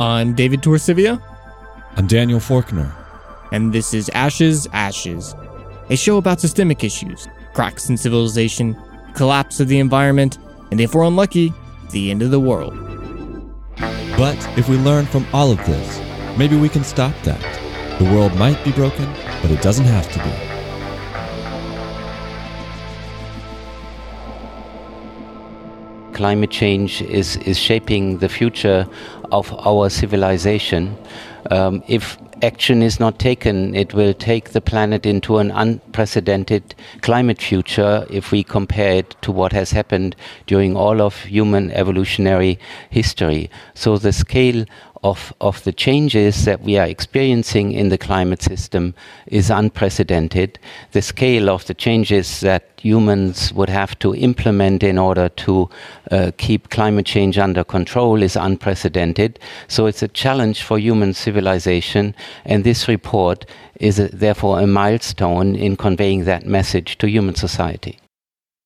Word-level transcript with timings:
I'm 0.00 0.34
David 0.34 0.60
Torcivia. 0.60 1.22
I'm 1.96 2.08
Daniel 2.08 2.40
Forkner. 2.40 2.92
And 3.52 3.72
this 3.72 3.94
is 3.94 4.08
Ashes, 4.08 4.66
Ashes, 4.72 5.36
a 5.88 5.94
show 5.94 6.16
about 6.16 6.40
systemic 6.40 6.82
issues, 6.82 7.28
cracks 7.52 7.88
in 7.88 7.96
civilization, 7.96 8.76
collapse 9.14 9.60
of 9.60 9.68
the 9.68 9.78
environment, 9.78 10.38
and 10.72 10.80
if 10.80 10.96
we're 10.96 11.04
unlucky, 11.04 11.52
the 11.90 12.10
end 12.10 12.22
of 12.22 12.32
the 12.32 12.40
world. 12.40 12.74
But 14.16 14.36
if 14.58 14.68
we 14.68 14.76
learn 14.78 15.06
from 15.06 15.26
all 15.32 15.52
of 15.52 15.64
this, 15.64 16.00
maybe 16.36 16.56
we 16.56 16.68
can 16.68 16.82
stop 16.82 17.14
that. 17.22 17.40
The 18.00 18.04
world 18.06 18.34
might 18.34 18.62
be 18.64 18.72
broken, 18.72 19.06
but 19.42 19.52
it 19.52 19.62
doesn't 19.62 19.84
have 19.84 20.10
to 20.12 20.18
be. 20.24 20.54
climate 26.14 26.50
change 26.50 27.02
is, 27.02 27.36
is 27.38 27.58
shaping 27.58 28.18
the 28.18 28.28
future 28.28 28.86
of 29.34 29.52
our 29.66 29.90
civilization. 29.90 30.96
Um, 31.50 31.82
if 31.88 32.16
action 32.42 32.82
is 32.82 33.00
not 33.00 33.18
taken, 33.18 33.74
it 33.74 33.92
will 33.94 34.14
take 34.14 34.50
the 34.50 34.60
planet 34.60 35.06
into 35.06 35.38
an 35.38 35.50
unprecedented 35.50 36.74
climate 37.02 37.40
future 37.40 38.06
if 38.10 38.30
we 38.32 38.44
compare 38.44 38.96
it 38.96 39.16
to 39.22 39.32
what 39.32 39.52
has 39.52 39.72
happened 39.72 40.14
during 40.46 40.76
all 40.76 41.02
of 41.02 41.16
human 41.24 41.70
evolutionary 41.72 42.58
history. 42.90 43.50
So 43.74 43.98
the 43.98 44.12
scale 44.12 44.64
of, 45.04 45.34
of 45.42 45.62
the 45.64 45.72
changes 45.72 46.46
that 46.46 46.62
we 46.62 46.78
are 46.78 46.86
experiencing 46.86 47.72
in 47.72 47.90
the 47.90 47.98
climate 47.98 48.40
system 48.40 48.94
is 49.26 49.50
unprecedented. 49.50 50.58
The 50.92 51.02
scale 51.02 51.50
of 51.50 51.66
the 51.66 51.74
changes 51.74 52.40
that 52.40 52.70
humans 52.80 53.52
would 53.52 53.68
have 53.68 53.98
to 53.98 54.14
implement 54.14 54.82
in 54.82 54.96
order 54.96 55.28
to 55.28 55.68
uh, 56.10 56.30
keep 56.38 56.70
climate 56.70 57.04
change 57.04 57.36
under 57.36 57.62
control 57.64 58.22
is 58.22 58.34
unprecedented. 58.34 59.38
So 59.68 59.84
it's 59.84 60.02
a 60.02 60.08
challenge 60.08 60.62
for 60.62 60.78
human 60.78 61.12
civilization, 61.12 62.14
and 62.46 62.64
this 62.64 62.88
report 62.88 63.44
is 63.80 63.98
a, 63.98 64.08
therefore 64.08 64.60
a 64.60 64.66
milestone 64.66 65.54
in 65.54 65.76
conveying 65.76 66.24
that 66.24 66.46
message 66.46 66.96
to 66.98 67.08
human 67.08 67.34
society. 67.34 67.98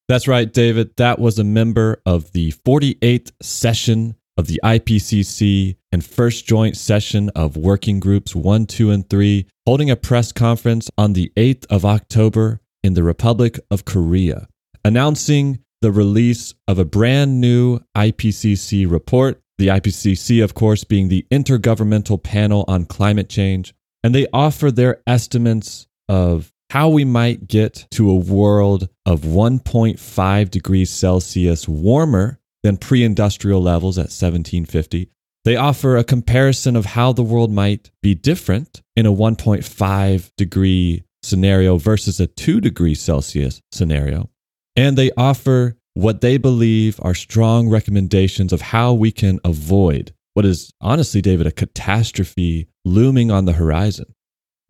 That's 0.08 0.28
right, 0.28 0.50
David. 0.50 0.96
That 0.96 1.18
was 1.18 1.38
a 1.38 1.44
member 1.44 2.00
of 2.06 2.32
the 2.32 2.52
48th 2.52 3.32
session 3.42 4.14
of 4.38 4.46
the 4.46 4.60
IPCC 4.64 5.76
and 5.90 6.04
first 6.04 6.46
joint 6.46 6.76
session 6.76 7.28
of 7.30 7.56
working 7.56 7.98
groups 7.98 8.36
1, 8.36 8.66
2, 8.66 8.90
and 8.92 9.10
3, 9.10 9.46
holding 9.66 9.90
a 9.90 9.96
press 9.96 10.30
conference 10.30 10.88
on 10.96 11.12
the 11.12 11.32
8th 11.36 11.66
of 11.68 11.84
October 11.84 12.60
in 12.84 12.94
the 12.94 13.02
Republic 13.02 13.58
of 13.70 13.84
Korea, 13.84 14.46
announcing 14.84 15.58
the 15.82 15.90
release 15.90 16.54
of 16.68 16.78
a 16.78 16.84
brand 16.84 17.40
new 17.40 17.80
IPCC 17.96 18.90
report. 18.90 19.40
The 19.58 19.68
IPCC, 19.68 20.42
of 20.42 20.54
course, 20.54 20.84
being 20.84 21.08
the 21.08 21.26
Intergovernmental 21.32 22.22
Panel 22.22 22.64
on 22.68 22.84
Climate 22.84 23.28
Change. 23.28 23.74
And 24.04 24.14
they 24.14 24.28
offer 24.32 24.70
their 24.70 25.02
estimates 25.04 25.88
of 26.08 26.52
how 26.70 26.90
we 26.90 27.04
might 27.04 27.48
get 27.48 27.86
to 27.92 28.08
a 28.08 28.14
world 28.14 28.88
of 29.04 29.22
1.5 29.22 30.50
degrees 30.50 30.90
Celsius 30.90 31.68
warmer 31.68 32.38
than 32.62 32.76
pre 32.76 33.04
industrial 33.04 33.62
levels 33.62 33.98
at 33.98 34.10
1750. 34.10 35.10
They 35.44 35.56
offer 35.56 35.96
a 35.96 36.04
comparison 36.04 36.76
of 36.76 36.84
how 36.84 37.12
the 37.12 37.22
world 37.22 37.50
might 37.50 37.90
be 38.02 38.14
different 38.14 38.82
in 38.96 39.06
a 39.06 39.12
1.5 39.12 40.30
degree 40.36 41.04
scenario 41.22 41.76
versus 41.76 42.20
a 42.20 42.26
2 42.26 42.60
degree 42.60 42.94
Celsius 42.94 43.60
scenario. 43.72 44.30
And 44.76 44.96
they 44.96 45.10
offer 45.16 45.76
what 45.94 46.20
they 46.20 46.36
believe 46.36 47.00
are 47.02 47.14
strong 47.14 47.68
recommendations 47.68 48.52
of 48.52 48.60
how 48.60 48.92
we 48.92 49.10
can 49.10 49.40
avoid 49.44 50.12
what 50.34 50.44
is 50.44 50.72
honestly, 50.80 51.20
David, 51.20 51.48
a 51.48 51.50
catastrophe 51.50 52.68
looming 52.84 53.30
on 53.32 53.44
the 53.44 53.54
horizon. 53.54 54.14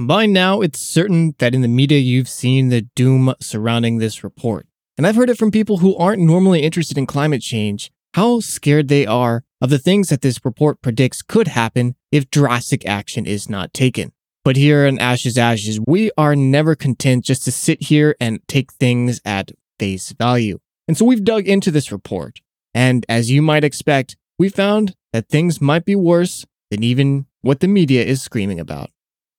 By 0.00 0.26
now, 0.26 0.60
it's 0.60 0.80
certain 0.80 1.34
that 1.40 1.54
in 1.54 1.60
the 1.60 1.68
media 1.68 1.98
you've 1.98 2.28
seen 2.28 2.68
the 2.68 2.82
doom 2.96 3.34
surrounding 3.40 3.98
this 3.98 4.22
report. 4.22 4.67
And 4.98 5.06
I've 5.06 5.14
heard 5.14 5.30
it 5.30 5.38
from 5.38 5.52
people 5.52 5.78
who 5.78 5.96
aren't 5.96 6.20
normally 6.20 6.62
interested 6.62 6.98
in 6.98 7.06
climate 7.06 7.40
change 7.40 7.92
how 8.14 8.40
scared 8.40 8.88
they 8.88 9.06
are 9.06 9.44
of 9.60 9.70
the 9.70 9.78
things 9.78 10.08
that 10.08 10.22
this 10.22 10.44
report 10.44 10.82
predicts 10.82 11.22
could 11.22 11.46
happen 11.46 11.94
if 12.10 12.30
drastic 12.30 12.84
action 12.84 13.24
is 13.24 13.48
not 13.48 13.72
taken. 13.72 14.10
But 14.44 14.56
here 14.56 14.84
in 14.86 14.98
Ashes 14.98 15.38
Ashes, 15.38 15.78
we 15.86 16.10
are 16.18 16.34
never 16.34 16.74
content 16.74 17.24
just 17.24 17.44
to 17.44 17.52
sit 17.52 17.84
here 17.84 18.16
and 18.20 18.40
take 18.48 18.72
things 18.72 19.20
at 19.24 19.52
face 19.78 20.10
value. 20.12 20.58
And 20.88 20.96
so 20.96 21.04
we've 21.04 21.22
dug 21.22 21.46
into 21.46 21.70
this 21.70 21.92
report. 21.92 22.40
And 22.74 23.06
as 23.08 23.30
you 23.30 23.40
might 23.40 23.62
expect, 23.62 24.16
we 24.36 24.48
found 24.48 24.96
that 25.12 25.28
things 25.28 25.60
might 25.60 25.84
be 25.84 25.94
worse 25.94 26.44
than 26.70 26.82
even 26.82 27.26
what 27.42 27.60
the 27.60 27.68
media 27.68 28.02
is 28.04 28.20
screaming 28.20 28.58
about. 28.58 28.90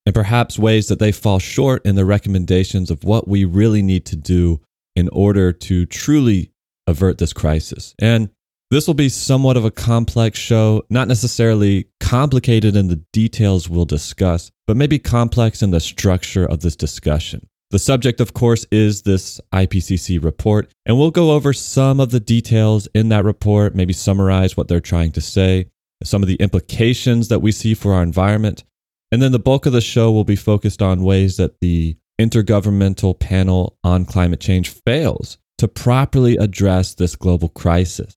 And 0.06 0.16
perhaps 0.16 0.58
ways 0.58 0.88
that 0.88 1.00
they 1.00 1.12
fall 1.12 1.40
short 1.40 1.86
in 1.86 1.96
the 1.96 2.06
recommendations 2.06 2.90
of 2.90 3.04
what 3.04 3.28
we 3.28 3.44
really 3.44 3.82
need 3.82 4.06
to 4.06 4.16
do 4.16 4.62
in 4.96 5.10
order 5.10 5.52
to 5.52 5.86
truly 5.86 6.52
avert 6.88 7.18
this 7.18 7.34
crisis. 7.34 7.96
And 8.00 8.30
this 8.72 8.86
will 8.86 8.94
be 8.94 9.10
somewhat 9.10 9.58
of 9.58 9.66
a 9.66 9.72
complex 9.72 10.38
show, 10.38 10.84
not 10.90 11.08
necessarily 11.08 11.88
complicated 12.00 12.76
in 12.76 12.88
the 12.88 13.04
details 13.12 13.68
we'll 13.68 13.86
discuss, 13.86 14.52
but 14.68 14.78
maybe 14.78 15.00
complex 15.00 15.64
in 15.64 15.72
the 15.72 15.80
structure 15.80 16.46
of 16.46 16.62
this 16.62 16.76
discussion. 16.76 17.48
The 17.72 17.80
subject, 17.80 18.20
of 18.20 18.34
course, 18.34 18.66
is 18.72 19.04
this 19.04 19.40
IPCC 19.54 20.24
report, 20.24 20.72
and 20.88 20.98
we'll 20.98 21.12
go 21.12 21.32
over 21.32 21.54
some 21.54 22.00
of 22.00 22.10
the 22.10 22.20
details 22.20 22.88
in 22.96 23.10
that 23.10 23.26
report, 23.26 23.76
maybe 23.76 23.94
summarize 23.94 24.58
what 24.58 24.68
they're 24.68 24.80
trying 24.80 25.12
to 25.12 25.22
say, 25.22 25.70
some 26.04 26.24
of 26.24 26.28
the 26.28 26.36
implications 26.36 27.28
that 27.28 27.40
we 27.40 27.52
see 27.52 27.76
for 27.76 27.94
our 27.94 28.02
environment. 28.02 28.64
And 29.12 29.22
then 29.22 29.32
the 29.32 29.40
bulk 29.40 29.66
of 29.66 29.74
the 29.74 29.82
show 29.82 30.12
will 30.12 30.24
be 30.24 30.36
focused 30.36 30.82
on 30.82 31.04
ways 31.04 31.38
that 31.38 31.60
the 31.60 31.98
Intergovernmental 32.20 33.18
Panel 33.18 33.78
on 33.84 34.06
Climate 34.06 34.42
Change 34.42 34.70
fails 34.70 35.38
to 35.58 35.68
properly 35.68 36.38
address 36.38 36.94
this 36.94 37.16
global 37.16 37.50
crisis. 37.50 38.16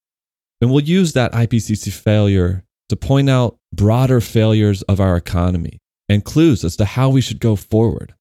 And 0.61 0.71
we'll 0.71 0.85
use 0.85 1.13
that 1.13 1.33
IPCC 1.33 1.93
failure 1.93 2.65
to 2.89 2.97
point 2.97 3.31
out 3.31 3.59
broader 3.73 4.21
failures 4.21 4.83
of 4.83 5.01
our 5.01 5.17
economy 5.17 5.79
and 6.09 6.25
clues 6.25 6.65
as 6.65 6.77
to 6.77 6.85
how 6.85 7.09
we 7.09 7.21
should 7.21 7.41
go 7.41 7.57
forward. 7.57 8.15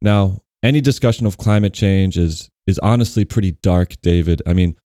Now, 0.00 0.40
any 0.62 0.80
discussion 0.80 1.26
of 1.26 1.38
climate 1.38 1.74
change 1.74 2.16
is, 2.16 2.48
is 2.66 2.78
honestly 2.78 3.24
pretty 3.24 3.52
dark, 3.62 3.94
David. 4.02 4.42
I 4.46 4.52
mean, 4.52 4.76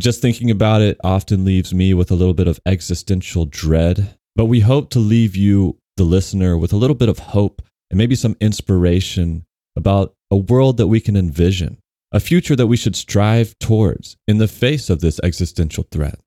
just 0.00 0.20
thinking 0.20 0.50
about 0.50 0.80
it 0.80 0.98
often 1.04 1.44
leaves 1.44 1.74
me 1.74 1.94
with 1.94 2.10
a 2.10 2.14
little 2.14 2.34
bit 2.34 2.48
of 2.48 2.58
existential 2.66 3.44
dread, 3.44 4.16
but 4.34 4.46
we 4.46 4.60
hope 4.60 4.90
to 4.90 4.98
leave 4.98 5.36
you, 5.36 5.78
the 5.96 6.04
listener, 6.04 6.56
with 6.56 6.72
a 6.72 6.76
little 6.76 6.96
bit 6.96 7.10
of 7.10 7.18
hope 7.18 7.62
and 7.90 7.98
maybe 7.98 8.14
some 8.14 8.36
inspiration 8.40 9.44
about 9.76 10.14
a 10.30 10.36
world 10.36 10.76
that 10.76 10.86
we 10.88 11.00
can 11.00 11.16
envision, 11.16 11.78
a 12.12 12.20
future 12.20 12.56
that 12.56 12.66
we 12.66 12.76
should 12.76 12.96
strive 12.96 13.58
towards 13.58 14.16
in 14.26 14.38
the 14.38 14.48
face 14.48 14.90
of 14.90 15.00
this 15.00 15.20
existential 15.22 15.86
threat. 15.90 16.18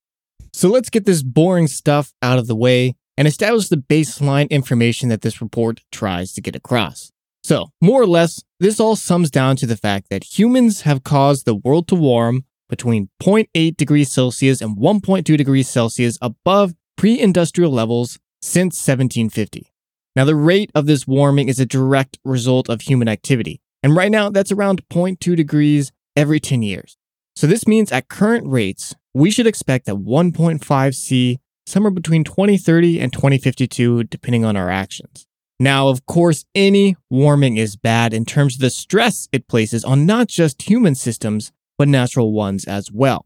So 0.54 0.70
let's 0.70 0.90
get 0.90 1.06
this 1.06 1.24
boring 1.24 1.68
stuff 1.68 2.14
out 2.22 2.38
of 2.38 2.48
the 2.48 2.56
way 2.56 2.96
and 3.18 3.28
establish 3.28 3.70
the 3.70 3.78
baseline 3.78 4.50
information 4.50 5.09
that 5.09 5.22
this 5.22 5.42
report 5.42 5.81
tries 5.92 6.34
to 6.34 6.42
get 6.42 6.56
across. 6.56 7.12
So, 7.44 7.72
more 7.81 8.02
or 8.02 8.08
less, 8.08 8.42
this 8.59 8.80
all 8.80 8.96
sums 8.96 9.30
down 9.30 9.58
to 9.58 9.66
the 9.66 9.75
fact 9.75 10.08
that 10.10 10.40
humans 10.40 10.81
have 10.81 11.04
caused 11.04 11.46
the 11.46 11.56
world 11.56 11.88
to 11.90 11.96
warm 11.96 12.46
between 12.70 13.10
0.8 13.22 13.75
degrees 13.75 14.12
Celsius 14.12 14.62
and 14.62 14.78
1.2 14.78 15.24
degrees 15.38 15.68
Celsius 15.68 16.18
above 16.22 16.74
pre 16.96 17.20
industrial 17.20 17.72
levels 17.72 18.18
since 18.42 18.75
1750. 18.75 19.72
Now, 20.16 20.25
the 20.25 20.35
rate 20.35 20.72
of 20.75 20.85
this 20.85 21.07
warming 21.07 21.50
is 21.50 21.59
a 21.59 21.66
direct 21.66 22.19
result 22.24 22.69
of 22.69 22.81
human 22.81 23.07
activity. 23.07 23.62
And 23.81 23.96
right 23.96 24.12
now, 24.12 24.29
that's 24.29 24.51
around 24.51 24.88
0.2 24.90 25.35
degrees 25.35 25.91
every 26.16 26.40
10 26.40 26.62
years. 26.62 26.97
So 27.35 27.47
this 27.47 27.68
means 27.68 27.91
at 27.91 28.09
current 28.09 28.46
rates, 28.47 28.96
we 29.13 29.31
should 29.31 29.47
expect 29.47 29.88
that 29.88 29.95
1.5 29.95 30.95
C 30.95 31.39
somewhere 31.65 31.92
between 31.92 32.24
2030 32.24 33.00
and 33.00 33.12
2052, 33.12 34.04
depending 34.06 34.45
on 34.45 34.56
our 34.56 34.69
actions. 34.69 35.25
Now, 35.60 35.88
of 35.88 36.06
course, 36.06 36.45
any 36.54 36.95
warming 37.10 37.57
is 37.57 37.75
bad 37.75 38.13
in 38.13 38.25
terms 38.25 38.56
of 38.56 38.62
the 38.62 38.69
stress 38.69 39.27
it 39.31 39.48
places 39.48 39.83
on 39.83 40.06
not 40.06 40.27
just 40.27 40.63
human 40.63 40.94
systems, 40.94 41.51
but 41.77 41.88
natural 41.88 42.33
ones 42.33 42.65
as 42.65 42.92
well. 42.92 43.25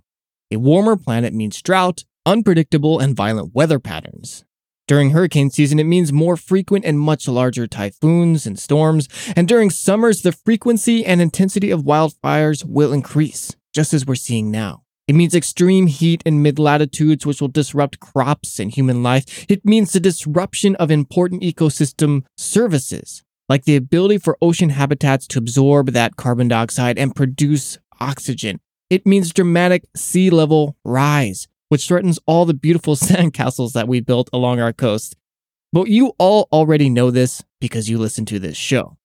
A 0.52 0.58
warmer 0.58 0.96
planet 0.96 1.34
means 1.34 1.62
drought, 1.62 2.06
unpredictable 2.26 3.00
and 3.00 3.16
violent 3.16 3.54
weather 3.54 3.80
patterns. 3.80 4.46
During 4.88 5.10
hurricane 5.10 5.50
season, 5.50 5.80
it 5.80 5.84
means 5.84 6.14
more 6.14 6.38
frequent 6.38 6.86
and 6.86 6.98
much 6.98 7.28
larger 7.28 7.68
typhoons 7.68 8.48
and 8.48 8.58
storms. 8.58 9.10
And 9.36 9.46
during 9.46 9.70
summers, 9.70 10.22
the 10.22 10.32
frequency 10.32 11.06
and 11.06 11.22
intensity 11.22 11.72
of 11.72 11.82
wildfires 11.82 12.64
will 12.64 12.94
increase, 12.94 13.54
just 13.74 13.94
as 13.94 14.06
we're 14.06 14.16
seeing 14.16 14.50
now. 14.50 14.84
It 15.06 15.16
means 15.16 15.36
extreme 15.36 15.88
heat 15.88 16.24
in 16.26 16.42
mid 16.42 16.58
latitudes, 16.58 17.26
which 17.26 17.42
will 17.42 17.50
disrupt 17.50 18.00
crops 18.00 18.60
and 18.60 18.72
human 18.72 19.04
life. 19.04 19.46
It 19.50 19.66
means 19.66 19.92
the 19.92 20.00
disruption 20.00 20.76
of 20.78 20.90
important 20.90 21.42
ecosystem 21.42 22.24
services, 22.38 23.24
like 23.50 23.66
the 23.66 23.76
ability 23.76 24.20
for 24.20 24.38
ocean 24.42 24.70
habitats 24.70 25.28
to 25.28 25.40
absorb 25.40 25.92
that 25.92 26.16
carbon 26.16 26.48
dioxide 26.48 26.98
and 26.98 27.16
produce 27.16 27.78
oxygen. 28.00 28.60
It 28.90 29.06
means 29.06 29.34
dramatic 29.34 29.84
sea 29.98 30.30
level 30.30 30.78
rise, 30.86 31.48
which 31.70 31.88
threatens 31.88 32.20
all 32.26 32.46
the 32.46 32.54
beautiful 32.54 32.96
sandcastles 32.96 33.74
that 33.74 33.88
we 33.88 34.00
built 34.00 34.30
along 34.34 34.60
our 34.60 34.74
coast. 34.74 35.16
But 35.74 35.90
you 35.90 36.14
all 36.18 36.48
already 36.52 36.90
know 36.90 37.12
this 37.12 37.44
because 37.60 37.90
you 37.90 37.98
listen 37.98 38.26
to 38.26 38.40
this 38.40 38.58
show. 38.58 38.98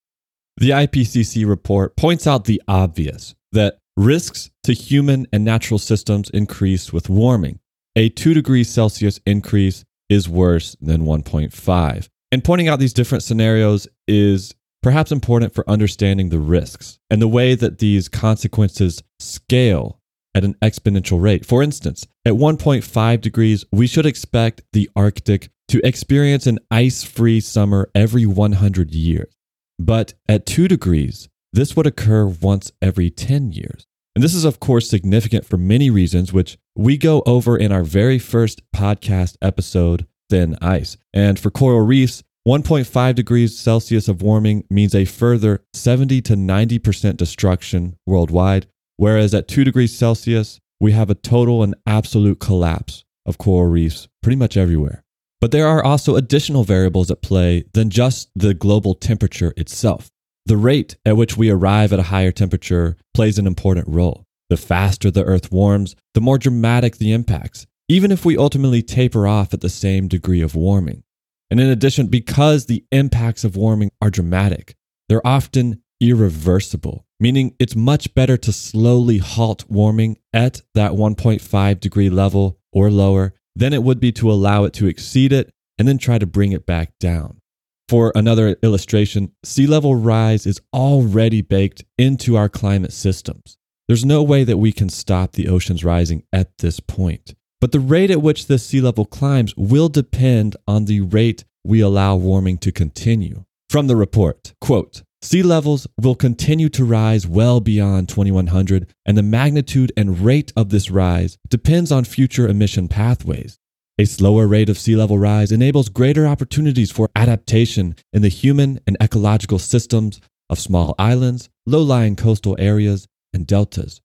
The 0.57 0.69
IPCC 0.69 1.47
report 1.47 1.95
points 1.97 2.27
out 2.27 2.45
the 2.45 2.61
obvious 2.67 3.35
that 3.51 3.79
risks 3.97 4.51
to 4.63 4.73
human 4.73 5.27
and 5.33 5.43
natural 5.43 5.79
systems 5.79 6.29
increase 6.29 6.93
with 6.93 7.09
warming. 7.09 7.59
A 7.95 8.09
2 8.09 8.33
degrees 8.33 8.69
Celsius 8.69 9.19
increase 9.25 9.83
is 10.09 10.29
worse 10.29 10.75
than 10.81 11.03
1.5. 11.03 12.09
And 12.31 12.43
pointing 12.43 12.67
out 12.67 12.79
these 12.79 12.93
different 12.93 13.23
scenarios 13.23 13.87
is 14.07 14.55
perhaps 14.81 15.11
important 15.11 15.53
for 15.53 15.67
understanding 15.69 16.29
the 16.29 16.39
risks 16.39 16.99
and 17.09 17.21
the 17.21 17.27
way 17.27 17.55
that 17.55 17.79
these 17.79 18.09
consequences 18.09 19.01
scale 19.19 19.99
at 20.35 20.43
an 20.43 20.55
exponential 20.61 21.21
rate. 21.21 21.45
For 21.45 21.61
instance, 21.63 22.07
at 22.25 22.33
1.5 22.33 23.21
degrees, 23.21 23.65
we 23.71 23.87
should 23.87 24.05
expect 24.05 24.63
the 24.73 24.89
Arctic 24.95 25.49
to 25.69 25.85
experience 25.85 26.47
an 26.47 26.59
ice 26.69 27.03
free 27.03 27.39
summer 27.39 27.89
every 27.95 28.25
100 28.25 28.93
years. 28.93 29.33
But 29.79 30.13
at 30.27 30.45
2 30.45 30.67
degrees, 30.67 31.29
this 31.51 31.75
would 31.75 31.87
occur 31.87 32.25
once 32.25 32.71
every 32.81 33.09
10 33.09 33.51
years. 33.51 33.85
And 34.15 34.23
this 34.23 34.35
is, 34.35 34.45
of 34.45 34.59
course, 34.59 34.89
significant 34.89 35.45
for 35.45 35.57
many 35.57 35.89
reasons, 35.89 36.31
which 36.31 36.57
we 36.75 36.97
go 36.97 37.23
over 37.25 37.57
in 37.57 37.71
our 37.71 37.83
very 37.83 38.19
first 38.19 38.61
podcast 38.71 39.37
episode, 39.41 40.05
Thin 40.29 40.55
Ice. 40.61 40.97
And 41.13 41.39
for 41.39 41.49
coral 41.49 41.81
reefs, 41.81 42.23
1.5 42.47 43.15
degrees 43.15 43.57
Celsius 43.57 44.07
of 44.07 44.21
warming 44.21 44.65
means 44.69 44.93
a 44.93 45.05
further 45.05 45.63
70 45.73 46.21
to 46.23 46.35
90% 46.35 47.17
destruction 47.17 47.95
worldwide, 48.05 48.67
whereas 48.97 49.33
at 49.33 49.47
2 49.47 49.63
degrees 49.63 49.97
Celsius, 49.97 50.59
we 50.79 50.91
have 50.91 51.09
a 51.09 51.15
total 51.15 51.63
and 51.63 51.75
absolute 51.85 52.39
collapse 52.39 53.03
of 53.25 53.37
coral 53.37 53.69
reefs 53.69 54.07
pretty 54.21 54.35
much 54.35 54.57
everywhere. 54.57 55.03
But 55.39 55.51
there 55.51 55.67
are 55.67 55.83
also 55.83 56.15
additional 56.15 56.63
variables 56.63 57.11
at 57.11 57.21
play 57.21 57.65
than 57.73 57.89
just 57.89 58.29
the 58.35 58.53
global 58.53 58.95
temperature 58.95 59.53
itself. 59.57 60.09
The 60.45 60.57
rate 60.57 60.97
at 61.05 61.17
which 61.17 61.37
we 61.37 61.49
arrive 61.49 61.93
at 61.93 61.99
a 61.99 62.03
higher 62.03 62.31
temperature 62.31 62.97
plays 63.13 63.37
an 63.37 63.47
important 63.47 63.87
role. 63.87 64.25
The 64.49 64.57
faster 64.57 65.09
the 65.09 65.23
Earth 65.23 65.51
warms, 65.51 65.95
the 66.13 66.21
more 66.21 66.37
dramatic 66.37 66.97
the 66.97 67.13
impacts, 67.13 67.65
even 67.87 68.11
if 68.11 68.25
we 68.25 68.37
ultimately 68.37 68.81
taper 68.81 69.27
off 69.27 69.53
at 69.53 69.61
the 69.61 69.69
same 69.69 70.07
degree 70.07 70.41
of 70.41 70.55
warming. 70.55 71.03
And 71.49 71.59
in 71.59 71.69
addition, 71.69 72.07
because 72.07 72.65
the 72.65 72.85
impacts 72.91 73.43
of 73.43 73.55
warming 73.55 73.91
are 74.01 74.09
dramatic, 74.09 74.75
they're 75.07 75.25
often 75.25 75.81
irreversible, 76.01 77.05
meaning 77.23 77.55
it's 77.57 77.73
much 77.73 78.13
better 78.13 78.35
to 78.35 78.51
slowly 78.51 79.17
halt 79.17 79.63
warming 79.69 80.17
at 80.33 80.61
that 80.73 80.91
1.5 80.91 81.79
degree 81.79 82.09
level 82.09 82.59
or 82.73 82.91
lower 82.91 83.33
than 83.55 83.71
it 83.71 83.81
would 83.81 83.97
be 83.97 84.11
to 84.11 84.29
allow 84.29 84.65
it 84.65 84.73
to 84.73 84.87
exceed 84.87 85.31
it 85.31 85.49
and 85.77 85.87
then 85.87 85.97
try 85.97 86.19
to 86.19 86.25
bring 86.25 86.51
it 86.51 86.65
back 86.65 86.91
down. 86.99 87.39
For 87.87 88.11
another 88.13 88.57
illustration, 88.61 89.31
sea 89.41 89.65
level 89.67 89.95
rise 89.95 90.45
is 90.45 90.59
already 90.73 91.41
baked 91.41 91.85
into 91.97 92.35
our 92.35 92.49
climate 92.49 92.91
systems. 92.91 93.57
There's 93.87 94.03
no 94.03 94.21
way 94.21 94.43
that 94.43 94.57
we 94.57 94.73
can 94.73 94.89
stop 94.89 95.31
the 95.31 95.47
oceans 95.47 95.85
rising 95.85 96.23
at 96.33 96.57
this 96.57 96.81
point. 96.81 97.35
But 97.61 97.71
the 97.71 97.79
rate 97.79 98.11
at 98.11 98.21
which 98.21 98.47
the 98.47 98.59
sea 98.59 98.81
level 98.81 99.05
climbs 99.05 99.55
will 99.55 99.87
depend 99.87 100.57
on 100.67 100.85
the 100.85 100.99
rate 100.99 101.45
we 101.63 101.79
allow 101.79 102.17
warming 102.17 102.57
to 102.57 102.73
continue. 102.73 103.45
From 103.69 103.87
the 103.87 103.95
report, 103.95 104.53
quote, 104.59 105.03
Sea 105.23 105.41
levels 105.41 105.87
will 106.01 106.15
continue 106.15 106.67
to 106.67 106.83
rise 106.83 107.25
well 107.25 107.61
beyond 107.61 108.09
2100, 108.09 108.93
and 109.05 109.17
the 109.17 109.23
magnitude 109.23 109.89
and 109.95 110.19
rate 110.19 110.51
of 110.57 110.69
this 110.69 110.91
rise 110.91 111.37
depends 111.47 111.93
on 111.93 112.03
future 112.03 112.45
emission 112.45 112.89
pathways. 112.89 113.57
A 113.97 114.03
slower 114.03 114.47
rate 114.47 114.67
of 114.67 114.77
sea 114.77 114.97
level 114.97 115.17
rise 115.17 115.53
enables 115.53 115.87
greater 115.87 116.27
opportunities 116.27 116.91
for 116.91 117.09
adaptation 117.15 117.95
in 118.11 118.21
the 118.21 118.27
human 118.27 118.81
and 118.85 118.97
ecological 119.01 119.59
systems 119.59 120.19
of 120.49 120.59
small 120.59 120.93
islands, 120.99 121.47
low 121.65 121.81
lying 121.81 122.17
coastal 122.17 122.57
areas, 122.59 123.07
and 123.33 123.47
deltas. 123.47 124.01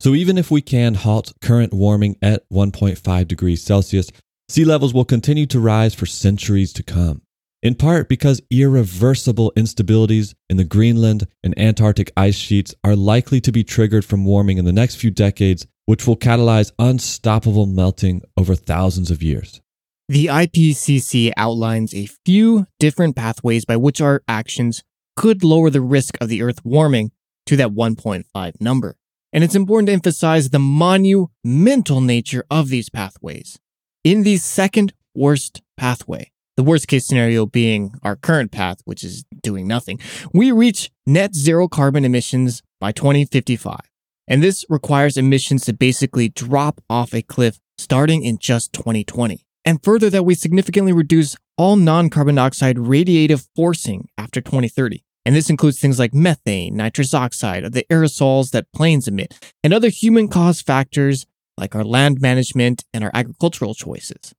So, 0.00 0.14
even 0.14 0.36
if 0.36 0.50
we 0.50 0.60
can 0.60 0.94
halt 0.94 1.32
current 1.40 1.72
warming 1.72 2.16
at 2.20 2.46
1.5 2.50 3.26
degrees 3.26 3.62
Celsius, 3.62 4.10
sea 4.50 4.66
levels 4.66 4.92
will 4.92 5.06
continue 5.06 5.46
to 5.46 5.58
rise 5.58 5.94
for 5.94 6.04
centuries 6.04 6.74
to 6.74 6.82
come 6.82 7.22
in 7.64 7.74
part 7.74 8.10
because 8.10 8.42
irreversible 8.50 9.50
instabilities 9.56 10.34
in 10.50 10.58
the 10.58 10.64
Greenland 10.64 11.26
and 11.42 11.58
Antarctic 11.58 12.12
ice 12.14 12.36
sheets 12.36 12.74
are 12.84 12.94
likely 12.94 13.40
to 13.40 13.50
be 13.50 13.64
triggered 13.64 14.04
from 14.04 14.26
warming 14.26 14.58
in 14.58 14.66
the 14.66 14.72
next 14.72 14.96
few 14.96 15.10
decades, 15.10 15.66
which 15.86 16.06
will 16.06 16.16
catalyze 16.16 16.72
unstoppable 16.78 17.64
melting 17.64 18.22
over 18.36 18.54
thousands 18.54 19.10
of 19.10 19.22
years. 19.22 19.62
The 20.10 20.26
IPCC 20.26 21.32
outlines 21.38 21.94
a 21.94 22.06
few 22.26 22.66
different 22.78 23.16
pathways 23.16 23.64
by 23.64 23.78
which 23.78 24.02
our 24.02 24.22
actions 24.28 24.84
could 25.16 25.42
lower 25.42 25.70
the 25.70 25.80
risk 25.80 26.18
of 26.20 26.28
the 26.28 26.42
Earth 26.42 26.62
warming 26.64 27.12
to 27.46 27.56
that 27.56 27.70
1.5 27.70 28.60
number. 28.60 28.96
And 29.32 29.42
it's 29.42 29.54
important 29.54 29.86
to 29.86 29.94
emphasize 29.94 30.50
the 30.50 30.58
monumental 30.58 32.02
nature 32.02 32.44
of 32.50 32.68
these 32.68 32.90
pathways. 32.90 33.58
In 34.04 34.22
the 34.22 34.36
second 34.36 34.92
worst 35.14 35.62
pathway, 35.78 36.30
the 36.56 36.62
worst 36.62 36.88
case 36.88 37.06
scenario 37.06 37.46
being 37.46 37.94
our 38.02 38.16
current 38.16 38.52
path, 38.52 38.78
which 38.84 39.02
is 39.04 39.24
doing 39.42 39.66
nothing, 39.66 39.98
we 40.32 40.52
reach 40.52 40.90
net 41.06 41.34
zero 41.34 41.68
carbon 41.68 42.04
emissions 42.04 42.62
by 42.80 42.92
2055. 42.92 43.80
And 44.26 44.42
this 44.42 44.64
requires 44.68 45.16
emissions 45.16 45.64
to 45.66 45.72
basically 45.72 46.28
drop 46.28 46.80
off 46.88 47.14
a 47.14 47.22
cliff 47.22 47.58
starting 47.76 48.24
in 48.24 48.38
just 48.38 48.72
2020. 48.72 49.44
And 49.64 49.82
further, 49.82 50.10
that 50.10 50.24
we 50.24 50.34
significantly 50.34 50.92
reduce 50.92 51.36
all 51.56 51.76
non 51.76 52.10
carbon 52.10 52.34
dioxide 52.34 52.76
radiative 52.76 53.48
forcing 53.56 54.08
after 54.18 54.40
2030. 54.40 55.02
And 55.26 55.34
this 55.34 55.48
includes 55.48 55.80
things 55.80 55.98
like 55.98 56.12
methane, 56.12 56.76
nitrous 56.76 57.14
oxide, 57.14 57.72
the 57.72 57.86
aerosols 57.90 58.50
that 58.50 58.70
planes 58.74 59.08
emit, 59.08 59.52
and 59.62 59.72
other 59.72 59.88
human 59.88 60.28
caused 60.28 60.66
factors 60.66 61.26
like 61.56 61.74
our 61.74 61.84
land 61.84 62.20
management 62.20 62.84
and 62.92 63.02
our 63.02 63.10
agricultural 63.14 63.74
choices. 63.74 64.34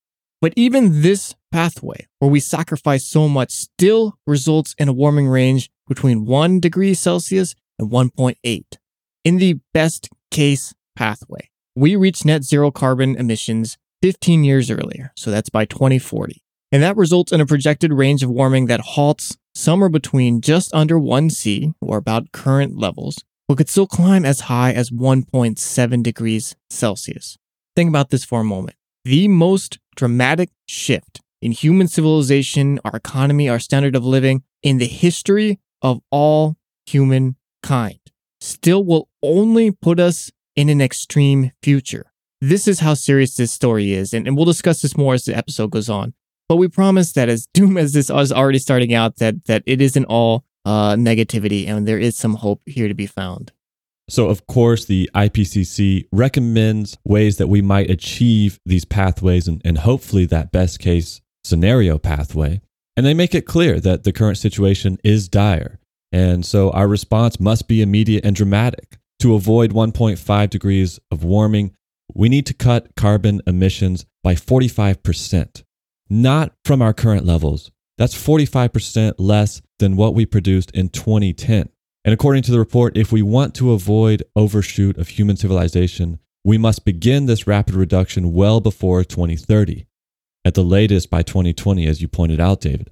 But 0.45 0.53
even 0.55 1.01
this 1.01 1.33
pathway, 1.51 2.05
where 2.19 2.29
we 2.29 2.39
sacrifice 2.39 3.03
so 3.03 3.27
much, 3.27 3.49
still 3.49 4.19
results 4.27 4.75
in 4.77 4.87
a 4.87 4.93
warming 4.93 5.27
range 5.27 5.71
between 5.87 6.27
1 6.27 6.59
degree 6.59 6.93
Celsius 6.93 7.55
and 7.79 7.89
1.8. 7.89 8.63
In 9.23 9.37
the 9.37 9.59
best 9.73 10.07
case 10.29 10.75
pathway, 10.95 11.49
we 11.75 11.95
reach 11.95 12.25
net 12.25 12.43
zero 12.43 12.69
carbon 12.69 13.15
emissions 13.15 13.79
15 14.03 14.43
years 14.43 14.69
earlier, 14.69 15.11
so 15.15 15.31
that's 15.31 15.49
by 15.49 15.65
2040. 15.65 16.43
And 16.71 16.83
that 16.83 16.95
results 16.95 17.31
in 17.31 17.41
a 17.41 17.47
projected 17.47 17.91
range 17.91 18.21
of 18.21 18.29
warming 18.29 18.67
that 18.67 18.81
halts 18.81 19.39
somewhere 19.55 19.89
between 19.89 20.41
just 20.41 20.71
under 20.75 20.99
1C, 20.99 21.73
or 21.81 21.97
about 21.97 22.31
current 22.31 22.77
levels, 22.77 23.17
but 23.47 23.57
could 23.57 23.69
still 23.69 23.87
climb 23.87 24.23
as 24.23 24.41
high 24.41 24.73
as 24.73 24.91
1.7 24.91 26.03
degrees 26.03 26.55
Celsius. 26.69 27.35
Think 27.75 27.89
about 27.89 28.11
this 28.11 28.23
for 28.23 28.41
a 28.41 28.43
moment 28.43 28.75
the 29.05 29.27
most 29.27 29.77
dramatic 29.95 30.49
shift 30.67 31.21
in 31.41 31.51
human 31.51 31.87
civilization, 31.87 32.79
our 32.83 32.95
economy, 32.95 33.49
our 33.49 33.59
standard 33.59 33.95
of 33.95 34.05
living 34.05 34.43
in 34.63 34.77
the 34.77 34.87
history 34.87 35.59
of 35.81 36.01
all 36.09 36.55
humankind 36.85 37.99
still 38.41 38.83
will 38.83 39.09
only 39.21 39.71
put 39.71 39.99
us 39.99 40.31
in 40.55 40.69
an 40.69 40.81
extreme 40.81 41.51
future. 41.61 42.11
This 42.41 42.67
is 42.67 42.79
how 42.79 42.93
serious 42.93 43.35
this 43.35 43.51
story 43.51 43.93
is, 43.93 44.13
and, 44.13 44.27
and 44.27 44.35
we'll 44.35 44.45
discuss 44.45 44.81
this 44.81 44.97
more 44.97 45.13
as 45.13 45.25
the 45.25 45.35
episode 45.35 45.71
goes 45.71 45.89
on. 45.89 46.13
But 46.47 46.57
we 46.57 46.67
promise 46.67 47.13
that 47.13 47.29
as 47.29 47.47
doom 47.53 47.77
as 47.77 47.93
this 47.93 48.09
is 48.09 48.31
already 48.31 48.59
starting 48.59 48.93
out, 48.93 49.17
that 49.17 49.45
that 49.45 49.63
it 49.65 49.81
isn't 49.81 50.05
all 50.05 50.45
uh, 50.65 50.95
negativity, 50.95 51.67
and 51.67 51.87
there 51.87 51.99
is 51.99 52.17
some 52.17 52.35
hope 52.35 52.61
here 52.65 52.87
to 52.87 52.93
be 52.93 53.07
found. 53.07 53.51
So, 54.07 54.27
of 54.27 54.45
course, 54.45 54.85
the 54.85 55.09
IPCC 55.15 56.07
recommends 56.11 56.97
ways 57.03 57.37
that 57.37 57.47
we 57.47 57.61
might 57.61 57.89
achieve 57.89 58.59
these 58.65 58.85
pathways 58.85 59.47
and, 59.47 59.61
and 59.65 59.79
hopefully 59.79 60.25
that 60.27 60.51
best 60.51 60.79
case 60.79 61.21
scenario 61.43 61.97
pathway. 61.97 62.61
And 62.95 63.05
they 63.05 63.13
make 63.13 63.33
it 63.35 63.45
clear 63.45 63.79
that 63.79 64.03
the 64.03 64.13
current 64.13 64.37
situation 64.37 64.99
is 65.03 65.27
dire. 65.27 65.79
And 66.11 66.45
so 66.45 66.71
our 66.71 66.87
response 66.87 67.39
must 67.39 67.67
be 67.67 67.81
immediate 67.81 68.25
and 68.25 68.35
dramatic. 68.35 68.97
To 69.19 69.33
avoid 69.33 69.71
1.5 69.71 70.49
degrees 70.49 70.99
of 71.09 71.23
warming, 71.23 71.73
we 72.13 72.29
need 72.29 72.45
to 72.45 72.53
cut 72.53 72.95
carbon 72.95 73.41
emissions 73.47 74.05
by 74.23 74.35
45%, 74.35 75.63
not 76.09 76.53
from 76.63 76.81
our 76.81 76.93
current 76.93 77.25
levels. 77.25 77.71
That's 77.97 78.15
45% 78.15 79.15
less 79.17 79.61
than 79.79 79.95
what 79.95 80.13
we 80.13 80.25
produced 80.25 80.71
in 80.71 80.89
2010. 80.89 81.69
And 82.05 82.13
according 82.13 82.43
to 82.43 82.51
the 82.51 82.59
report, 82.59 82.95
if 82.95 83.11
we 83.11 83.23
want 83.23 83.55
to 83.55 83.71
avoid 83.71 84.23
overshoot 84.35 84.95
of 84.99 85.09
human 85.09 85.37
civilization, 85.37 86.19
we 86.43 86.59
must 86.59 86.85
begin 86.85 87.25
this 87.25 87.47
rapid 87.47 87.73
reduction 87.73 88.31
well 88.31 88.61
before 88.61 89.03
2030, 89.03 89.87
at 90.45 90.53
the 90.53 90.63
latest 90.63 91.09
by 91.09 91.23
2020, 91.23 91.87
as 91.87 92.03
you 92.03 92.07
pointed 92.07 92.39
out, 92.39 92.61
David. 92.61 92.91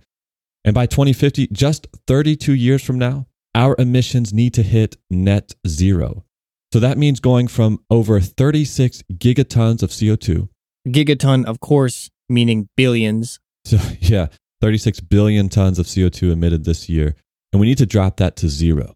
And 0.65 0.73
by 0.73 0.87
2050, 0.87 1.49
just 1.51 1.85
32 2.07 2.53
years 2.53 2.83
from 2.83 2.97
now, 2.97 3.27
our 3.53 3.75
emissions 3.77 4.33
need 4.33 4.55
to 4.55 4.63
hit 4.63 4.97
net 5.11 5.53
zero. 5.67 6.25
So 6.71 6.79
that 6.79 6.97
means 6.97 7.19
going 7.19 7.47
from 7.47 7.83
over 7.91 8.19
36 8.19 9.03
gigatons 9.13 9.83
of 9.83 9.91
CO2. 9.91 10.49
Gigaton, 10.87 11.45
of 11.45 11.59
course, 11.59 12.09
meaning 12.27 12.67
billions 12.75 13.39
So, 13.63 13.77
yeah, 13.99 14.27
36 14.61 15.01
billion 15.01 15.49
tons 15.49 15.77
of 15.77 15.85
CO2 15.85 16.31
emitted 16.31 16.65
this 16.65 16.89
year, 16.89 17.15
and 17.51 17.59
we 17.59 17.67
need 17.67 17.77
to 17.77 17.85
drop 17.85 18.17
that 18.17 18.35
to 18.37 18.49
zero. 18.49 18.95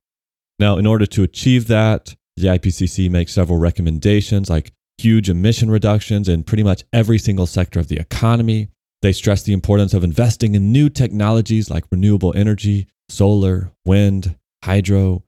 Now, 0.59 0.77
in 0.77 0.87
order 0.87 1.05
to 1.05 1.23
achieve 1.23 1.67
that, 1.67 2.15
the 2.35 2.47
IPCC 2.47 3.09
makes 3.09 3.33
several 3.33 3.59
recommendations 3.59 4.49
like 4.49 4.71
huge 4.97 5.29
emission 5.29 5.69
reductions 5.69 6.27
in 6.27 6.43
pretty 6.43 6.63
much 6.63 6.83
every 6.91 7.19
single 7.19 7.45
sector 7.45 7.79
of 7.79 7.87
the 7.87 7.99
economy. 7.99 8.69
They 9.01 9.13
stress 9.13 9.43
the 9.43 9.53
importance 9.53 9.93
of 9.93 10.03
investing 10.03 10.55
in 10.55 10.71
new 10.71 10.89
technologies 10.89 11.69
like 11.69 11.85
renewable 11.91 12.33
energy, 12.35 12.87
solar, 13.09 13.71
wind, 13.85 14.35
hydro. 14.63 15.23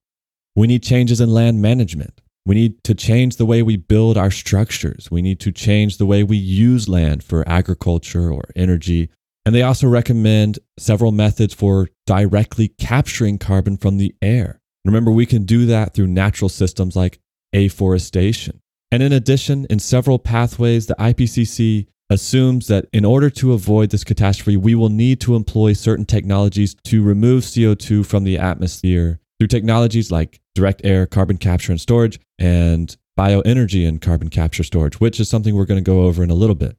We 0.56 0.68
need 0.68 0.82
changes 0.82 1.22
in 1.22 1.30
land 1.30 1.62
management. 1.62 2.22
We 2.46 2.56
need 2.56 2.84
to 2.86 2.96
change 2.96 3.36
the 3.36 3.46
way 3.46 3.62
we 3.62 3.78
build 3.78 4.18
our 4.18 4.32
structures. 4.32 5.12
We 5.12 5.22
need 5.22 5.40
to 5.42 5.52
change 5.52 5.98
the 5.98 6.08
way 6.08 6.24
we 6.24 6.38
use 6.38 6.90
land 6.90 7.24
for 7.24 7.48
agriculture 7.48 8.32
or 8.32 8.46
energy. 8.56 9.10
And 9.46 9.54
they 9.54 9.62
also 9.62 9.88
recommend 9.88 10.58
several 10.78 11.12
methods 11.12 11.54
for 11.54 11.90
directly 12.08 12.70
capturing 12.80 13.38
carbon 13.38 13.78
from 13.78 13.98
the 13.98 14.16
air. 14.22 14.59
Remember, 14.90 15.12
we 15.12 15.28
can 15.28 15.44
do 15.44 15.68
that 15.68 15.94
through 15.94 16.08
natural 16.08 16.50
systems 16.50 16.96
like 16.96 17.20
afforestation. 17.54 18.60
And 18.92 19.04
in 19.04 19.14
addition, 19.14 19.68
in 19.70 19.78
several 19.78 20.18
pathways, 20.18 20.88
the 20.88 20.96
IPCC 20.96 21.86
assumes 22.10 22.66
that 22.70 22.88
in 22.92 23.06
order 23.06 23.30
to 23.30 23.54
avoid 23.54 23.92
this 23.92 24.04
catastrophe, 24.04 24.58
we 24.58 24.74
will 24.74 24.90
need 24.90 25.22
to 25.22 25.36
employ 25.36 25.74
certain 25.74 26.06
technologies 26.06 26.76
to 26.86 27.04
remove 27.04 27.44
CO2 27.44 28.04
from 28.04 28.24
the 28.24 28.40
atmosphere 28.40 29.20
through 29.38 29.50
technologies 29.50 30.12
like 30.12 30.42
direct 30.56 30.82
air 30.84 31.06
carbon 31.06 31.38
capture 31.38 31.72
and 31.72 31.80
storage 31.80 32.20
and 32.40 32.98
bioenergy 33.16 33.88
and 33.88 34.02
carbon 34.02 34.30
capture 34.30 34.64
storage, 34.64 35.00
which 35.00 35.20
is 35.20 35.30
something 35.30 35.56
we're 35.56 35.66
going 35.66 35.78
to 35.78 35.88
go 35.88 36.06
over 36.06 36.24
in 36.24 36.32
a 36.32 36.36
little 36.36 36.56
bit. 36.56 36.76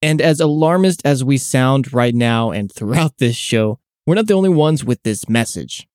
And 0.00 0.20
as 0.20 0.38
alarmist 0.38 1.02
as 1.04 1.24
we 1.24 1.38
sound 1.38 1.92
right 1.92 2.14
now 2.14 2.52
and 2.52 2.72
throughout 2.72 3.18
this 3.18 3.34
show, 3.34 3.80
we're 4.06 4.14
not 4.14 4.28
the 4.28 4.34
only 4.34 4.48
ones 4.48 4.84
with 4.84 5.02
this 5.02 5.28
message. 5.28 5.87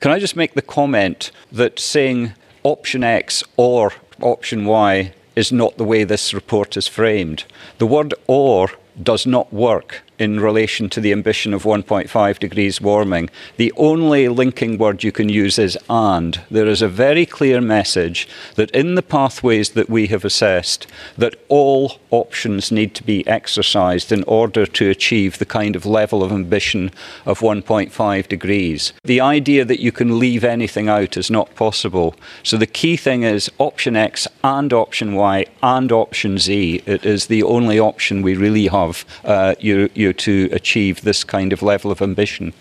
Can 0.00 0.10
I 0.10 0.18
just 0.18 0.36
make 0.36 0.54
the 0.54 0.62
comment 0.62 1.30
that 1.50 1.78
saying 1.78 2.32
option 2.62 3.04
X 3.04 3.44
or 3.56 3.92
option 4.20 4.64
Y 4.64 5.12
is 5.36 5.52
not 5.52 5.76
the 5.76 5.84
way 5.84 6.02
this 6.02 6.34
report 6.34 6.76
is 6.76 6.88
framed. 6.88 7.44
The 7.78 7.86
word 7.86 8.14
or 8.26 8.70
does 9.00 9.26
not 9.26 9.52
work 9.52 10.02
in 10.18 10.40
relation 10.40 10.88
to 10.90 11.00
the 11.00 11.12
ambition 11.12 11.52
of 11.54 11.64
1.5 11.64 12.38
degrees 12.38 12.80
warming. 12.80 13.30
The 13.56 13.72
only 13.76 14.28
linking 14.28 14.78
word 14.78 15.04
you 15.04 15.12
can 15.12 15.28
use 15.28 15.58
is 15.58 15.78
and. 15.88 16.40
There 16.50 16.66
is 16.66 16.82
a 16.82 16.88
very 16.88 17.26
clear 17.26 17.60
message 17.60 18.28
that 18.54 18.70
in 18.70 18.94
the 18.94 19.02
pathways 19.02 19.70
that 19.70 19.90
we 19.90 20.06
have 20.08 20.24
assessed, 20.24 20.86
that 21.16 21.36
all 21.48 21.98
options 22.10 22.72
need 22.72 22.94
to 22.94 23.04
be 23.04 23.26
exercised 23.26 24.12
in 24.12 24.24
order 24.24 24.66
to 24.66 24.90
achieve 24.90 25.38
the 25.38 25.46
kind 25.46 25.76
of 25.76 25.86
level 25.86 26.22
of 26.22 26.32
ambition 26.32 26.90
of 27.24 27.40
1.5 27.40 28.28
degrees. 28.28 28.92
The 29.04 29.20
idea 29.20 29.64
that 29.64 29.80
you 29.80 29.92
can 29.92 30.18
leave 30.18 30.44
anything 30.44 30.88
out 30.88 31.16
is 31.16 31.30
not 31.30 31.54
possible. 31.54 32.14
So 32.42 32.56
the 32.56 32.66
key 32.66 32.96
thing 32.96 33.22
is 33.22 33.50
option 33.58 33.96
X 33.96 34.28
and 34.42 34.72
option 34.72 35.14
Y 35.14 35.46
and 35.62 35.92
option 35.92 36.38
Z. 36.38 36.82
It 36.86 37.04
is 37.04 37.26
the 37.26 37.42
only 37.42 37.78
option 37.78 38.22
we 38.22 38.34
really 38.34 38.68
have. 38.68 39.04
Uh, 39.24 39.54
you, 39.58 39.90
you 39.94 40.05
to 40.12 40.48
achieve 40.52 41.02
this 41.02 41.24
kind 41.24 41.52
of 41.52 41.62
level 41.62 41.90
of 41.90 42.02
ambition. 42.02 42.52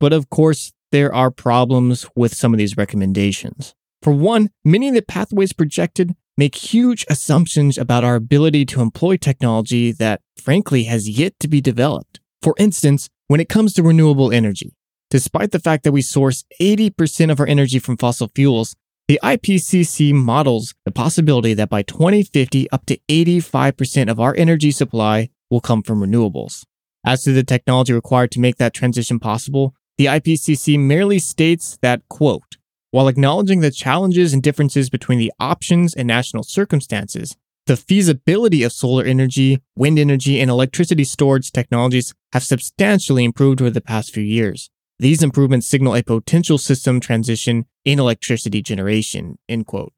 But 0.00 0.12
of 0.12 0.30
course, 0.30 0.72
there 0.92 1.12
are 1.14 1.30
problems 1.30 2.06
with 2.14 2.34
some 2.34 2.52
of 2.54 2.58
these 2.58 2.76
recommendations. 2.76 3.74
For 4.02 4.12
one, 4.12 4.50
many 4.64 4.88
of 4.88 4.94
the 4.94 5.02
pathways 5.02 5.52
projected 5.52 6.14
make 6.36 6.54
huge 6.54 7.06
assumptions 7.08 7.78
about 7.78 8.04
our 8.04 8.16
ability 8.16 8.66
to 8.66 8.80
employ 8.80 9.16
technology 9.16 9.92
that, 9.92 10.20
frankly, 10.36 10.84
has 10.84 11.08
yet 11.08 11.34
to 11.40 11.48
be 11.48 11.60
developed. 11.60 12.20
For 12.42 12.54
instance, 12.58 13.08
when 13.28 13.40
it 13.40 13.48
comes 13.48 13.72
to 13.74 13.82
renewable 13.82 14.32
energy, 14.32 14.74
despite 15.10 15.52
the 15.52 15.58
fact 15.58 15.84
that 15.84 15.92
we 15.92 16.02
source 16.02 16.44
80% 16.60 17.30
of 17.30 17.40
our 17.40 17.46
energy 17.46 17.78
from 17.78 17.96
fossil 17.96 18.30
fuels, 18.34 18.74
the 19.06 19.20
IPCC 19.22 20.12
models 20.12 20.74
the 20.84 20.90
possibility 20.90 21.54
that 21.54 21.68
by 21.68 21.82
2050, 21.82 22.70
up 22.70 22.86
to 22.86 22.98
85% 23.08 24.10
of 24.10 24.18
our 24.18 24.34
energy 24.36 24.70
supply 24.70 25.30
will 25.50 25.60
come 25.60 25.82
from 25.82 26.00
renewables. 26.00 26.64
As 27.04 27.22
to 27.24 27.32
the 27.32 27.44
technology 27.44 27.92
required 27.92 28.30
to 28.32 28.40
make 28.40 28.56
that 28.56 28.74
transition 28.74 29.18
possible, 29.18 29.74
the 29.98 30.06
IPCC 30.06 30.78
merely 30.78 31.18
states 31.18 31.78
that, 31.82 32.02
quote, 32.08 32.56
while 32.90 33.08
acknowledging 33.08 33.60
the 33.60 33.70
challenges 33.70 34.32
and 34.32 34.42
differences 34.42 34.88
between 34.88 35.18
the 35.18 35.32
options 35.40 35.94
and 35.94 36.06
national 36.06 36.44
circumstances, 36.44 37.36
the 37.66 37.76
feasibility 37.76 38.62
of 38.62 38.72
solar 38.72 39.04
energy, 39.04 39.62
wind 39.74 39.98
energy, 39.98 40.40
and 40.40 40.50
electricity 40.50 41.04
storage 41.04 41.50
technologies 41.50 42.14
have 42.32 42.44
substantially 42.44 43.24
improved 43.24 43.60
over 43.60 43.70
the 43.70 43.80
past 43.80 44.12
few 44.12 44.22
years. 44.22 44.70
These 44.98 45.22
improvements 45.22 45.66
signal 45.66 45.96
a 45.96 46.02
potential 46.02 46.58
system 46.58 47.00
transition 47.00 47.66
in 47.84 47.98
electricity 47.98 48.62
generation. 48.62 49.38
End 49.48 49.66
quote. 49.66 49.92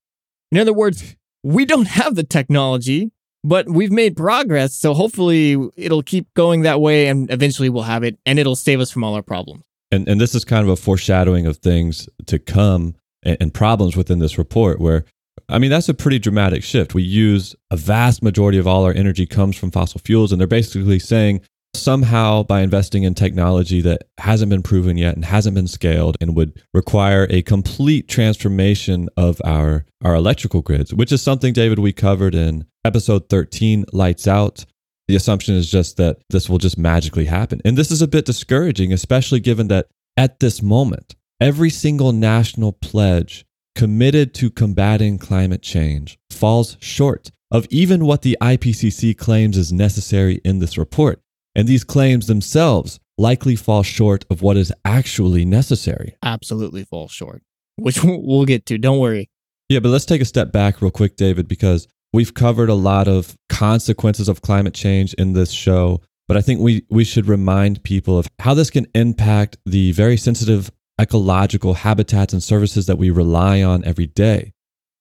In 0.50 0.59
other 0.59 0.73
words, 0.73 1.17
we 1.43 1.65
don't 1.65 1.88
have 1.88 2.15
the 2.15 2.25
technology, 2.25 3.11
but 3.45 3.69
we've 3.69 3.93
made 3.93 4.16
progress. 4.16 4.75
So 4.75 4.95
hopefully 4.95 5.57
it'll 5.76 6.02
keep 6.02 6.33
going 6.35 6.62
that 6.62 6.81
way 6.81 7.07
and 7.09 7.31
eventually 7.31 7.69
we'll 7.69 7.85
have 7.85 8.02
it 8.02 8.19
and 8.26 8.38
it'll 8.38 8.57
save 8.57 8.81
us 8.81 8.90
from 8.90 9.05
all 9.05 9.14
our 9.14 9.23
problems. 9.23 9.62
And, 9.93 10.09
and 10.09 10.21
this 10.21 10.35
is 10.35 10.45
kind 10.45 10.64
of 10.64 10.69
a 10.69 10.76
foreshadowing 10.76 11.47
of 11.47 11.59
things 11.59 12.09
to 12.26 12.38
come 12.38 12.97
and, 13.23 13.37
and 13.40 13.55
problems 13.55 13.97
within 13.97 14.19
this 14.19 14.37
report 14.38 14.81
where 14.81 15.05
I 15.49 15.59
mean, 15.59 15.71
that's 15.71 15.88
a 15.88 15.95
pretty 15.95 16.19
dramatic 16.19 16.64
shift. 16.64 16.95
We 16.95 17.02
use 17.02 17.55
a 17.71 17.76
vast 17.76 18.23
majority 18.23 18.59
of 18.59 18.66
all 18.66 18.85
our 18.85 18.93
energy 18.93 19.26
comes 19.26 19.57
from 19.57 19.71
fossil 19.71 20.00
fuels, 20.05 20.33
and 20.33 20.40
they're 20.40 20.49
basically 20.49 20.99
saying 20.99 21.40
somehow 21.76 22.42
by 22.42 22.61
investing 22.61 23.02
in 23.02 23.14
technology 23.14 23.80
that 23.80 24.04
hasn't 24.18 24.50
been 24.50 24.62
proven 24.62 24.97
yet 24.97 25.14
and 25.14 25.25
hasn't 25.25 25.54
been 25.54 25.68
scaled 25.68 26.16
and 26.21 26.37
would 26.37 26.61
require 26.75 27.26
a 27.30 27.42
complete 27.42 28.09
transformation 28.09 29.09
of 29.16 29.40
our 29.45 29.85
our 30.04 30.14
electrical 30.14 30.62
grids 30.62 30.92
which 30.95 31.12
is 31.12 31.23
something 31.23 31.52
david 31.52 31.78
we 31.78 31.92
covered 31.92 32.35
in 32.35 32.66
episode 32.87 33.28
13 33.28 33.85
lights 33.92 34.28
out. 34.28 34.64
The 35.09 35.16
assumption 35.16 35.56
is 35.56 35.68
just 35.68 35.97
that 35.97 36.18
this 36.30 36.49
will 36.49 36.59
just 36.59 36.78
magically 36.78 37.25
happen. 37.25 37.61
And 37.64 37.76
this 37.76 37.90
is 37.90 38.00
a 38.00 38.09
bit 38.09 38.25
discouraging 38.25 38.92
especially 38.92 39.40
given 39.40 39.68
that 39.68 39.88
at 40.16 40.40
this 40.40 40.62
moment 40.62 41.16
every 41.40 41.71
single 41.71 42.12
national 42.12 42.73
pledge 42.73 43.45
committed 43.75 44.33
to 44.35 44.50
combating 44.50 45.18
climate 45.18 45.62
change 45.62 46.18
falls 46.30 46.76
short 46.80 47.30
of 47.50 47.66
even 47.71 48.06
what 48.06 48.23
the 48.23 48.38
IPCC 48.40 49.16
claims 49.18 49.59
is 49.59 49.73
necessary 49.73 50.40
in 50.45 50.61
this 50.61 50.78
report 50.78 51.21
and 51.57 51.67
these 51.67 51.83
claims 51.83 52.27
themselves 52.27 53.01
likely 53.19 53.57
fall 53.57 53.83
short 53.83 54.25
of 54.31 54.43
what 54.43 54.57
is 54.57 54.73
actually 54.85 55.45
necessary. 55.45 56.15
Absolutely 56.23 56.85
fall 56.85 57.09
short, 57.09 57.43
which 57.77 58.05
we'll 58.05 58.45
get 58.45 58.67
to. 58.67 58.79
Don't 58.79 58.99
worry. 58.99 59.31
Yeah, 59.69 59.81
but 59.81 59.89
let's 59.89 60.05
take 60.05 60.21
a 60.21 60.27
step 60.27 60.53
back 60.53 60.81
real 60.81 60.91
quick, 60.91 61.17
David, 61.17 61.49
because 61.49 61.89
we've 62.13 62.35
covered 62.35 62.69
a 62.69 62.75
lot 62.75 63.09
of 63.09 63.37
consequences 63.49 64.29
of 64.29 64.43
climate 64.43 64.75
change 64.75 65.15
in 65.15 65.33
this 65.33 65.51
show. 65.51 66.03
But 66.29 66.37
I 66.37 66.43
think 66.43 66.61
we, 66.61 66.85
we 66.91 67.05
should 67.05 67.27
remind 67.27 67.83
people 67.83 68.19
of 68.19 68.29
how 68.39 68.53
this 68.53 68.71
can 68.71 68.87
impact 68.95 69.57
the 69.65 69.93
very 69.93 70.17
sensitive 70.17 70.71
ecological 71.01 71.75
habitats 71.75 72.33
and 72.33 72.43
services 72.43 72.87
that 72.87 72.99
we 72.99 73.11
rely 73.11 73.63
on 73.63 73.85
every 73.85 74.07
day. 74.07 74.53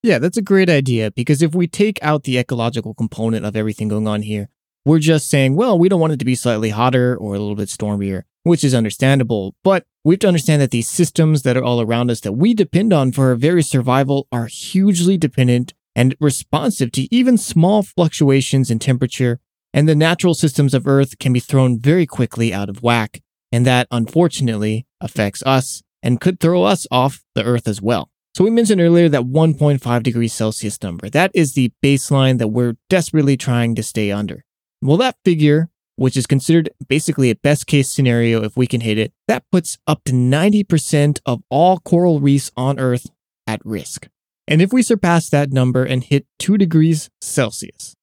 Yeah, 0.03 0.19
that's 0.19 0.37
a 0.37 0.41
great 0.41 0.69
idea 0.69 1.09
because 1.09 1.41
if 1.41 1.55
we 1.55 1.67
take 1.67 1.97
out 2.03 2.23
the 2.23 2.37
ecological 2.37 2.93
component 2.93 3.45
of 3.45 3.55
everything 3.55 3.87
going 3.87 4.07
on 4.07 4.21
here, 4.21 4.49
we're 4.85 4.99
just 4.99 5.29
saying, 5.29 5.55
well, 5.55 5.77
we 5.77 5.89
don't 5.89 5.99
want 5.99 6.13
it 6.13 6.19
to 6.19 6.25
be 6.25 6.35
slightly 6.35 6.69
hotter 6.69 7.17
or 7.17 7.33
a 7.33 7.39
little 7.39 7.55
bit 7.55 7.69
stormier, 7.69 8.25
which 8.43 8.63
is 8.63 8.75
understandable. 8.75 9.55
But 9.63 9.85
we 10.03 10.13
have 10.13 10.19
to 10.19 10.27
understand 10.27 10.61
that 10.61 10.69
these 10.69 10.87
systems 10.87 11.41
that 11.41 11.57
are 11.57 11.63
all 11.63 11.81
around 11.81 12.11
us 12.11 12.21
that 12.21 12.33
we 12.33 12.53
depend 12.53 12.93
on 12.93 13.11
for 13.11 13.29
our 13.29 13.35
very 13.35 13.63
survival 13.63 14.27
are 14.31 14.45
hugely 14.45 15.17
dependent 15.17 15.73
and 15.95 16.15
responsive 16.19 16.91
to 16.91 17.13
even 17.13 17.37
small 17.37 17.81
fluctuations 17.81 18.69
in 18.69 18.77
temperature. 18.77 19.39
And 19.73 19.89
the 19.89 19.95
natural 19.95 20.35
systems 20.35 20.73
of 20.73 20.87
Earth 20.87 21.17
can 21.17 21.33
be 21.33 21.39
thrown 21.39 21.79
very 21.79 22.05
quickly 22.05 22.53
out 22.53 22.69
of 22.69 22.83
whack. 22.83 23.21
And 23.51 23.65
that 23.65 23.87
unfortunately 23.89 24.85
affects 25.01 25.41
us 25.45 25.81
and 26.03 26.21
could 26.21 26.39
throw 26.39 26.63
us 26.63 26.85
off 26.91 27.23
the 27.33 27.43
Earth 27.43 27.67
as 27.67 27.81
well. 27.81 28.09
So 28.35 28.43
we 28.43 28.51
mentioned 28.51 28.81
earlier 28.81 29.09
that 29.09 29.23
1.5 29.23 30.03
degrees 30.03 30.33
Celsius 30.33 30.81
number. 30.83 31.09
That 31.09 31.31
is 31.33 31.53
the 31.53 31.71
baseline 31.83 32.37
that 32.37 32.49
we're 32.49 32.75
desperately 32.89 33.37
trying 33.37 33.75
to 33.75 33.83
stay 33.83 34.11
under. 34.11 34.43
Well, 34.85 34.97
that 34.97 35.17
figure, 35.25 35.69
which 35.95 36.15
is 36.15 36.27
considered 36.27 36.69
basically 36.87 37.31
a 37.31 37.35
best 37.35 37.65
case 37.65 37.89
scenario 37.89 38.43
if 38.43 38.55
we 38.55 38.67
can 38.67 38.81
hit 38.81 38.99
it, 38.99 39.13
that 39.27 39.43
puts 39.51 39.79
up 39.87 40.03
to 40.05 40.13
90% 40.13 41.19
of 41.25 41.41
all 41.49 41.79
coral 41.79 42.19
reefs 42.19 42.51
on 42.55 42.79
Earth 42.79 43.07
at 43.47 43.65
risk. 43.65 44.07
And 44.47 44.61
if 44.61 44.71
we 44.71 44.83
surpass 44.83 45.27
that 45.29 45.51
number 45.51 45.83
and 45.83 46.03
hit 46.03 46.27
2 46.37 46.59
degrees 46.59 47.09
Celsius, 47.19 47.95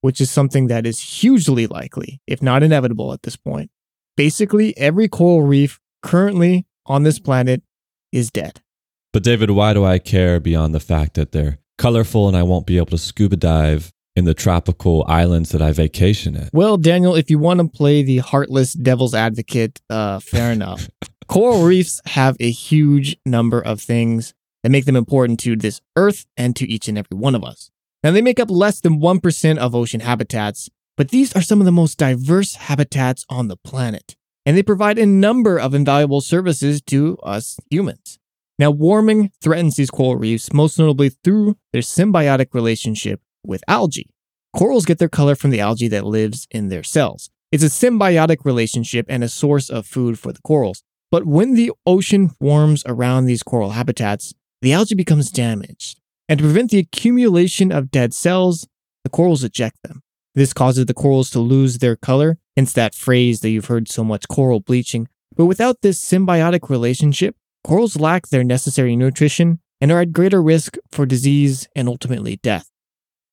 which 0.00 0.22
is 0.22 0.30
something 0.30 0.68
that 0.68 0.86
is 0.86 1.00
hugely 1.00 1.66
likely, 1.66 2.22
if 2.26 2.40
not 2.40 2.62
inevitable 2.62 3.12
at 3.12 3.24
this 3.24 3.36
point, 3.36 3.70
basically 4.16 4.74
every 4.78 5.08
coral 5.08 5.42
reef 5.42 5.80
currently 6.02 6.66
on 6.86 7.02
this 7.02 7.18
planet 7.18 7.62
is 8.10 8.30
dead. 8.30 8.62
But, 9.12 9.22
David, 9.22 9.50
why 9.50 9.74
do 9.74 9.84
I 9.84 9.98
care 9.98 10.40
beyond 10.40 10.74
the 10.74 10.80
fact 10.80 11.12
that 11.14 11.32
they're 11.32 11.58
colorful 11.76 12.26
and 12.26 12.36
I 12.38 12.42
won't 12.42 12.66
be 12.66 12.78
able 12.78 12.86
to 12.86 12.98
scuba 12.98 13.36
dive 13.36 13.92
in 14.14 14.24
the 14.24 14.34
tropical 14.34 15.04
islands 15.08 15.50
that 15.50 15.62
I 15.62 15.72
vacation 15.72 16.36
at. 16.36 16.50
Well, 16.52 16.76
Daniel, 16.76 17.14
if 17.14 17.30
you 17.30 17.38
want 17.38 17.60
to 17.60 17.68
play 17.68 18.02
the 18.02 18.18
heartless 18.18 18.72
devil's 18.74 19.14
advocate, 19.14 19.80
uh, 19.88 20.20
fair 20.20 20.52
enough. 20.58 20.88
Coral 21.28 21.64
reefs 21.64 22.00
have 22.06 22.36
a 22.40 22.50
huge 22.50 23.16
number 23.24 23.60
of 23.60 23.80
things 23.80 24.34
that 24.62 24.70
make 24.70 24.84
them 24.84 24.96
important 24.96 25.40
to 25.40 25.56
this 25.56 25.80
earth 25.96 26.26
and 26.36 26.54
to 26.56 26.68
each 26.68 26.88
and 26.88 26.98
every 26.98 27.16
one 27.16 27.34
of 27.34 27.42
us. 27.42 27.70
Now, 28.02 28.10
they 28.10 28.22
make 28.22 28.40
up 28.40 28.50
less 28.50 28.80
than 28.80 29.00
1% 29.00 29.58
of 29.58 29.74
ocean 29.74 30.00
habitats, 30.00 30.68
but 30.96 31.10
these 31.10 31.34
are 31.34 31.42
some 31.42 31.60
of 31.60 31.64
the 31.64 31.72
most 31.72 31.98
diverse 31.98 32.56
habitats 32.56 33.24
on 33.28 33.48
the 33.48 33.56
planet, 33.56 34.16
and 34.44 34.56
they 34.56 34.62
provide 34.62 34.98
a 34.98 35.06
number 35.06 35.58
of 35.58 35.72
invaluable 35.72 36.20
services 36.20 36.82
to 36.82 37.16
us 37.22 37.58
humans. 37.70 38.18
Now, 38.58 38.70
warming 38.70 39.30
threatens 39.40 39.76
these 39.76 39.90
coral 39.90 40.16
reefs 40.16 40.52
most 40.52 40.78
notably 40.78 41.08
through 41.08 41.56
their 41.72 41.82
symbiotic 41.82 42.48
relationship 42.52 43.20
with 43.44 43.62
algae. 43.68 44.08
Corals 44.56 44.84
get 44.84 44.98
their 44.98 45.08
color 45.08 45.34
from 45.34 45.50
the 45.50 45.60
algae 45.60 45.88
that 45.88 46.04
lives 46.04 46.46
in 46.50 46.68
their 46.68 46.82
cells. 46.82 47.30
It's 47.50 47.64
a 47.64 47.66
symbiotic 47.66 48.44
relationship 48.44 49.06
and 49.08 49.24
a 49.24 49.28
source 49.28 49.70
of 49.70 49.86
food 49.86 50.18
for 50.18 50.32
the 50.32 50.42
corals. 50.42 50.82
But 51.10 51.26
when 51.26 51.54
the 51.54 51.72
ocean 51.86 52.30
warms 52.40 52.82
around 52.86 53.26
these 53.26 53.42
coral 53.42 53.70
habitats, 53.70 54.32
the 54.62 54.72
algae 54.72 54.94
becomes 54.94 55.30
damaged. 55.30 56.00
And 56.28 56.38
to 56.38 56.44
prevent 56.44 56.70
the 56.70 56.78
accumulation 56.78 57.70
of 57.70 57.90
dead 57.90 58.14
cells, 58.14 58.66
the 59.04 59.10
corals 59.10 59.44
eject 59.44 59.76
them. 59.82 60.02
This 60.34 60.54
causes 60.54 60.86
the 60.86 60.94
corals 60.94 61.28
to 61.30 61.40
lose 61.40 61.78
their 61.78 61.96
color, 61.96 62.38
hence 62.56 62.72
that 62.72 62.94
phrase 62.94 63.40
that 63.40 63.50
you've 63.50 63.66
heard 63.66 63.88
so 63.88 64.02
much 64.02 64.28
coral 64.28 64.60
bleaching. 64.60 65.08
But 65.36 65.46
without 65.46 65.82
this 65.82 66.00
symbiotic 66.00 66.70
relationship, 66.70 67.36
corals 67.64 67.96
lack 67.96 68.28
their 68.28 68.44
necessary 68.44 68.96
nutrition 68.96 69.60
and 69.80 69.92
are 69.92 70.00
at 70.00 70.12
greater 70.12 70.42
risk 70.42 70.78
for 70.90 71.04
disease 71.04 71.68
and 71.76 71.88
ultimately 71.88 72.36
death. 72.36 72.71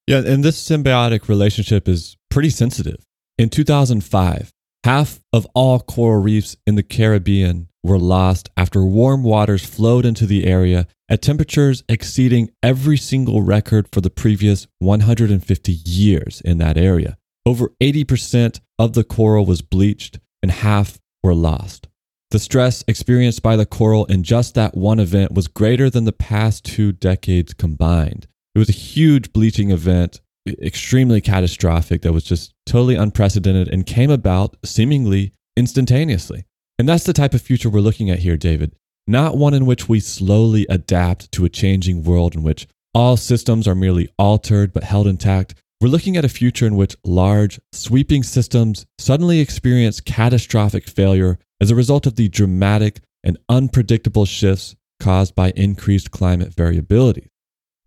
Yeah, 0.10 0.24
and 0.26 0.44
this 0.44 0.68
symbiotic 0.68 1.30
relationship 1.30 1.88
is 1.88 2.18
pretty 2.32 2.50
sensitive. 2.50 3.06
In 3.38 3.48
2005, 3.48 4.50
half 4.84 5.20
of 5.32 5.46
all 5.54 5.82
coral 5.82 6.20
reefs 6.20 6.58
in 6.66 6.74
the 6.74 6.82
Caribbean 6.82 7.70
were 7.84 8.00
lost 8.00 8.50
after 8.58 8.84
warm 8.84 9.22
waters 9.22 9.64
flowed 9.64 10.08
into 10.08 10.26
the 10.26 10.48
area 10.48 10.88
at 11.10 11.22
temperatures 11.22 11.84
exceeding 11.88 12.50
every 12.64 12.98
single 12.98 13.44
record 13.44 13.88
for 13.92 14.02
the 14.02 14.10
previous 14.10 14.66
150 14.80 15.72
years 15.72 16.42
in 16.42 16.58
that 16.58 16.76
area. 16.76 17.16
Over 17.46 17.72
80% 17.80 18.62
of 18.80 18.94
the 18.94 19.04
coral 19.04 19.46
was 19.46 19.62
bleached 19.62 20.18
and 20.42 20.50
half 20.50 20.98
were 21.24 21.36
lost. 21.36 21.88
The 22.32 22.40
stress 22.40 22.84
experienced 22.88 23.44
by 23.44 23.56
the 23.56 23.68
coral 23.68 24.06
in 24.06 24.24
just 24.24 24.56
that 24.56 24.76
one 24.76 25.00
event 25.00 25.34
was 25.34 25.48
greater 25.48 25.88
than 25.88 26.06
the 26.06 26.12
past 26.12 26.66
two 26.66 26.94
decades 26.94 27.54
combined. 27.54 28.26
It 28.56 28.60
was 28.60 28.70
a 28.70 28.74
huge 28.74 29.32
bleaching 29.32 29.72
event, 29.72 30.22
extremely 30.48 31.22
catastrophic, 31.22 32.02
that 32.02 32.14
was 32.14 32.24
just 32.24 32.54
totally 32.66 32.96
unprecedented 32.96 33.68
and 33.68 33.86
came 33.86 34.10
about 34.10 34.58
seemingly 34.66 35.34
instantaneously. 35.56 36.46
And 36.78 36.88
that's 36.88 37.04
the 37.04 37.14
type 37.14 37.34
of 37.34 37.42
future 37.42 37.70
we're 37.70 37.82
looking 37.82 38.10
at 38.10 38.20
here, 38.20 38.38
David. 38.38 38.74
Not 39.06 39.38
one 39.38 39.54
in 39.54 39.66
which 39.66 39.90
we 39.90 40.00
slowly 40.00 40.66
adapt 40.70 41.32
to 41.34 41.46
a 41.46 41.50
changing 41.50 42.04
world 42.04 42.36
in 42.36 42.44
which 42.44 42.68
all 42.94 43.18
systems 43.18 43.68
are 43.68 43.76
merely 43.76 44.10
altered 44.18 44.74
but 44.74 44.84
held 44.84 45.08
intact. 45.08 45.56
We're 45.82 45.90
looking 45.90 46.18
at 46.18 46.26
a 46.26 46.30
future 46.30 46.68
in 46.68 46.76
which 46.76 46.96
large, 47.04 47.60
sweeping 47.72 48.24
systems 48.24 48.86
suddenly 48.98 49.40
experience 49.40 50.02
catastrophic 50.02 50.88
failure 50.88 51.40
as 51.62 51.72
a 51.72 51.76
result 51.76 52.06
of 52.06 52.16
the 52.16 52.30
dramatic 52.30 53.02
and 53.24 53.38
unpredictable 53.48 54.26
shifts 54.26 54.76
caused 55.00 55.36
by 55.36 55.52
increased 55.56 56.12
climate 56.12 56.54
variability. 56.54 57.28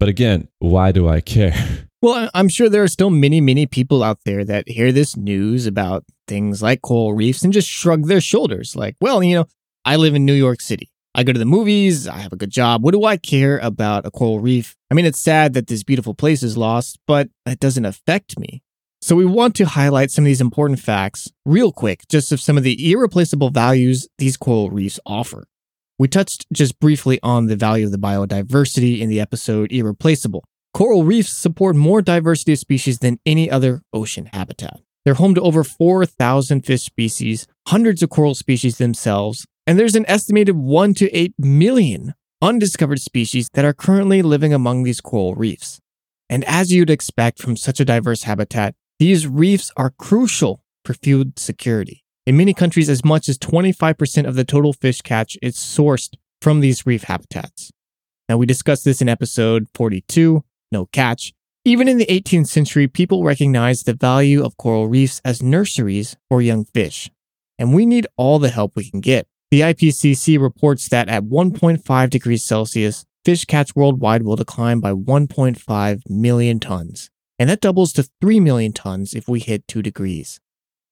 But 0.02 0.08
again, 0.08 0.48
why 0.58 0.90
do 0.90 1.08
I 1.08 1.20
care? 1.20 1.54
Well, 2.02 2.28
I'm 2.34 2.48
sure 2.48 2.68
there 2.68 2.82
are 2.82 2.88
still 2.88 3.10
many, 3.10 3.40
many 3.40 3.64
people 3.64 4.02
out 4.02 4.18
there 4.24 4.44
that 4.44 4.68
hear 4.68 4.90
this 4.90 5.16
news 5.16 5.68
about 5.68 6.04
things 6.26 6.60
like 6.60 6.82
coral 6.82 7.14
reefs 7.14 7.44
and 7.44 7.52
just 7.52 7.68
shrug 7.68 8.08
their 8.08 8.20
shoulders 8.20 8.74
like, 8.74 8.96
well, 9.00 9.22
you 9.22 9.36
know, 9.36 9.44
I 9.84 9.94
live 9.94 10.16
in 10.16 10.26
New 10.26 10.32
York 10.32 10.60
City. 10.60 10.90
I 11.14 11.22
go 11.22 11.32
to 11.32 11.38
the 11.38 11.44
movies, 11.44 12.08
I 12.08 12.16
have 12.16 12.32
a 12.32 12.36
good 12.36 12.50
job. 12.50 12.82
What 12.82 12.90
do 12.90 13.04
I 13.04 13.16
care 13.16 13.58
about 13.58 14.04
a 14.04 14.10
coral 14.10 14.40
reef? 14.40 14.74
I 14.90 14.94
mean, 14.94 15.06
it's 15.06 15.20
sad 15.20 15.52
that 15.52 15.68
this 15.68 15.84
beautiful 15.84 16.12
place 16.12 16.42
is 16.42 16.56
lost, 16.56 16.98
but 17.06 17.28
it 17.46 17.60
doesn't 17.60 17.84
affect 17.84 18.36
me. 18.36 18.64
So, 19.00 19.14
we 19.14 19.24
want 19.24 19.54
to 19.54 19.64
highlight 19.64 20.10
some 20.10 20.24
of 20.24 20.26
these 20.26 20.40
important 20.40 20.80
facts 20.80 21.30
real 21.46 21.70
quick, 21.70 22.08
just 22.08 22.32
of 22.32 22.40
some 22.40 22.56
of 22.58 22.64
the 22.64 22.90
irreplaceable 22.90 23.50
values 23.50 24.08
these 24.18 24.36
coral 24.36 24.70
reefs 24.70 24.98
offer. 25.06 25.46
We 26.02 26.08
touched 26.08 26.46
just 26.52 26.80
briefly 26.80 27.20
on 27.22 27.46
the 27.46 27.54
value 27.54 27.86
of 27.86 27.92
the 27.92 27.96
biodiversity 27.96 28.98
in 28.98 29.08
the 29.08 29.20
episode 29.20 29.70
Irreplaceable. 29.70 30.42
Coral 30.74 31.04
reefs 31.04 31.30
support 31.30 31.76
more 31.76 32.02
diversity 32.02 32.54
of 32.54 32.58
species 32.58 32.98
than 32.98 33.20
any 33.24 33.48
other 33.48 33.82
ocean 33.92 34.28
habitat. 34.32 34.80
They're 35.04 35.14
home 35.14 35.36
to 35.36 35.40
over 35.40 35.62
4,000 35.62 36.62
fish 36.62 36.82
species, 36.82 37.46
hundreds 37.68 38.02
of 38.02 38.10
coral 38.10 38.34
species 38.34 38.78
themselves, 38.78 39.46
and 39.64 39.78
there's 39.78 39.94
an 39.94 40.04
estimated 40.08 40.56
1 40.56 40.94
to 40.94 41.16
8 41.16 41.34
million 41.38 42.14
undiscovered 42.42 43.00
species 43.00 43.48
that 43.54 43.64
are 43.64 43.72
currently 43.72 44.22
living 44.22 44.52
among 44.52 44.82
these 44.82 45.00
coral 45.00 45.36
reefs. 45.36 45.78
And 46.28 46.42
as 46.46 46.72
you'd 46.72 46.90
expect 46.90 47.40
from 47.40 47.56
such 47.56 47.78
a 47.78 47.84
diverse 47.84 48.24
habitat, 48.24 48.74
these 48.98 49.28
reefs 49.28 49.70
are 49.76 49.90
crucial 49.90 50.64
for 50.84 50.94
food 50.94 51.38
security. 51.38 52.01
In 52.24 52.36
many 52.36 52.54
countries, 52.54 52.88
as 52.88 53.04
much 53.04 53.28
as 53.28 53.36
25% 53.36 54.28
of 54.28 54.36
the 54.36 54.44
total 54.44 54.72
fish 54.72 55.00
catch 55.00 55.36
is 55.42 55.56
sourced 55.56 56.14
from 56.40 56.60
these 56.60 56.86
reef 56.86 57.04
habitats. 57.04 57.72
Now, 58.28 58.36
we 58.36 58.46
discussed 58.46 58.84
this 58.84 59.02
in 59.02 59.08
episode 59.08 59.66
42, 59.74 60.44
No 60.70 60.86
Catch. 60.86 61.32
Even 61.64 61.88
in 61.88 61.98
the 61.98 62.06
18th 62.06 62.46
century, 62.46 62.86
people 62.86 63.24
recognized 63.24 63.86
the 63.86 63.94
value 63.94 64.44
of 64.44 64.56
coral 64.56 64.86
reefs 64.86 65.20
as 65.24 65.42
nurseries 65.42 66.16
for 66.28 66.40
young 66.40 66.64
fish. 66.64 67.10
And 67.58 67.74
we 67.74 67.86
need 67.86 68.06
all 68.16 68.38
the 68.38 68.50
help 68.50 68.76
we 68.76 68.88
can 68.88 69.00
get. 69.00 69.26
The 69.50 69.62
IPCC 69.62 70.40
reports 70.40 70.88
that 70.90 71.08
at 71.08 71.24
1.5 71.24 72.10
degrees 72.10 72.44
Celsius, 72.44 73.04
fish 73.24 73.44
catch 73.44 73.74
worldwide 73.74 74.22
will 74.22 74.36
decline 74.36 74.78
by 74.78 74.92
1.5 74.92 76.02
million 76.08 76.60
tons. 76.60 77.10
And 77.36 77.50
that 77.50 77.60
doubles 77.60 77.92
to 77.94 78.08
3 78.20 78.38
million 78.38 78.72
tons 78.72 79.12
if 79.12 79.28
we 79.28 79.40
hit 79.40 79.66
2 79.66 79.82
degrees. 79.82 80.38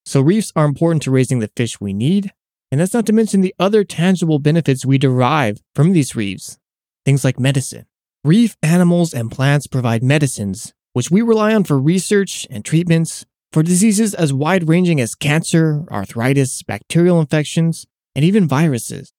So, 0.04 0.20
reefs 0.20 0.52
are 0.56 0.64
important 0.64 1.02
to 1.02 1.10
raising 1.10 1.40
the 1.40 1.50
fish 1.56 1.80
we 1.80 1.92
need, 1.92 2.32
and 2.70 2.80
that's 2.80 2.94
not 2.94 3.06
to 3.06 3.12
mention 3.12 3.40
the 3.40 3.54
other 3.58 3.84
tangible 3.84 4.38
benefits 4.38 4.86
we 4.86 4.98
derive 4.98 5.60
from 5.74 5.92
these 5.92 6.16
reefs. 6.16 6.58
Things 7.04 7.24
like 7.24 7.38
medicine. 7.38 7.86
Reef 8.24 8.56
animals 8.62 9.14
and 9.14 9.30
plants 9.30 9.66
provide 9.66 10.02
medicines, 10.02 10.74
which 10.92 11.10
we 11.10 11.22
rely 11.22 11.54
on 11.54 11.64
for 11.64 11.78
research 11.78 12.46
and 12.50 12.64
treatments 12.64 13.24
for 13.52 13.62
diseases 13.62 14.14
as 14.14 14.32
wide 14.32 14.68
ranging 14.68 15.00
as 15.00 15.14
cancer, 15.14 15.84
arthritis, 15.90 16.62
bacterial 16.62 17.20
infections, 17.20 17.86
and 18.14 18.24
even 18.24 18.46
viruses. 18.46 19.12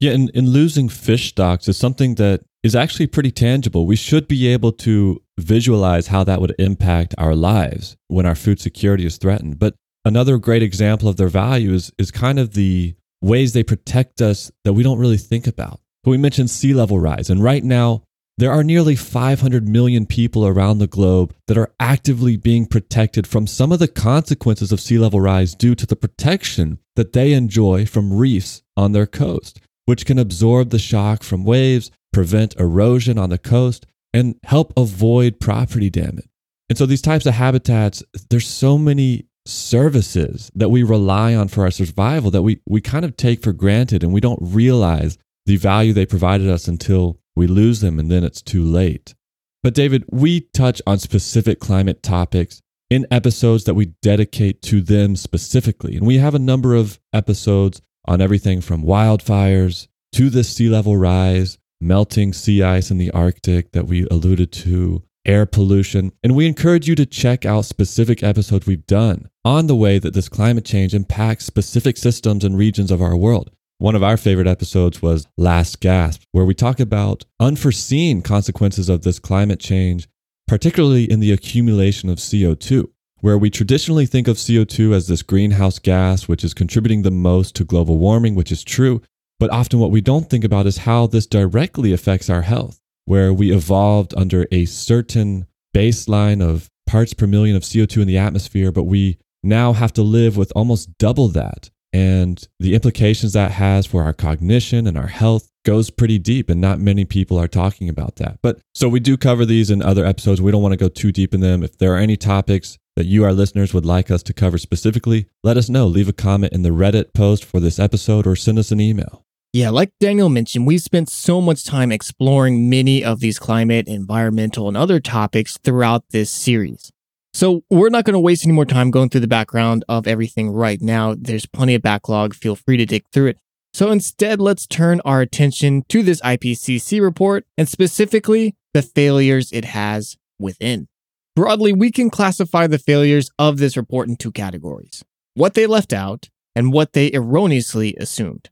Yeah, 0.00 0.12
and, 0.12 0.30
and 0.34 0.48
losing 0.48 0.88
fish 0.88 1.28
stocks 1.28 1.68
is 1.68 1.76
something 1.76 2.14
that 2.14 2.40
is 2.62 2.74
actually 2.74 3.06
pretty 3.06 3.30
tangible. 3.30 3.86
We 3.86 3.96
should 3.96 4.26
be 4.26 4.48
able 4.48 4.72
to 4.72 5.22
visualize 5.38 6.08
how 6.08 6.24
that 6.24 6.40
would 6.40 6.54
impact 6.58 7.14
our 7.18 7.34
lives 7.34 7.96
when 8.08 8.26
our 8.26 8.34
food 8.34 8.60
security 8.60 9.04
is 9.04 9.18
threatened. 9.18 9.58
But 9.58 9.74
another 10.04 10.38
great 10.38 10.62
example 10.62 11.08
of 11.08 11.16
their 11.16 11.28
value 11.28 11.72
is, 11.72 11.92
is 11.98 12.10
kind 12.10 12.38
of 12.38 12.54
the 12.54 12.94
ways 13.22 13.52
they 13.52 13.62
protect 13.62 14.20
us 14.20 14.50
that 14.64 14.72
we 14.72 14.82
don't 14.82 14.98
really 14.98 15.18
think 15.18 15.46
about. 15.46 15.80
But 16.02 16.12
we 16.12 16.18
mentioned 16.18 16.50
sea 16.50 16.72
level 16.72 16.98
rise, 16.98 17.28
and 17.28 17.42
right 17.42 17.62
now, 17.62 18.02
there 18.38 18.52
are 18.52 18.64
nearly 18.64 18.96
500 18.96 19.68
million 19.68 20.06
people 20.06 20.46
around 20.46 20.78
the 20.78 20.86
globe 20.86 21.34
that 21.46 21.58
are 21.58 21.74
actively 21.78 22.38
being 22.38 22.64
protected 22.64 23.26
from 23.26 23.46
some 23.46 23.70
of 23.70 23.80
the 23.80 23.88
consequences 23.88 24.72
of 24.72 24.80
sea 24.80 24.98
level 24.98 25.20
rise 25.20 25.54
due 25.54 25.74
to 25.74 25.84
the 25.84 25.94
protection 25.94 26.78
that 26.96 27.12
they 27.12 27.34
enjoy 27.34 27.84
from 27.84 28.16
reefs 28.16 28.62
on 28.78 28.92
their 28.92 29.06
coast, 29.06 29.60
which 29.84 30.06
can 30.06 30.18
absorb 30.18 30.70
the 30.70 30.78
shock 30.78 31.22
from 31.22 31.44
waves, 31.44 31.90
prevent 32.14 32.56
erosion 32.58 33.18
on 33.18 33.28
the 33.28 33.36
coast, 33.36 33.84
and 34.14 34.36
help 34.44 34.72
avoid 34.74 35.38
property 35.38 35.90
damage. 35.90 36.28
And 36.70 36.78
so 36.78 36.86
these 36.86 37.02
types 37.02 37.26
of 37.26 37.34
habitats, 37.34 38.02
there's 38.30 38.48
so 38.48 38.78
many 38.78 39.26
services 39.46 40.50
that 40.54 40.68
we 40.70 40.82
rely 40.82 41.34
on 41.34 41.48
for 41.48 41.64
our 41.64 41.70
survival 41.70 42.30
that 42.30 42.42
we, 42.42 42.60
we 42.66 42.80
kind 42.80 43.04
of 43.04 43.16
take 43.16 43.42
for 43.42 43.52
granted 43.52 44.02
and 44.02 44.12
we 44.12 44.20
don't 44.20 44.38
realize 44.40 45.18
the 45.46 45.56
value 45.56 45.92
they 45.92 46.06
provided 46.06 46.48
us 46.48 46.68
until 46.68 47.18
we 47.34 47.46
lose 47.46 47.80
them 47.80 47.98
and 47.98 48.10
then 48.10 48.24
it's 48.24 48.42
too 48.42 48.64
late. 48.64 49.14
But 49.62 49.74
David, 49.74 50.04
we 50.10 50.40
touch 50.40 50.80
on 50.86 50.98
specific 50.98 51.60
climate 51.60 52.02
topics 52.02 52.62
in 52.88 53.06
episodes 53.10 53.64
that 53.64 53.74
we 53.74 53.92
dedicate 54.02 54.62
to 54.62 54.80
them 54.80 55.16
specifically. 55.16 55.96
And 55.96 56.06
we 56.06 56.18
have 56.18 56.34
a 56.34 56.40
number 56.40 56.74
of 56.74 56.98
episodes 57.12 57.80
on 58.06 58.20
everything 58.20 58.60
from 58.60 58.82
wildfires 58.82 59.86
to 60.12 60.30
the 60.30 60.42
sea 60.42 60.68
level 60.68 60.96
rise, 60.96 61.58
melting 61.80 62.32
sea 62.32 62.62
ice 62.62 62.90
in 62.90 62.98
the 62.98 63.10
Arctic 63.12 63.72
that 63.72 63.86
we 63.86 64.06
alluded 64.10 64.50
to, 64.52 65.02
air 65.24 65.46
pollution. 65.46 66.12
And 66.22 66.34
we 66.34 66.46
encourage 66.46 66.88
you 66.88 66.94
to 66.96 67.06
check 67.06 67.44
out 67.44 67.64
specific 67.64 68.22
episodes 68.22 68.66
we've 68.66 68.86
done 68.86 69.28
on 69.44 69.66
the 69.66 69.76
way 69.76 69.98
that 69.98 70.14
this 70.14 70.28
climate 70.28 70.64
change 70.64 70.94
impacts 70.94 71.44
specific 71.44 71.96
systems 71.96 72.44
and 72.44 72.56
regions 72.56 72.90
of 72.90 73.02
our 73.02 73.16
world. 73.16 73.50
One 73.78 73.94
of 73.94 74.02
our 74.02 74.16
favorite 74.16 74.46
episodes 74.46 75.00
was 75.00 75.26
Last 75.38 75.80
Gasp, 75.80 76.22
where 76.32 76.44
we 76.44 76.54
talk 76.54 76.80
about 76.80 77.24
unforeseen 77.38 78.20
consequences 78.20 78.88
of 78.88 79.02
this 79.02 79.18
climate 79.18 79.60
change, 79.60 80.06
particularly 80.46 81.10
in 81.10 81.20
the 81.20 81.32
accumulation 81.32 82.10
of 82.10 82.18
CO2. 82.18 82.90
Where 83.20 83.38
we 83.38 83.50
traditionally 83.50 84.06
think 84.06 84.28
of 84.28 84.36
CO2 84.36 84.94
as 84.94 85.06
this 85.06 85.22
greenhouse 85.22 85.78
gas, 85.78 86.26
which 86.26 86.42
is 86.42 86.54
contributing 86.54 87.02
the 87.02 87.10
most 87.10 87.54
to 87.56 87.64
global 87.64 87.98
warming, 87.98 88.34
which 88.34 88.50
is 88.50 88.64
true, 88.64 89.02
but 89.38 89.50
often 89.50 89.78
what 89.78 89.90
we 89.90 90.00
don't 90.00 90.28
think 90.28 90.44
about 90.44 90.66
is 90.66 90.78
how 90.78 91.06
this 91.06 91.26
directly 91.26 91.92
affects 91.92 92.28
our 92.28 92.42
health, 92.42 92.79
where 93.10 93.32
we 93.32 93.52
evolved 93.52 94.14
under 94.16 94.46
a 94.52 94.64
certain 94.66 95.44
baseline 95.74 96.40
of 96.40 96.70
parts 96.86 97.12
per 97.12 97.26
million 97.26 97.56
of 97.56 97.64
CO2 97.64 98.02
in 98.02 98.06
the 98.06 98.16
atmosphere, 98.16 98.70
but 98.70 98.84
we 98.84 99.18
now 99.42 99.72
have 99.72 99.92
to 99.92 100.00
live 100.00 100.36
with 100.36 100.52
almost 100.54 100.96
double 100.96 101.26
that. 101.26 101.70
And 101.92 102.40
the 102.60 102.72
implications 102.72 103.32
that 103.32 103.50
has 103.50 103.84
for 103.84 104.04
our 104.04 104.12
cognition 104.12 104.86
and 104.86 104.96
our 104.96 105.08
health 105.08 105.50
goes 105.64 105.90
pretty 105.90 106.20
deep, 106.20 106.48
and 106.48 106.60
not 106.60 106.78
many 106.78 107.04
people 107.04 107.36
are 107.36 107.48
talking 107.48 107.88
about 107.88 108.14
that. 108.16 108.38
But 108.42 108.60
so 108.76 108.88
we 108.88 109.00
do 109.00 109.16
cover 109.16 109.44
these 109.44 109.72
in 109.72 109.82
other 109.82 110.06
episodes. 110.06 110.40
We 110.40 110.52
don't 110.52 110.62
want 110.62 110.74
to 110.74 110.76
go 110.76 110.88
too 110.88 111.10
deep 111.10 111.34
in 111.34 111.40
them. 111.40 111.64
If 111.64 111.78
there 111.78 111.92
are 111.94 111.98
any 111.98 112.16
topics 112.16 112.78
that 112.94 113.06
you, 113.06 113.24
our 113.24 113.32
listeners, 113.32 113.74
would 113.74 113.84
like 113.84 114.12
us 114.12 114.22
to 114.22 114.32
cover 114.32 114.56
specifically, 114.56 115.26
let 115.42 115.56
us 115.56 115.68
know. 115.68 115.88
Leave 115.88 116.08
a 116.08 116.12
comment 116.12 116.52
in 116.52 116.62
the 116.62 116.70
Reddit 116.70 117.12
post 117.12 117.44
for 117.44 117.58
this 117.58 117.80
episode 117.80 118.24
or 118.24 118.36
send 118.36 118.56
us 118.56 118.70
an 118.70 118.80
email. 118.80 119.24
Yeah, 119.52 119.70
like 119.70 119.90
Daniel 119.98 120.28
mentioned, 120.28 120.64
we've 120.64 120.80
spent 120.80 121.08
so 121.08 121.40
much 121.40 121.64
time 121.64 121.90
exploring 121.90 122.70
many 122.70 123.02
of 123.02 123.18
these 123.18 123.40
climate, 123.40 123.88
environmental, 123.88 124.68
and 124.68 124.76
other 124.76 125.00
topics 125.00 125.58
throughout 125.58 126.04
this 126.10 126.30
series. 126.30 126.92
So 127.34 127.64
we're 127.68 127.88
not 127.88 128.04
going 128.04 128.14
to 128.14 128.20
waste 128.20 128.44
any 128.44 128.52
more 128.54 128.64
time 128.64 128.92
going 128.92 129.08
through 129.08 129.22
the 129.22 129.26
background 129.26 129.84
of 129.88 130.06
everything 130.06 130.50
right 130.50 130.80
now. 130.80 131.16
There's 131.18 131.46
plenty 131.46 131.74
of 131.74 131.82
backlog. 131.82 132.34
Feel 132.34 132.54
free 132.54 132.76
to 132.76 132.86
dig 132.86 133.02
through 133.12 133.26
it. 133.26 133.38
So 133.74 133.90
instead, 133.90 134.40
let's 134.40 134.68
turn 134.68 135.00
our 135.04 135.20
attention 135.20 135.82
to 135.88 136.04
this 136.04 136.20
IPCC 136.20 137.02
report 137.02 137.44
and 137.58 137.68
specifically 137.68 138.54
the 138.72 138.82
failures 138.82 139.50
it 139.52 139.64
has 139.64 140.16
within. 140.38 140.86
Broadly, 141.34 141.72
we 141.72 141.90
can 141.90 142.08
classify 142.08 142.68
the 142.68 142.78
failures 142.78 143.30
of 143.36 143.58
this 143.58 143.76
report 143.76 144.08
in 144.08 144.16
two 144.16 144.30
categories 144.30 145.04
what 145.34 145.54
they 145.54 145.66
left 145.66 145.92
out 145.92 146.28
and 146.54 146.72
what 146.72 146.92
they 146.92 147.12
erroneously 147.12 147.96
assumed. 147.98 148.48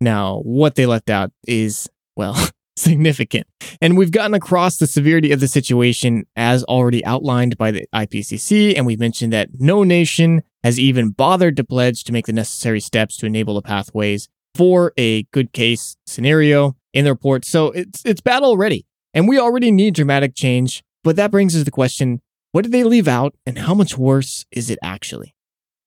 Now, 0.00 0.40
what 0.40 0.74
they 0.74 0.86
left 0.86 1.10
out 1.10 1.30
is, 1.46 1.88
well, 2.16 2.36
significant. 2.76 3.46
And 3.80 3.96
we've 3.96 4.10
gotten 4.10 4.34
across 4.34 4.78
the 4.78 4.86
severity 4.86 5.32
of 5.32 5.40
the 5.40 5.48
situation 5.48 6.24
as 6.36 6.64
already 6.64 7.04
outlined 7.04 7.58
by 7.58 7.70
the 7.70 7.86
IPCC. 7.94 8.74
And 8.76 8.86
we've 8.86 8.98
mentioned 8.98 9.32
that 9.32 9.48
no 9.58 9.84
nation 9.84 10.42
has 10.64 10.78
even 10.78 11.10
bothered 11.10 11.56
to 11.56 11.64
pledge 11.64 12.04
to 12.04 12.12
make 12.12 12.26
the 12.26 12.32
necessary 12.32 12.80
steps 12.80 13.16
to 13.18 13.26
enable 13.26 13.54
the 13.54 13.62
pathways 13.62 14.28
for 14.54 14.92
a 14.96 15.24
good 15.24 15.52
case 15.52 15.96
scenario 16.06 16.76
in 16.92 17.04
the 17.04 17.12
report. 17.12 17.44
So 17.44 17.68
it's, 17.68 18.04
it's 18.04 18.20
bad 18.20 18.42
already. 18.42 18.86
And 19.14 19.28
we 19.28 19.38
already 19.38 19.70
need 19.70 19.94
dramatic 19.94 20.34
change. 20.34 20.82
But 21.02 21.16
that 21.16 21.30
brings 21.30 21.54
us 21.54 21.60
to 21.60 21.64
the 21.64 21.70
question 21.70 22.20
what 22.52 22.62
did 22.62 22.72
they 22.72 22.82
leave 22.82 23.06
out 23.06 23.34
and 23.46 23.58
how 23.58 23.74
much 23.74 23.96
worse 23.96 24.44
is 24.50 24.70
it 24.70 24.78
actually? 24.82 25.34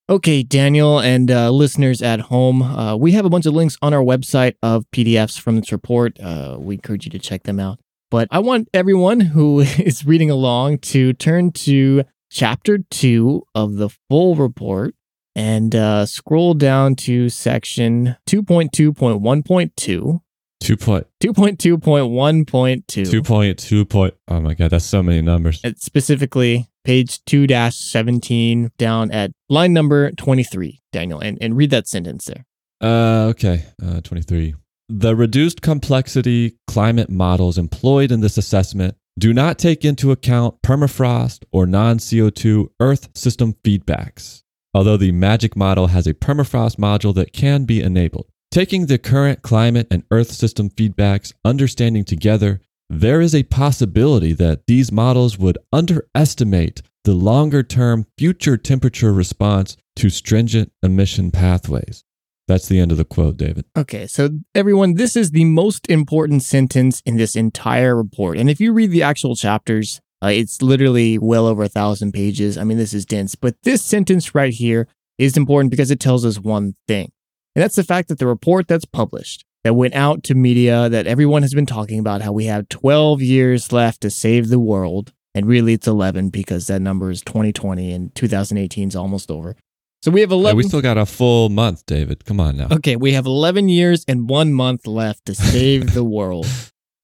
Okay, 0.09 0.43
Daniel 0.43 0.99
and 0.99 1.31
uh, 1.31 1.49
listeners 1.49 2.01
at 2.01 2.19
home, 2.19 2.61
uh, 2.61 2.93
we 2.95 3.13
have 3.13 3.23
a 3.23 3.29
bunch 3.29 3.45
of 3.45 3.53
links 3.53 3.77
on 3.81 3.93
our 3.93 4.03
website 4.03 4.55
of 4.61 4.85
PDFs 4.91 5.39
from 5.39 5.55
this 5.55 5.71
report. 5.71 6.19
Uh, 6.19 6.57
we 6.59 6.75
encourage 6.75 7.05
you 7.05 7.11
to 7.11 7.19
check 7.19 7.43
them 7.43 7.57
out. 7.57 7.79
But 8.11 8.27
I 8.29 8.39
want 8.39 8.67
everyone 8.73 9.19
who 9.33 9.61
is 9.61 10.05
reading 10.05 10.29
along 10.29 10.79
to 10.79 11.13
turn 11.13 11.51
to 11.53 12.03
chapter 12.29 12.79
two 12.91 13.43
of 13.55 13.75
the 13.75 13.89
full 14.09 14.35
report 14.35 14.93
and 15.35 15.73
uh, 15.73 16.05
scroll 16.05 16.53
down 16.53 16.95
to 16.95 17.29
section 17.29 18.17
2.2.1.2. 18.29 20.19
Two 20.59 20.77
point 20.77 21.07
2.2.1.2. 21.21 22.85
two 22.87 23.21
point 23.21 23.59
two 23.59 23.85
point. 23.85 24.13
Oh 24.27 24.39
my 24.39 24.53
god, 24.53 24.71
that's 24.71 24.85
so 24.85 25.01
many 25.03 25.21
numbers. 25.21 25.59
It's 25.63 25.83
specifically 25.83 26.69
page 26.83 27.23
2 27.25 27.47
17 27.47 28.71
down 28.77 29.11
at 29.11 29.31
line 29.49 29.73
number 29.73 30.11
23, 30.11 30.81
Daniel, 30.91 31.19
and, 31.19 31.37
and 31.41 31.57
read 31.57 31.69
that 31.71 31.87
sentence 31.87 32.25
there. 32.25 32.45
Uh, 32.81 33.27
okay, 33.29 33.63
uh, 33.81 34.01
twenty 34.01 34.21
three. 34.21 34.55
The 34.89 35.15
reduced 35.15 35.61
complexity 35.61 36.57
climate 36.67 37.09
models 37.09 37.57
employed 37.57 38.11
in 38.11 38.19
this 38.19 38.37
assessment 38.37 38.95
do 39.17 39.33
not 39.33 39.57
take 39.57 39.85
into 39.85 40.11
account 40.11 40.61
permafrost 40.61 41.45
or 41.51 41.65
non 41.65 41.97
CO2 41.97 42.67
Earth 42.81 43.09
system 43.15 43.53
feedbacks, 43.63 44.43
although 44.73 44.97
the 44.97 45.13
MAGICC 45.13 45.55
model 45.55 45.87
has 45.87 46.05
a 46.07 46.13
permafrost 46.13 46.75
module 46.75 47.15
that 47.15 47.31
can 47.31 47.63
be 47.63 47.81
enabled. 47.81 48.27
Taking 48.51 48.87
the 48.87 48.97
current 48.97 49.41
climate 49.41 49.87
and 49.89 50.03
Earth 50.11 50.31
system 50.31 50.69
feedbacks 50.69 51.33
understanding 51.45 52.03
together, 52.03 52.59
there 52.99 53.21
is 53.21 53.33
a 53.33 53.43
possibility 53.43 54.33
that 54.33 54.67
these 54.67 54.91
models 54.91 55.37
would 55.37 55.57
underestimate 55.71 56.81
the 57.03 57.13
longer 57.13 57.63
term 57.63 58.05
future 58.17 58.57
temperature 58.57 59.11
response 59.11 59.77
to 59.95 60.09
stringent 60.09 60.71
emission 60.81 61.31
pathways. 61.31 62.03
That's 62.47 62.67
the 62.67 62.79
end 62.79 62.91
of 62.91 62.97
the 62.97 63.05
quote, 63.05 63.37
David. 63.37 63.65
Okay, 63.77 64.05
so 64.05 64.29
everyone, 64.53 64.95
this 64.95 65.15
is 65.15 65.31
the 65.31 65.45
most 65.45 65.89
important 65.89 66.43
sentence 66.43 67.01
in 67.05 67.17
this 67.17 67.35
entire 67.35 67.95
report. 67.95 68.37
And 68.37 68.49
if 68.49 68.59
you 68.59 68.73
read 68.73 68.91
the 68.91 69.03
actual 69.03 69.35
chapters, 69.35 70.01
uh, 70.21 70.27
it's 70.27 70.61
literally 70.61 71.17
well 71.17 71.47
over 71.47 71.63
a 71.63 71.69
thousand 71.69 72.11
pages. 72.11 72.57
I 72.57 72.63
mean, 72.63 72.77
this 72.77 72.93
is 72.93 73.05
dense, 73.05 73.35
but 73.35 73.55
this 73.63 73.81
sentence 73.81 74.35
right 74.35 74.53
here 74.53 74.87
is 75.17 75.37
important 75.37 75.71
because 75.71 75.91
it 75.91 75.99
tells 75.99 76.25
us 76.25 76.39
one 76.39 76.75
thing. 76.87 77.11
And 77.55 77.63
that's 77.63 77.75
the 77.75 77.83
fact 77.83 78.09
that 78.09 78.19
the 78.19 78.27
report 78.27 78.67
that's 78.67 78.85
published, 78.85 79.45
that 79.63 79.75
went 79.75 79.93
out 79.93 80.23
to 80.23 80.35
media, 80.35 80.89
that 80.89 81.07
everyone 81.07 81.41
has 81.41 81.53
been 81.53 81.65
talking 81.65 81.99
about 81.99 82.21
how 82.21 82.31
we 82.31 82.45
have 82.45 82.69
12 82.69 83.21
years 83.21 83.71
left 83.71 84.01
to 84.01 84.09
save 84.09 84.49
the 84.49 84.59
world. 84.59 85.13
And 85.35 85.47
really, 85.47 85.73
it's 85.73 85.87
11 85.87 86.29
because 86.29 86.67
that 86.67 86.81
number 86.81 87.09
is 87.09 87.21
2020 87.21 87.91
and 87.91 88.13
2018 88.13 88.89
is 88.89 88.95
almost 88.95 89.31
over. 89.31 89.55
So 90.03 90.11
we 90.11 90.21
have 90.21 90.31
11. 90.31 90.55
Hey, 90.55 90.57
we 90.57 90.67
still 90.67 90.81
got 90.81 90.97
a 90.97 91.05
full 91.05 91.49
month, 91.49 91.85
David. 91.85 92.25
Come 92.25 92.39
on 92.39 92.57
now. 92.57 92.67
Okay, 92.71 92.97
we 92.97 93.13
have 93.13 93.25
11 93.25 93.69
years 93.69 94.03
and 94.07 94.29
one 94.29 94.53
month 94.53 94.85
left 94.85 95.25
to 95.27 95.33
save 95.33 95.93
the 95.93 96.03
world, 96.17 96.45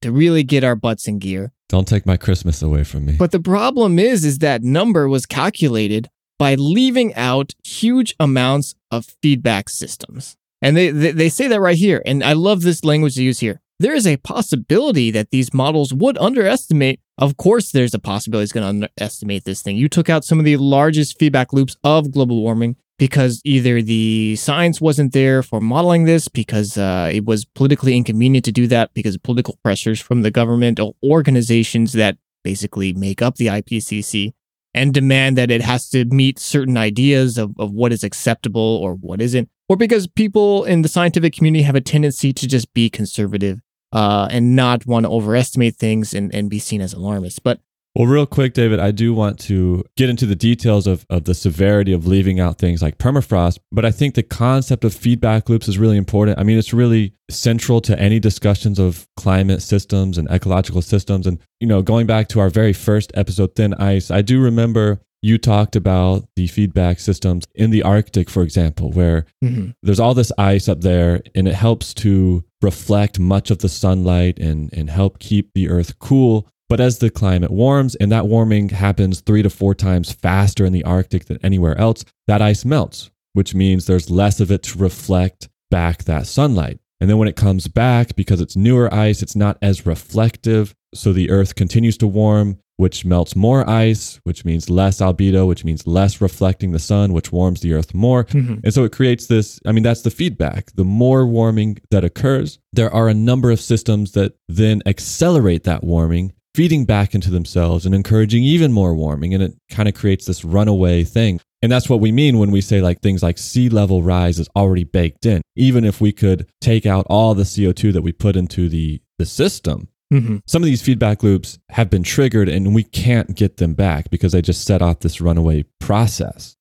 to 0.02 0.12
really 0.12 0.44
get 0.44 0.64
our 0.64 0.76
butts 0.76 1.08
in 1.08 1.18
gear. 1.18 1.54
Don't 1.70 1.88
take 1.88 2.06
my 2.06 2.18
Christmas 2.18 2.62
away 2.62 2.84
from 2.84 3.06
me. 3.06 3.16
But 3.18 3.32
the 3.32 3.40
problem 3.40 4.00
is, 4.00 4.26
is 4.26 4.40
that 4.40 4.64
number 4.64 5.08
was 5.08 5.26
calculated 5.26 6.10
by 6.38 6.56
leaving 6.56 7.14
out 7.16 7.54
huge 7.64 8.16
amounts 8.20 8.76
of 8.92 9.16
feedback 9.22 9.70
systems. 9.70 10.36
And 10.62 10.76
they, 10.76 10.92
they, 10.92 11.12
they 11.12 11.30
say 11.30 11.48
that 11.48 11.62
right 11.62 11.78
here. 11.78 12.02
And 12.06 12.24
I 12.24 12.34
love 12.34 12.62
this 12.62 12.84
language 12.84 13.16
they 13.16 13.24
use 13.24 13.40
here. 13.40 13.62
There 13.80 13.96
is 13.96 14.06
a 14.06 14.18
possibility 14.18 15.10
that 15.12 15.32
these 15.32 15.54
models 15.54 15.94
would 15.94 16.18
underestimate. 16.18 17.00
Of 17.18 17.38
course, 17.38 17.72
there's 17.72 17.94
a 17.94 18.00
possibility 18.00 18.44
it's 18.44 18.52
going 18.52 18.64
to 18.64 18.88
underestimate 18.88 19.46
this 19.46 19.62
thing. 19.62 19.78
You 19.78 19.88
took 19.88 20.10
out 20.10 20.26
some 20.26 20.38
of 20.38 20.46
the 20.46 20.58
largest 20.58 21.18
feedback 21.18 21.54
loops 21.54 21.78
of 21.84 22.12
global 22.12 22.42
warming 22.42 22.76
because 22.98 23.42
either 23.46 23.82
the 23.82 24.36
science 24.36 24.82
wasn't 24.82 25.14
there 25.14 25.42
for 25.42 25.62
modeling 25.62 26.04
this, 26.04 26.28
because 26.28 26.78
uh, 26.78 27.10
it 27.12 27.24
was 27.26 27.46
politically 27.46 27.96
inconvenient 27.96 28.44
to 28.44 28.52
do 28.52 28.68
that, 28.68 28.94
because 28.94 29.16
of 29.16 29.24
political 29.24 29.58
pressures 29.64 30.02
from 30.02 30.22
the 30.22 30.30
government 30.30 30.80
or 30.80 30.94
organizations 31.02 31.94
that 31.94 32.18
basically 32.44 32.92
make 32.92 33.22
up 33.22 33.38
the 33.38 33.48
IPCC 33.48 34.34
and 34.74 34.94
demand 34.94 35.38
that 35.38 35.52
it 35.52 35.62
has 35.62 35.90
to 35.90 36.06
meet 36.06 36.40
certain 36.40 36.78
ideas 36.78 37.38
of, 37.38 37.54
of 37.60 37.72
what 37.72 37.92
is 37.92 38.04
acceptable 38.04 38.62
or 38.62 38.94
what 38.94 39.22
isn't, 39.22 39.50
or 39.68 39.76
because 39.76 40.08
people 40.08 40.64
in 40.66 40.82
the 40.82 40.90
scientific 40.90 41.34
community 41.34 41.64
have 41.64 41.76
a 41.76 41.82
tendency 41.82 42.34
to 42.34 42.48
just 42.48 42.74
be 42.74 42.90
conservative 42.90 43.60
uh, 43.92 44.28
and 44.32 44.56
not 44.56 44.86
want 44.86 45.06
to 45.06 45.10
overestimate 45.10 45.76
things 45.76 46.14
and, 46.14 46.34
and 46.34 46.50
be 46.50 46.60
seen 46.60 46.82
as 46.82 46.94
alarmists. 46.94 47.40
But 47.40 47.60
Well, 48.00 48.08
real 48.08 48.26
quick, 48.26 48.54
David, 48.54 48.80
I 48.80 48.92
do 48.92 49.14
want 49.14 49.38
to 49.40 49.84
get 49.98 50.10
into 50.10 50.26
the 50.26 50.34
details 50.34 50.88
of, 50.88 51.06
of 51.10 51.26
the 51.26 51.34
severity 51.34 51.92
of 51.92 52.08
leaving 52.08 52.40
out 52.40 52.58
things 52.58 52.82
like 52.82 52.98
permafrost, 52.98 53.60
but 53.74 53.84
I 53.84 53.92
think 53.92 54.16
the 54.16 54.24
concept 54.24 54.86
of 54.86 54.94
feedback 54.94 55.50
loops 55.50 55.68
is 55.68 55.78
really 55.78 55.98
important. 55.98 56.40
I 56.40 56.44
mean, 56.44 56.58
it's 56.58 56.74
really 56.74 57.12
central 57.30 57.82
to 57.82 58.00
any 58.00 58.18
discussions 58.18 58.80
of 58.80 59.06
climate 59.18 59.62
systems 59.62 60.18
and 60.18 60.30
ecological 60.30 60.82
systems. 60.82 61.28
And, 61.28 61.40
you 61.60 61.68
know, 61.68 61.82
going 61.82 62.08
back 62.08 62.30
to 62.30 62.40
our 62.40 62.50
very 62.50 62.72
first 62.72 63.12
episode, 63.16 63.54
Thin 63.58 63.74
Ice, 63.74 64.10
I 64.10 64.22
do 64.22 64.40
remember 64.42 65.02
you 65.22 65.38
talked 65.38 65.76
about 65.76 66.24
the 66.38 66.48
feedback 66.48 67.02
systems 67.02 67.44
in 67.54 67.70
the 67.70 67.84
Arctic, 67.84 68.30
for 68.30 68.44
example, 68.44 68.92
where 68.94 69.26
Mhm. 69.44 69.74
there's 69.84 70.00
all 70.00 70.14
this 70.14 70.32
ice 70.38 70.70
up 70.70 70.80
there 70.80 71.22
and 71.36 71.50
it 71.50 71.56
helps 71.56 71.94
to 71.96 72.46
reflect 72.62 73.20
much 73.20 73.52
of 73.52 73.58
the 73.58 73.68
sunlight 73.68 74.40
and, 74.40 74.70
and 74.72 74.90
help 74.90 75.20
keep 75.20 75.50
the 75.54 75.68
earth 75.68 76.00
cool. 76.00 76.48
But 76.70 76.80
as 76.80 77.00
the 77.00 77.10
climate 77.10 77.50
warms 77.52 77.96
and 77.96 78.12
that 78.12 78.28
warming 78.28 78.70
happens 78.70 79.22
three 79.22 79.42
to 79.42 79.50
four 79.50 79.74
times 79.74 80.12
faster 80.12 80.66
in 80.66 80.72
the 80.74 80.84
Arctic 80.84 81.26
than 81.26 81.40
anywhere 81.44 81.78
else, 81.78 82.06
that 82.28 82.44
ice 82.44 82.64
melts, 82.64 83.10
which 83.34 83.56
means 83.56 83.86
there's 83.86 84.12
less 84.12 84.40
of 84.40 84.52
it 84.52 84.64
to 84.64 84.78
reflect 84.78 85.50
back 85.72 86.04
that 86.04 86.28
sunlight. 86.28 86.80
And 87.02 87.10
then 87.10 87.18
when 87.18 87.28
it 87.28 87.36
comes 87.36 87.68
back, 87.68 88.16
because 88.16 88.40
it's 88.40 88.56
newer 88.56 88.94
ice, 88.94 89.24
it's 89.24 89.36
not 89.36 89.58
as 89.62 89.86
reflective. 89.86 90.76
So 90.94 91.12
the 91.12 91.30
earth 91.32 91.56
continues 91.56 91.98
to 92.00 92.08
warm, 92.08 92.60
which 92.78 93.04
melts 93.04 93.36
more 93.36 93.68
ice, 93.70 94.20
which 94.24 94.46
means 94.46 94.70
less 94.70 95.00
albedo, 95.00 95.48
which 95.48 95.66
means 95.66 95.88
less 95.88 96.22
reflecting 96.22 96.72
the 96.72 96.80
sun, 96.80 97.14
which 97.14 97.32
warms 97.32 97.62
the 97.62 97.74
earth 97.74 97.94
more. 97.94 98.26
Mhm. 98.26 98.60
And 98.64 98.74
so 98.74 98.84
it 98.84 98.92
creates 98.92 99.26
this 99.28 99.60
I 99.66 99.72
mean, 99.72 99.84
that's 99.84 100.02
the 100.02 100.12
feedback. 100.12 100.72
The 100.76 100.86
more 100.86 101.26
warming 101.26 101.80
that 101.90 102.04
occurs, 102.04 102.60
there 102.74 102.94
are 102.94 103.10
a 103.10 103.14
number 103.14 103.50
of 103.50 103.60
systems 103.60 104.12
that 104.12 104.34
then 104.48 104.82
accelerate 104.86 105.64
that 105.64 105.84
warming 105.84 106.34
feeding 106.56 106.86
back 106.86 107.14
into 107.16 107.30
themselves 107.30 107.86
and 107.86 107.94
encouraging 107.94 108.44
even 108.44 108.72
more 108.74 108.96
warming. 108.96 109.34
And 109.34 109.44
it 109.44 109.54
kind 109.70 109.88
of 109.88 109.96
creates 109.96 110.26
this 110.26 110.44
runaway 110.44 111.04
thing. 111.04 111.40
And 111.62 111.72
that's 111.72 111.90
what 111.90 112.00
we 112.00 112.12
mean 112.12 112.40
when 112.40 112.52
we 112.52 112.62
say 112.62 112.82
like 112.82 113.02
things 113.02 113.22
like 113.22 113.38
sea 113.38 113.70
level 113.70 114.02
rise 114.02 114.40
is 114.40 114.48
already 114.56 114.86
baked 114.86 115.26
in. 115.26 115.42
Even 115.56 115.84
if 115.84 116.00
we 116.00 116.12
could 116.12 116.48
take 116.62 116.86
out 116.86 117.06
all 117.10 117.34
the 117.36 117.44
CO2 117.44 117.94
that 117.94 118.02
we 118.02 118.12
put 118.12 118.36
into 118.36 118.70
the, 118.70 119.02
the 119.18 119.26
system, 119.26 119.88
Mm-hmm. 120.12 120.38
some 120.48 120.64
of 120.64 120.66
these 120.66 120.82
feedback 120.82 121.22
loops 121.22 121.60
have 121.70 121.88
been 121.92 122.02
triggered 122.02 122.50
and 122.50 122.74
we 122.74 122.82
can't 122.84 123.36
get 123.36 123.58
them 123.58 123.76
back 123.76 124.10
because 124.10 124.32
they 124.32 124.42
just 124.42 124.66
set 124.66 124.82
off 124.82 125.02
this 125.02 125.22
runaway 125.22 125.66
process. 125.80 126.56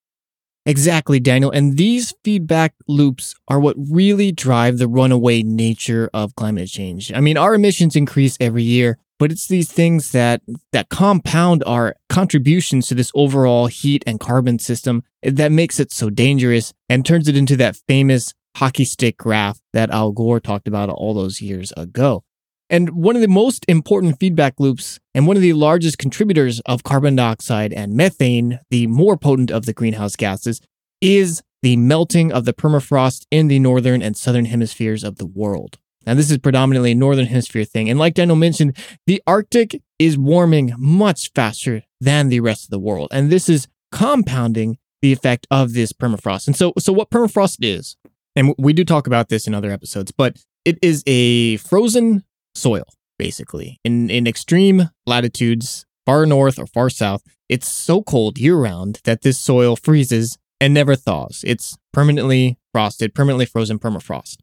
Exactly, 0.66 1.18
Daniel. 1.18 1.51
And 1.51 1.79
these 1.79 2.12
feedback 2.22 2.74
loops 2.87 3.35
are 3.48 3.59
what 3.59 3.74
really 3.79 4.33
drive 4.33 4.77
the 4.77 4.87
runaway 4.87 5.42
nature 5.42 6.11
of 6.12 6.37
climate 6.37 6.68
change. 6.68 7.11
I 7.11 7.20
mean, 7.20 7.38
our 7.38 7.55
emissions 7.55 7.96
increase 7.96 8.37
every 8.38 8.64
year, 8.64 8.98
but 9.18 9.33
it's 9.33 9.46
these 9.46 9.70
things 9.70 10.12
that 10.12 10.42
that 10.72 10.88
compound 10.88 11.62
our 11.66 11.96
contributions 12.09 12.87
to 12.87 12.94
this 12.94 13.12
overall 13.14 13.66
heat 13.66 14.02
and 14.07 14.20
carbon 14.20 14.59
system 14.59 15.02
that 15.22 15.52
makes 15.52 15.81
it 15.81 15.92
so 15.92 16.11
dangerous 16.11 16.72
and 16.88 17.04
turns 17.04 17.28
it 17.28 17.37
into 17.37 17.57
that 17.57 17.76
famous 17.88 18.35
hockey 18.57 18.85
stick 18.85 19.16
graph 19.16 19.61
that 19.72 19.90
Al 19.90 20.12
Gore 20.12 20.40
talked 20.40 20.68
about 20.68 20.88
all 20.88 21.14
those 21.14 21.40
years 21.40 21.72
ago. 21.76 22.24
And 22.70 22.90
one 22.90 23.16
of 23.16 23.22
the 23.22 23.28
most 23.28 23.64
important 23.66 24.20
feedback 24.20 24.54
loops 24.59 24.98
and 25.14 25.26
one 25.26 25.37
of 25.37 25.42
the 25.42 25.54
largest 25.54 25.98
contributors 25.98 26.61
of 26.61 26.83
carbon 26.83 27.16
dioxide 27.16 27.72
and 27.72 27.94
methane, 27.94 28.61
the 28.70 28.87
more 28.87 29.16
potent 29.16 29.50
of 29.50 29.64
the 29.64 29.72
greenhouse 29.72 30.16
gases, 30.16 30.61
is 31.00 31.42
the 31.62 31.76
melting 31.76 32.31
of 32.31 32.44
the 32.44 32.52
permafrost 32.52 33.24
in 33.31 33.48
the 33.48 33.59
northern 33.59 34.02
and 34.02 34.16
southern 34.16 34.44
hemispheres 34.44 35.02
of 35.02 35.16
the 35.16 35.26
world. 35.26 35.78
Now, 36.09 36.14
this 36.14 36.31
is 36.31 36.38
predominantly 36.38 36.92
a 36.92 36.94
northern 36.94 37.27
hemisphere 37.27 37.64
thing. 37.64 37.90
And 37.90 37.99
like 37.99 38.14
Daniel 38.14 38.35
mentioned, 38.35 38.79
the 39.07 39.23
Arctic 39.27 39.83
is 39.99 40.16
warming 40.16 40.73
much 40.79 41.31
faster 41.35 41.83
than 42.01 42.31
the 42.31 42.40
rest 42.40 42.64
of 42.64 42.71
the 42.71 42.79
world. 42.79 43.09
And 43.12 43.29
this 43.29 43.47
is 43.47 43.68
compounding 43.92 44.79
the 45.03 45.12
effect 45.12 45.47
of 45.51 45.75
this 45.75 45.92
permafrost. 45.92 46.47
And 46.47 46.57
so, 46.57 46.73
so 46.79 46.94
what 46.94 47.11
permafrost 47.11 47.59
is, 47.61 47.99
and 48.35 48.55
we 48.57 48.73
do 48.73 48.87
talk 48.87 49.07
about 49.07 49.29
this 49.29 49.47
in 49.47 49.53
other 49.53 49.71
episodes, 49.71 50.11
but 50.11 50.38
it 50.64 50.79
is 50.81 51.05
a 51.07 51.59
frozen 51.59 52.25
soil, 52.55 52.85
basically. 53.18 53.79
In 53.85 54.09
in 54.09 54.27
extreme 54.27 54.88
latitudes, 55.07 55.85
far 56.07 56.25
north 56.25 56.59
or 56.59 56.66
far 56.66 56.88
south, 56.88 57.23
it's 57.51 57.68
so 57.68 58.03
cold 58.03 58.38
year 58.38 58.57
round 58.57 59.01
that 59.05 59.21
this 59.21 59.38
soil 59.38 59.77
freezes 59.77 60.38
and 60.59 60.73
never 60.73 60.97
thaws. 60.97 61.44
It's 61.47 61.77
permanently 61.92 62.57
frosted, 62.73 63.14
permanently 63.14 63.44
frozen 63.44 63.79
permafrost. 63.79 64.38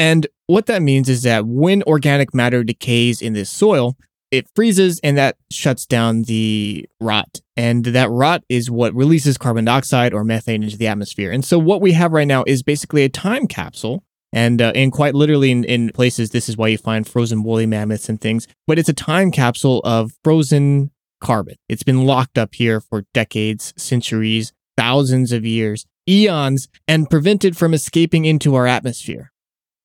And 0.00 0.28
what 0.50 0.66
that 0.66 0.82
means 0.82 1.08
is 1.08 1.22
that 1.22 1.46
when 1.46 1.82
organic 1.84 2.34
matter 2.34 2.64
decays 2.64 3.22
in 3.22 3.32
this 3.32 3.50
soil, 3.50 3.96
it 4.30 4.48
freezes 4.54 5.00
and 5.02 5.18
that 5.18 5.36
shuts 5.50 5.86
down 5.86 6.22
the 6.22 6.86
rot. 7.00 7.40
And 7.56 7.84
that 7.84 8.10
rot 8.10 8.44
is 8.48 8.70
what 8.70 8.94
releases 8.94 9.36
carbon 9.36 9.64
dioxide 9.64 10.14
or 10.14 10.24
methane 10.24 10.62
into 10.62 10.76
the 10.76 10.86
atmosphere. 10.86 11.30
And 11.30 11.44
so 11.44 11.58
what 11.58 11.80
we 11.80 11.92
have 11.92 12.12
right 12.12 12.28
now 12.28 12.44
is 12.46 12.62
basically 12.62 13.04
a 13.04 13.08
time 13.08 13.46
capsule 13.46 14.04
and 14.32 14.62
uh, 14.62 14.72
and 14.76 14.92
quite 14.92 15.14
literally 15.14 15.50
in, 15.50 15.64
in 15.64 15.90
places, 15.90 16.30
this 16.30 16.48
is 16.48 16.56
why 16.56 16.68
you 16.68 16.78
find 16.78 17.06
frozen 17.06 17.42
woolly 17.42 17.66
mammoths 17.66 18.08
and 18.08 18.20
things. 18.20 18.46
But 18.66 18.78
it's 18.78 18.88
a 18.88 18.94
time 18.94 19.32
capsule 19.32 19.80
of 19.80 20.12
frozen 20.22 20.92
carbon. 21.20 21.56
It's 21.68 21.82
been 21.82 22.06
locked 22.06 22.38
up 22.38 22.54
here 22.54 22.80
for 22.80 23.04
decades, 23.12 23.74
centuries, 23.76 24.52
thousands 24.76 25.32
of 25.32 25.44
years, 25.44 25.84
eons, 26.08 26.68
and 26.86 27.10
prevented 27.10 27.56
from 27.56 27.74
escaping 27.74 28.24
into 28.24 28.54
our 28.54 28.68
atmosphere. 28.68 29.29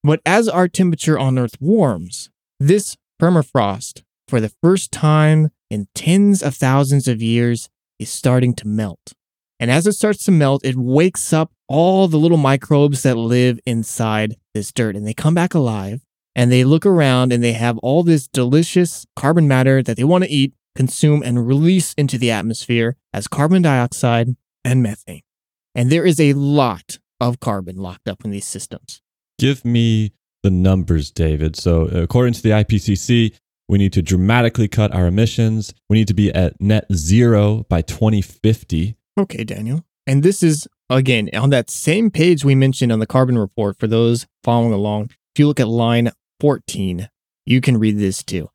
But 0.06 0.22
as 0.24 0.48
our 0.48 0.68
temperature 0.68 1.18
on 1.18 1.40
Earth 1.40 1.60
warms, 1.60 2.30
this 2.60 2.96
permafrost, 3.20 4.04
for 4.28 4.40
the 4.40 4.54
first 4.62 4.92
time 4.92 5.50
in 5.72 5.88
tens 5.96 6.44
of 6.44 6.54
thousands 6.54 7.08
of 7.08 7.24
years, 7.24 7.70
is 7.98 8.12
starting 8.12 8.54
to 8.58 8.68
melt. 8.68 9.14
And 9.60 9.72
as 9.72 9.88
it 9.88 9.94
starts 9.94 10.24
to 10.26 10.32
melt, 10.32 10.64
it 10.64 10.76
wakes 10.76 11.34
up 11.34 11.54
all 11.68 12.08
the 12.08 12.20
little 12.20 12.38
microbes 12.38 13.02
that 13.02 13.18
live 13.18 13.60
inside 13.66 14.36
this 14.54 14.72
dirt 14.72 14.96
and 14.96 15.08
they 15.08 15.16
come 15.16 15.34
back 15.34 15.56
alive 15.56 16.06
and 16.36 16.52
they 16.52 16.64
look 16.64 16.86
around 16.86 17.34
and 17.34 17.44
they 17.44 17.54
have 17.54 17.80
all 17.80 18.04
this 18.04 18.28
delicious 18.28 19.08
carbon 19.16 19.48
matter 19.48 19.82
that 19.82 19.98
they 19.98 20.04
want 20.04 20.24
to 20.24 20.30
eat, 20.30 20.54
consume, 20.76 21.24
and 21.24 21.48
release 21.48 21.96
into 21.98 22.20
the 22.20 22.30
atmosphere 22.30 22.96
as 23.12 23.28
carbon 23.28 23.64
dioxide 23.64 24.36
and 24.64 24.84
methane. 24.84 25.24
And 25.74 25.92
there 25.92 26.06
is 26.06 26.20
a 26.20 26.34
lot 26.34 27.00
of 27.20 27.40
carbon 27.40 27.78
locked 27.78 28.08
up 28.08 28.24
in 28.24 28.30
these 28.30 28.46
systems. 28.46 29.02
Give 29.38 29.64
me 29.66 30.14
the 30.44 30.52
numbers, 30.52 31.12
David. 31.12 31.56
So, 31.56 31.84
uh, 31.84 32.02
according 32.02 32.34
to 32.34 32.44
the 32.44 32.50
IPCC, 32.50 33.36
we 33.68 33.78
need 33.78 33.94
to 33.94 34.02
dramatically 34.02 34.68
cut 34.68 34.94
our 34.94 35.08
emissions. 35.08 35.74
We 35.90 35.98
need 35.98 36.08
to 36.08 36.14
be 36.14 36.32
at 36.32 36.60
net 36.62 36.86
zero 36.94 37.66
by 37.68 37.82
2050. 37.82 38.96
Okay, 39.18 39.44
Daniel. 39.44 39.84
And 40.06 40.22
this 40.22 40.44
is, 40.44 40.68
again, 40.90 41.30
on 41.34 41.50
that 41.50 41.70
same 41.70 42.12
page 42.12 42.46
we 42.46 42.54
mentioned 42.54 42.92
on 42.92 43.00
the 43.00 43.08
carbon 43.08 43.38
report 43.38 43.80
for 43.80 43.88
those 43.88 44.28
following 44.44 44.74
along. 44.74 45.10
If 45.34 45.40
you 45.40 45.48
look 45.48 45.60
at 45.60 45.68
line 45.68 46.12
14, 46.40 47.10
you 47.46 47.62
can 47.62 47.78
read 47.78 47.98
this 47.98 48.24
too. 48.24 48.50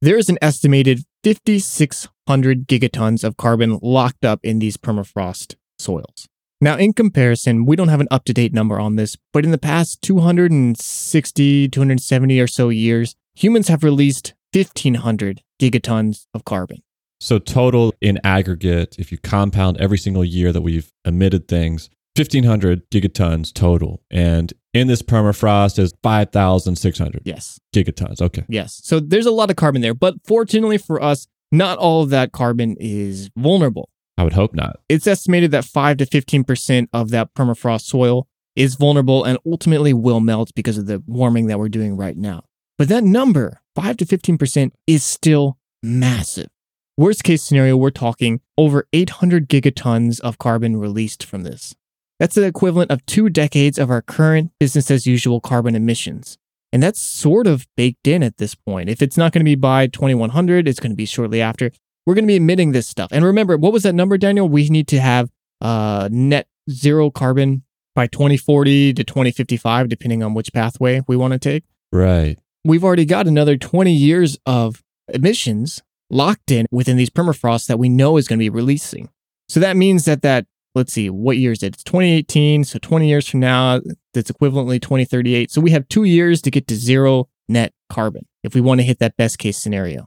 There 0.00 0.16
is 0.16 0.28
an 0.28 0.38
estimated 0.40 1.04
5,600 1.24 2.66
gigatons 2.66 3.24
of 3.24 3.36
carbon 3.36 3.78
locked 3.82 4.24
up 4.24 4.40
in 4.42 4.58
these 4.58 4.76
permafrost 4.76 5.56
soils. 5.78 6.28
Now, 6.64 6.78
in 6.78 6.94
comparison, 6.94 7.66
we 7.66 7.76
don't 7.76 7.88
have 7.88 8.00
an 8.00 8.08
up 8.10 8.24
to 8.24 8.32
date 8.32 8.54
number 8.54 8.80
on 8.80 8.96
this, 8.96 9.18
but 9.34 9.44
in 9.44 9.50
the 9.50 9.58
past 9.58 10.00
260, 10.00 11.68
270 11.68 12.40
or 12.40 12.46
so 12.46 12.70
years, 12.70 13.14
humans 13.34 13.68
have 13.68 13.84
released 13.84 14.32
1,500 14.54 15.42
gigatons 15.60 16.24
of 16.32 16.46
carbon. 16.46 16.78
So, 17.20 17.38
total 17.38 17.92
in 18.00 18.18
aggregate, 18.24 18.96
if 18.98 19.12
you 19.12 19.18
compound 19.18 19.76
every 19.76 19.98
single 19.98 20.24
year 20.24 20.52
that 20.52 20.62
we've 20.62 20.90
emitted 21.04 21.48
things, 21.48 21.90
1,500 22.16 22.88
gigatons 22.88 23.52
total. 23.52 24.00
And 24.10 24.50
in 24.72 24.86
this 24.86 25.02
permafrost 25.02 25.78
is 25.78 25.92
5,600 26.02 27.20
Yes. 27.26 27.60
gigatons. 27.74 28.22
Okay. 28.22 28.44
Yes. 28.48 28.80
So 28.82 29.00
there's 29.00 29.26
a 29.26 29.30
lot 29.30 29.50
of 29.50 29.56
carbon 29.56 29.82
there, 29.82 29.92
but 29.92 30.14
fortunately 30.24 30.78
for 30.78 31.02
us, 31.02 31.26
not 31.52 31.76
all 31.76 32.02
of 32.02 32.08
that 32.08 32.32
carbon 32.32 32.74
is 32.80 33.28
vulnerable. 33.36 33.90
I 34.16 34.24
would 34.24 34.32
hope 34.34 34.54
not. 34.54 34.80
It's 34.88 35.06
estimated 35.06 35.50
that 35.50 35.64
5 35.64 35.96
to 35.98 36.06
15% 36.06 36.88
of 36.92 37.10
that 37.10 37.34
permafrost 37.34 37.82
soil 37.82 38.28
is 38.54 38.76
vulnerable 38.76 39.24
and 39.24 39.38
ultimately 39.44 39.92
will 39.92 40.20
melt 40.20 40.52
because 40.54 40.78
of 40.78 40.86
the 40.86 41.02
warming 41.06 41.46
that 41.46 41.58
we're 41.58 41.68
doing 41.68 41.96
right 41.96 42.16
now. 42.16 42.44
But 42.78 42.88
that 42.88 43.04
number, 43.04 43.60
5 43.74 43.96
to 43.98 44.06
15%, 44.06 44.70
is 44.86 45.04
still 45.04 45.58
massive. 45.82 46.48
Worst 46.96 47.24
case 47.24 47.42
scenario, 47.42 47.76
we're 47.76 47.90
talking 47.90 48.40
over 48.56 48.86
800 48.92 49.48
gigatons 49.48 50.20
of 50.20 50.38
carbon 50.38 50.76
released 50.76 51.24
from 51.24 51.42
this. 51.42 51.74
That's 52.20 52.36
the 52.36 52.44
equivalent 52.44 52.92
of 52.92 53.04
two 53.06 53.28
decades 53.28 53.78
of 53.78 53.90
our 53.90 54.00
current 54.00 54.52
business 54.60 54.90
as 54.90 55.06
usual 55.06 55.40
carbon 55.40 55.74
emissions. 55.74 56.38
And 56.72 56.82
that's 56.82 57.00
sort 57.00 57.46
of 57.46 57.66
baked 57.76 58.06
in 58.06 58.22
at 58.22 58.38
this 58.38 58.54
point. 58.54 58.88
If 58.88 59.02
it's 59.02 59.16
not 59.16 59.32
going 59.32 59.40
to 59.40 59.44
be 59.44 59.56
by 59.56 59.88
2100, 59.88 60.68
it's 60.68 60.80
going 60.80 60.92
to 60.92 60.96
be 60.96 61.06
shortly 61.06 61.40
after. 61.40 61.72
We're 62.06 62.14
going 62.14 62.24
to 62.24 62.28
be 62.28 62.36
emitting 62.36 62.72
this 62.72 62.86
stuff. 62.86 63.10
And 63.12 63.24
remember, 63.24 63.56
what 63.56 63.72
was 63.72 63.82
that 63.84 63.94
number, 63.94 64.18
Daniel? 64.18 64.48
We 64.48 64.68
need 64.68 64.88
to 64.88 65.00
have 65.00 65.30
uh, 65.60 66.08
net 66.10 66.48
zero 66.70 67.10
carbon 67.10 67.62
by 67.94 68.06
2040 68.06 68.92
to 68.94 69.04
2055, 69.04 69.88
depending 69.88 70.22
on 70.22 70.34
which 70.34 70.52
pathway 70.52 71.00
we 71.06 71.16
want 71.16 71.32
to 71.32 71.38
take. 71.38 71.64
Right. 71.92 72.38
We've 72.64 72.84
already 72.84 73.04
got 73.04 73.26
another 73.26 73.56
20 73.56 73.92
years 73.92 74.38
of 74.46 74.82
emissions 75.08 75.82
locked 76.10 76.50
in 76.50 76.66
within 76.70 76.96
these 76.96 77.10
permafrosts 77.10 77.66
that 77.66 77.78
we 77.78 77.88
know 77.88 78.16
is 78.16 78.28
going 78.28 78.38
to 78.38 78.42
be 78.42 78.50
releasing. 78.50 79.10
So 79.48 79.60
that 79.60 79.76
means 79.76 80.04
that 80.06 80.22
that 80.22 80.46
let's 80.74 80.92
see, 80.92 81.08
what 81.08 81.36
year 81.36 81.52
is 81.52 81.62
it? 81.62 81.74
It's 81.74 81.84
2018. 81.84 82.64
So 82.64 82.78
20 82.78 83.08
years 83.08 83.28
from 83.28 83.40
now, 83.40 83.80
that's 84.12 84.30
equivalently 84.30 84.80
2038. 84.80 85.50
So 85.50 85.60
we 85.60 85.70
have 85.70 85.88
two 85.88 86.04
years 86.04 86.42
to 86.42 86.50
get 86.50 86.66
to 86.68 86.74
zero 86.74 87.28
net 87.48 87.72
carbon 87.88 88.26
if 88.42 88.54
we 88.54 88.60
want 88.60 88.80
to 88.80 88.84
hit 88.84 88.98
that 88.98 89.16
best 89.16 89.38
case 89.38 89.58
scenario. 89.58 90.06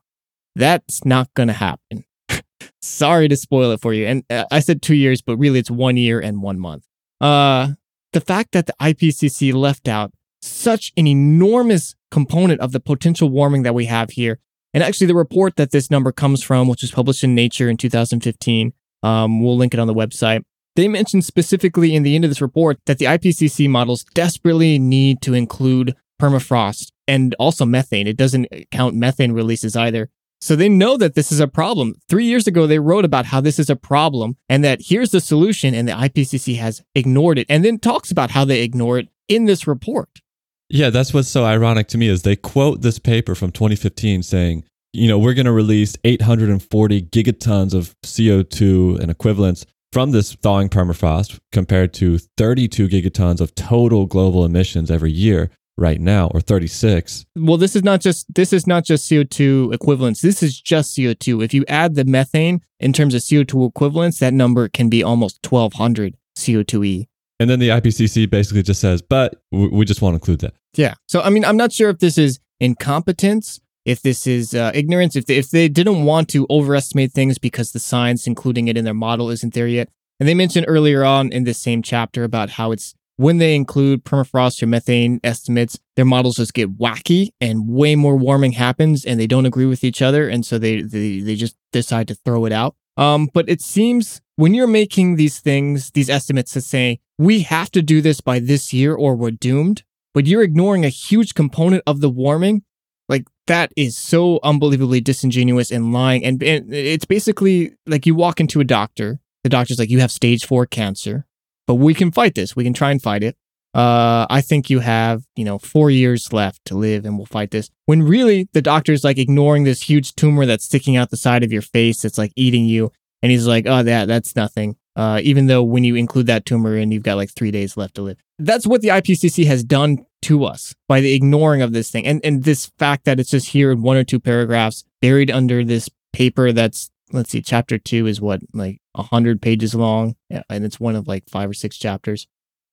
That's 0.57 1.05
not 1.05 1.31
going 1.35 1.47
to 1.47 1.53
happen. 1.53 2.03
Sorry 2.81 3.27
to 3.27 3.35
spoil 3.35 3.71
it 3.71 3.81
for 3.81 3.93
you. 3.93 4.07
And 4.07 4.23
uh, 4.27 4.45
I 4.49 4.59
said 4.59 4.81
two 4.81 4.95
years, 4.95 5.21
but 5.21 5.37
really 5.37 5.59
it's 5.59 5.69
one 5.69 5.97
year 5.97 6.19
and 6.19 6.41
one 6.41 6.59
month. 6.59 6.83
Uh, 7.21 7.73
the 8.11 8.21
fact 8.21 8.53
that 8.53 8.65
the 8.65 8.73
IPCC 8.81 9.53
left 9.53 9.87
out 9.87 10.13
such 10.41 10.91
an 10.97 11.05
enormous 11.05 11.93
component 12.09 12.59
of 12.59 12.71
the 12.71 12.79
potential 12.79 13.29
warming 13.29 13.61
that 13.63 13.75
we 13.75 13.85
have 13.85 14.11
here. 14.11 14.39
And 14.73 14.83
actually, 14.83 15.07
the 15.07 15.15
report 15.15 15.57
that 15.57 15.71
this 15.71 15.91
number 15.91 16.11
comes 16.11 16.41
from, 16.43 16.67
which 16.67 16.81
was 16.81 16.91
published 16.91 17.23
in 17.23 17.35
Nature 17.35 17.69
in 17.69 17.77
2015, 17.77 18.73
um, 19.03 19.43
we'll 19.43 19.57
link 19.57 19.75
it 19.75 19.79
on 19.79 19.87
the 19.87 19.93
website. 19.93 20.43
They 20.75 20.87
mentioned 20.87 21.23
specifically 21.23 21.95
in 21.95 22.01
the 22.01 22.15
end 22.15 22.25
of 22.25 22.31
this 22.31 22.41
report 22.41 22.79
that 22.85 22.97
the 22.97 23.05
IPCC 23.05 23.69
models 23.69 24.03
desperately 24.13 24.79
need 24.79 25.21
to 25.21 25.33
include 25.33 25.95
permafrost 26.19 26.91
and 27.07 27.35
also 27.39 27.65
methane. 27.65 28.07
It 28.07 28.17
doesn't 28.17 28.47
count 28.71 28.95
methane 28.95 29.31
releases 29.31 29.75
either. 29.75 30.09
So 30.39 30.55
they 30.55 30.69
know 30.69 30.97
that 30.97 31.15
this 31.15 31.31
is 31.31 31.39
a 31.39 31.47
problem. 31.47 31.95
Three 32.09 32.25
years 32.25 32.47
ago, 32.47 32.67
they 32.67 32.79
wrote 32.79 33.05
about 33.05 33.25
how 33.25 33.41
this 33.41 33.57
is 33.57 33.69
a 33.69 33.75
problem 33.75 34.37
and 34.47 34.63
that 34.63 34.81
here's 34.83 35.11
the 35.11 35.19
solution, 35.19 35.73
and 35.73 35.87
the 35.87 35.93
IPCC 35.93 36.57
has 36.57 36.83
ignored 36.93 37.39
it 37.39 37.47
and 37.49 37.65
then 37.65 37.79
talks 37.79 38.11
about 38.11 38.31
how 38.31 38.45
they 38.45 38.61
ignore 38.61 38.99
it 38.99 39.09
in 39.27 39.45
this 39.45 39.67
report. 39.67 40.21
Yeah, 40.69 40.89
that's 40.89 41.13
what's 41.13 41.29
so 41.29 41.45
ironic 41.45 41.87
to 41.89 41.97
me 41.97 42.07
is 42.07 42.21
they 42.21 42.35
quote 42.35 42.81
this 42.81 42.99
paper 42.99 43.35
from 43.35 43.51
2015 43.51 44.21
saying, 44.21 44.63
you 44.93 45.07
know, 45.07 45.17
we're 45.17 45.33
going 45.33 45.45
to 45.45 45.51
release 45.51 45.95
840 46.03 47.01
gigatons 47.03 47.73
of 47.73 47.95
CO2 48.03 48.99
and 48.99 49.09
equivalents 49.09 49.65
from 49.93 50.11
this 50.11 50.33
thawing 50.35 50.69
permafrost 50.69 51.39
compared 51.51 51.93
to 51.95 52.17
32 52.37 52.89
gigatons 52.89 53.39
of 53.39 53.55
total 53.55 54.05
global 54.05 54.43
emissions 54.43 54.91
every 54.91 55.11
year 55.11 55.49
right 55.77 56.01
now 56.01 56.27
or 56.33 56.41
36 56.41 57.25
well 57.35 57.57
this 57.57 57.75
is 57.75 57.83
not 57.83 58.01
just 58.01 58.25
this 58.33 58.51
is 58.51 58.65
not 58.65 58.83
just 58.83 59.09
co2 59.09 59.73
equivalents 59.73 60.21
this 60.21 60.41
is 60.41 60.59
just 60.59 60.97
co2 60.97 61.43
if 61.43 61.53
you 61.53 61.63
add 61.67 61.95
the 61.95 62.05
methane 62.05 62.61
in 62.79 62.93
terms 62.93 63.13
of 63.13 63.21
co2 63.21 63.69
equivalents 63.69 64.19
that 64.19 64.33
number 64.33 64.67
can 64.67 64.89
be 64.89 65.03
almost 65.03 65.39
1200 65.47 66.15
co2e 66.37 67.07
and 67.39 67.49
then 67.49 67.59
the 67.59 67.69
ipcc 67.69 68.29
basically 68.29 68.63
just 68.63 68.81
says 68.81 69.01
but 69.01 69.41
we 69.51 69.85
just 69.85 70.01
won't 70.01 70.15
include 70.15 70.39
that. 70.39 70.53
Yeah. 70.73 70.95
So 71.07 71.21
i 71.21 71.29
mean 71.29 71.45
i'm 71.45 71.57
not 71.57 71.71
sure 71.71 71.89
if 71.89 71.99
this 71.99 72.17
is 72.17 72.39
incompetence 72.59 73.59
if 73.87 74.01
this 74.01 74.27
is 74.27 74.53
uh, 74.53 74.71
ignorance 74.73 75.15
if 75.15 75.25
they, 75.27 75.37
if 75.37 75.49
they 75.49 75.69
didn't 75.69 76.03
want 76.03 76.27
to 76.29 76.45
overestimate 76.49 77.13
things 77.13 77.37
because 77.37 77.71
the 77.71 77.79
science 77.79 78.27
including 78.27 78.67
it 78.67 78.75
in 78.77 78.83
their 78.83 78.93
model 78.93 79.29
isn't 79.29 79.53
there 79.53 79.67
yet. 79.67 79.89
And 80.19 80.27
they 80.27 80.33
mentioned 80.33 80.65
earlier 80.67 81.05
on 81.05 81.31
in 81.31 81.45
this 81.45 81.57
same 81.57 81.81
chapter 81.81 82.23
about 82.23 82.51
how 82.51 82.71
it's 82.71 82.95
when 83.17 83.39
they 83.39 83.55
include 83.55 84.05
permafrost 84.05 84.61
or 84.63 84.67
methane 84.67 85.19
estimates, 85.23 85.77
their 85.95 86.05
models 86.05 86.37
just 86.37 86.53
get 86.53 86.77
wacky 86.77 87.29
and 87.41 87.67
way 87.67 87.95
more 87.95 88.15
warming 88.15 88.53
happens 88.53 89.03
and 89.03 89.19
they 89.19 89.27
don't 89.27 89.47
agree 89.47 89.65
with 89.65 89.83
each 89.83 90.01
other. 90.01 90.29
And 90.29 90.45
so 90.45 90.57
they, 90.57 90.81
they, 90.81 91.19
they 91.19 91.35
just 91.35 91.55
decide 91.71 92.07
to 92.07 92.15
throw 92.15 92.45
it 92.45 92.51
out. 92.53 92.75
Um, 92.95 93.29
but 93.33 93.49
it 93.49 93.61
seems 93.61 94.21
when 94.35 94.53
you're 94.53 94.67
making 94.67 95.15
these 95.15 95.39
things, 95.39 95.91
these 95.91 96.09
estimates 96.09 96.53
to 96.53 96.61
say, 96.61 96.99
we 97.17 97.41
have 97.41 97.71
to 97.71 97.81
do 97.81 98.01
this 98.01 98.21
by 98.21 98.39
this 98.39 98.71
year 98.71 98.93
or 98.93 99.15
we're 99.15 99.31
doomed, 99.31 99.83
but 100.13 100.27
you're 100.27 100.43
ignoring 100.43 100.85
a 100.85 100.89
huge 100.89 101.33
component 101.33 101.83
of 101.87 102.01
the 102.01 102.09
warming, 102.09 102.63
like 103.09 103.25
that 103.47 103.71
is 103.75 103.97
so 103.97 104.39
unbelievably 104.43 105.01
disingenuous 105.01 105.71
and 105.71 105.91
lying. 105.91 106.23
And, 106.23 106.41
and 106.43 106.71
it's 106.71 107.05
basically 107.05 107.73
like 107.87 108.05
you 108.05 108.13
walk 108.13 108.39
into 108.39 108.59
a 108.59 108.63
doctor, 108.63 109.19
the 109.43 109.49
doctor's 109.49 109.79
like, 109.79 109.89
you 109.89 109.99
have 110.01 110.11
stage 110.11 110.45
four 110.45 110.67
cancer 110.67 111.25
but 111.67 111.75
we 111.75 111.93
can 111.93 112.11
fight 112.11 112.33
this. 112.33 112.55
We 112.55 112.63
can 112.63 112.73
try 112.73 112.91
and 112.91 113.01
fight 113.01 113.23
it. 113.23 113.35
Uh, 113.73 114.25
I 114.29 114.41
think 114.41 114.69
you 114.69 114.79
have, 114.79 115.23
you 115.35 115.45
know, 115.45 115.59
four 115.59 115.91
years 115.91 116.33
left 116.33 116.65
to 116.65 116.75
live 116.75 117.05
and 117.05 117.17
we'll 117.17 117.27
fight 117.27 117.51
this. 117.51 117.69
When 117.85 118.01
really 118.01 118.47
the 118.53 118.61
doctor's 118.61 119.03
like 119.03 119.19
ignoring 119.19 119.65
this 119.65 119.83
huge 119.83 120.15
tumor 120.15 120.45
that's 120.45 120.65
sticking 120.65 120.95
out 120.95 121.11
the 121.11 121.17
side 121.17 121.43
of 121.43 121.51
your 121.51 121.61
face 121.61 122.01
that's 122.01 122.17
like 122.17 122.31
eating 122.35 122.65
you. 122.65 122.91
And 123.21 123.31
he's 123.31 123.45
like, 123.45 123.67
oh, 123.67 123.83
that 123.83 124.07
that's 124.07 124.35
nothing. 124.35 124.77
Uh, 124.95 125.19
even 125.21 125.45
though 125.45 125.61
when 125.61 125.83
you 125.83 125.95
include 125.95 126.25
that 126.25 126.45
tumor 126.45 126.75
in, 126.75 126.91
you've 126.91 127.03
got 127.03 127.17
like 127.17 127.29
three 127.29 127.51
days 127.51 127.77
left 127.77 127.95
to 127.95 128.01
live. 128.01 128.17
That's 128.39 128.65
what 128.65 128.81
the 128.81 128.87
IPCC 128.87 129.45
has 129.45 129.63
done 129.63 130.05
to 130.23 130.45
us 130.45 130.73
by 130.87 131.01
the 131.01 131.13
ignoring 131.13 131.61
of 131.61 131.71
this 131.71 131.91
thing. 131.91 132.07
And, 132.07 132.19
and 132.23 132.43
this 132.43 132.71
fact 132.79 133.05
that 133.05 133.19
it's 133.19 133.29
just 133.29 133.49
here 133.49 133.71
in 133.71 133.83
one 133.83 133.97
or 133.97 134.03
two 134.03 134.19
paragraphs 134.19 134.85
buried 135.01 135.29
under 135.29 135.63
this 135.63 135.87
paper 136.13 136.51
that's 136.51 136.89
let's 137.11 137.29
see, 137.29 137.41
chapter 137.41 137.77
two 137.77 138.07
is 138.07 138.19
what, 138.19 138.41
like 138.53 138.79
a 138.97 139.03
hundred 139.03 139.41
pages 139.41 139.73
long, 139.73 140.15
yeah, 140.29 140.43
and 140.49 140.65
it's 140.65 140.79
one 140.79 140.95
of 140.95 141.07
like 141.07 141.29
five 141.29 141.49
or 141.49 141.53
six 141.53 141.77
chapters. 141.77 142.27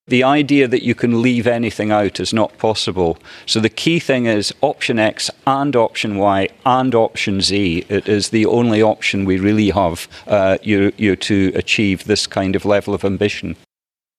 The 0.06 0.22
idea 0.22 0.68
that 0.68 0.82
you 0.82 0.94
can 0.94 1.22
leave 1.22 1.46
anything 1.46 1.90
out 1.90 2.20
is 2.20 2.34
not 2.34 2.58
possible. 2.58 3.16
So 3.46 3.58
the 3.58 3.70
key 3.70 3.98
thing 3.98 4.26
is 4.26 4.52
option 4.60 4.98
X 4.98 5.30
and 5.46 5.74
option 5.74 6.18
Y 6.18 6.48
and 6.66 6.94
option 6.94 7.40
Z. 7.40 7.86
It 7.88 8.06
is 8.06 8.28
the 8.28 8.44
only 8.44 8.82
option 8.82 9.24
we 9.24 9.38
really 9.38 9.70
have 9.70 10.06
uh, 10.26 10.58
you, 10.62 10.92
you 10.98 11.16
to 11.16 11.52
achieve 11.54 12.04
this 12.04 12.26
kind 12.26 12.54
of 12.54 12.66
level 12.66 12.92
of 12.92 13.02
ambition. 13.02 13.56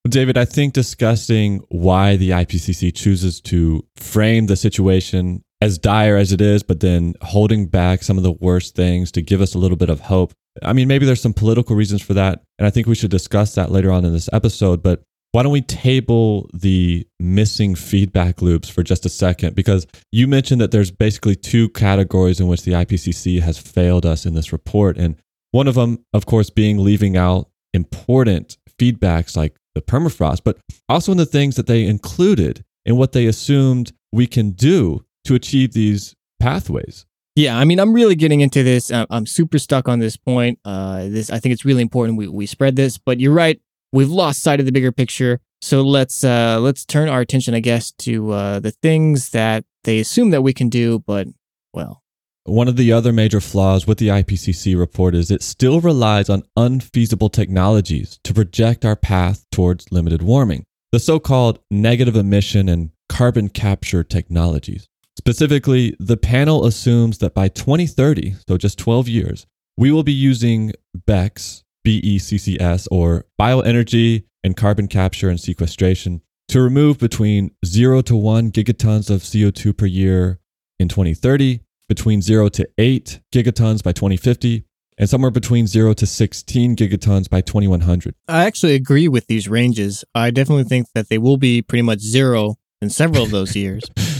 David, 0.09 0.39
I 0.39 0.45
think 0.45 0.73
discussing 0.73 1.63
why 1.69 2.15
the 2.15 2.31
IPCC 2.31 2.93
chooses 2.95 3.39
to 3.41 3.85
frame 3.95 4.47
the 4.47 4.55
situation 4.55 5.43
as 5.61 5.77
dire 5.77 6.17
as 6.17 6.31
it 6.31 6.41
is, 6.41 6.63
but 6.63 6.79
then 6.79 7.13
holding 7.21 7.67
back 7.67 8.03
some 8.03 8.17
of 8.17 8.23
the 8.23 8.31
worst 8.31 8.75
things 8.75 9.11
to 9.13 9.21
give 9.21 9.41
us 9.41 9.53
a 9.53 9.59
little 9.59 9.77
bit 9.77 9.89
of 9.89 10.01
hope. 10.01 10.33
I 10.63 10.73
mean, 10.73 10.87
maybe 10.87 11.05
there's 11.05 11.21
some 11.21 11.33
political 11.33 11.75
reasons 11.75 12.01
for 12.01 12.13
that. 12.13 12.43
And 12.57 12.65
I 12.65 12.69
think 12.69 12.87
we 12.87 12.95
should 12.95 13.11
discuss 13.11 13.55
that 13.55 13.71
later 13.71 13.91
on 13.91 14.05
in 14.05 14.13
this 14.13 14.29
episode. 14.31 14.81
But 14.81 15.01
why 15.31 15.43
don't 15.43 15.51
we 15.51 15.61
table 15.61 16.49
the 16.53 17.05
missing 17.19 17.75
feedback 17.75 18.41
loops 18.41 18.69
for 18.69 18.83
just 18.83 19.05
a 19.05 19.09
second? 19.09 19.55
Because 19.55 19.85
you 20.11 20.27
mentioned 20.27 20.61
that 20.61 20.71
there's 20.71 20.91
basically 20.91 21.35
two 21.35 21.67
categories 21.69 22.39
in 22.39 22.47
which 22.47 22.63
the 22.63 22.71
IPCC 22.71 23.41
has 23.41 23.57
failed 23.57 24.05
us 24.05 24.25
in 24.25 24.33
this 24.33 24.53
report. 24.53 24.97
And 24.97 25.17
one 25.51 25.67
of 25.67 25.75
them, 25.75 26.05
of 26.13 26.25
course, 26.25 26.49
being 26.49 26.77
leaving 26.77 27.17
out 27.17 27.49
important 27.73 28.57
feedbacks 28.79 29.35
like 29.35 29.55
the 29.73 29.81
permafrost, 29.81 30.41
but 30.45 30.57
also 30.87 31.11
in 31.11 31.17
the 31.17 31.25
things 31.25 31.57
that 31.57 31.67
they 31.67 31.85
included 31.85 32.63
in 32.85 32.95
what 32.95 33.11
they 33.11 33.25
assumed 33.25 33.91
we 34.13 34.27
can 34.27 34.51
do 34.51 35.03
to 35.25 35.35
achieve 35.35 35.73
these 35.73 36.15
pathways. 36.39 37.05
Yeah, 37.35 37.57
I 37.57 37.65
mean, 37.65 37.79
I'm 37.79 37.93
really 37.93 38.15
getting 38.15 38.39
into 38.39 38.63
this. 38.63 38.91
I'm 38.91 39.25
super 39.25 39.59
stuck 39.59 39.89
on 39.89 39.99
this 39.99 40.15
point. 40.15 40.57
Uh, 40.63 41.09
this, 41.09 41.29
I 41.29 41.39
think 41.39 41.51
it's 41.51 41.65
really 41.65 41.81
important 41.81 42.17
we, 42.17 42.29
we 42.29 42.45
spread 42.45 42.77
this. 42.77 42.97
But 42.97 43.19
you're 43.19 43.33
right, 43.33 43.59
we've 43.91 44.09
lost 44.09 44.41
sight 44.41 44.61
of 44.61 44.65
the 44.65 44.71
bigger 44.71 44.93
picture. 44.93 45.41
So 45.61 45.81
let's 45.81 46.23
uh, 46.23 46.59
let's 46.61 46.85
turn 46.85 47.09
our 47.09 47.19
attention, 47.21 47.53
I 47.53 47.59
guess, 47.59 47.91
to 47.99 48.31
uh, 48.31 48.59
the 48.59 48.71
things 48.71 49.31
that 49.31 49.65
they 49.83 49.99
assume 49.99 50.29
that 50.29 50.43
we 50.43 50.53
can 50.53 50.69
do, 50.69 50.99
but 50.99 51.27
well. 51.73 52.01
One 52.45 52.67
of 52.67 52.75
the 52.75 52.93
other 52.93 53.11
major 53.11 53.41
flaws 53.41 53.87
with 53.87 53.97
the 53.97 54.09
IPCC 54.09 54.77
report 54.77 55.15
is 55.15 55.31
it 55.31 55.41
still 55.41 55.81
relies 55.81 56.29
on 56.29 56.43
unfeasible 56.55 57.29
technologies 57.29 58.19
to 58.23 58.35
project 58.35 58.85
our 58.85 58.95
path 58.95 59.45
towards 59.51 59.91
limited 59.91 60.21
warming, 60.21 60.65
the 60.91 60.99
so 60.99 61.19
called 61.19 61.57
negative 61.71 62.15
emission 62.15 62.69
and 62.69 62.91
carbon 63.09 63.49
capture 63.49 64.03
technologies. 64.03 64.87
Specifically, 65.27 65.95
the 65.99 66.17
panel 66.17 66.67
assumes 66.67 67.17
that 67.17 67.33
by 67.33 67.47
2030, 67.47 68.35
so 68.47 68.59
just 68.59 68.77
12 68.77 69.09
years, 69.09 69.47
we 69.75 69.91
will 69.91 70.03
be 70.03 70.13
using 70.13 70.71
BECCS, 70.95 71.63
BECCS, 71.83 72.87
or 72.91 73.25
bioenergy 73.41 74.25
and 74.43 74.55
carbon 74.55 74.87
capture 74.87 75.27
and 75.27 75.39
sequestration 75.39 76.21
to 76.49 76.61
remove 76.61 76.99
between 76.99 77.49
0 77.65 78.03
to 78.03 78.15
1 78.15 78.51
gigatons 78.51 79.09
of 79.09 79.21
CO2 79.21 79.75
per 79.75 79.87
year 79.87 80.39
in 80.79 80.87
2030, 80.87 81.61
between 81.89 82.21
0 82.21 82.49
to 82.49 82.69
8 82.77 83.19
gigatons 83.33 83.81
by 83.81 83.93
2050, 83.93 84.63
and 84.99 85.09
somewhere 85.09 85.31
between 85.31 85.65
0 85.65 85.93
to 85.93 86.05
16 86.05 86.75
gigatons 86.75 87.27
by 87.27 87.41
2100. 87.41 88.13
I 88.27 88.45
actually 88.45 88.75
agree 88.75 89.07
with 89.07 89.25
these 89.25 89.49
ranges. 89.49 90.05
I 90.13 90.29
definitely 90.29 90.65
think 90.65 90.85
that 90.93 91.09
they 91.09 91.17
will 91.17 91.37
be 91.37 91.63
pretty 91.63 91.81
much 91.81 91.99
zero 91.99 92.57
in 92.79 92.91
several 92.91 93.23
of 93.23 93.31
those 93.31 93.55
years. 93.55 93.89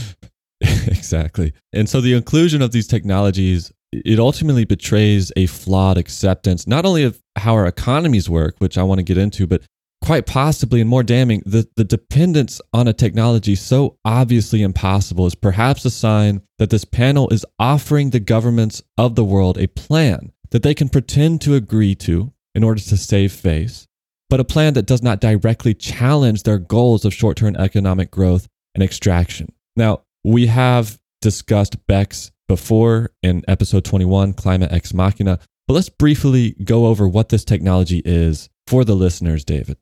exactly. 0.90 1.52
And 1.72 1.88
so 1.88 2.00
the 2.00 2.14
inclusion 2.14 2.62
of 2.62 2.72
these 2.72 2.86
technologies 2.86 3.72
it 3.92 4.18
ultimately 4.18 4.64
betrays 4.64 5.32
a 5.36 5.46
flawed 5.46 5.96
acceptance 5.96 6.66
not 6.66 6.84
only 6.84 7.04
of 7.04 7.22
how 7.36 7.54
our 7.54 7.66
economies 7.66 8.28
work, 8.28 8.56
which 8.58 8.76
I 8.76 8.82
want 8.82 8.98
to 8.98 9.04
get 9.04 9.16
into, 9.16 9.46
but 9.46 9.62
quite 10.02 10.26
possibly 10.26 10.80
and 10.80 10.90
more 10.90 11.02
damning, 11.02 11.42
the, 11.46 11.68
the 11.76 11.84
dependence 11.84 12.60
on 12.72 12.88
a 12.88 12.92
technology 12.92 13.54
so 13.54 13.96
obviously 14.04 14.62
impossible 14.62 15.26
is 15.26 15.34
perhaps 15.34 15.84
a 15.84 15.90
sign 15.90 16.42
that 16.58 16.70
this 16.70 16.84
panel 16.84 17.28
is 17.30 17.46
offering 17.58 18.10
the 18.10 18.20
governments 18.20 18.82
of 18.98 19.14
the 19.14 19.24
world 19.24 19.58
a 19.58 19.66
plan 19.68 20.32
that 20.50 20.62
they 20.62 20.74
can 20.74 20.88
pretend 20.88 21.40
to 21.40 21.54
agree 21.54 21.94
to 21.94 22.32
in 22.54 22.62
order 22.62 22.80
to 22.80 22.96
save 22.96 23.32
face, 23.32 23.86
but 24.30 24.40
a 24.40 24.44
plan 24.44 24.74
that 24.74 24.86
does 24.86 25.02
not 25.02 25.20
directly 25.20 25.74
challenge 25.74 26.42
their 26.42 26.58
goals 26.58 27.04
of 27.04 27.12
short 27.12 27.36
term 27.36 27.56
economic 27.56 28.10
growth 28.10 28.48
and 28.74 28.82
extraction. 28.82 29.52
Now, 29.74 30.02
we 30.26 30.46
have 30.48 30.98
discussed 31.22 31.76
BECCS 31.86 32.32
before 32.48 33.10
in 33.22 33.44
episode 33.46 33.84
21, 33.84 34.32
Climate 34.32 34.72
Ex 34.72 34.92
Machina, 34.92 35.38
but 35.68 35.74
let's 35.74 35.88
briefly 35.88 36.56
go 36.64 36.86
over 36.86 37.08
what 37.08 37.28
this 37.28 37.44
technology 37.44 38.02
is 38.04 38.48
for 38.66 38.84
the 38.84 38.96
listeners, 38.96 39.44
David. 39.44 39.76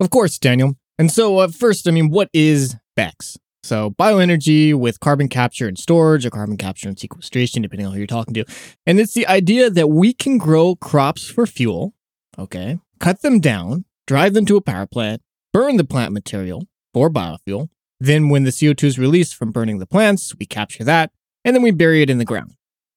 Of 0.00 0.10
course, 0.10 0.36
Daniel. 0.36 0.74
And 0.98 1.12
so, 1.12 1.38
uh, 1.38 1.48
first, 1.48 1.86
I 1.86 1.92
mean, 1.92 2.10
what 2.10 2.28
is 2.32 2.74
BECCS? 2.98 3.36
So, 3.62 3.90
bioenergy 3.90 4.74
with 4.74 4.98
carbon 4.98 5.28
capture 5.28 5.68
and 5.68 5.78
storage, 5.78 6.26
or 6.26 6.30
carbon 6.30 6.56
capture 6.56 6.88
and 6.88 6.98
sequestration, 6.98 7.62
depending 7.62 7.86
on 7.86 7.92
who 7.92 7.98
you're 7.98 8.08
talking 8.08 8.34
to. 8.34 8.44
And 8.84 8.98
it's 8.98 9.14
the 9.14 9.28
idea 9.28 9.70
that 9.70 9.88
we 9.88 10.12
can 10.12 10.38
grow 10.38 10.74
crops 10.74 11.28
for 11.28 11.46
fuel, 11.46 11.94
okay, 12.36 12.80
cut 12.98 13.22
them 13.22 13.38
down, 13.38 13.84
drive 14.08 14.34
them 14.34 14.44
to 14.46 14.56
a 14.56 14.60
power 14.60 14.86
plant, 14.86 15.22
burn 15.52 15.76
the 15.76 15.84
plant 15.84 16.12
material 16.12 16.66
for 16.92 17.08
biofuel, 17.08 17.68
then, 18.00 18.28
when 18.28 18.44
the 18.44 18.50
CO2 18.50 18.84
is 18.84 18.98
released 18.98 19.34
from 19.34 19.50
burning 19.50 19.78
the 19.78 19.86
plants, 19.86 20.34
we 20.38 20.46
capture 20.46 20.84
that 20.84 21.10
and 21.44 21.54
then 21.54 21.62
we 21.62 21.70
bury 21.70 22.02
it 22.02 22.10
in 22.10 22.18
the 22.18 22.24
ground. 22.24 22.54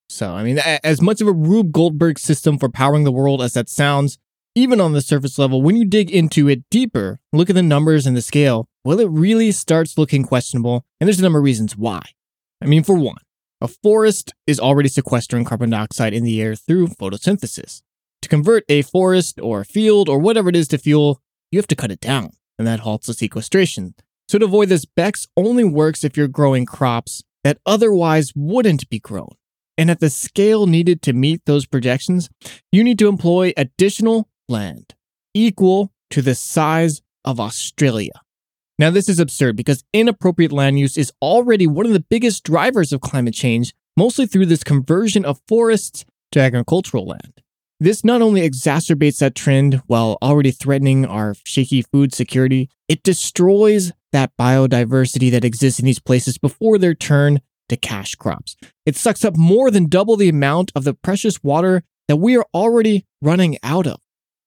So, 0.10 0.34
I 0.34 0.44
mean, 0.44 0.60
as 0.84 1.02
much 1.02 1.22
of 1.22 1.28
a 1.28 1.32
Rube 1.32 1.72
Goldberg 1.72 2.20
system 2.20 2.58
for 2.58 2.70
powering 2.70 3.06
the 3.06 3.12
world 3.12 3.42
as 3.42 3.54
that 3.54 3.70
sounds, 3.70 4.18
even 4.56 4.82
on 4.82 4.92
the 4.92 5.02
surface 5.02 5.40
level, 5.40 5.62
when 5.62 5.78
you 5.78 5.86
dig 5.86 6.12
into 6.12 6.50
it 6.50 6.70
deeper, 6.70 7.22
look 7.32 7.50
at 7.50 7.56
the 7.56 7.64
numbers 7.64 8.06
and 8.06 8.18
the 8.18 8.22
scale, 8.22 8.68
well, 8.84 9.00
it 9.00 9.10
really 9.10 9.52
starts 9.52 9.98
looking 9.98 10.24
questionable. 10.24 10.86
And 11.00 11.08
there's 11.08 11.20
a 11.20 11.24
number 11.24 11.40
of 11.40 11.46
reasons 11.46 11.78
why. 11.78 12.02
I 12.62 12.66
mean, 12.66 12.84
for 12.84 12.96
one, 12.96 13.22
a 13.62 13.70
forest 13.70 14.34
is 14.46 14.60
already 14.60 14.90
sequestering 14.90 15.46
carbon 15.46 15.70
dioxide 15.70 16.14
in 16.14 16.26
the 16.26 16.42
air 16.42 16.56
through 16.56 16.88
photosynthesis. 16.88 17.82
To 18.22 18.30
convert 18.30 18.66
a 18.68 18.82
forest 18.82 19.40
or 19.42 19.62
a 19.62 19.66
field 19.66 20.10
or 20.10 20.20
whatever 20.20 20.50
it 20.50 20.56
is 20.56 20.68
to 20.70 20.78
fuel, 20.78 21.22
you 21.52 21.60
have 21.60 21.68
to 21.68 21.76
cut 21.76 21.92
it 21.92 22.02
down, 22.02 22.32
and 22.60 22.68
that 22.68 22.82
halts 22.82 23.08
the 23.08 23.14
sequestration. 23.14 23.96
So 24.32 24.38
to 24.38 24.46
avoid 24.46 24.70
this, 24.70 24.86
BECCS 24.86 25.28
only 25.36 25.66
works 25.66 26.06
if 26.06 26.16
you're 26.16 26.30
growing 26.30 26.66
crops 26.66 27.22
that 27.44 27.58
otherwise 27.66 28.32
wouldn't 28.34 28.88
be 28.90 28.98
grown. 28.98 29.28
and 29.78 29.92
at 29.92 30.00
the 30.00 30.10
scale 30.10 30.68
needed 30.68 31.02
to 31.02 31.12
meet 31.12 31.42
those 31.46 31.66
projections, 31.66 32.30
you 32.72 32.82
need 32.82 32.98
to 33.00 33.10
employ 33.10 33.52
additional 33.58 34.30
land 34.48 34.96
equal 35.34 35.92
to 36.12 36.22
the 36.22 36.36
size 36.36 37.02
of 37.26 37.42
Australia. 37.42 38.14
Now, 38.80 38.90
this 38.90 39.10
is 39.10 39.20
absurd 39.20 39.58
because 39.58 39.84
inappropriate 39.92 40.54
land 40.54 40.80
use 40.80 40.98
is 40.98 41.12
already 41.22 41.68
one 41.68 41.86
of 41.86 41.92
the 41.92 42.06
biggest 42.10 42.46
drivers 42.46 42.94
of 42.94 43.02
climate 43.02 43.34
change, 43.34 43.74
mostly 43.98 44.28
through 44.28 44.46
this 44.46 44.64
conversion 44.64 45.26
of 45.26 45.42
forests 45.46 46.06
to 46.32 46.40
agricultural 46.40 47.06
land. 47.06 47.42
This 47.82 48.06
not 48.06 48.22
only 48.22 48.48
exacerbates 48.48 49.18
that 49.20 49.36
trend 49.36 49.82
while 49.88 50.18
already 50.22 50.52
threatening 50.52 51.06
our 51.06 51.34
shaky 51.44 51.82
food 51.82 52.14
security, 52.14 52.70
it 52.88 53.04
destroys 53.04 53.92
that 54.12 54.32
biodiversity 54.40 55.32
that 55.32 55.46
exists 55.46 55.80
in 55.80 55.86
these 55.86 56.00
places 56.00 56.38
before 56.38 56.78
their 56.78 56.96
turn 56.96 57.42
to 57.70 57.78
cash 57.78 58.16
crops. 58.16 58.56
It 58.86 58.96
sucks 58.96 59.24
up 59.24 59.38
more 59.38 59.72
than 59.72 59.88
double 59.88 60.18
the 60.18 60.30
amount 60.30 60.72
of 60.76 60.84
the 60.84 60.94
precious 60.94 61.42
water 61.44 61.84
that 62.08 62.18
we 62.18 62.38
are 62.38 62.46
already 62.54 63.06
running 63.22 63.58
out 63.64 63.88
of. 63.88 64.00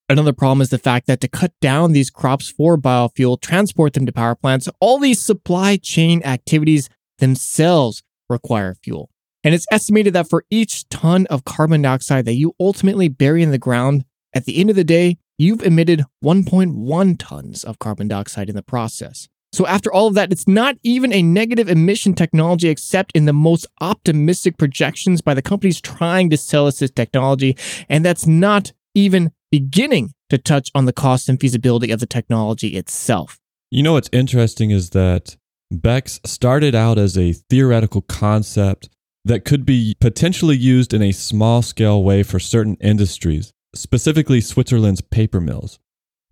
Another 0.08 0.34
problem 0.34 0.60
is 0.60 0.68
the 0.68 0.78
fact 0.78 1.06
that 1.06 1.20
to 1.22 1.28
cut 1.28 1.52
down 1.62 1.92
these 1.92 2.10
crops 2.10 2.50
for 2.50 2.76
biofuel, 2.76 3.40
transport 3.40 3.94
them 3.94 4.04
to 4.04 4.12
power 4.12 4.34
plants, 4.34 4.68
all 4.78 4.98
these 4.98 5.24
supply 5.24 5.76
chain 5.78 6.22
activities 6.24 6.90
themselves 7.18 8.02
require 8.28 8.74
fuel. 8.82 9.08
And 9.42 9.54
it's 9.54 9.66
estimated 9.70 10.12
that 10.14 10.28
for 10.28 10.44
each 10.50 10.88
ton 10.90 11.26
of 11.26 11.44
carbon 11.44 11.82
dioxide 11.82 12.26
that 12.26 12.34
you 12.34 12.54
ultimately 12.60 13.08
bury 13.08 13.42
in 13.42 13.50
the 13.50 13.58
ground, 13.58 14.04
at 14.34 14.44
the 14.44 14.58
end 14.58 14.68
of 14.68 14.76
the 14.76 14.84
day, 14.84 15.16
you've 15.38 15.62
emitted 15.62 16.04
1.1 16.22 17.16
tons 17.18 17.64
of 17.64 17.78
carbon 17.78 18.08
dioxide 18.08 18.48
in 18.50 18.56
the 18.56 18.62
process. 18.62 19.28
So, 19.54 19.68
after 19.68 19.92
all 19.92 20.08
of 20.08 20.14
that, 20.14 20.32
it's 20.32 20.48
not 20.48 20.76
even 20.82 21.12
a 21.12 21.22
negative 21.22 21.68
emission 21.68 22.14
technology, 22.14 22.68
except 22.68 23.12
in 23.14 23.24
the 23.24 23.32
most 23.32 23.66
optimistic 23.80 24.58
projections 24.58 25.20
by 25.20 25.32
the 25.32 25.42
companies 25.42 25.80
trying 25.80 26.28
to 26.30 26.36
sell 26.36 26.66
us 26.66 26.80
this 26.80 26.90
technology. 26.90 27.56
And 27.88 28.04
that's 28.04 28.26
not 28.26 28.72
even 28.96 29.30
beginning 29.52 30.12
to 30.30 30.38
touch 30.38 30.72
on 30.74 30.86
the 30.86 30.92
cost 30.92 31.28
and 31.28 31.40
feasibility 31.40 31.92
of 31.92 32.00
the 32.00 32.06
technology 32.06 32.76
itself. 32.76 33.38
You 33.70 33.84
know 33.84 33.92
what's 33.92 34.10
interesting 34.12 34.70
is 34.70 34.90
that 34.90 35.36
BECCS 35.72 36.26
started 36.26 36.74
out 36.74 36.98
as 36.98 37.16
a 37.16 37.32
theoretical 37.32 38.02
concept 38.02 38.88
that 39.24 39.44
could 39.44 39.64
be 39.64 39.94
potentially 40.00 40.56
used 40.56 40.92
in 40.92 41.00
a 41.00 41.12
small 41.12 41.62
scale 41.62 42.02
way 42.02 42.24
for 42.24 42.40
certain 42.40 42.76
industries, 42.80 43.52
specifically 43.72 44.40
Switzerland's 44.40 45.00
paper 45.00 45.40
mills. 45.40 45.78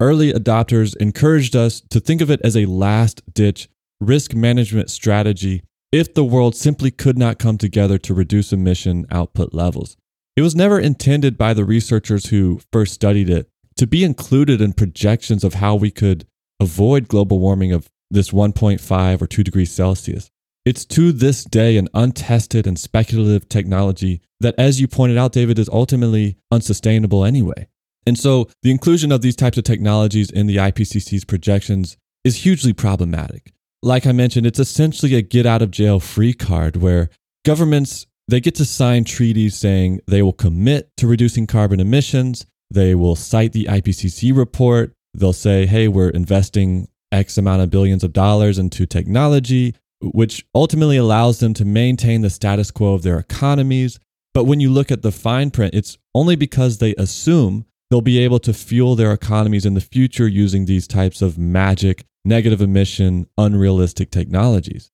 Early 0.02 0.32
adopters 0.32 0.96
encouraged 0.96 1.54
us 1.54 1.80
to 1.90 2.00
think 2.00 2.20
of 2.20 2.28
it 2.28 2.40
as 2.42 2.56
a 2.56 2.66
last 2.66 3.22
ditch 3.32 3.68
risk 4.00 4.34
management 4.34 4.90
strategy 4.90 5.62
if 5.92 6.12
the 6.12 6.24
world 6.24 6.56
simply 6.56 6.90
could 6.90 7.16
not 7.16 7.38
come 7.38 7.56
together 7.56 7.98
to 7.98 8.12
reduce 8.12 8.52
emission 8.52 9.06
output 9.12 9.54
levels. 9.54 9.96
It 10.36 10.42
was 10.42 10.56
never 10.56 10.80
intended 10.80 11.38
by 11.38 11.54
the 11.54 11.64
researchers 11.64 12.30
who 12.30 12.60
first 12.72 12.94
studied 12.94 13.30
it 13.30 13.48
to 13.76 13.86
be 13.86 14.02
included 14.02 14.60
in 14.60 14.72
projections 14.72 15.44
of 15.44 15.54
how 15.54 15.76
we 15.76 15.92
could 15.92 16.26
avoid 16.58 17.06
global 17.06 17.38
warming 17.38 17.70
of 17.70 17.88
this 18.10 18.32
1.5 18.32 19.22
or 19.22 19.28
2 19.28 19.44
degrees 19.44 19.70
Celsius. 19.70 20.32
It's 20.64 20.84
to 20.86 21.12
this 21.12 21.44
day 21.44 21.76
an 21.76 21.88
untested 21.94 22.66
and 22.66 22.76
speculative 22.76 23.48
technology 23.48 24.20
that, 24.40 24.56
as 24.58 24.80
you 24.80 24.88
pointed 24.88 25.16
out, 25.16 25.30
David, 25.30 25.60
is 25.60 25.68
ultimately 25.68 26.38
unsustainable 26.50 27.24
anyway. 27.24 27.68
And 28.06 28.18
so 28.18 28.48
the 28.62 28.70
inclusion 28.70 29.12
of 29.12 29.22
these 29.22 29.36
types 29.36 29.58
of 29.58 29.64
technologies 29.64 30.30
in 30.30 30.46
the 30.46 30.56
IPCC's 30.56 31.24
projections 31.24 31.96
is 32.24 32.42
hugely 32.44 32.72
problematic. 32.72 33.52
Like 33.82 34.06
I 34.06 34.12
mentioned, 34.12 34.46
it's 34.46 34.58
essentially 34.58 35.14
a 35.14 35.22
get 35.22 35.46
out 35.46 35.62
of 35.62 35.70
jail 35.70 36.00
free 36.00 36.34
card 36.34 36.76
where 36.76 37.10
governments 37.44 38.06
they 38.28 38.40
get 38.40 38.54
to 38.56 38.64
sign 38.64 39.04
treaties 39.04 39.56
saying 39.56 40.00
they 40.06 40.22
will 40.22 40.32
commit 40.32 40.90
to 40.96 41.06
reducing 41.06 41.46
carbon 41.46 41.80
emissions. 41.80 42.46
They 42.70 42.94
will 42.94 43.16
cite 43.16 43.52
the 43.52 43.66
IPCC 43.66 44.34
report. 44.36 44.92
They'll 45.12 45.32
say, 45.32 45.66
hey, 45.66 45.88
we're 45.88 46.08
investing 46.08 46.88
X 47.10 47.36
amount 47.36 47.62
of 47.62 47.70
billions 47.70 48.04
of 48.04 48.12
dollars 48.12 48.58
into 48.58 48.86
technology, 48.86 49.74
which 50.00 50.46
ultimately 50.54 50.96
allows 50.96 51.40
them 51.40 51.52
to 51.54 51.64
maintain 51.64 52.22
the 52.22 52.30
status 52.30 52.70
quo 52.70 52.94
of 52.94 53.02
their 53.02 53.18
economies. 53.18 53.98
But 54.32 54.44
when 54.44 54.60
you 54.60 54.70
look 54.70 54.90
at 54.90 55.02
the 55.02 55.12
fine 55.12 55.50
print, 55.50 55.74
it's 55.74 55.98
only 56.14 56.36
because 56.36 56.78
they 56.78 56.94
assume 56.94 57.66
they'll 57.92 58.00
be 58.00 58.18
able 58.18 58.38
to 58.38 58.54
fuel 58.54 58.96
their 58.96 59.12
economies 59.12 59.66
in 59.66 59.74
the 59.74 59.80
future 59.80 60.26
using 60.26 60.64
these 60.64 60.86
types 60.86 61.20
of 61.20 61.36
magic, 61.36 62.04
negative 62.24 62.62
emission, 62.62 63.26
unrealistic 63.36 64.10
technologies. 64.10 64.90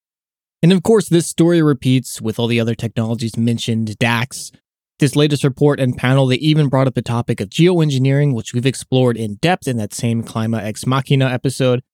And 0.63 0.73
of 0.73 0.83
course, 0.83 1.09
this 1.09 1.29
story 1.29 1.63
repeats 1.63 2.21
with 2.21 2.39
all 2.39 2.49
the 2.49 2.59
other 2.59 2.75
technologies 2.75 3.37
mentioned 3.37 3.97
DACCS. 4.01 4.53
This 4.99 5.15
latest 5.15 5.45
report 5.45 5.79
and 5.79 5.97
panel, 5.97 6.27
they 6.27 6.37
even 6.37 6.69
brought 6.69 6.89
up 6.89 6.95
the 6.95 7.03
topic 7.03 7.41
of 7.41 7.51
geoengineering, 7.51 8.35
which 8.35 8.53
we've 8.53 8.67
explored 8.67 9.17
in 9.17 9.37
depth 9.37 9.69
in 9.69 9.77
that 9.77 9.95
same 9.95 10.25
Climate 10.25 10.65
Ex 10.65 10.85
Machina 10.85 11.27
episode, 11.27 11.85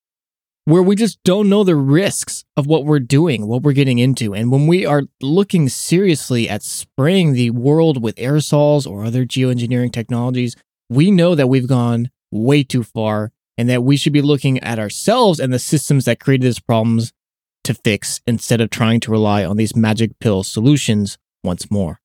where 0.64 0.82
we 0.82 0.96
just 0.96 1.22
don't 1.22 1.50
know 1.50 1.64
the 1.64 1.76
risks 1.76 2.46
of 2.56 2.66
what 2.66 2.86
we're 2.86 3.00
doing, 3.00 3.46
what 3.46 3.62
we're 3.62 3.74
getting 3.74 3.98
into. 3.98 4.34
And 4.34 4.50
when 4.50 4.66
we 4.66 4.86
are 4.86 5.02
looking 5.20 5.68
seriously 5.68 6.48
at 6.48 6.62
spraying 6.62 7.34
the 7.34 7.50
world 7.50 8.02
with 8.02 8.16
aerosols 8.16 8.90
or 8.90 9.04
other 9.04 9.26
geoengineering 9.26 9.92
technologies, 9.92 10.56
we 10.94 11.10
know 11.10 11.34
that 11.34 11.48
we've 11.48 11.68
gone 11.68 12.10
way 12.30 12.62
too 12.62 12.82
far 12.82 13.32
and 13.56 13.68
that 13.68 13.84
we 13.84 13.96
should 13.96 14.12
be 14.12 14.22
looking 14.22 14.58
at 14.60 14.78
ourselves 14.78 15.38
and 15.38 15.52
the 15.52 15.58
systems 15.58 16.04
that 16.04 16.20
created 16.20 16.46
these 16.46 16.60
problems 16.60 17.12
to 17.64 17.74
fix 17.74 18.20
instead 18.26 18.60
of 18.60 18.70
trying 18.70 19.00
to 19.00 19.10
rely 19.10 19.44
on 19.44 19.56
these 19.56 19.74
magic 19.74 20.18
pill 20.18 20.42
solutions 20.42 21.18
once 21.42 21.70
more. 21.70 22.00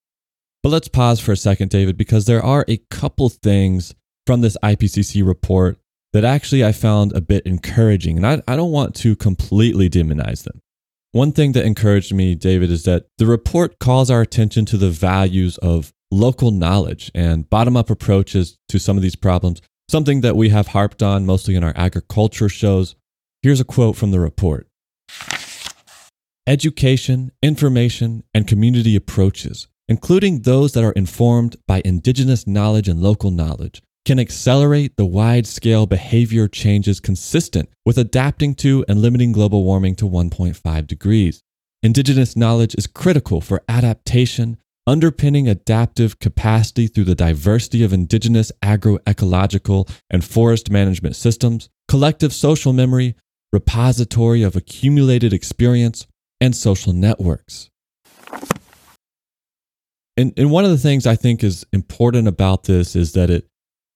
But 0.62 0.70
let's 0.70 0.88
pause 0.88 1.20
for 1.20 1.32
a 1.32 1.38
second, 1.38 1.70
David, 1.70 1.98
because 1.98 2.26
there 2.26 2.44
are 2.44 2.66
a 2.68 2.78
couple 2.90 3.30
things 3.30 3.96
from 4.26 4.42
this 4.42 4.58
IPCC 4.64 5.26
report 5.26 5.80
that 6.14 6.26
actually 6.26 6.66
I 6.66 6.72
found 6.72 7.16
a 7.16 7.22
bit 7.22 7.46
encouraging. 7.46 8.18
And 8.18 8.28
I, 8.28 8.42
I 8.48 8.56
don't 8.56 8.72
want 8.72 8.96
to 8.96 9.16
completely 9.16 9.90
demonize 9.90 10.44
them. 10.44 10.62
One 11.12 11.32
thing 11.32 11.54
that 11.54 11.66
encouraged 11.66 12.14
me, 12.14 12.36
David, 12.36 12.70
is 12.70 12.84
that 12.84 13.06
the 13.18 13.26
report 13.26 13.80
calls 13.80 14.12
our 14.12 14.22
attention 14.22 14.66
to 14.66 14.78
the 14.78 14.92
values 14.92 15.58
of 15.58 15.94
local 16.12 16.52
knowledge 16.52 17.12
and 17.14 17.50
bottom 17.50 17.78
up 17.78 17.90
approaches 17.90 18.58
to 18.70 18.80
some 18.80 18.98
of 18.98 19.04
these 19.04 19.16
problems, 19.16 19.62
something 19.88 20.22
that 20.22 20.36
we 20.36 20.50
have 20.50 20.68
harped 20.68 21.04
on 21.04 21.26
mostly 21.26 21.56
in 21.56 21.64
our 21.64 21.74
agriculture 21.76 22.50
shows. 22.50 22.96
Here's 23.42 23.60
a 23.60 23.66
quote 23.66 23.96
from 23.96 24.12
the 24.12 24.20
report 24.20 24.68
Education, 26.48 27.32
information, 27.44 28.24
and 28.34 28.48
community 28.48 28.96
approaches, 28.96 29.68
including 29.88 30.42
those 30.42 30.74
that 30.74 30.84
are 30.84 30.94
informed 30.94 31.56
by 31.68 31.82
indigenous 31.86 32.48
knowledge 32.48 32.88
and 32.88 33.02
local 33.02 33.30
knowledge, 33.30 33.82
can 34.06 34.20
accelerate 34.20 34.96
the 34.98 35.06
wide 35.06 35.46
scale 35.46 35.86
behavior 35.86 36.48
changes 36.48 37.00
consistent 37.00 37.70
with 37.86 37.98
adapting 37.98 38.56
to 38.56 38.84
and 38.88 39.02
limiting 39.02 39.32
global 39.32 39.64
warming 39.64 39.96
to 39.96 40.10
1.5 40.10 40.88
degrees. 40.88 41.44
Indigenous 41.84 42.36
knowledge 42.36 42.74
is 42.76 42.88
critical 42.88 43.42
for 43.42 43.64
adaptation, 43.70 44.58
underpinning 44.90 45.48
adaptive 45.48 46.18
capacity 46.18 46.88
through 46.88 47.04
the 47.04 47.14
diversity 47.14 47.84
of 47.84 47.94
indigenous 47.94 48.52
agroecological 48.64 49.88
and 50.10 50.26
forest 50.26 50.72
management 50.72 51.16
systems, 51.16 51.70
collective 51.88 52.34
social 52.34 52.74
memory, 52.74 53.16
repository 53.54 54.42
of 54.42 54.56
accumulated 54.56 55.32
experience, 55.32 56.08
and 56.42 56.56
social 56.56 56.92
networks. 56.92 57.70
And, 60.18 60.34
and 60.36 60.50
one 60.50 60.66
of 60.66 60.72
the 60.72 60.78
things 60.78 61.06
I 61.06 61.16
think 61.16 61.44
is 61.44 61.68
important 61.72 62.28
about 62.28 62.64
this 62.64 62.96
is 62.96 63.14
that 63.14 63.30
it 63.30 63.46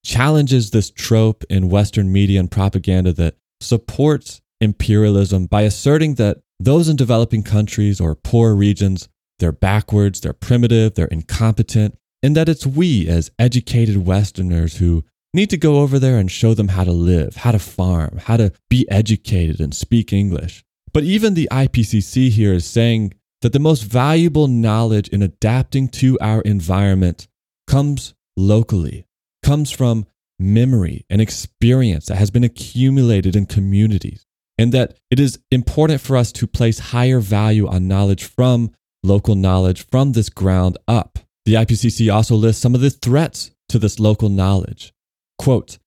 challenges 0.05 0.69
this 0.69 0.91
trope 0.91 1.43
in 1.49 1.69
Western 1.69 2.11
media 2.11 2.39
and 2.39 2.51
propaganda 2.51 3.13
that 3.13 3.35
supports 3.61 4.41
imperialism 4.61 5.47
by 5.47 5.63
asserting 5.63 6.15
that 6.15 6.37
those 6.59 6.87
in 6.87 6.95
developing 6.95 7.41
countries 7.41 7.99
or 7.99 8.13
poor 8.13 8.53
regions, 8.53 9.09
they're 9.43 9.51
backwards, 9.51 10.21
they're 10.21 10.31
primitive, 10.31 10.95
they're 10.95 11.05
incompetent, 11.07 11.97
and 12.23 12.33
that 12.37 12.47
it's 12.47 12.65
we 12.65 13.09
as 13.09 13.29
educated 13.37 14.05
Westerners 14.05 14.77
who 14.77 15.03
need 15.33 15.49
to 15.49 15.57
go 15.57 15.81
over 15.81 15.99
there 15.99 16.17
and 16.17 16.31
show 16.31 16.53
them 16.53 16.69
how 16.69 16.85
to 16.85 16.93
live, 16.93 17.35
how 17.35 17.51
to 17.51 17.59
farm, 17.59 18.19
how 18.23 18.37
to 18.37 18.53
be 18.69 18.89
educated 18.89 19.59
and 19.59 19.75
speak 19.75 20.13
English. 20.13 20.63
But 20.93 21.03
even 21.03 21.33
the 21.33 21.49
IPCC 21.51 22.29
here 22.29 22.53
is 22.53 22.65
saying 22.65 23.15
that 23.41 23.51
the 23.51 23.59
most 23.59 23.81
valuable 23.81 24.47
knowledge 24.47 25.09
in 25.09 25.21
adapting 25.21 25.89
to 25.89 26.17
our 26.21 26.39
environment 26.43 27.27
comes 27.67 28.13
locally, 28.37 29.05
comes 29.43 29.71
from 29.71 30.05
memory 30.39 31.05
and 31.09 31.19
experience 31.19 32.05
that 32.05 32.15
has 32.15 32.31
been 32.31 32.45
accumulated 32.45 33.35
in 33.35 33.45
communities, 33.45 34.25
and 34.57 34.71
that 34.71 34.95
it 35.11 35.19
is 35.19 35.39
important 35.51 35.99
for 35.99 36.15
us 36.15 36.31
to 36.31 36.47
place 36.47 36.79
higher 36.79 37.19
value 37.19 37.67
on 37.67 37.89
knowledge 37.89 38.23
from 38.23 38.71
local 39.03 39.35
knowledge 39.35 39.85
from 39.87 40.13
this 40.13 40.29
ground 40.29 40.77
up. 40.87 41.19
The 41.45 41.55
IPCC 41.55 42.13
also 42.13 42.35
lists 42.35 42.61
some 42.61 42.73
of 42.73 42.81
the 42.81 42.89
threats 42.89 43.51
to 43.69 43.77
this 43.77 43.99
local 43.99 44.29
knowledge. 44.29 44.93
Quote, 45.37 45.77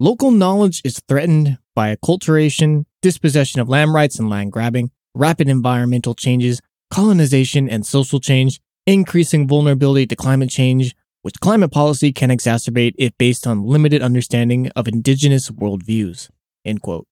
Local 0.00 0.30
knowledge 0.30 0.82
is 0.84 1.00
threatened 1.08 1.58
by 1.74 1.94
acculturation, 1.94 2.84
dispossession 3.02 3.60
of 3.60 3.68
land 3.68 3.92
rights 3.94 4.18
and 4.18 4.28
land 4.28 4.52
grabbing, 4.52 4.90
rapid 5.14 5.48
environmental 5.48 6.14
changes, 6.14 6.60
colonization 6.90 7.68
and 7.68 7.86
social 7.86 8.20
change, 8.20 8.60
increasing 8.86 9.46
vulnerability 9.46 10.06
to 10.06 10.16
climate 10.16 10.50
change, 10.50 10.94
which 11.22 11.40
climate 11.40 11.72
policy 11.72 12.12
can 12.12 12.30
exacerbate 12.30 12.94
if 12.98 13.16
based 13.18 13.46
on 13.46 13.64
limited 13.64 14.02
understanding 14.02 14.70
of 14.76 14.86
indigenous 14.86 15.50
worldviews. 15.50 16.30
End 16.64 16.82
quote. 16.82 17.06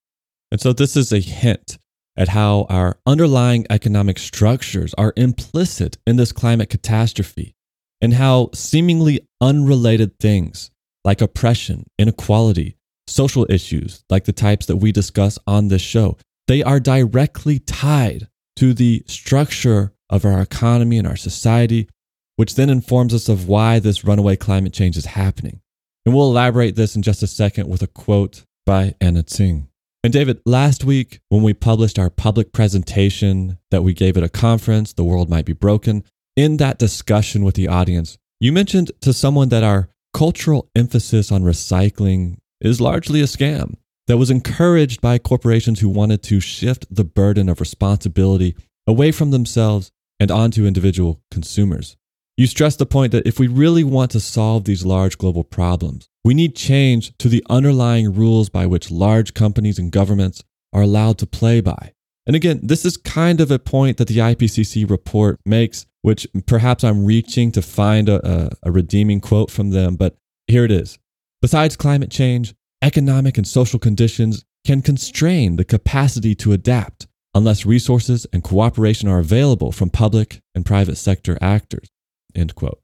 And 0.51 0.61
so 0.61 0.73
this 0.73 0.97
is 0.97 1.13
a 1.13 1.21
hint 1.21 1.79
at 2.17 2.29
how 2.29 2.67
our 2.69 2.99
underlying 3.07 3.67
economic 3.71 4.19
structures 4.19 4.95
are 4.95 5.13
implicit 5.17 5.99
in 6.07 6.17
this 6.17 6.33
climate 6.33 6.71
catastrophe 6.71 7.55
and 8.01 8.15
how 8.15 8.51
seemingly 8.53 9.27
unrelated 9.41 10.19
things 10.19 10.71
like 11.05 11.21
oppression, 11.21 11.85
inequality, 11.99 12.77
social 13.07 13.47
issues 13.51 14.05
like 14.09 14.25
the 14.25 14.33
types 14.33 14.67
that 14.67 14.77
we 14.77 14.93
discuss 14.93 15.39
on 15.47 15.69
this 15.69 15.83
show, 15.83 16.17
they 16.47 16.63
are 16.63 16.81
directly 16.81 17.59
tied 17.59 18.29
to 18.57 18.73
the 18.75 19.03
structure 19.07 19.93
of 20.11 20.25
our 20.25 20.41
economy 20.41 20.99
and 20.99 21.07
our 21.07 21.17
society, 21.17 21.89
which 22.37 22.55
then 22.55 22.71
informs 22.71 23.13
us 23.15 23.29
of 23.29 23.49
why 23.49 23.79
this 23.79 24.05
runaway 24.05 24.37
climate 24.37 24.73
change 24.73 24.97
is 24.97 25.07
happening. 25.07 25.61
And 26.07 26.15
we'll 26.15 26.31
elaborate 26.31 26.77
this 26.77 26.97
in 26.97 27.03
just 27.03 27.23
a 27.23 27.27
second 27.27 27.69
with 27.69 27.83
a 27.83 27.87
quote 27.87 28.45
by 28.67 28.95
Anna 29.01 29.23
Tsing. 29.23 29.69
And 30.05 30.13
David, 30.13 30.43
last 30.45 30.85
week 30.85 31.21
when 31.31 31.43
we 31.43 31.55
published 31.55 31.99
our 31.99 32.11
public 32.11 32.53
presentation 32.53 33.57
that 33.71 33.83
we 33.83 33.95
gave 33.95 34.19
at 34.19 34.23
a 34.23 34.29
conference, 34.29 34.93
The 34.93 35.03
World 35.03 35.31
Might 35.31 35.47
Be 35.47 35.55
Broken, 35.55 36.05
in 36.37 36.59
that 36.59 36.79
discussion 36.79 37.43
with 37.43 37.55
the 37.55 37.69
audience, 37.69 38.19
you 38.39 38.53
mentioned 38.53 38.93
to 39.01 39.15
someone 39.15 39.49
that 39.49 39.65
our 39.65 39.89
cultural 40.13 40.69
emphasis 40.77 41.33
on 41.33 41.43
recycling 41.43 42.37
is 42.61 42.83
largely 42.83 43.23
a 43.23 43.25
scam 43.25 43.77
that 44.07 44.19
was 44.19 44.31
encouraged 44.31 45.01
by 45.01 45.17
corporations 45.17 45.81
who 45.81 45.89
wanted 45.89 46.23
to 46.25 46.39
shift 46.39 46.87
the 46.95 47.05
burden 47.05 47.49
of 47.49 47.59
responsibility 47.59 48.55
away 48.87 49.11
from 49.11 49.31
themselves 49.31 49.91
and 50.21 50.31
onto 50.31 50.67
individual 50.67 51.23
consumers. 51.31 51.97
You 52.37 52.47
stressed 52.47 52.79
the 52.79 52.85
point 52.85 53.13
that 53.13 53.27
if 53.27 53.39
we 53.39 53.47
really 53.47 53.85
want 53.85 54.11
to 54.11 54.21
solve 54.21 54.65
these 54.65 54.85
large 54.85 55.17
global 55.17 55.45
problems, 55.45 56.11
we 56.25 56.35
need 56.35 56.57
change 56.57 57.17
to 57.19 57.29
the 57.29 57.45
underlying 57.51 58.15
rules 58.15 58.49
by 58.49 58.67
which 58.67 58.91
large 58.91 59.35
companies 59.35 59.79
and 59.79 59.93
governments 59.93 60.43
are 60.73 60.83
allowed 60.83 61.19
to 61.19 61.27
play 61.27 61.61
by. 61.61 61.93
And 62.27 62.35
again, 62.35 62.61
this 62.63 62.85
is 62.87 62.97
kind 62.97 63.41
of 63.41 63.51
a 63.51 63.59
point 63.59 63.99
that 63.99 64.09
the 64.09 64.19
IPCC 64.19 64.89
report 64.89 65.39
makes, 65.45 65.85
which 66.01 66.27
perhaps 66.47 66.83
I'm 66.83 67.05
reaching 67.05 67.53
to 67.53 67.61
find 67.61 68.09
a, 68.09 68.27
a, 68.27 68.51
a 68.65 68.73
redeeming 68.73 69.21
quote 69.21 69.51
from 69.51 69.71
them, 69.71 69.97
but 69.97 70.17
here 70.47 70.65
it 70.65 70.71
is. 70.71 70.99
Besides 71.43 71.77
climate 71.77 72.11
change, 72.11 72.55
economic 72.83 73.37
and 73.37 73.47
social 73.47 73.79
conditions 73.79 74.45
can 74.67 74.81
constrain 74.81 75.57
the 75.57 75.65
capacity 75.65 76.35
to 76.37 76.53
adapt 76.53 77.07
unless 77.35 77.67
resources 77.67 78.27
and 78.33 78.43
cooperation 78.43 79.09
are 79.09 79.19
available 79.19 79.73
from 79.73 79.91
public 79.91 80.41
and 80.55 80.65
private 80.65 80.97
sector 80.97 81.37
actors. 81.43 81.89
End 82.35 82.55
quote. 82.55 82.81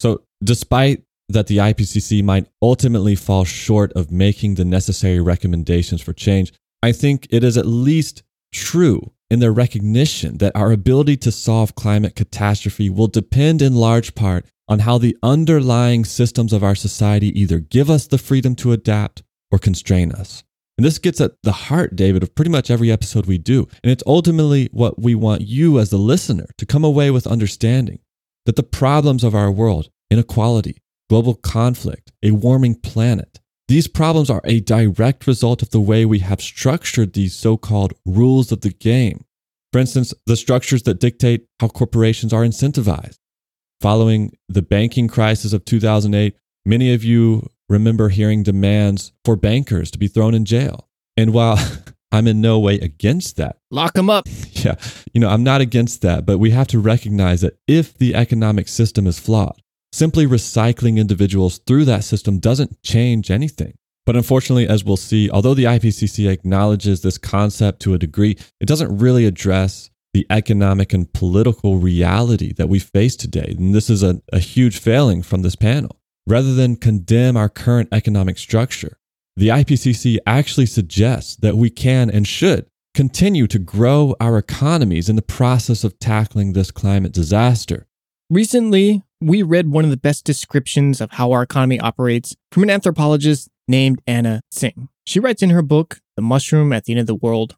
So, 0.00 0.22
despite 0.42 1.04
that 1.32 1.46
the 1.46 1.58
IPCC 1.58 2.22
might 2.22 2.46
ultimately 2.60 3.14
fall 3.14 3.44
short 3.44 3.92
of 3.94 4.10
making 4.10 4.54
the 4.54 4.64
necessary 4.64 5.20
recommendations 5.20 6.00
for 6.00 6.12
change, 6.12 6.52
I 6.82 6.92
think 6.92 7.26
it 7.30 7.44
is 7.44 7.56
at 7.56 7.66
least 7.66 8.22
true 8.52 9.12
in 9.30 9.38
their 9.38 9.52
recognition 9.52 10.38
that 10.38 10.56
our 10.56 10.72
ability 10.72 11.16
to 11.18 11.32
solve 11.32 11.74
climate 11.74 12.16
catastrophe 12.16 12.90
will 12.90 13.06
depend 13.06 13.62
in 13.62 13.74
large 13.74 14.14
part 14.14 14.44
on 14.68 14.80
how 14.80 14.98
the 14.98 15.16
underlying 15.22 16.04
systems 16.04 16.52
of 16.52 16.62
our 16.62 16.74
society 16.74 17.28
either 17.40 17.58
give 17.58 17.90
us 17.90 18.06
the 18.06 18.18
freedom 18.18 18.54
to 18.56 18.72
adapt 18.72 19.22
or 19.50 19.58
constrain 19.58 20.12
us. 20.12 20.44
And 20.78 20.84
this 20.84 20.98
gets 20.98 21.20
at 21.20 21.32
the 21.42 21.52
heart, 21.52 21.94
David, 21.94 22.22
of 22.22 22.34
pretty 22.34 22.50
much 22.50 22.70
every 22.70 22.90
episode 22.90 23.26
we 23.26 23.36
do. 23.36 23.68
And 23.82 23.90
it's 23.92 24.02
ultimately 24.06 24.68
what 24.72 25.00
we 25.00 25.14
want 25.14 25.42
you 25.42 25.78
as 25.78 25.90
the 25.90 25.98
listener 25.98 26.46
to 26.56 26.64
come 26.64 26.84
away 26.84 27.10
with 27.10 27.26
understanding 27.26 27.98
that 28.46 28.56
the 28.56 28.62
problems 28.62 29.22
of 29.22 29.34
our 29.34 29.50
world, 29.50 29.90
inequality, 30.10 30.78
global 31.10 31.34
conflict, 31.34 32.12
a 32.22 32.30
warming 32.30 32.76
planet, 32.76 33.40
these 33.66 33.88
problems 33.88 34.30
are 34.30 34.40
a 34.44 34.60
direct 34.60 35.26
result 35.26 35.60
of 35.60 35.70
the 35.70 35.80
way 35.80 36.04
we 36.04 36.20
have 36.20 36.40
structured 36.40 37.12
these 37.12 37.34
so 37.34 37.56
called 37.56 37.92
rules 38.06 38.52
of 38.52 38.60
the 38.60 38.70
game. 38.70 39.24
For 39.72 39.80
instance, 39.80 40.14
the 40.26 40.36
structures 40.36 40.84
that 40.84 41.00
dictate 41.00 41.46
how 41.58 41.68
corporations 41.68 42.32
are 42.32 42.44
incentivized. 42.44 43.18
Following 43.80 44.36
the 44.48 44.62
banking 44.62 45.08
crisis 45.08 45.52
of 45.52 45.64
2008, 45.64 46.36
many 46.64 46.94
of 46.94 47.02
you 47.02 47.48
remember 47.68 48.08
hearing 48.08 48.44
demands 48.44 49.12
for 49.24 49.34
bankers 49.34 49.90
to 49.90 49.98
be 49.98 50.06
thrown 50.06 50.34
in 50.34 50.44
jail. 50.44 50.88
And 51.16 51.32
while 51.32 51.58
I'm 52.12 52.26
in 52.28 52.40
no 52.40 52.58
way 52.58 52.76
against 52.78 53.36
that. 53.36 53.56
Lock 53.70 53.94
them 53.94 54.10
up. 54.10 54.26
Yeah. 54.52 54.76
You 55.12 55.20
know, 55.20 55.28
I'm 55.28 55.44
not 55.44 55.60
against 55.60 56.02
that, 56.02 56.26
but 56.26 56.38
we 56.38 56.50
have 56.50 56.66
to 56.68 56.78
recognize 56.78 57.40
that 57.40 57.58
if 57.66 57.94
the 57.94 58.14
economic 58.14 58.68
system 58.68 59.06
is 59.06 59.18
flawed, 59.18 59.60
simply 59.92 60.26
recycling 60.26 60.98
individuals 60.98 61.58
through 61.66 61.84
that 61.86 62.04
system 62.04 62.38
doesn't 62.38 62.82
change 62.82 63.30
anything. 63.30 63.74
But 64.06 64.16
unfortunately, 64.16 64.68
as 64.68 64.84
we'll 64.84 64.96
see, 64.96 65.30
although 65.30 65.54
the 65.54 65.64
IPCC 65.64 66.28
acknowledges 66.30 67.02
this 67.02 67.18
concept 67.18 67.80
to 67.82 67.94
a 67.94 67.98
degree, 67.98 68.36
it 68.60 68.66
doesn't 68.66 68.98
really 68.98 69.26
address 69.26 69.90
the 70.12 70.26
economic 70.30 70.92
and 70.92 71.12
political 71.12 71.76
reality 71.76 72.52
that 72.54 72.68
we 72.68 72.78
face 72.78 73.14
today. 73.14 73.54
And 73.56 73.74
this 73.74 73.88
is 73.88 74.02
a, 74.02 74.20
a 74.32 74.40
huge 74.40 74.78
failing 74.78 75.22
from 75.22 75.42
this 75.42 75.54
panel. 75.54 75.96
Rather 76.26 76.54
than 76.54 76.76
condemn 76.76 77.36
our 77.36 77.48
current 77.48 77.88
economic 77.92 78.38
structure, 78.38 78.98
the 79.36 79.48
IPCC 79.48 80.18
actually 80.26 80.66
suggests 80.66 81.36
that 81.36 81.56
we 81.56 81.70
can 81.70 82.10
and 82.10 82.26
should 82.26 82.66
continue 82.94 83.46
to 83.46 83.58
grow 83.58 84.16
our 84.20 84.36
economies 84.36 85.08
in 85.08 85.16
the 85.16 85.22
process 85.22 85.84
of 85.84 85.98
tackling 85.98 86.52
this 86.52 86.70
climate 86.70 87.12
disaster. 87.12 87.86
Recently, 88.32 89.02
we 89.20 89.42
read 89.42 89.72
one 89.72 89.82
of 89.82 89.90
the 89.90 89.96
best 89.96 90.24
descriptions 90.24 91.00
of 91.00 91.10
how 91.10 91.32
our 91.32 91.42
economy 91.42 91.80
operates 91.80 92.36
from 92.52 92.62
an 92.62 92.70
anthropologist 92.70 93.48
named 93.66 94.00
Anna 94.06 94.40
Tsing. 94.52 94.88
She 95.04 95.18
writes 95.18 95.42
in 95.42 95.50
her 95.50 95.62
book, 95.62 95.98
The 96.14 96.22
Mushroom 96.22 96.72
at 96.72 96.84
the 96.84 96.92
End 96.92 97.00
of 97.00 97.08
the 97.08 97.16
World 97.16 97.56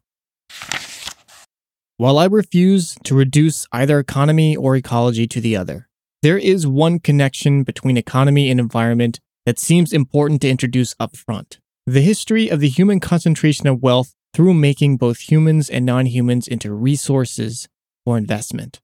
While 1.97 2.17
I 2.17 2.25
refuse 2.25 2.95
to 3.03 3.13
reduce 3.13 3.67
either 3.71 3.99
economy 3.99 4.55
or 4.55 4.75
ecology 4.75 5.27
to 5.27 5.39
the 5.39 5.55
other, 5.55 5.89
there 6.23 6.39
is 6.39 6.65
one 6.65 6.97
connection 6.97 7.61
between 7.61 7.95
economy 7.95 8.49
and 8.49 8.59
environment 8.59 9.19
that 9.45 9.59
seems 9.59 9.93
important 9.93 10.41
to 10.41 10.49
introduce 10.49 10.95
upfront 10.95 11.59
the 11.85 12.01
history 12.01 12.49
of 12.49 12.61
the 12.61 12.69
human 12.69 12.99
concentration 12.99 13.67
of 13.67 13.83
wealth 13.83 14.15
through 14.33 14.55
making 14.55 14.97
both 14.97 15.29
humans 15.29 15.69
and 15.69 15.85
non 15.85 16.07
humans 16.07 16.47
into 16.47 16.73
resources 16.73 17.67
for 18.05 18.17
investment. 18.17 18.79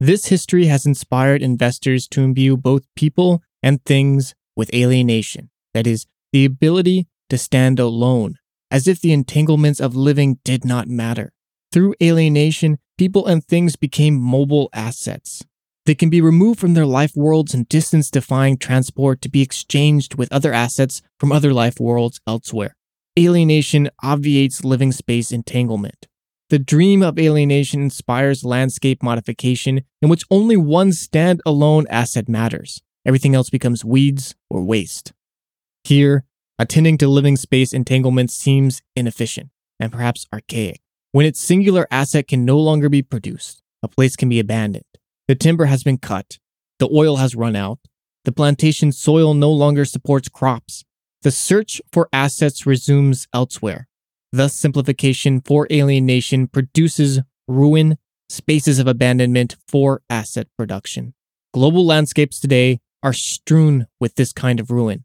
This 0.00 0.26
history 0.26 0.66
has 0.66 0.86
inspired 0.86 1.42
investors 1.42 2.06
to 2.08 2.22
imbue 2.22 2.56
both 2.56 2.86
people 2.94 3.42
and 3.64 3.84
things 3.84 4.32
with 4.54 4.72
alienation, 4.72 5.50
that 5.74 5.88
is, 5.88 6.06
the 6.32 6.44
ability 6.44 7.08
to 7.30 7.36
stand 7.36 7.80
alone, 7.80 8.38
as 8.70 8.86
if 8.86 9.00
the 9.00 9.12
entanglements 9.12 9.80
of 9.80 9.96
living 9.96 10.38
did 10.44 10.64
not 10.64 10.86
matter. 10.86 11.32
Through 11.72 11.94
alienation, 12.00 12.78
people 12.96 13.26
and 13.26 13.44
things 13.44 13.74
became 13.74 14.20
mobile 14.20 14.70
assets. 14.72 15.44
They 15.84 15.94
can 15.94 16.10
be 16.10 16.20
removed 16.20 16.60
from 16.60 16.74
their 16.74 16.86
life 16.86 17.16
worlds 17.16 17.52
and 17.52 17.68
distance 17.68 18.10
defying 18.10 18.56
transport 18.56 19.20
to 19.22 19.28
be 19.28 19.42
exchanged 19.42 20.14
with 20.14 20.32
other 20.32 20.52
assets 20.52 21.02
from 21.18 21.32
other 21.32 21.52
life 21.52 21.80
worlds 21.80 22.20
elsewhere. 22.26 22.76
Alienation 23.18 23.90
obviates 24.02 24.64
living 24.64 24.92
space 24.92 25.32
entanglement. 25.32 26.07
The 26.50 26.58
dream 26.58 27.02
of 27.02 27.18
alienation 27.18 27.82
inspires 27.82 28.42
landscape 28.42 29.02
modification 29.02 29.82
in 30.00 30.08
which 30.08 30.24
only 30.30 30.56
one 30.56 30.90
standalone 30.90 31.84
asset 31.90 32.26
matters. 32.26 32.80
Everything 33.04 33.34
else 33.34 33.50
becomes 33.50 33.84
weeds 33.84 34.34
or 34.48 34.62
waste. 34.62 35.12
Here, 35.84 36.24
attending 36.58 36.96
to 36.98 37.08
living 37.08 37.36
space 37.36 37.74
entanglement 37.74 38.30
seems 38.30 38.80
inefficient 38.96 39.50
and 39.78 39.92
perhaps 39.92 40.26
archaic. 40.32 40.80
When 41.12 41.26
its 41.26 41.38
singular 41.38 41.86
asset 41.90 42.26
can 42.28 42.46
no 42.46 42.58
longer 42.58 42.88
be 42.88 43.02
produced, 43.02 43.62
a 43.82 43.88
place 43.88 44.16
can 44.16 44.30
be 44.30 44.40
abandoned. 44.40 44.84
The 45.26 45.34
timber 45.34 45.66
has 45.66 45.82
been 45.82 45.98
cut. 45.98 46.38
The 46.78 46.88
oil 46.92 47.16
has 47.16 47.34
run 47.34 47.56
out. 47.56 47.78
The 48.24 48.32
plantation 48.32 48.92
soil 48.92 49.34
no 49.34 49.50
longer 49.50 49.84
supports 49.84 50.28
crops. 50.28 50.84
The 51.22 51.30
search 51.30 51.82
for 51.92 52.08
assets 52.12 52.66
resumes 52.66 53.26
elsewhere. 53.34 53.87
Thus, 54.32 54.54
simplification 54.54 55.40
for 55.40 55.66
alienation 55.72 56.48
produces 56.48 57.20
ruin, 57.46 57.96
spaces 58.28 58.78
of 58.78 58.86
abandonment 58.86 59.56
for 59.66 60.02
asset 60.10 60.48
production. 60.56 61.14
Global 61.54 61.86
landscapes 61.86 62.38
today 62.38 62.80
are 63.02 63.14
strewn 63.14 63.86
with 64.00 64.16
this 64.16 64.32
kind 64.32 64.60
of 64.60 64.70
ruin. 64.70 65.04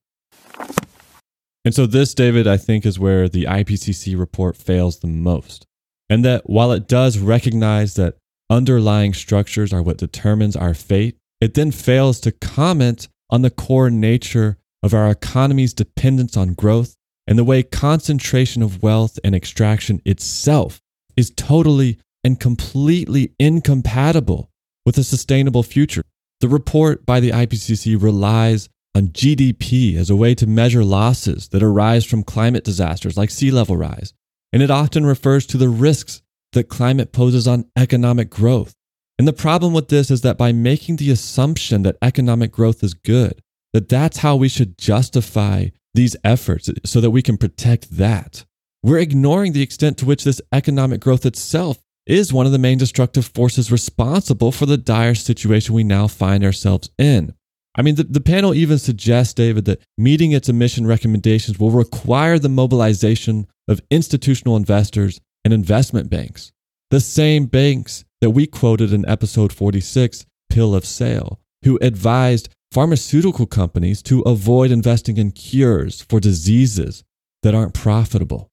And 1.65 1.73
so, 1.73 1.85
this, 1.85 2.13
David, 2.13 2.47
I 2.47 2.57
think 2.57 2.85
is 2.85 2.99
where 2.99 3.29
the 3.29 3.45
IPCC 3.45 4.19
report 4.19 4.57
fails 4.57 4.99
the 4.99 5.07
most. 5.07 5.65
And 6.09 6.25
that 6.25 6.49
while 6.49 6.73
it 6.73 6.89
does 6.89 7.17
recognize 7.17 7.93
that 7.93 8.17
underlying 8.49 9.13
structures 9.13 9.71
are 9.71 9.81
what 9.81 9.97
determines 9.97 10.57
our 10.57 10.73
fate, 10.73 11.17
it 11.39 11.53
then 11.53 11.71
fails 11.71 12.19
to 12.21 12.31
comment 12.33 13.07
on 13.29 13.41
the 13.41 13.49
core 13.49 13.89
nature 13.89 14.57
of 14.83 14.93
our 14.93 15.09
economy's 15.09 15.73
dependence 15.73 16.35
on 16.35 16.53
growth 16.53 16.95
and 17.27 17.37
the 17.37 17.43
way 17.43 17.63
concentration 17.63 18.61
of 18.61 18.83
wealth 18.83 19.19
and 19.23 19.35
extraction 19.35 20.01
itself 20.05 20.81
is 21.15 21.31
totally 21.31 21.99
and 22.23 22.39
completely 22.39 23.33
incompatible 23.39 24.49
with 24.85 24.97
a 24.97 25.03
sustainable 25.03 25.63
future. 25.63 26.03
The 26.41 26.49
report 26.49 27.05
by 27.05 27.19
the 27.19 27.31
IPCC 27.31 28.01
relies 28.01 28.69
on 28.95 29.07
GDP 29.07 29.95
as 29.95 30.09
a 30.09 30.15
way 30.15 30.35
to 30.35 30.45
measure 30.45 30.83
losses 30.83 31.49
that 31.49 31.63
arise 31.63 32.05
from 32.05 32.23
climate 32.23 32.63
disasters 32.63 33.17
like 33.17 33.29
sea 33.29 33.51
level 33.51 33.77
rise, 33.77 34.13
and 34.51 34.61
it 34.61 34.69
often 34.69 35.05
refers 35.05 35.45
to 35.47 35.57
the 35.57 35.69
risks 35.69 36.21
that 36.51 36.69
climate 36.69 37.11
poses 37.11 37.47
on 37.47 37.65
economic 37.75 38.29
growth. 38.29 38.73
And 39.17 39.27
the 39.27 39.33
problem 39.33 39.73
with 39.73 39.89
this 39.89 40.11
is 40.11 40.21
that 40.21 40.37
by 40.37 40.51
making 40.51 40.97
the 40.97 41.11
assumption 41.11 41.83
that 41.83 41.97
economic 42.01 42.51
growth 42.51 42.83
is 42.83 42.93
good, 42.93 43.41
that 43.71 43.89
that's 43.89 44.17
how 44.17 44.35
we 44.35 44.49
should 44.49 44.77
justify 44.77 45.67
these 45.93 46.15
efforts 46.23 46.69
so 46.85 46.99
that 47.01 47.11
we 47.11 47.21
can 47.21 47.37
protect 47.37 47.91
that. 47.97 48.45
We're 48.81 48.99
ignoring 48.99 49.53
the 49.53 49.61
extent 49.61 49.97
to 49.99 50.05
which 50.05 50.23
this 50.23 50.41
economic 50.51 50.99
growth 50.99 51.25
itself 51.25 51.79
is 52.05 52.33
one 52.33 52.45
of 52.45 52.51
the 52.51 52.59
main 52.59 52.77
destructive 52.77 53.25
forces 53.25 53.71
responsible 53.71 54.51
for 54.51 54.65
the 54.65 54.77
dire 54.77 55.15
situation 55.15 55.73
we 55.73 55.83
now 55.83 56.07
find 56.07 56.43
ourselves 56.43 56.89
in. 56.97 57.33
I 57.75 57.81
mean, 57.81 57.95
the, 57.95 58.03
the 58.03 58.21
panel 58.21 58.53
even 58.53 58.77
suggests, 58.77 59.33
David, 59.33 59.65
that 59.65 59.81
meeting 59.97 60.31
its 60.31 60.49
emission 60.49 60.85
recommendations 60.85 61.57
will 61.57 61.71
require 61.71 62.37
the 62.37 62.49
mobilization 62.49 63.47
of 63.67 63.81
institutional 63.89 64.57
investors 64.57 65.19
and 65.43 65.53
investment 65.53 66.09
banks, 66.09 66.51
the 66.91 66.99
same 66.99 67.45
banks 67.45 68.03
that 68.21 68.31
we 68.31 68.45
quoted 68.45 68.93
in 68.93 69.07
episode 69.07 69.51
46, 69.51 70.25
Pill 70.49 70.75
of 70.75 70.85
Sale, 70.85 71.39
who 71.63 71.79
advised 71.81 72.49
pharmaceutical 72.73 73.45
companies 73.45 74.01
to 74.01 74.21
avoid 74.21 74.71
investing 74.71 75.17
in 75.17 75.29
cures 75.29 76.01
for 76.01 76.19
diseases 76.19 77.03
that 77.43 77.53
aren't 77.53 77.75
profitable. 77.75 78.49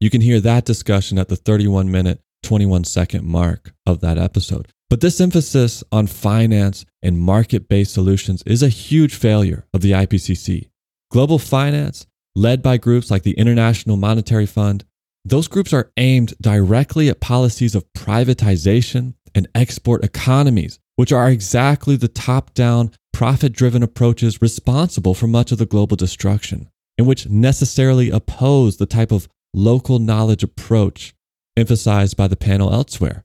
You 0.00 0.08
can 0.08 0.22
hear 0.22 0.40
that 0.40 0.64
discussion 0.64 1.18
at 1.18 1.28
the 1.28 1.36
31 1.36 1.90
minute, 1.90 2.22
21 2.44 2.84
second 2.84 3.26
mark 3.26 3.74
of 3.84 4.00
that 4.00 4.16
episode. 4.16 4.68
But 4.88 5.02
this 5.02 5.20
emphasis 5.20 5.84
on 5.92 6.06
finance 6.06 6.86
and 7.02 7.18
market 7.18 7.68
based 7.68 7.92
solutions 7.92 8.42
is 8.46 8.62
a 8.62 8.70
huge 8.70 9.14
failure 9.14 9.66
of 9.74 9.82
the 9.82 9.92
IPCC. 9.92 10.70
Global 11.10 11.38
finance, 11.38 12.06
led 12.34 12.62
by 12.62 12.78
groups 12.78 13.10
like 13.10 13.22
the 13.22 13.34
International 13.34 13.98
Monetary 13.98 14.46
Fund, 14.46 14.86
those 15.26 15.46
groups 15.46 15.74
are 15.74 15.92
aimed 15.98 16.32
directly 16.40 17.10
at 17.10 17.20
policies 17.20 17.74
of 17.74 17.84
privatization 17.92 19.12
and 19.34 19.46
export 19.54 20.04
economies, 20.04 20.78
which 20.96 21.12
are 21.12 21.28
exactly 21.28 21.96
the 21.96 22.08
top 22.08 22.54
down, 22.54 22.92
profit 23.12 23.52
driven 23.52 23.82
approaches 23.82 24.42
responsible 24.42 25.14
for 25.14 25.26
much 25.26 25.52
of 25.52 25.58
the 25.58 25.66
global 25.66 25.96
destruction, 25.96 26.68
and 26.98 27.06
which 27.06 27.28
necessarily 27.28 28.10
oppose 28.10 28.76
the 28.76 28.86
type 28.86 29.12
of 29.12 29.28
local 29.54 29.98
knowledge 29.98 30.42
approach 30.42 31.14
emphasized 31.56 32.16
by 32.16 32.26
the 32.26 32.36
panel 32.36 32.72
elsewhere. 32.72 33.24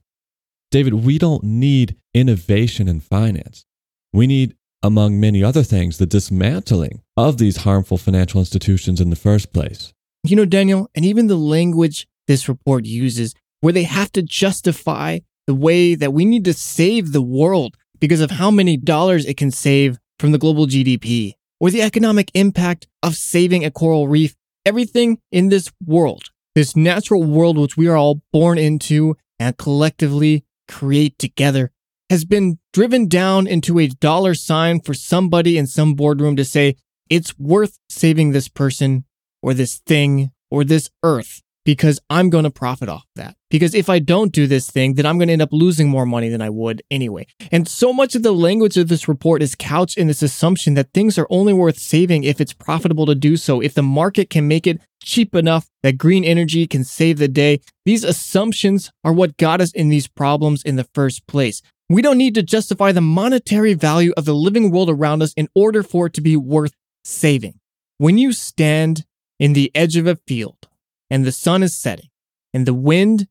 David, 0.71 0.93
we 0.93 1.17
don't 1.17 1.43
need 1.43 1.95
innovation 2.13 2.87
in 2.87 2.99
finance. 2.99 3.65
We 4.11 4.27
need, 4.27 4.55
among 4.83 5.19
many 5.19 5.43
other 5.43 5.63
things, 5.63 5.97
the 5.97 6.05
dismantling 6.05 7.01
of 7.15 7.37
these 7.37 7.57
harmful 7.57 7.97
financial 7.97 8.41
institutions 8.41 8.99
in 8.99 9.09
the 9.09 9.15
first 9.15 9.53
place. 9.53 9.93
You 10.23 10.35
know, 10.35 10.45
Daniel, 10.45 10.89
and 10.93 11.05
even 11.05 11.27
the 11.27 11.37
language 11.37 12.07
this 12.27 12.49
report 12.49 12.85
uses, 12.85 13.33
where 13.61 13.73
they 13.73 13.83
have 13.83 14.11
to 14.11 14.21
justify 14.21 15.19
the 15.45 15.55
way 15.55 15.95
that 15.95 16.13
we 16.13 16.25
need 16.25 16.43
to 16.45 16.53
save 16.53 17.13
the 17.13 17.21
world 17.21 17.77
because 17.99 18.21
of 18.21 18.31
how 18.31 18.51
many 18.51 18.77
dollars 18.77 19.25
it 19.25 19.37
can 19.37 19.51
save 19.51 19.97
from 20.19 20.31
the 20.31 20.37
global 20.37 20.67
GDP, 20.67 21.33
or 21.59 21.69
the 21.71 21.81
economic 21.81 22.31
impact 22.33 22.87
of 23.03 23.15
saving 23.15 23.63
a 23.63 23.71
coral 23.71 24.07
reef. 24.07 24.35
Everything 24.65 25.19
in 25.31 25.49
this 25.49 25.71
world, 25.85 26.23
this 26.55 26.75
natural 26.75 27.23
world 27.23 27.57
which 27.57 27.77
we 27.77 27.87
are 27.87 27.97
all 27.97 28.21
born 28.33 28.57
into 28.57 29.15
and 29.39 29.57
collectively 29.57 30.43
create 30.67 31.17
together, 31.17 31.71
has 32.09 32.25
been 32.25 32.59
driven 32.73 33.07
down 33.07 33.47
into 33.47 33.79
a 33.79 33.87
dollar 33.87 34.33
sign 34.33 34.79
for 34.81 34.93
somebody 34.93 35.57
in 35.57 35.67
some 35.67 35.93
boardroom 35.93 36.35
to 36.35 36.45
say, 36.45 36.75
it's 37.09 37.37
worth 37.39 37.79
saving 37.89 38.31
this 38.31 38.47
person 38.47 39.05
or 39.41 39.53
this 39.53 39.77
thing 39.85 40.31
or 40.51 40.63
this 40.63 40.89
earth 41.03 41.41
because 41.67 41.99
I'm 42.09 42.29
going 42.29 42.45
to 42.45 42.49
profit 42.49 42.87
off 42.87 43.05
that. 43.17 43.35
Because 43.49 43.75
if 43.75 43.89
I 43.89 43.99
don't 43.99 44.31
do 44.31 44.47
this 44.47 44.71
thing, 44.71 44.93
then 44.93 45.05
I'm 45.05 45.17
going 45.17 45.27
to 45.27 45.33
end 45.33 45.41
up 45.41 45.51
losing 45.51 45.89
more 45.89 46.05
money 46.05 46.29
than 46.29 46.41
I 46.41 46.49
would 46.49 46.81
anyway. 46.89 47.27
And 47.51 47.67
so 47.67 47.91
much 47.91 48.15
of 48.15 48.23
the 48.23 48.31
language 48.31 48.77
of 48.77 48.87
this 48.87 49.09
report 49.09 49.43
is 49.43 49.53
couched 49.53 49.97
in 49.97 50.07
this 50.07 50.21
assumption 50.21 50.75
that 50.75 50.93
things 50.93 51.17
are 51.17 51.27
only 51.29 51.51
worth 51.51 51.77
saving 51.77 52.23
if 52.23 52.39
it's 52.39 52.53
profitable 52.53 53.05
to 53.07 53.15
do 53.15 53.35
so, 53.35 53.59
if 53.59 53.73
the 53.73 53.83
market 53.83 54.29
can 54.29 54.47
make 54.47 54.65
it 54.65 54.79
cheap 55.03 55.35
enough 55.35 55.67
that 55.83 55.97
green 55.97 56.23
energy 56.23 56.67
can 56.67 56.85
save 56.85 57.17
the 57.17 57.27
day. 57.27 57.59
These 57.83 58.05
assumptions 58.05 58.89
are 59.03 59.11
what 59.11 59.35
got 59.35 59.59
us 59.59 59.73
in 59.73 59.89
these 59.89 60.07
problems 60.07 60.63
in 60.63 60.77
the 60.77 60.87
first 60.95 61.27
place. 61.27 61.61
We 61.89 62.01
don't 62.01 62.17
need 62.17 62.35
to 62.35 62.43
justify 62.43 62.93
the 62.93 63.01
monetary 63.01 63.73
value 63.73 64.13
of 64.15 64.23
the 64.23 64.33
living 64.33 64.71
world 64.71 64.89
around 64.89 65.21
us 65.21 65.33
in 65.33 65.49
order 65.53 65.83
for 65.83 66.05
it 66.05 66.13
to 66.13 66.21
be 66.21 66.37
worth 66.37 66.71
saving. 67.03 67.59
When 67.97 68.17
you 68.17 68.31
stand 68.31 69.03
in 69.37 69.51
the 69.51 69.69
edge 69.75 69.97
of 69.97 70.07
a 70.07 70.15
field 70.15 70.66
and 71.09 71.25
the 71.25 71.31
sun 71.31 71.63
is 71.63 71.75
setting, 71.75 72.09
and 72.53 72.65
the 72.65 72.73
wind 72.73 73.27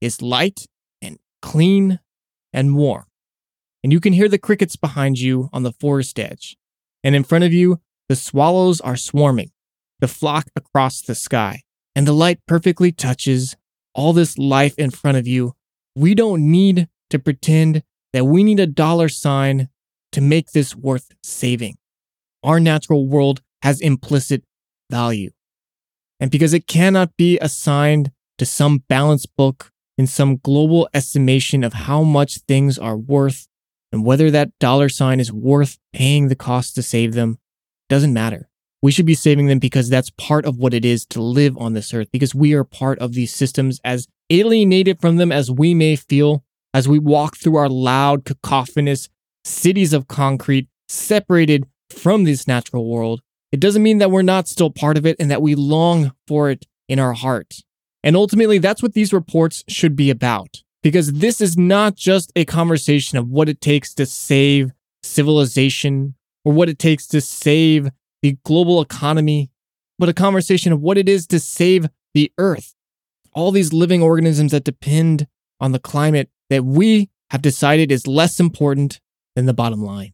is 0.00 0.22
light 0.22 0.66
and 1.02 1.18
clean 1.42 2.00
and 2.52 2.76
warm. 2.76 3.04
And 3.82 3.92
you 3.92 4.00
can 4.00 4.12
hear 4.12 4.28
the 4.28 4.38
crickets 4.38 4.76
behind 4.76 5.18
you 5.18 5.48
on 5.52 5.62
the 5.62 5.72
forest 5.72 6.18
edge. 6.18 6.56
And 7.04 7.14
in 7.14 7.24
front 7.24 7.44
of 7.44 7.52
you, 7.52 7.80
the 8.08 8.16
swallows 8.16 8.80
are 8.80 8.96
swarming, 8.96 9.50
the 10.00 10.08
flock 10.08 10.48
across 10.56 11.02
the 11.02 11.14
sky. 11.14 11.62
And 11.94 12.06
the 12.06 12.12
light 12.12 12.40
perfectly 12.46 12.92
touches 12.92 13.56
all 13.94 14.12
this 14.12 14.36
life 14.36 14.74
in 14.76 14.90
front 14.90 15.16
of 15.16 15.26
you. 15.26 15.54
We 15.94 16.14
don't 16.14 16.50
need 16.50 16.88
to 17.10 17.18
pretend 17.18 17.82
that 18.12 18.24
we 18.24 18.44
need 18.44 18.60
a 18.60 18.66
dollar 18.66 19.08
sign 19.08 19.68
to 20.12 20.20
make 20.20 20.50
this 20.50 20.74
worth 20.74 21.12
saving. 21.22 21.76
Our 22.42 22.60
natural 22.60 23.06
world 23.06 23.40
has 23.62 23.80
implicit 23.80 24.44
value 24.90 25.30
and 26.20 26.30
because 26.30 26.54
it 26.54 26.66
cannot 26.66 27.16
be 27.16 27.38
assigned 27.40 28.10
to 28.38 28.46
some 28.46 28.84
balance 28.88 29.26
book 29.26 29.72
in 29.98 30.06
some 30.06 30.36
global 30.36 30.88
estimation 30.92 31.64
of 31.64 31.72
how 31.72 32.02
much 32.02 32.38
things 32.48 32.78
are 32.78 32.96
worth 32.96 33.48
and 33.92 34.04
whether 34.04 34.30
that 34.30 34.50
dollar 34.58 34.88
sign 34.88 35.20
is 35.20 35.32
worth 35.32 35.78
paying 35.92 36.28
the 36.28 36.36
cost 36.36 36.74
to 36.74 36.82
save 36.82 37.14
them 37.14 37.38
doesn't 37.88 38.12
matter. 38.12 38.48
We 38.82 38.92
should 38.92 39.06
be 39.06 39.14
saving 39.14 39.46
them 39.46 39.58
because 39.58 39.88
that's 39.88 40.10
part 40.10 40.44
of 40.44 40.58
what 40.58 40.74
it 40.74 40.84
is 40.84 41.06
to 41.06 41.22
live 41.22 41.56
on 41.56 41.72
this 41.72 41.94
earth, 41.94 42.08
because 42.12 42.34
we 42.34 42.52
are 42.52 42.64
part 42.64 42.98
of 42.98 43.14
these 43.14 43.34
systems 43.34 43.80
as 43.84 44.06
alienated 44.28 45.00
from 45.00 45.16
them 45.16 45.32
as 45.32 45.50
we 45.50 45.72
may 45.72 45.96
feel 45.96 46.44
as 46.74 46.86
we 46.86 46.98
walk 46.98 47.36
through 47.36 47.56
our 47.56 47.70
loud, 47.70 48.24
cacophonous 48.24 49.08
cities 49.44 49.94
of 49.94 50.08
concrete, 50.08 50.68
separated 50.88 51.64
from 51.88 52.24
this 52.24 52.46
natural 52.46 52.88
world 52.88 53.22
it 53.56 53.60
doesn't 53.60 53.82
mean 53.82 53.96
that 53.98 54.10
we're 54.10 54.20
not 54.20 54.48
still 54.48 54.68
part 54.68 54.98
of 54.98 55.06
it 55.06 55.16
and 55.18 55.30
that 55.30 55.40
we 55.40 55.54
long 55.54 56.12
for 56.28 56.50
it 56.50 56.66
in 56.90 56.98
our 56.98 57.14
heart. 57.14 57.62
And 58.02 58.14
ultimately, 58.14 58.58
that's 58.58 58.82
what 58.82 58.92
these 58.92 59.14
reports 59.14 59.64
should 59.66 59.96
be 59.96 60.10
about. 60.10 60.62
Because 60.82 61.10
this 61.10 61.40
is 61.40 61.56
not 61.56 61.94
just 61.94 62.30
a 62.36 62.44
conversation 62.44 63.16
of 63.16 63.30
what 63.30 63.48
it 63.48 63.62
takes 63.62 63.94
to 63.94 64.04
save 64.04 64.72
civilization 65.02 66.16
or 66.44 66.52
what 66.52 66.68
it 66.68 66.78
takes 66.78 67.06
to 67.06 67.22
save 67.22 67.88
the 68.20 68.36
global 68.44 68.82
economy, 68.82 69.50
but 69.98 70.10
a 70.10 70.12
conversation 70.12 70.70
of 70.70 70.82
what 70.82 70.98
it 70.98 71.08
is 71.08 71.26
to 71.28 71.40
save 71.40 71.88
the 72.12 72.30
earth. 72.36 72.74
All 73.32 73.52
these 73.52 73.72
living 73.72 74.02
organisms 74.02 74.52
that 74.52 74.64
depend 74.64 75.28
on 75.60 75.72
the 75.72 75.78
climate 75.78 76.28
that 76.50 76.66
we 76.66 77.08
have 77.30 77.40
decided 77.40 77.90
is 77.90 78.06
less 78.06 78.38
important 78.38 79.00
than 79.34 79.46
the 79.46 79.54
bottom 79.54 79.82
line. 79.82 80.12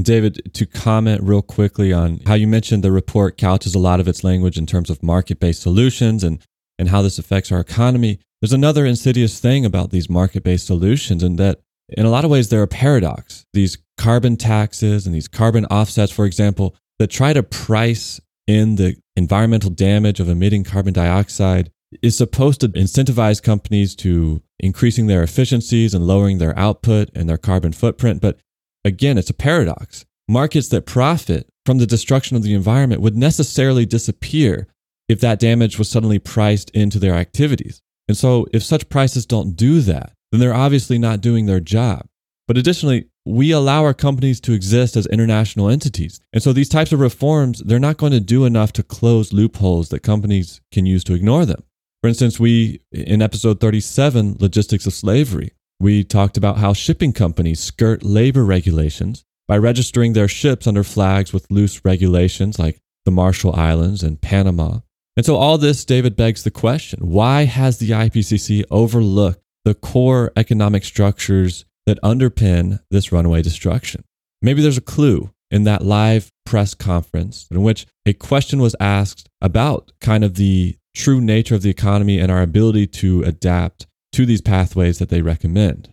And 0.00 0.04
David, 0.06 0.54
to 0.54 0.64
comment 0.64 1.22
real 1.22 1.42
quickly 1.42 1.92
on 1.92 2.20
how 2.24 2.32
you 2.32 2.46
mentioned 2.46 2.82
the 2.82 2.90
report 2.90 3.36
couches 3.36 3.74
a 3.74 3.78
lot 3.78 4.00
of 4.00 4.08
its 4.08 4.24
language 4.24 4.56
in 4.56 4.64
terms 4.64 4.88
of 4.88 5.02
market 5.02 5.38
based 5.38 5.60
solutions 5.60 6.24
and, 6.24 6.40
and 6.78 6.88
how 6.88 7.02
this 7.02 7.18
affects 7.18 7.52
our 7.52 7.60
economy. 7.60 8.18
There's 8.40 8.54
another 8.54 8.86
insidious 8.86 9.40
thing 9.40 9.66
about 9.66 9.90
these 9.90 10.08
market 10.08 10.42
based 10.42 10.66
solutions, 10.66 11.22
and 11.22 11.38
that 11.38 11.60
in 11.90 12.06
a 12.06 12.08
lot 12.08 12.24
of 12.24 12.30
ways 12.30 12.48
they're 12.48 12.62
a 12.62 12.66
paradox. 12.66 13.44
These 13.52 13.76
carbon 13.98 14.38
taxes 14.38 15.04
and 15.04 15.14
these 15.14 15.28
carbon 15.28 15.66
offsets, 15.66 16.10
for 16.10 16.24
example, 16.24 16.74
that 16.98 17.08
try 17.08 17.34
to 17.34 17.42
price 17.42 18.22
in 18.46 18.76
the 18.76 18.96
environmental 19.16 19.68
damage 19.68 20.18
of 20.18 20.30
emitting 20.30 20.64
carbon 20.64 20.94
dioxide 20.94 21.70
is 22.00 22.16
supposed 22.16 22.62
to 22.62 22.68
incentivize 22.68 23.42
companies 23.42 23.94
to 23.96 24.42
increasing 24.58 25.08
their 25.08 25.22
efficiencies 25.22 25.92
and 25.92 26.06
lowering 26.06 26.38
their 26.38 26.58
output 26.58 27.10
and 27.14 27.28
their 27.28 27.36
carbon 27.36 27.72
footprint. 27.72 28.22
But 28.22 28.38
Again, 28.84 29.18
it's 29.18 29.30
a 29.30 29.34
paradox. 29.34 30.04
Markets 30.28 30.68
that 30.68 30.86
profit 30.86 31.48
from 31.66 31.78
the 31.78 31.86
destruction 31.86 32.36
of 32.36 32.42
the 32.42 32.54
environment 32.54 33.02
would 33.02 33.16
necessarily 33.16 33.84
disappear 33.84 34.68
if 35.08 35.20
that 35.20 35.40
damage 35.40 35.78
was 35.78 35.88
suddenly 35.88 36.18
priced 36.18 36.70
into 36.70 36.98
their 36.98 37.14
activities. 37.14 37.82
And 38.08 38.16
so, 38.16 38.46
if 38.52 38.62
such 38.62 38.88
prices 38.88 39.26
don't 39.26 39.56
do 39.56 39.80
that, 39.82 40.12
then 40.30 40.40
they're 40.40 40.54
obviously 40.54 40.98
not 40.98 41.20
doing 41.20 41.46
their 41.46 41.60
job. 41.60 42.06
But 42.48 42.56
additionally, 42.56 43.06
we 43.26 43.50
allow 43.50 43.84
our 43.84 43.94
companies 43.94 44.40
to 44.42 44.52
exist 44.52 44.96
as 44.96 45.06
international 45.06 45.68
entities. 45.68 46.20
And 46.32 46.42
so, 46.42 46.52
these 46.52 46.68
types 46.68 46.92
of 46.92 47.00
reforms, 47.00 47.60
they're 47.64 47.78
not 47.78 47.98
going 47.98 48.12
to 48.12 48.20
do 48.20 48.44
enough 48.44 48.72
to 48.74 48.82
close 48.82 49.32
loopholes 49.32 49.90
that 49.90 50.00
companies 50.00 50.60
can 50.72 50.86
use 50.86 51.04
to 51.04 51.14
ignore 51.14 51.44
them. 51.44 51.62
For 52.02 52.08
instance, 52.08 52.40
we, 52.40 52.80
in 52.92 53.20
episode 53.20 53.60
37, 53.60 54.38
Logistics 54.40 54.86
of 54.86 54.94
Slavery, 54.94 55.52
We 55.80 56.04
talked 56.04 56.36
about 56.36 56.58
how 56.58 56.74
shipping 56.74 57.14
companies 57.14 57.58
skirt 57.58 58.02
labor 58.02 58.44
regulations 58.44 59.24
by 59.48 59.56
registering 59.56 60.12
their 60.12 60.28
ships 60.28 60.66
under 60.66 60.84
flags 60.84 61.32
with 61.32 61.50
loose 61.50 61.86
regulations 61.86 62.58
like 62.58 62.78
the 63.06 63.10
Marshall 63.10 63.56
Islands 63.56 64.02
and 64.02 64.20
Panama. 64.20 64.80
And 65.16 65.24
so, 65.24 65.36
all 65.36 65.56
this, 65.56 65.86
David 65.86 66.16
begs 66.16 66.44
the 66.44 66.50
question 66.50 67.00
why 67.00 67.44
has 67.44 67.78
the 67.78 67.90
IPCC 67.90 68.64
overlooked 68.70 69.40
the 69.64 69.74
core 69.74 70.30
economic 70.36 70.84
structures 70.84 71.64
that 71.86 72.00
underpin 72.02 72.80
this 72.90 73.10
runaway 73.10 73.40
destruction? 73.40 74.04
Maybe 74.42 74.60
there's 74.60 74.78
a 74.78 74.82
clue 74.82 75.30
in 75.50 75.64
that 75.64 75.82
live 75.82 76.30
press 76.44 76.74
conference 76.74 77.48
in 77.50 77.62
which 77.62 77.86
a 78.04 78.12
question 78.12 78.60
was 78.60 78.76
asked 78.80 79.30
about 79.40 79.92
kind 80.00 80.24
of 80.24 80.34
the 80.34 80.76
true 80.94 81.22
nature 81.22 81.54
of 81.54 81.62
the 81.62 81.70
economy 81.70 82.18
and 82.18 82.30
our 82.30 82.42
ability 82.42 82.86
to 82.86 83.22
adapt 83.22 83.86
to 84.12 84.26
these 84.26 84.40
pathways 84.40 84.98
that 84.98 85.08
they 85.08 85.22
recommend. 85.22 85.92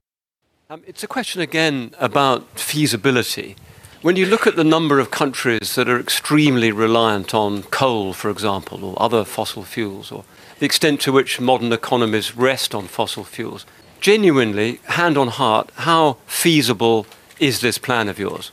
Um, 0.70 0.84
it's 0.86 1.04
a 1.04 1.08
question 1.08 1.42
again 1.42 1.92
about 1.98 2.60
feasibility. 2.60 3.56
When 4.02 4.16
you 4.16 4.26
look 4.26 4.46
at 4.46 4.56
the 4.56 4.64
number 4.64 5.00
of 5.00 5.12
countries 5.12 5.76
that 5.76 5.90
are 5.90 6.00
extremely 6.00 6.72
reliant 6.72 7.34
on 7.34 7.64
coal, 7.64 8.14
for 8.14 8.30
example, 8.30 8.86
or 8.86 9.02
other 9.02 9.24
fossil 9.24 9.64
fuels, 9.64 10.12
or 10.12 10.24
the 10.60 10.66
extent 10.66 11.02
to 11.02 11.12
which 11.12 11.40
modern 11.40 11.72
economies 11.72 12.36
rest 12.36 12.76
on 12.76 12.88
fossil 12.88 13.24
fuels, 13.24 13.66
genuinely, 14.00 14.80
hand 14.86 15.18
on 15.18 15.30
heart, 15.30 15.72
how 15.76 16.18
feasible 16.26 17.08
is 17.40 17.62
this 17.62 17.78
plan 17.78 18.08
of 18.08 18.20
yours? 18.20 18.52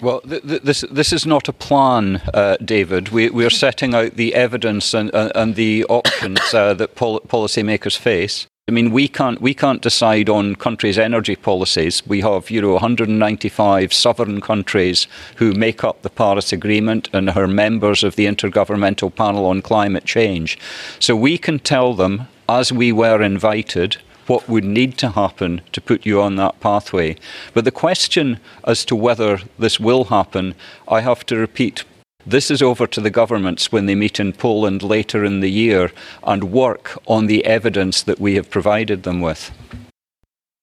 Well, 0.00 0.20
th- 0.22 0.42
th- 0.42 0.62
this 0.62 0.84
this 0.90 1.12
is 1.12 1.26
not 1.26 1.48
a 1.48 1.52
plan, 1.52 2.22
uh, 2.32 2.56
David. 2.64 3.10
We 3.10 3.28
we 3.28 3.44
are 3.44 3.50
setting 3.50 3.94
out 3.94 4.16
the 4.16 4.34
evidence 4.34 4.94
and 4.94 5.14
uh, 5.14 5.30
and 5.34 5.56
the 5.56 5.84
options 5.84 6.54
uh, 6.54 6.72
that 6.74 6.94
pol- 6.94 7.20
policymakers 7.20 7.98
face. 7.98 8.46
I 8.70 8.72
mean, 8.72 8.92
we 8.92 9.08
can't 9.08 9.42
we 9.42 9.52
can't 9.52 9.82
decide 9.82 10.28
on 10.28 10.54
countries' 10.54 10.96
energy 10.96 11.34
policies. 11.34 12.06
We 12.06 12.20
have 12.20 12.52
you 12.52 12.62
know 12.62 12.74
195 12.74 13.92
sovereign 13.92 14.40
countries 14.40 15.08
who 15.38 15.52
make 15.52 15.82
up 15.82 16.02
the 16.02 16.08
Paris 16.08 16.52
Agreement 16.52 17.08
and 17.12 17.30
are 17.30 17.48
members 17.48 18.04
of 18.04 18.14
the 18.14 18.26
Intergovernmental 18.26 19.12
Panel 19.12 19.46
on 19.46 19.60
Climate 19.60 20.04
Change. 20.04 20.56
So 21.00 21.16
we 21.16 21.36
can 21.36 21.58
tell 21.58 21.94
them, 21.94 22.28
as 22.48 22.72
we 22.72 22.92
were 22.92 23.20
invited, 23.20 23.96
what 24.28 24.48
would 24.48 24.62
need 24.62 24.96
to 24.98 25.08
happen 25.08 25.62
to 25.72 25.80
put 25.80 26.06
you 26.06 26.22
on 26.22 26.36
that 26.36 26.60
pathway. 26.60 27.16
But 27.52 27.64
the 27.64 27.72
question 27.72 28.38
as 28.62 28.84
to 28.84 28.94
whether 28.94 29.40
this 29.58 29.80
will 29.80 30.04
happen, 30.04 30.54
I 30.86 31.00
have 31.00 31.26
to 31.26 31.36
repeat. 31.36 31.82
This 32.26 32.50
is 32.50 32.62
over 32.62 32.86
to 32.86 33.00
the 33.00 33.10
governments 33.10 33.72
when 33.72 33.86
they 33.86 33.94
meet 33.94 34.20
in 34.20 34.32
Poland 34.32 34.82
later 34.82 35.24
in 35.24 35.40
the 35.40 35.50
year 35.50 35.90
and 36.22 36.52
work 36.52 36.98
on 37.06 37.26
the 37.26 37.44
evidence 37.44 38.02
that 38.02 38.20
we 38.20 38.34
have 38.34 38.50
provided 38.50 39.02
them 39.02 39.20
with. 39.20 39.50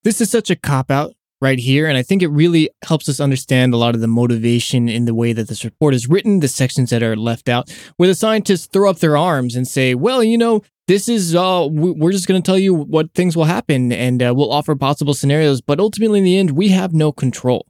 This 0.03 0.22
is 0.22 0.30
such 0.30 0.49
a 0.49 0.55
cop 0.55 0.91
out 0.91 1.14
right 1.41 1.60
here. 1.60 1.88
And 1.88 1.97
I 1.97 2.03
think 2.03 2.22
it 2.22 2.30
really 2.30 2.70
helps 2.86 3.10
us 3.10 3.20
understand 3.20 3.74
a 3.74 3.78
lot 3.78 3.95
of 3.95 4.01
the 4.01 4.08
motivation 4.08 4.89
in 4.89 5.05
the 5.05 5.14
way 5.14 5.34
that 5.34 5.47
this 5.47 5.64
report 5.64 5.93
is 5.93 6.10
written, 6.10 6.39
the 6.39 6.47
sections 6.47 6.89
that 6.89 7.03
are 7.03 7.16
left 7.16 7.49
out, 7.49 7.70
where 7.97 8.08
the 8.08 8.16
scientists 8.16 8.68
throw 8.68 8.89
up 8.89 8.99
their 8.99 9.18
arms 9.18 9.55
and 9.55 9.68
say, 9.68 9.93
well, 9.93 10.24
you 10.24 10.38
know, 10.38 10.64
this 10.88 11.10
is 11.10 11.36
uh 11.36 11.68
we're 11.70 12.14
just 12.14 12.28
going 12.28 12.41
to 12.41 12.45
tell 12.45 12.58
you 12.58 12.74
what 12.74 13.14
things 13.14 13.36
will 13.36 13.43
happen 13.43 13.91
and 13.91 14.24
uh, 14.24 14.34
we'll 14.36 14.51
offer 14.51 14.74
possible 14.74 15.14
scenarios 15.14 15.60
but 15.60 15.82
ultimately 15.82 16.20
in 16.20 16.24
the 16.24 16.38
end 16.38 16.51
we 16.51 16.70
have 16.70 16.93
no 16.93 17.12
control 17.12 17.66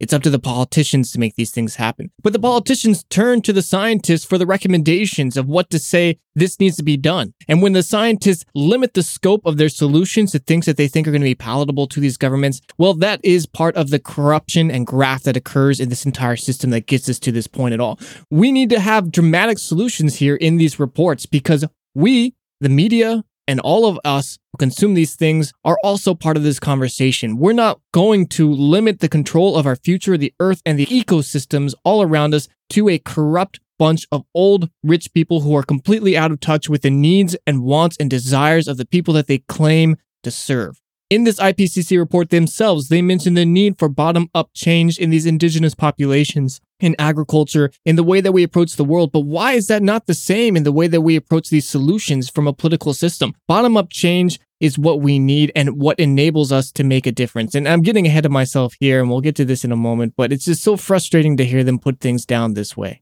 it's 0.00 0.12
up 0.12 0.22
to 0.22 0.30
the 0.30 0.38
politicians 0.38 1.12
to 1.12 1.20
make 1.20 1.34
these 1.34 1.50
things 1.50 1.76
happen. 1.76 2.10
But 2.22 2.32
the 2.32 2.38
politicians 2.38 3.04
turn 3.10 3.42
to 3.42 3.52
the 3.52 3.62
scientists 3.62 4.24
for 4.24 4.38
the 4.38 4.46
recommendations 4.46 5.36
of 5.36 5.46
what 5.46 5.70
to 5.70 5.78
say 5.78 6.18
this 6.34 6.60
needs 6.60 6.76
to 6.76 6.82
be 6.84 6.96
done. 6.96 7.34
And 7.48 7.62
when 7.62 7.72
the 7.72 7.82
scientists 7.82 8.44
limit 8.54 8.94
the 8.94 9.02
scope 9.02 9.44
of 9.44 9.56
their 9.56 9.68
solutions 9.68 10.32
to 10.32 10.38
things 10.38 10.66
that 10.66 10.76
they 10.76 10.88
think 10.88 11.08
are 11.08 11.10
going 11.10 11.22
to 11.22 11.26
be 11.26 11.34
palatable 11.34 11.86
to 11.88 12.00
these 12.00 12.16
governments 12.16 12.60
well 12.76 12.94
that 12.94 13.20
is 13.24 13.46
part 13.46 13.74
of 13.76 13.90
the 13.90 13.98
corruption 13.98 14.70
and 14.70 14.86
graft 14.86 15.24
that 15.24 15.36
occurs 15.36 15.80
in 15.80 15.88
this 15.88 16.06
entire 16.06 16.36
system 16.36 16.70
that 16.70 16.86
gets 16.86 17.08
us 17.08 17.18
to 17.18 17.32
this 17.32 17.46
point 17.46 17.74
at 17.74 17.80
all. 17.80 17.98
We 18.30 18.52
need 18.52 18.70
to 18.70 18.80
have 18.80 19.10
dramatic 19.10 19.58
solutions 19.58 20.16
here 20.16 20.36
in 20.36 20.56
these 20.56 20.78
reports 20.78 21.26
because 21.26 21.64
we 21.94 22.34
the 22.60 22.68
media 22.68 23.24
and 23.48 23.58
all 23.60 23.86
of 23.86 23.98
us 24.04 24.38
who 24.52 24.58
consume 24.58 24.94
these 24.94 25.16
things 25.16 25.52
are 25.64 25.78
also 25.82 26.14
part 26.14 26.36
of 26.36 26.44
this 26.44 26.60
conversation. 26.60 27.38
We're 27.38 27.54
not 27.54 27.80
going 27.92 28.26
to 28.28 28.52
limit 28.52 29.00
the 29.00 29.08
control 29.08 29.56
of 29.56 29.66
our 29.66 29.74
future, 29.74 30.16
the 30.16 30.34
earth, 30.38 30.62
and 30.64 30.78
the 30.78 30.86
ecosystems 30.86 31.74
all 31.82 32.02
around 32.02 32.34
us 32.34 32.46
to 32.70 32.88
a 32.88 32.98
corrupt 32.98 33.58
bunch 33.78 34.06
of 34.12 34.24
old 34.34 34.68
rich 34.82 35.12
people 35.14 35.40
who 35.40 35.56
are 35.56 35.62
completely 35.62 36.16
out 36.16 36.30
of 36.30 36.40
touch 36.40 36.68
with 36.68 36.82
the 36.82 36.90
needs 36.90 37.36
and 37.46 37.62
wants 37.62 37.96
and 37.98 38.10
desires 38.10 38.68
of 38.68 38.76
the 38.76 38.86
people 38.86 39.14
that 39.14 39.28
they 39.28 39.38
claim 39.38 39.96
to 40.22 40.30
serve. 40.30 40.80
In 41.10 41.24
this 41.24 41.40
IPCC 41.40 41.98
report 41.98 42.28
themselves, 42.28 42.88
they 42.88 43.00
mention 43.00 43.32
the 43.32 43.46
need 43.46 43.78
for 43.78 43.88
bottom 43.88 44.28
up 44.34 44.50
change 44.52 44.98
in 44.98 45.08
these 45.08 45.24
indigenous 45.24 45.74
populations, 45.74 46.60
in 46.80 46.94
agriculture, 46.98 47.70
in 47.86 47.96
the 47.96 48.02
way 48.02 48.20
that 48.20 48.32
we 48.32 48.42
approach 48.42 48.76
the 48.76 48.84
world. 48.84 49.10
But 49.10 49.20
why 49.20 49.52
is 49.52 49.68
that 49.68 49.82
not 49.82 50.04
the 50.04 50.12
same 50.12 50.54
in 50.54 50.64
the 50.64 50.72
way 50.72 50.86
that 50.86 51.00
we 51.00 51.16
approach 51.16 51.48
these 51.48 51.66
solutions 51.66 52.28
from 52.28 52.46
a 52.46 52.52
political 52.52 52.92
system? 52.92 53.32
Bottom 53.46 53.74
up 53.74 53.88
change 53.88 54.38
is 54.60 54.78
what 54.78 55.00
we 55.00 55.18
need 55.18 55.50
and 55.56 55.78
what 55.78 55.98
enables 55.98 56.52
us 56.52 56.70
to 56.72 56.84
make 56.84 57.06
a 57.06 57.12
difference. 57.12 57.54
And 57.54 57.66
I'm 57.66 57.80
getting 57.80 58.06
ahead 58.06 58.26
of 58.26 58.32
myself 58.32 58.74
here, 58.78 59.00
and 59.00 59.08
we'll 59.08 59.22
get 59.22 59.36
to 59.36 59.46
this 59.46 59.64
in 59.64 59.72
a 59.72 59.76
moment, 59.76 60.12
but 60.14 60.30
it's 60.30 60.44
just 60.44 60.62
so 60.62 60.76
frustrating 60.76 61.38
to 61.38 61.44
hear 61.46 61.64
them 61.64 61.78
put 61.78 62.00
things 62.00 62.26
down 62.26 62.52
this 62.52 62.76
way. 62.76 63.00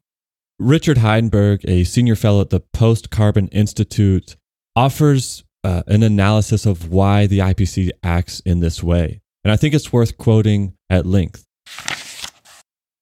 Richard 0.60 0.98
Heinberg, 0.98 1.64
a 1.68 1.82
senior 1.82 2.14
fellow 2.14 2.42
at 2.42 2.50
the 2.50 2.60
Post 2.60 3.10
Carbon 3.10 3.48
Institute, 3.48 4.36
offers 4.76 5.42
uh, 5.66 5.82
an 5.88 6.04
analysis 6.04 6.64
of 6.64 6.90
why 6.90 7.26
the 7.26 7.40
IPCC 7.40 7.90
acts 8.04 8.38
in 8.46 8.60
this 8.60 8.84
way. 8.84 9.20
And 9.42 9.50
I 9.50 9.56
think 9.56 9.74
it's 9.74 9.92
worth 9.92 10.16
quoting 10.16 10.74
at 10.88 11.04
length. 11.04 11.44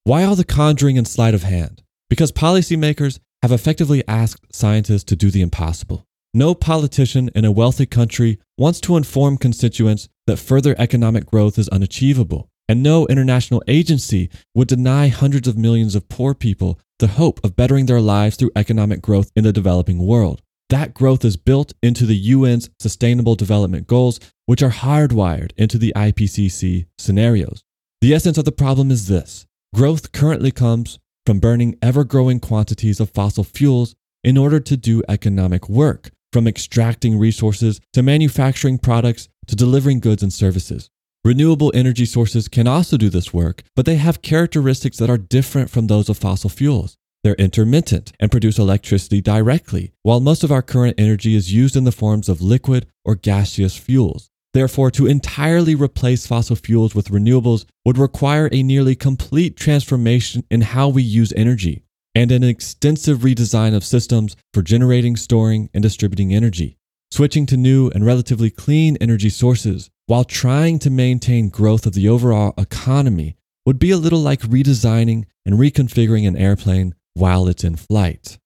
Why 0.05 0.25
all 0.25 0.35
the 0.35 0.45
conjuring 0.45 0.97
and 0.97 1.07
sleight 1.07 1.35
of 1.35 1.43
hand? 1.43 1.83
Because 2.09 2.33
policymakers 2.33 3.19
have 3.43 3.53
effectively 3.53 4.03
asked 4.09 4.55
scientists 4.55 5.05
to 5.05 5.17
do 5.17 5.31
the 5.31 5.43
impossible. 5.43 6.07
No 6.33 6.55
politician 6.55 7.29
in 7.35 7.45
a 7.45 7.53
wealthy 7.53 7.85
country 7.85 8.39
wants 8.57 8.81
to 8.81 8.97
inform 8.97 9.37
constituents 9.37 10.09
that 10.27 10.39
further 10.39 10.75
economic 10.79 11.27
growth 11.27 11.59
is 11.59 11.69
unachievable. 11.69 12.49
And 12.67 12.83
no 12.83 13.07
international 13.09 13.63
agency 13.69 14.31
would 14.55 14.69
deny 14.69 15.09
hundreds 15.09 15.47
of 15.47 15.59
millions 15.59 15.95
of 15.95 16.09
poor 16.09 16.33
people 16.33 16.81
the 16.99 17.09
hope 17.09 17.45
of 17.45 17.57
bettering 17.57 17.85
their 17.85 18.01
lives 18.01 18.37
through 18.37 18.53
economic 18.57 19.03
growth 19.03 19.31
in 19.37 19.45
the 19.45 19.53
developing 19.53 19.99
world. 19.99 20.41
That 20.75 20.93
growth 20.93 21.25
is 21.25 21.37
built 21.37 21.73
into 21.85 22.05
the 22.05 22.33
UN's 22.33 22.69
Sustainable 22.81 23.37
Development 23.37 23.87
Goals, 23.87 24.19
which 24.47 24.61
are 24.61 24.73
hardwired 24.73 25.53
into 25.57 25.79
the 25.79 25.93
IPCC 25.95 26.87
scenarios. 26.99 27.63
The 28.01 28.13
essence 28.13 28.39
of 28.39 28.45
the 28.45 28.51
problem 28.51 28.91
is 28.91 29.07
this 29.07 29.47
growth 29.73 30.11
currently 30.11 30.51
comes 30.51 30.99
from 31.27 31.39
burning 31.39 31.79
ever 31.81 32.03
growing 32.03 32.41
quantities 32.41 32.99
of 32.99 33.11
fossil 33.11 33.45
fuels 33.45 33.95
in 34.25 34.37
order 34.37 34.59
to 34.59 34.77
do 34.77 35.01
economic 35.09 35.69
work, 35.69 36.11
from 36.33 36.49
extracting 36.49 37.21
resources 37.21 37.81
to 37.93 38.03
manufacturing 38.03 38.79
products 38.79 39.29
to 39.47 39.55
delivering 39.55 40.01
goods 40.01 40.25
and 40.25 40.33
services. 40.33 40.91
Renewable 41.25 41.71
energy 41.73 42.05
sources 42.05 42.49
can 42.49 42.67
also 42.67 42.97
do 42.97 43.09
this 43.09 43.33
work, 43.33 43.63
but 43.77 43.87
they 43.87 43.95
have 43.95 44.23
characteristics 44.23 44.97
that 44.97 45.09
are 45.09 45.19
different 45.19 45.71
from 45.71 45.87
those 45.87 46.09
of 46.09 46.19
fossil 46.19 46.51
fuels. 46.51 46.97
They're 47.25 47.35
intermittent 47.37 48.13
and 48.21 48.31
produce 48.31 48.59
electricity 48.59 49.23
directly, 49.23 49.95
while 50.03 50.21
most 50.21 50.45
of 50.45 50.53
our 50.53 50.61
current 50.61 50.97
energy 50.99 51.35
is 51.35 51.55
used 51.55 51.75
in 51.75 51.85
the 51.85 51.91
forms 51.91 52.29
of 52.29 52.43
liquid 52.43 52.87
or 53.03 53.15
gaseous 53.15 53.79
fuels. 53.79 54.29
Therefore, 54.53 54.91
to 54.91 55.07
entirely 55.07 55.75
replace 55.75 56.27
fossil 56.27 56.55
fuels 56.55 56.95
with 56.95 57.09
renewables 57.09 57.65
would 57.83 57.97
require 57.97 58.51
a 58.53 58.63
nearly 58.63 58.95
complete 58.95 59.57
transformation 59.57 60.45
in 60.51 60.61
how 60.61 60.91
we 60.91 61.03
use 61.03 61.33
energy 61.35 61.83
and 62.15 62.31
an 62.31 62.45
extensive 62.45 63.21
redesign 63.21 63.75
of 63.75 63.85
systems 63.85 64.37
for 64.53 64.61
generating, 64.61 65.17
storing, 65.17 65.71
and 65.73 65.83
distributing 65.83 66.33
energy. 66.33 66.77
Switching 67.11 67.47
to 67.47 67.57
new 67.57 67.89
and 67.95 68.05
relatively 68.05 68.51
clean 68.51 68.99
energy 69.01 69.31
sources 69.31 69.89
while 70.07 70.25
trying 70.25 70.79
to 70.79 70.91
maintain 70.91 71.49
growth 71.49 71.87
of 71.87 71.95
the 71.95 72.07
overall 72.07 72.53
economy 72.59 73.35
would 73.65 73.79
be 73.79 73.91
a 73.91 73.97
little 73.97 74.21
like 74.21 74.41
redesigning 74.43 75.25
and 75.47 75.55
reconfiguring 75.55 76.29
an 76.29 76.37
airplane 76.37 76.95
while 77.15 77.49
it's 77.49 77.65
in 77.65 77.77
flight. 77.77 78.39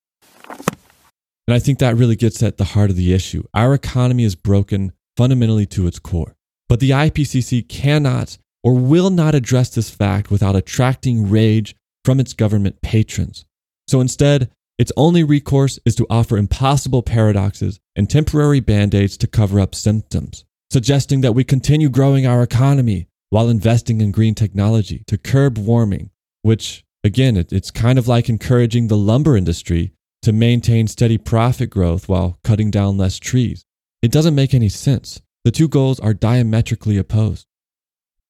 And 0.48 1.54
I 1.54 1.58
think 1.58 1.78
that 1.78 1.96
really 1.96 2.16
gets 2.16 2.42
at 2.42 2.58
the 2.58 2.64
heart 2.64 2.90
of 2.90 2.96
the 2.96 3.12
issue. 3.12 3.42
Our 3.54 3.74
economy 3.74 4.24
is 4.24 4.34
broken 4.34 4.92
fundamentally 5.16 5.66
to 5.66 5.86
its 5.86 5.98
core. 5.98 6.36
But 6.68 6.80
the 6.80 6.90
IPCC 6.90 7.68
cannot 7.68 8.38
or 8.62 8.74
will 8.74 9.10
not 9.10 9.34
address 9.34 9.70
this 9.70 9.88
fact 9.88 10.30
without 10.30 10.56
attracting 10.56 11.30
rage 11.30 11.74
from 12.04 12.20
its 12.20 12.34
government 12.34 12.82
patrons. 12.82 13.46
So 13.86 14.00
instead, 14.00 14.50
its 14.78 14.92
only 14.96 15.24
recourse 15.24 15.78
is 15.84 15.94
to 15.96 16.06
offer 16.08 16.36
impossible 16.36 17.02
paradoxes 17.02 17.80
and 17.96 18.08
temporary 18.08 18.60
band 18.60 18.94
aids 18.94 19.16
to 19.18 19.26
cover 19.26 19.58
up 19.58 19.74
symptoms, 19.74 20.44
suggesting 20.70 21.22
that 21.22 21.32
we 21.32 21.44
continue 21.44 21.88
growing 21.88 22.26
our 22.26 22.42
economy 22.42 23.08
while 23.30 23.48
investing 23.48 24.00
in 24.00 24.12
green 24.12 24.34
technology 24.34 25.02
to 25.06 25.18
curb 25.18 25.58
warming, 25.58 26.10
which 26.42 26.84
Again, 27.08 27.38
it, 27.38 27.54
it's 27.54 27.70
kind 27.70 27.98
of 27.98 28.06
like 28.06 28.28
encouraging 28.28 28.88
the 28.88 28.96
lumber 28.98 29.34
industry 29.34 29.92
to 30.20 30.30
maintain 30.30 30.86
steady 30.86 31.16
profit 31.16 31.70
growth 31.70 32.06
while 32.06 32.38
cutting 32.44 32.70
down 32.70 32.98
less 32.98 33.18
trees. 33.18 33.64
It 34.02 34.12
doesn't 34.12 34.34
make 34.34 34.52
any 34.52 34.68
sense. 34.68 35.22
the 35.42 35.50
two 35.50 35.68
goals 35.68 35.98
are 36.00 36.12
diametrically 36.12 36.98
opposed. 36.98 37.46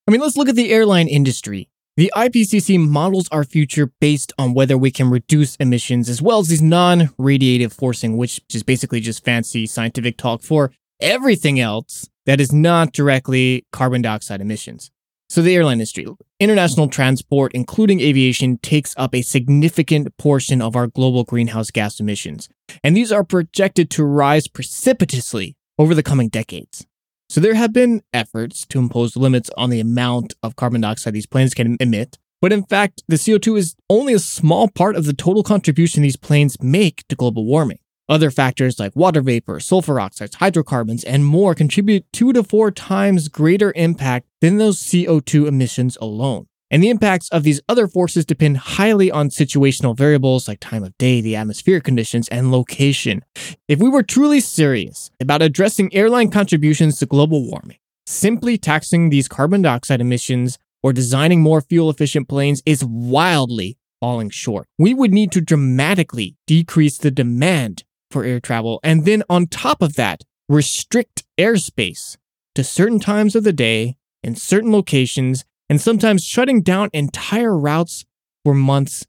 I 0.07 0.13
mean, 0.13 0.21
let's 0.21 0.37
look 0.37 0.49
at 0.49 0.55
the 0.55 0.71
airline 0.71 1.09
industry. 1.09 1.69
The 1.97 2.13
IPCC 2.15 2.79
models 2.79 3.27
our 3.33 3.43
future 3.43 3.91
based 4.01 4.33
on 4.39 4.55
whether 4.55 4.79
we 4.79 4.93
can 4.93 5.11
reduce 5.11 5.57
emissions 5.57 6.09
as 6.09 6.23
well 6.23 6.39
as 6.39 6.47
these 6.47 6.63
non 6.63 7.09
radiative 7.19 7.73
forcing, 7.73 8.17
which 8.17 8.41
is 8.55 8.63
basically 8.63 9.01
just 9.01 9.25
fancy 9.25 9.67
scientific 9.67 10.17
talk 10.17 10.43
for 10.43 10.71
everything 11.01 11.59
else 11.59 12.09
that 12.27 12.41
is 12.41 12.53
not 12.53 12.93
directly 12.93 13.67
carbon 13.73 14.03
dioxide 14.03 14.41
emissions. 14.41 14.93
So, 15.31 15.43
the 15.43 15.55
airline 15.55 15.75
industry, 15.75 16.07
international 16.41 16.89
transport, 16.89 17.53
including 17.53 18.01
aviation, 18.01 18.57
takes 18.59 18.95
up 18.97 19.15
a 19.15 19.21
significant 19.21 20.17
portion 20.17 20.63
of 20.63 20.75
our 20.75 20.87
global 20.87 21.25
greenhouse 21.25 21.71
gas 21.71 22.01
emissions. 22.01 22.49
And 22.83 22.97
these 22.97 23.13
are 23.13 23.23
projected 23.23 23.91
to 23.91 24.05
rise 24.05 24.49
precipitously 24.49 25.55
over 25.79 25.95
the 25.95 26.03
coming 26.03 26.31
decades. 26.31 26.87
So, 27.29 27.43
there 27.43 27.55
have 27.55 27.75
been 27.75 28.01
efforts 28.15 28.67
to 28.69 28.79
impose 28.79 29.17
limits 29.17 29.51
on 29.59 29.69
the 29.69 29.81
amount 29.81 30.33
of 30.43 30.57
carbon 30.57 30.81
dioxide 30.81 31.13
these 31.13 31.27
planes 31.27 31.53
can 31.53 31.77
emit. 31.79 32.17
But 32.41 32.53
in 32.53 32.63
fact, 32.63 33.03
the 33.07 33.17
CO2 33.17 33.59
is 33.59 33.75
only 33.91 34.15
a 34.15 34.19
small 34.19 34.69
part 34.69 34.97
of 34.97 35.05
the 35.05 35.13
total 35.13 35.43
contribution 35.43 36.03
these 36.03 36.17
planes 36.17 36.57
make 36.63 37.07
to 37.09 37.17
global 37.17 37.45
warming. 37.45 37.81
Other 38.09 38.31
factors 38.31 38.79
like 38.79 38.97
water 38.97 39.21
vapor, 39.21 39.61
sulfur 39.61 40.01
oxides, 40.01 40.37
hydrocarbons, 40.37 41.05
and 41.05 41.27
more 41.27 41.55
contribute 41.55 42.11
two 42.11 42.33
to 42.33 42.43
four 42.43 42.71
times 42.71 43.29
greater 43.29 43.73
impact 43.77 44.27
than 44.41 44.57
those 44.57 44.81
CO2 44.81 45.47
emissions 45.47 45.99
alone. 46.01 46.47
And 46.71 46.83
the 46.83 46.89
impacts 46.89 47.29
of 47.29 47.43
these 47.43 47.61
other 47.69 47.87
forces 47.87 48.25
depend 48.25 48.57
highly 48.59 49.11
on 49.11 49.29
situational 49.29 49.97
variables 49.97 50.49
like 50.49 50.61
time 50.61 50.85
of 50.85 50.97
day, 50.97 51.21
the 51.21 51.37
atmospheric 51.37 51.85
conditions, 51.85 52.29
and 52.29 52.51
location. 52.51 53.25
If 53.69 53.79
we 53.79 53.91
were 53.91 54.03
truly 54.03 54.41
serious 54.41 55.11
about 55.21 55.43
addressing 55.43 55.95
airline 55.95 56.31
contributions 56.31 56.99
to 56.99 57.07
global 57.07 57.47
warming, 57.47 57.79
simply 58.07 58.57
taxing 58.57 59.11
these 59.11 59.29
carbon 59.29 59.63
dioxide 59.63 60.01
emissions 60.01 60.59
or 60.83 60.95
designing 60.95 61.43
more 61.43 61.61
fuel 61.61 61.91
efficient 61.91 62.29
planes 62.29 62.63
is 62.65 62.85
wildly 62.85 63.77
falling 64.01 64.31
short. 64.31 64.67
We 64.79 64.95
would 64.95 65.13
need 65.13 65.33
to 65.33 65.41
dramatically 65.41 66.37
decrease 66.47 66.99
the 66.99 67.11
demand 67.11 67.85
for 68.11 68.25
air 68.25 68.41
travel. 68.41 68.81
And 68.83 69.05
then 69.05 69.23
on 69.29 69.47
top 69.47 69.83
of 69.83 69.95
that, 69.95 70.23
restrict 70.49 71.25
airspace 71.39 72.17
to 72.55 72.65
certain 72.65 72.99
times 72.99 73.37
of 73.37 73.45
the 73.45 73.53
day 73.53 73.97
in 74.23 74.35
certain 74.35 74.73
locations 74.73 75.45
and 75.69 75.81
sometimes 75.81 76.25
shutting 76.25 76.63
down 76.63 76.91
entire 76.93 77.57
routes 77.57 78.05
for 78.45 78.55
months 78.55 79.07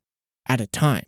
at 0.47 0.61
a 0.61 0.67
time. 0.67 1.05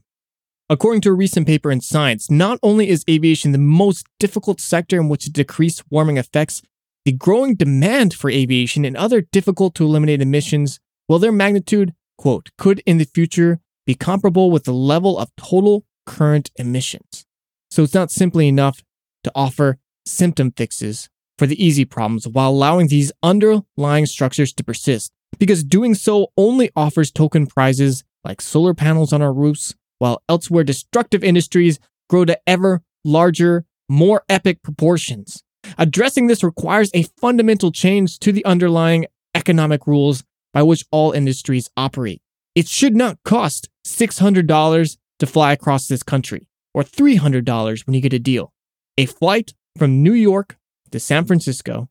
According 0.69 1.01
to 1.01 1.09
a 1.09 1.13
recent 1.13 1.47
paper 1.47 1.69
in 1.69 1.81
Science, 1.81 2.31
not 2.31 2.57
only 2.63 2.87
is 2.87 3.03
aviation 3.09 3.51
the 3.51 3.57
most 3.57 4.07
difficult 4.19 4.61
sector 4.61 4.97
in 4.97 5.09
which 5.09 5.25
to 5.25 5.31
decrease 5.31 5.83
warming 5.89 6.15
effects, 6.15 6.61
the 7.03 7.11
growing 7.11 7.55
demand 7.55 8.13
for 8.13 8.29
aviation 8.29 8.85
and 8.85 8.95
other 8.95 9.21
difficult 9.21 9.75
to 9.75 9.83
eliminate 9.83 10.21
emissions, 10.21 10.79
well, 11.09 11.19
their 11.19 11.31
magnitude, 11.31 11.93
quote, 12.17 12.51
could 12.57 12.81
in 12.85 12.99
the 12.99 13.05
future 13.05 13.59
be 13.85 13.95
comparable 13.95 14.49
with 14.49 14.63
the 14.63 14.73
level 14.73 15.19
of 15.19 15.35
total 15.35 15.83
current 16.05 16.51
emissions. 16.55 17.25
So 17.71 17.83
it's 17.83 17.93
not 17.93 18.11
simply 18.11 18.49
enough 18.49 18.83
to 19.23 19.31
offer 19.33 19.79
symptom 20.05 20.51
fixes 20.51 21.09
for 21.37 21.47
the 21.47 21.63
easy 21.63 21.85
problems 21.85 22.27
while 22.27 22.49
allowing 22.49 22.87
these 22.87 23.13
underlying 23.23 24.05
structures 24.05 24.53
to 24.53 24.63
persist, 24.63 25.11
because 25.39 25.63
doing 25.63 25.95
so 25.95 26.27
only 26.37 26.69
offers 26.75 27.11
token 27.11 27.47
prizes 27.47 28.03
like 28.25 28.41
solar 28.41 28.73
panels 28.73 29.13
on 29.13 29.21
our 29.21 29.33
roofs, 29.33 29.73
while 29.99 30.21
elsewhere 30.27 30.65
destructive 30.65 31.23
industries 31.23 31.79
grow 32.09 32.25
to 32.25 32.37
ever 32.45 32.83
larger, 33.05 33.65
more 33.87 34.23
epic 34.27 34.61
proportions. 34.61 35.41
Addressing 35.77 36.27
this 36.27 36.43
requires 36.43 36.91
a 36.93 37.03
fundamental 37.21 37.71
change 37.71 38.19
to 38.19 38.31
the 38.31 38.43
underlying 38.45 39.05
economic 39.33 39.87
rules 39.87 40.23
by 40.53 40.61
which 40.61 40.85
all 40.91 41.13
industries 41.13 41.69
operate. 41.77 42.21
It 42.53 42.67
should 42.67 42.95
not 42.95 43.17
cost 43.23 43.69
$600 43.87 44.97
to 45.19 45.25
fly 45.25 45.53
across 45.53 45.87
this 45.87 46.03
country 46.03 46.49
or 46.73 46.83
$300 46.83 47.85
when 47.85 47.93
you 47.93 48.01
get 48.01 48.13
a 48.13 48.19
deal. 48.19 48.53
A 48.97 49.05
flight 49.05 49.53
from 49.77 50.03
New 50.03 50.13
York 50.13 50.57
to 50.91 50.99
San 50.99 51.25
Francisco, 51.25 51.89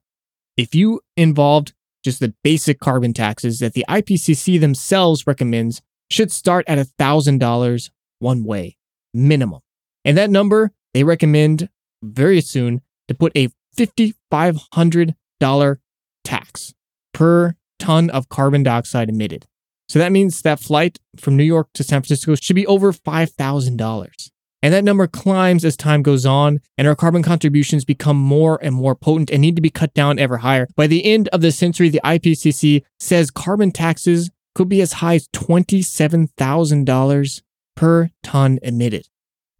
if 0.57 0.75
you 0.75 1.01
involved 1.17 1.73
just 2.03 2.19
the 2.19 2.33
basic 2.43 2.79
carbon 2.79 3.13
taxes 3.13 3.59
that 3.59 3.73
the 3.73 3.85
IPCC 3.87 4.59
themselves 4.59 5.27
recommends, 5.27 5.81
should 6.09 6.31
start 6.31 6.65
at 6.67 6.77
$1,000 6.77 7.89
one 8.19 8.43
way, 8.43 8.77
minimum. 9.13 9.61
And 10.03 10.17
that 10.17 10.29
number 10.29 10.71
they 10.93 11.03
recommend 11.03 11.69
very 12.03 12.41
soon 12.41 12.81
to 13.07 13.13
put 13.13 13.31
a 13.35 13.49
$5,500 13.77 15.77
tax 16.23 16.73
per 17.13 17.55
ton 17.79 18.09
of 18.09 18.29
carbon 18.29 18.63
dioxide 18.63 19.09
emitted. 19.09 19.45
So 19.87 19.99
that 19.99 20.11
means 20.11 20.41
that 20.41 20.59
flight 20.59 20.99
from 21.17 21.35
New 21.35 21.43
York 21.43 21.69
to 21.73 21.83
San 21.83 22.01
Francisco 22.01 22.35
should 22.35 22.55
be 22.55 22.67
over 22.67 22.93
$5,000. 22.93 24.31
And 24.63 24.73
that 24.73 24.83
number 24.83 25.07
climbs 25.07 25.65
as 25.65 25.75
time 25.75 26.03
goes 26.03 26.23
on, 26.25 26.61
and 26.77 26.87
our 26.87 26.95
carbon 26.95 27.23
contributions 27.23 27.83
become 27.83 28.17
more 28.17 28.59
and 28.61 28.75
more 28.75 28.95
potent 28.95 29.31
and 29.31 29.41
need 29.41 29.55
to 29.55 29.61
be 29.61 29.71
cut 29.71 29.93
down 29.93 30.19
ever 30.19 30.37
higher. 30.37 30.67
By 30.75 30.87
the 30.87 31.05
end 31.05 31.27
of 31.29 31.41
the 31.41 31.51
century, 31.51 31.89
the 31.89 32.01
IPCC 32.03 32.83
says 32.99 33.31
carbon 33.31 33.71
taxes 33.71 34.29
could 34.53 34.69
be 34.69 34.81
as 34.81 34.93
high 34.93 35.15
as 35.15 35.27
$27,000 35.29 37.41
per 37.75 38.11
ton 38.21 38.59
emitted. 38.61 39.07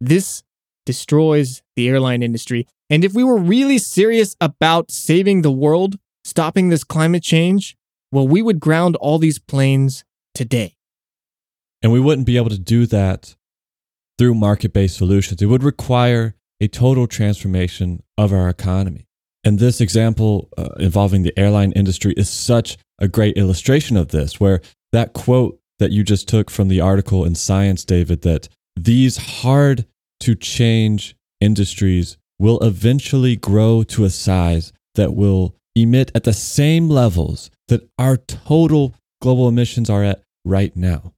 This 0.00 0.44
destroys 0.86 1.62
the 1.76 1.88
airline 1.88 2.22
industry. 2.22 2.66
And 2.90 3.04
if 3.04 3.14
we 3.14 3.24
were 3.24 3.38
really 3.38 3.78
serious 3.78 4.36
about 4.40 4.90
saving 4.90 5.42
the 5.42 5.50
world, 5.50 5.96
stopping 6.24 6.68
this 6.68 6.84
climate 6.84 7.22
change, 7.22 7.76
well, 8.10 8.28
we 8.28 8.42
would 8.42 8.60
ground 8.60 8.96
all 8.96 9.18
these 9.18 9.38
planes 9.38 10.04
today. 10.34 10.76
And 11.82 11.90
we 11.90 12.00
wouldn't 12.00 12.26
be 12.26 12.36
able 12.36 12.50
to 12.50 12.58
do 12.58 12.84
that 12.86 13.34
through 14.18 14.34
market 14.34 14.72
based 14.72 14.96
solutions. 14.96 15.42
It 15.42 15.46
would 15.46 15.62
require 15.62 16.34
a 16.60 16.68
total 16.68 17.06
transformation 17.06 18.02
of 18.16 18.32
our 18.32 18.48
economy. 18.48 19.06
And 19.44 19.58
this 19.58 19.80
example 19.80 20.48
uh, 20.56 20.68
involving 20.78 21.22
the 21.22 21.36
airline 21.38 21.72
industry 21.72 22.14
is 22.16 22.30
such 22.30 22.78
a 23.00 23.08
great 23.08 23.36
illustration 23.36 23.96
of 23.96 24.08
this, 24.08 24.38
where 24.38 24.60
that 24.92 25.12
quote 25.12 25.58
that 25.78 25.90
you 25.90 26.04
just 26.04 26.28
took 26.28 26.50
from 26.50 26.68
the 26.68 26.80
article 26.80 27.24
in 27.24 27.34
Science, 27.34 27.84
David, 27.84 28.22
that 28.22 28.48
these 28.76 29.16
hard 29.16 29.86
to 30.20 30.36
change 30.36 31.16
industries 31.40 32.16
will 32.38 32.60
eventually 32.60 33.34
grow 33.34 33.82
to 33.82 34.04
a 34.04 34.10
size 34.10 34.72
that 34.94 35.14
will 35.14 35.56
emit 35.74 36.12
at 36.14 36.24
the 36.24 36.32
same 36.32 36.88
levels 36.88 37.50
that 37.68 37.88
our 37.98 38.16
total 38.16 38.94
global 39.20 39.48
emissions 39.48 39.90
are 39.90 40.04
at 40.04 40.22
right 40.44 40.76
now. 40.76 41.12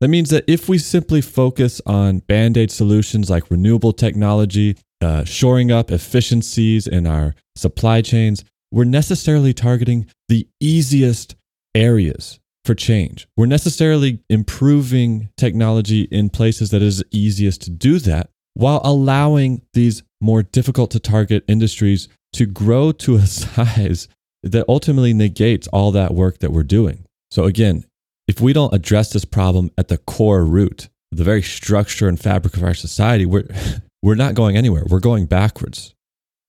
That 0.00 0.08
means 0.08 0.30
that 0.30 0.44
if 0.46 0.68
we 0.68 0.78
simply 0.78 1.20
focus 1.20 1.80
on 1.84 2.20
band 2.20 2.56
aid 2.56 2.70
solutions 2.70 3.28
like 3.28 3.50
renewable 3.50 3.92
technology, 3.92 4.76
uh, 5.02 5.24
shoring 5.24 5.70
up 5.70 5.90
efficiencies 5.90 6.86
in 6.86 7.06
our 7.06 7.34
supply 7.54 8.00
chains, 8.00 8.44
we're 8.72 8.84
necessarily 8.84 9.52
targeting 9.52 10.06
the 10.28 10.48
easiest 10.58 11.36
areas 11.74 12.40
for 12.64 12.74
change. 12.74 13.26
We're 13.36 13.46
necessarily 13.46 14.20
improving 14.30 15.30
technology 15.36 16.02
in 16.02 16.30
places 16.30 16.70
that 16.70 16.82
is 16.82 17.02
easiest 17.10 17.62
to 17.62 17.70
do 17.70 17.98
that 18.00 18.30
while 18.54 18.80
allowing 18.84 19.62
these 19.74 20.02
more 20.20 20.42
difficult 20.42 20.90
to 20.92 21.00
target 21.00 21.44
industries 21.48 22.08
to 22.34 22.46
grow 22.46 22.92
to 22.92 23.16
a 23.16 23.26
size 23.26 24.08
that 24.42 24.64
ultimately 24.68 25.12
negates 25.12 25.68
all 25.68 25.90
that 25.92 26.14
work 26.14 26.38
that 26.38 26.52
we're 26.52 26.62
doing. 26.62 27.04
So, 27.30 27.44
again, 27.44 27.84
if 28.30 28.40
we 28.40 28.52
don't 28.52 28.72
address 28.72 29.12
this 29.12 29.24
problem 29.24 29.70
at 29.76 29.88
the 29.88 29.98
core 29.98 30.44
root, 30.44 30.88
the 31.10 31.24
very 31.24 31.42
structure 31.42 32.08
and 32.08 32.18
fabric 32.18 32.56
of 32.56 32.62
our 32.62 32.74
society, 32.74 33.26
we're, 33.26 33.48
we're 34.02 34.14
not 34.14 34.34
going 34.34 34.56
anywhere. 34.56 34.84
We're 34.88 35.00
going 35.00 35.26
backwards. 35.26 35.94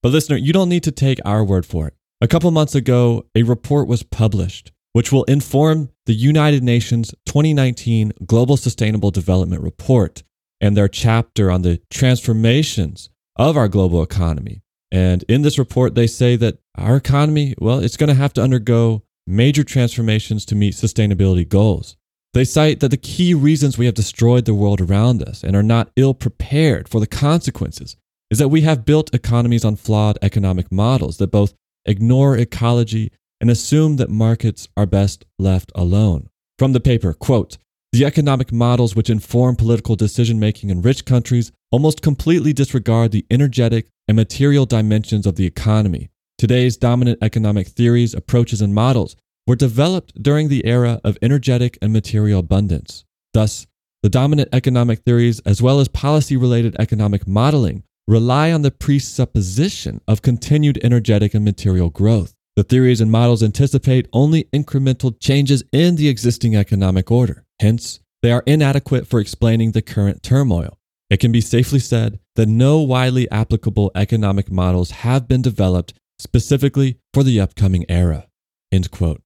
But 0.03 0.11
listener, 0.13 0.37
you 0.37 0.53
don't 0.53 0.69
need 0.69 0.83
to 0.83 0.91
take 0.91 1.19
our 1.25 1.43
word 1.43 1.65
for 1.65 1.87
it. 1.87 1.95
A 2.21 2.27
couple 2.27 2.49
months 2.51 2.75
ago, 2.75 3.25
a 3.35 3.43
report 3.43 3.87
was 3.87 4.03
published 4.03 4.71
which 4.93 5.11
will 5.11 5.23
inform 5.25 5.89
the 6.05 6.13
United 6.13 6.63
Nations 6.63 7.13
2019 7.25 8.11
Global 8.25 8.57
Sustainable 8.57 9.11
Development 9.11 9.61
Report 9.61 10.23
and 10.59 10.75
their 10.75 10.87
chapter 10.87 11.49
on 11.49 11.61
the 11.61 11.81
transformations 11.89 13.09
of 13.37 13.55
our 13.57 13.67
global 13.67 14.03
economy. 14.03 14.61
And 14.91 15.23
in 15.29 15.41
this 15.43 15.57
report, 15.57 15.95
they 15.95 16.07
say 16.07 16.35
that 16.35 16.57
our 16.77 16.97
economy, 16.97 17.55
well, 17.57 17.79
it's 17.79 17.95
going 17.95 18.09
to 18.09 18.13
have 18.15 18.33
to 18.33 18.43
undergo 18.43 19.03
major 19.27 19.63
transformations 19.63 20.45
to 20.45 20.55
meet 20.55 20.73
sustainability 20.73 21.47
goals. 21.47 21.95
They 22.33 22.45
cite 22.45 22.79
that 22.79 22.89
the 22.89 22.97
key 22.97 23.33
reasons 23.33 23.77
we 23.77 23.85
have 23.85 23.95
destroyed 23.95 24.45
the 24.45 24.53
world 24.53 24.79
around 24.79 25.21
us 25.21 25.43
and 25.43 25.55
are 25.55 25.63
not 25.63 25.91
ill 25.95 26.13
prepared 26.13 26.87
for 26.87 26.99
the 26.99 27.07
consequences 27.07 27.97
is 28.29 28.39
that 28.39 28.47
we 28.47 28.61
have 28.61 28.85
built 28.85 29.13
economies 29.13 29.65
on 29.65 29.75
flawed 29.75 30.17
economic 30.21 30.71
models 30.71 31.17
that 31.17 31.31
both 31.31 31.53
ignore 31.85 32.37
ecology 32.37 33.11
and 33.41 33.49
assume 33.49 33.97
that 33.97 34.09
markets 34.09 34.69
are 34.77 34.85
best 34.85 35.25
left 35.37 35.71
alone. 35.75 36.29
From 36.57 36.73
the 36.73 36.79
paper, 36.79 37.13
quote, 37.13 37.57
the 37.91 38.05
economic 38.05 38.53
models 38.53 38.95
which 38.95 39.09
inform 39.09 39.57
political 39.57 39.97
decision 39.97 40.39
making 40.39 40.69
in 40.69 40.81
rich 40.81 41.03
countries 41.03 41.51
almost 41.71 42.01
completely 42.01 42.53
disregard 42.53 43.11
the 43.11 43.25
energetic 43.29 43.87
and 44.07 44.15
material 44.15 44.65
dimensions 44.65 45.25
of 45.25 45.35
the 45.35 45.45
economy 45.45 46.10
Today's 46.41 46.75
dominant 46.75 47.19
economic 47.21 47.67
theories, 47.67 48.15
approaches, 48.15 48.61
and 48.61 48.73
models 48.73 49.15
were 49.45 49.55
developed 49.55 50.23
during 50.23 50.47
the 50.47 50.65
era 50.65 50.99
of 51.03 51.15
energetic 51.21 51.77
and 51.83 51.93
material 51.93 52.39
abundance. 52.39 53.05
Thus, 53.31 53.67
the 54.01 54.09
dominant 54.09 54.49
economic 54.51 55.01
theories, 55.03 55.39
as 55.41 55.61
well 55.61 55.79
as 55.79 55.87
policy 55.87 56.35
related 56.35 56.75
economic 56.79 57.27
modeling, 57.27 57.83
rely 58.07 58.51
on 58.51 58.63
the 58.63 58.71
presupposition 58.71 60.01
of 60.07 60.23
continued 60.23 60.79
energetic 60.83 61.35
and 61.35 61.45
material 61.45 61.91
growth. 61.91 62.33
The 62.55 62.63
theories 62.63 63.01
and 63.01 63.11
models 63.11 63.43
anticipate 63.43 64.07
only 64.11 64.45
incremental 64.45 65.13
changes 65.19 65.63
in 65.71 65.95
the 65.95 66.09
existing 66.09 66.55
economic 66.55 67.11
order. 67.11 67.45
Hence, 67.59 67.99
they 68.23 68.31
are 68.31 68.43
inadequate 68.47 69.05
for 69.05 69.19
explaining 69.19 69.73
the 69.73 69.83
current 69.83 70.23
turmoil. 70.23 70.79
It 71.11 71.19
can 71.19 71.31
be 71.31 71.41
safely 71.41 71.77
said 71.77 72.19
that 72.35 72.47
no 72.47 72.79
widely 72.79 73.29
applicable 73.29 73.91
economic 73.93 74.49
models 74.49 74.89
have 74.91 75.27
been 75.27 75.43
developed 75.43 75.93
specifically 76.21 76.97
for 77.13 77.23
the 77.23 77.39
upcoming 77.39 77.85
era. 77.89 78.27
End 78.71 78.91
quote. 78.91 79.21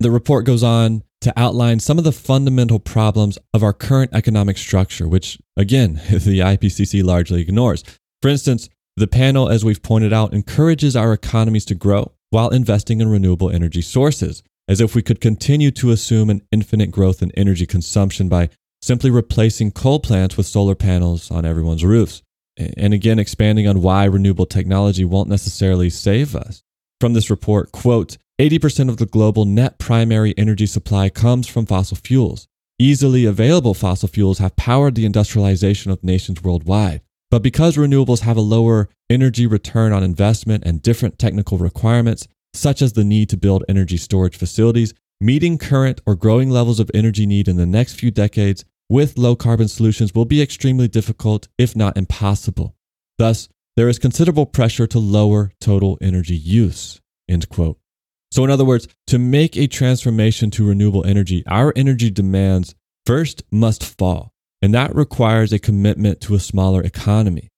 The 0.00 0.10
report 0.10 0.44
goes 0.44 0.62
on 0.62 1.02
to 1.20 1.32
outline 1.36 1.80
some 1.80 1.98
of 1.98 2.04
the 2.04 2.12
fundamental 2.12 2.78
problems 2.78 3.38
of 3.52 3.62
our 3.62 3.72
current 3.72 4.10
economic 4.14 4.56
structure, 4.56 5.06
which, 5.06 5.38
again, 5.56 5.94
the 6.10 6.40
IPCC 6.40 7.04
largely 7.04 7.42
ignores. 7.42 7.84
For 8.22 8.28
instance, 8.28 8.68
the 8.96 9.06
panel, 9.06 9.48
as 9.48 9.64
we've 9.64 9.82
pointed 9.82 10.12
out, 10.12 10.34
encourages 10.34 10.96
our 10.96 11.12
economies 11.12 11.64
to 11.66 11.74
grow 11.74 12.12
while 12.30 12.48
investing 12.50 13.00
in 13.00 13.08
renewable 13.08 13.50
energy 13.50 13.82
sources, 13.82 14.42
as 14.68 14.80
if 14.80 14.94
we 14.94 15.02
could 15.02 15.20
continue 15.20 15.70
to 15.72 15.90
assume 15.90 16.30
an 16.30 16.42
infinite 16.50 16.90
growth 16.90 17.22
in 17.22 17.30
energy 17.32 17.66
consumption 17.66 18.28
by 18.28 18.48
simply 18.82 19.10
replacing 19.10 19.72
coal 19.72 20.00
plants 20.00 20.36
with 20.36 20.46
solar 20.46 20.74
panels 20.74 21.30
on 21.30 21.44
everyone's 21.44 21.84
roofs. 21.84 22.22
And 22.56 22.92
again, 22.92 23.18
expanding 23.18 23.66
on 23.66 23.82
why 23.82 24.04
renewable 24.04 24.46
technology 24.46 25.04
won't 25.04 25.28
necessarily 25.28 25.90
save 25.90 26.36
us. 26.36 26.62
From 27.00 27.14
this 27.14 27.30
report, 27.30 27.72
quote, 27.72 28.18
80% 28.40 28.88
of 28.88 28.96
the 28.96 29.06
global 29.06 29.44
net 29.44 29.78
primary 29.78 30.34
energy 30.36 30.66
supply 30.66 31.08
comes 31.08 31.46
from 31.46 31.66
fossil 31.66 31.96
fuels. 31.96 32.48
Easily 32.78 33.26
available 33.26 33.74
fossil 33.74 34.08
fuels 34.08 34.38
have 34.38 34.56
powered 34.56 34.94
the 34.94 35.04
industrialization 35.04 35.90
of 35.90 36.02
nations 36.02 36.42
worldwide. 36.42 37.02
But 37.30 37.42
because 37.42 37.76
renewables 37.76 38.20
have 38.20 38.36
a 38.36 38.42
lower 38.42 38.88
energy 39.08 39.46
return 39.46 39.92
on 39.92 40.02
investment 40.02 40.64
and 40.64 40.82
different 40.82 41.18
technical 41.18 41.58
requirements, 41.58 42.26
such 42.54 42.82
as 42.82 42.94
the 42.94 43.04
need 43.04 43.28
to 43.28 43.36
build 43.36 43.64
energy 43.68 43.96
storage 43.96 44.36
facilities, 44.36 44.94
meeting 45.20 45.58
current 45.58 46.00
or 46.06 46.14
growing 46.14 46.50
levels 46.50 46.80
of 46.80 46.90
energy 46.94 47.26
need 47.26 47.46
in 47.46 47.56
the 47.56 47.66
next 47.66 47.94
few 47.94 48.10
decades 48.10 48.64
with 48.90 49.16
low 49.16 49.36
carbon 49.36 49.68
solutions 49.68 50.14
will 50.14 50.26
be 50.26 50.42
extremely 50.42 50.88
difficult, 50.88 51.48
if 51.56 51.74
not 51.74 51.96
impossible. 51.96 52.74
Thus, 53.16 53.48
there 53.76 53.88
is 53.88 53.98
considerable 53.98 54.46
pressure 54.46 54.86
to 54.88 54.98
lower 54.98 55.52
total 55.60 55.96
energy 56.02 56.36
use. 56.36 57.00
End 57.28 57.48
quote. 57.48 57.78
So, 58.32 58.44
in 58.44 58.50
other 58.50 58.64
words, 58.64 58.88
to 59.06 59.18
make 59.18 59.56
a 59.56 59.68
transformation 59.68 60.50
to 60.52 60.68
renewable 60.68 61.06
energy, 61.06 61.44
our 61.46 61.72
energy 61.76 62.10
demands 62.10 62.74
first 63.06 63.42
must 63.50 63.84
fall, 63.96 64.32
and 64.60 64.74
that 64.74 64.94
requires 64.94 65.52
a 65.52 65.58
commitment 65.58 66.20
to 66.22 66.34
a 66.34 66.40
smaller 66.40 66.82
economy. 66.82 67.48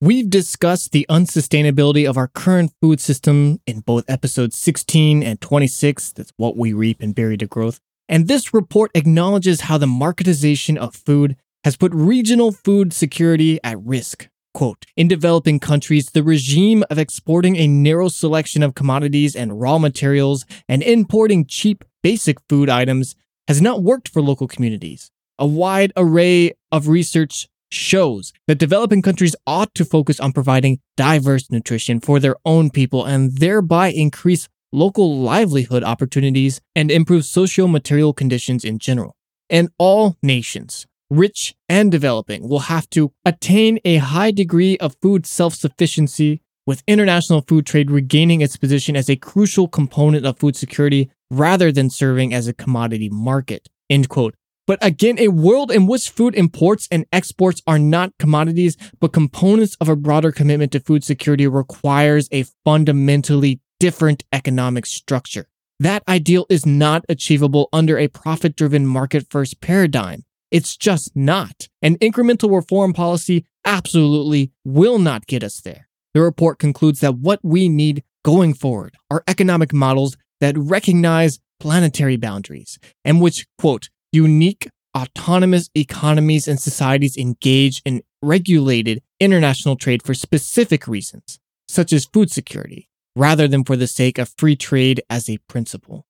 We've 0.00 0.28
discussed 0.28 0.92
the 0.92 1.06
unsustainability 1.08 2.08
of 2.08 2.16
our 2.16 2.28
current 2.28 2.72
food 2.80 3.00
system 3.00 3.60
in 3.66 3.80
both 3.80 4.04
episodes 4.08 4.56
16 4.58 5.22
and 5.22 5.40
26. 5.40 6.12
That's 6.12 6.32
what 6.36 6.56
we 6.56 6.72
reap 6.72 7.00
and 7.00 7.14
bury 7.14 7.36
to 7.38 7.46
growth. 7.46 7.80
And 8.08 8.28
this 8.28 8.52
report 8.52 8.90
acknowledges 8.94 9.62
how 9.62 9.78
the 9.78 9.86
marketization 9.86 10.76
of 10.76 10.94
food 10.94 11.36
has 11.64 11.76
put 11.76 11.94
regional 11.94 12.52
food 12.52 12.92
security 12.92 13.58
at 13.64 13.80
risk. 13.80 14.28
Quote, 14.52 14.84
in 14.96 15.08
developing 15.08 15.58
countries, 15.58 16.06
the 16.06 16.22
regime 16.22 16.84
of 16.88 16.98
exporting 16.98 17.56
a 17.56 17.66
narrow 17.66 18.08
selection 18.08 18.62
of 18.62 18.74
commodities 18.74 19.34
and 19.34 19.60
raw 19.60 19.78
materials 19.78 20.44
and 20.68 20.82
importing 20.82 21.44
cheap, 21.44 21.84
basic 22.02 22.38
food 22.48 22.68
items 22.68 23.16
has 23.48 23.60
not 23.60 23.82
worked 23.82 24.08
for 24.08 24.22
local 24.22 24.46
communities. 24.46 25.10
A 25.38 25.46
wide 25.46 25.92
array 25.96 26.52
of 26.70 26.86
research 26.86 27.48
shows 27.72 28.32
that 28.46 28.58
developing 28.58 29.02
countries 29.02 29.34
ought 29.46 29.74
to 29.74 29.84
focus 29.84 30.20
on 30.20 30.32
providing 30.32 30.78
diverse 30.96 31.50
nutrition 31.50 31.98
for 31.98 32.20
their 32.20 32.36
own 32.44 32.70
people 32.70 33.04
and 33.04 33.38
thereby 33.38 33.88
increase 33.88 34.48
local 34.74 35.18
livelihood 35.20 35.84
opportunities 35.84 36.60
and 36.74 36.90
improve 36.90 37.24
socio 37.24 37.68
material 37.68 38.12
conditions 38.12 38.64
in 38.64 38.78
general. 38.78 39.16
And 39.48 39.68
all 39.78 40.16
nations, 40.22 40.86
rich 41.08 41.54
and 41.68 41.92
developing, 41.92 42.48
will 42.48 42.66
have 42.70 42.90
to 42.90 43.12
attain 43.24 43.78
a 43.84 43.96
high 43.96 44.32
degree 44.32 44.76
of 44.78 44.96
food 45.00 45.26
self 45.26 45.54
sufficiency, 45.54 46.42
with 46.66 46.82
international 46.86 47.42
food 47.42 47.66
trade 47.66 47.90
regaining 47.90 48.40
its 48.40 48.56
position 48.56 48.96
as 48.96 49.08
a 49.08 49.16
crucial 49.16 49.68
component 49.68 50.24
of 50.26 50.38
food 50.38 50.56
security 50.56 51.10
rather 51.30 51.70
than 51.70 51.90
serving 51.90 52.32
as 52.32 52.48
a 52.48 52.54
commodity 52.54 53.10
market. 53.10 53.68
End 53.90 54.08
quote. 54.08 54.34
But 54.66 54.78
again, 54.82 55.18
a 55.18 55.28
world 55.28 55.70
in 55.70 55.86
which 55.86 56.08
food 56.08 56.34
imports 56.34 56.88
and 56.90 57.04
exports 57.12 57.60
are 57.66 57.78
not 57.78 58.14
commodities, 58.18 58.78
but 58.98 59.12
components 59.12 59.76
of 59.78 59.90
a 59.90 59.96
broader 59.96 60.32
commitment 60.32 60.72
to 60.72 60.80
food 60.80 61.04
security 61.04 61.46
requires 61.46 62.28
a 62.32 62.46
fundamentally 62.64 63.60
different 63.84 64.24
economic 64.32 64.86
structure. 64.86 65.46
That 65.78 66.02
ideal 66.08 66.46
is 66.48 66.64
not 66.64 67.04
achievable 67.06 67.68
under 67.70 67.98
a 67.98 68.08
profit 68.08 68.56
driven 68.56 68.86
market 68.86 69.26
first 69.28 69.60
paradigm. 69.60 70.24
It's 70.50 70.74
just 70.74 71.14
not. 71.14 71.68
An 71.82 71.98
incremental 71.98 72.50
reform 72.50 72.94
policy 72.94 73.44
absolutely 73.66 74.52
will 74.64 74.98
not 74.98 75.26
get 75.26 75.44
us 75.44 75.60
there. 75.60 75.86
The 76.14 76.22
report 76.22 76.58
concludes 76.58 77.00
that 77.00 77.16
what 77.16 77.40
we 77.42 77.68
need 77.68 78.04
going 78.24 78.54
forward 78.54 78.94
are 79.10 79.22
economic 79.28 79.74
models 79.74 80.16
that 80.40 80.56
recognize 80.56 81.38
planetary 81.60 82.16
boundaries 82.16 82.78
and 83.04 83.20
which, 83.20 83.46
quote, 83.58 83.90
unique 84.12 84.70
autonomous 84.96 85.68
economies 85.74 86.48
and 86.48 86.58
societies 86.58 87.18
engage 87.18 87.82
in 87.84 88.02
regulated 88.22 89.02
international 89.20 89.76
trade 89.76 90.02
for 90.02 90.14
specific 90.14 90.88
reasons, 90.88 91.38
such 91.68 91.92
as 91.92 92.06
food 92.06 92.30
security, 92.30 92.88
rather 93.16 93.48
than 93.48 93.64
for 93.64 93.76
the 93.76 93.86
sake 93.86 94.18
of 94.18 94.34
free 94.36 94.56
trade 94.56 95.02
as 95.08 95.28
a 95.28 95.38
principle. 95.48 96.06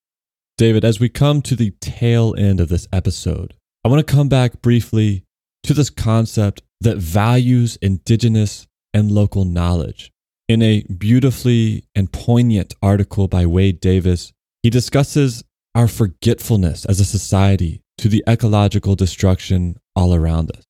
David, 0.57 0.85
as 0.85 1.01
we 1.01 1.09
come 1.09 1.43
to 1.43 1.57
the 1.57 1.73
tail 1.81 2.35
end 2.39 2.61
of 2.61 2.69
this 2.69 2.87
episode, 2.93 3.55
I 3.85 3.89
want 3.89 4.07
to 4.07 4.15
come 4.15 4.29
back 4.29 4.63
briefly 4.63 5.25
to 5.65 5.75
this 5.75 5.91
concept 5.91 6.63
that 6.81 6.99
values 6.99 7.77
indigenous 7.83 8.67
and 8.93 9.11
local 9.11 9.45
knowledge. 9.45 10.13
In 10.49 10.63
a 10.63 10.83
beautifully 10.83 11.85
and 11.95 12.13
poignant 12.13 12.75
article 12.83 13.29
by 13.29 13.47
Wade 13.47 13.81
Davis, 13.81 14.33
he 14.63 14.71
discusses 14.71 15.43
our 15.75 15.89
forgetfulness 15.89 16.85
as 16.85 17.01
a 17.01 17.05
society 17.05 17.83
to 17.99 18.09
the 18.09 18.23
ecological 18.29 18.95
destruction 18.95 19.77
all 19.97 20.15
around 20.15 20.51
us. 20.57 20.65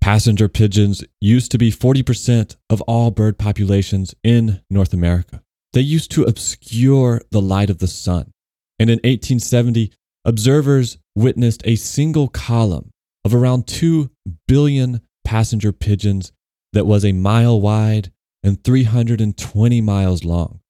Passenger 0.00 0.48
pigeons 0.48 1.04
used 1.20 1.50
to 1.52 1.58
be 1.58 1.70
40% 1.70 2.56
of 2.70 2.80
all 2.82 3.10
bird 3.10 3.38
populations 3.38 4.14
in 4.24 4.62
North 4.70 4.92
America. 4.92 5.42
They 5.72 5.80
used 5.80 6.10
to 6.12 6.24
obscure 6.24 7.22
the 7.30 7.42
light 7.42 7.70
of 7.70 7.78
the 7.78 7.86
sun. 7.86 8.32
And 8.78 8.90
in 8.90 8.96
1870, 8.98 9.92
observers 10.24 10.98
witnessed 11.14 11.62
a 11.64 11.76
single 11.76 12.28
column 12.28 12.90
of 13.24 13.34
around 13.34 13.66
2 13.66 14.10
billion 14.46 15.00
passenger 15.24 15.72
pigeons 15.72 16.32
that 16.72 16.86
was 16.86 17.04
a 17.04 17.12
mile 17.12 17.60
wide 17.60 18.12
and 18.42 18.62
320 18.62 19.80
miles 19.80 20.24
long. 20.24 20.60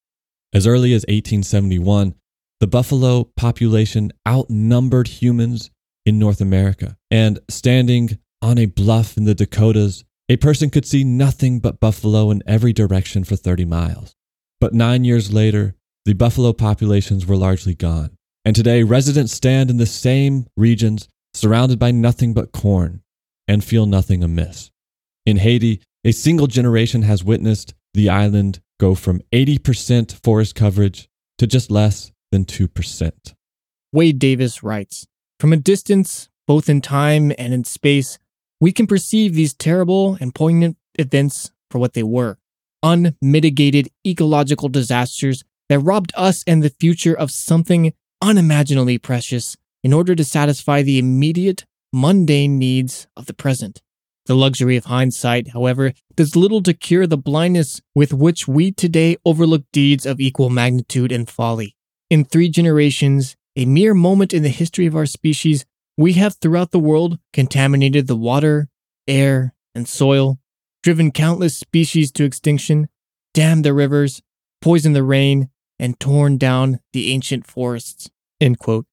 As 0.53 0.65
early 0.65 0.93
as 0.93 1.03
1871, 1.03 2.15
the 2.59 2.67
buffalo 2.67 3.23
population 3.37 4.11
outnumbered 4.27 5.07
humans 5.07 5.71
in 6.05 6.19
North 6.19 6.41
America. 6.41 6.97
And 7.11 7.39
standing 7.49 8.19
on 8.41 8.57
a 8.57 8.65
bluff 8.65 9.15
in 9.15 9.25
the 9.25 9.35
Dakotas, 9.35 10.03
a 10.27 10.37
person 10.37 10.69
could 10.69 10.85
see 10.85 11.03
nothing 11.03 11.59
but 11.59 11.79
buffalo 11.79 12.31
in 12.31 12.43
every 12.45 12.73
direction 12.73 13.23
for 13.23 13.35
30 13.35 13.65
miles. 13.65 14.15
But 14.59 14.73
nine 14.73 15.05
years 15.05 15.31
later, 15.31 15.75
the 16.05 16.13
buffalo 16.13 16.51
populations 16.53 17.25
were 17.25 17.37
largely 17.37 17.75
gone. 17.75 18.11
And 18.43 18.55
today, 18.55 18.83
residents 18.83 19.33
stand 19.33 19.69
in 19.69 19.77
the 19.77 19.85
same 19.85 20.47
regions, 20.57 21.07
surrounded 21.33 21.79
by 21.79 21.91
nothing 21.91 22.33
but 22.33 22.51
corn, 22.51 23.01
and 23.47 23.63
feel 23.63 23.85
nothing 23.85 24.23
amiss. 24.23 24.69
In 25.25 25.37
Haiti, 25.37 25.81
a 26.03 26.11
single 26.11 26.47
generation 26.47 27.03
has 27.03 27.23
witnessed 27.23 27.73
the 27.93 28.09
island 28.09 28.59
go 28.79 28.95
from 28.95 29.21
80% 29.31 30.23
forest 30.23 30.55
coverage 30.55 31.07
to 31.37 31.47
just 31.47 31.71
less 31.71 32.11
than 32.31 32.45
2%. 32.45 33.11
Wade 33.91 34.19
Davis 34.19 34.63
writes 34.63 35.07
From 35.39 35.53
a 35.53 35.57
distance, 35.57 36.29
both 36.47 36.69
in 36.69 36.81
time 36.81 37.31
and 37.37 37.53
in 37.53 37.63
space, 37.63 38.17
we 38.59 38.71
can 38.71 38.87
perceive 38.87 39.33
these 39.33 39.53
terrible 39.53 40.17
and 40.19 40.35
poignant 40.35 40.77
events 40.97 41.51
for 41.71 41.79
what 41.79 41.93
they 41.93 42.03
were 42.03 42.37
unmitigated 42.83 43.89
ecological 44.05 44.69
disasters 44.69 45.43
that 45.69 45.79
robbed 45.79 46.11
us 46.15 46.43
and 46.47 46.63
the 46.63 46.69
future 46.79 47.13
of 47.13 47.31
something 47.31 47.93
unimaginably 48.21 48.97
precious 48.97 49.55
in 49.83 49.93
order 49.93 50.15
to 50.15 50.23
satisfy 50.23 50.81
the 50.81 50.99
immediate, 50.99 51.65
mundane 51.93 52.57
needs 52.57 53.07
of 53.15 53.25
the 53.27 53.33
present. 53.33 53.81
The 54.25 54.35
luxury 54.35 54.77
of 54.77 54.85
hindsight, 54.85 55.49
however, 55.49 55.93
does 56.15 56.35
little 56.35 56.61
to 56.63 56.73
cure 56.73 57.07
the 57.07 57.17
blindness 57.17 57.81
with 57.95 58.13
which 58.13 58.47
we 58.47 58.71
today 58.71 59.17
overlook 59.25 59.63
deeds 59.71 60.05
of 60.05 60.19
equal 60.19 60.49
magnitude 60.49 61.11
and 61.11 61.27
folly. 61.27 61.75
In 62.09 62.25
three 62.25 62.49
generations, 62.49 63.35
a 63.55 63.65
mere 63.65 63.93
moment 63.93 64.33
in 64.33 64.43
the 64.43 64.49
history 64.49 64.85
of 64.85 64.95
our 64.95 65.05
species, 65.05 65.65
we 65.97 66.13
have 66.13 66.35
throughout 66.35 66.71
the 66.71 66.79
world 66.79 67.19
contaminated 67.33 68.07
the 68.07 68.15
water, 68.15 68.67
air, 69.07 69.53
and 69.73 69.87
soil, 69.87 70.39
driven 70.83 71.11
countless 71.11 71.57
species 71.57 72.11
to 72.13 72.23
extinction, 72.23 72.89
dammed 73.33 73.65
the 73.65 73.73
rivers, 73.73 74.21
poisoned 74.61 74.95
the 74.95 75.03
rain, 75.03 75.49
and 75.77 75.99
torn 75.99 76.37
down 76.37 76.79
the 76.93 77.11
ancient 77.11 77.47
forests. 77.47 78.09
End 78.41 78.59
quote. 78.59 78.85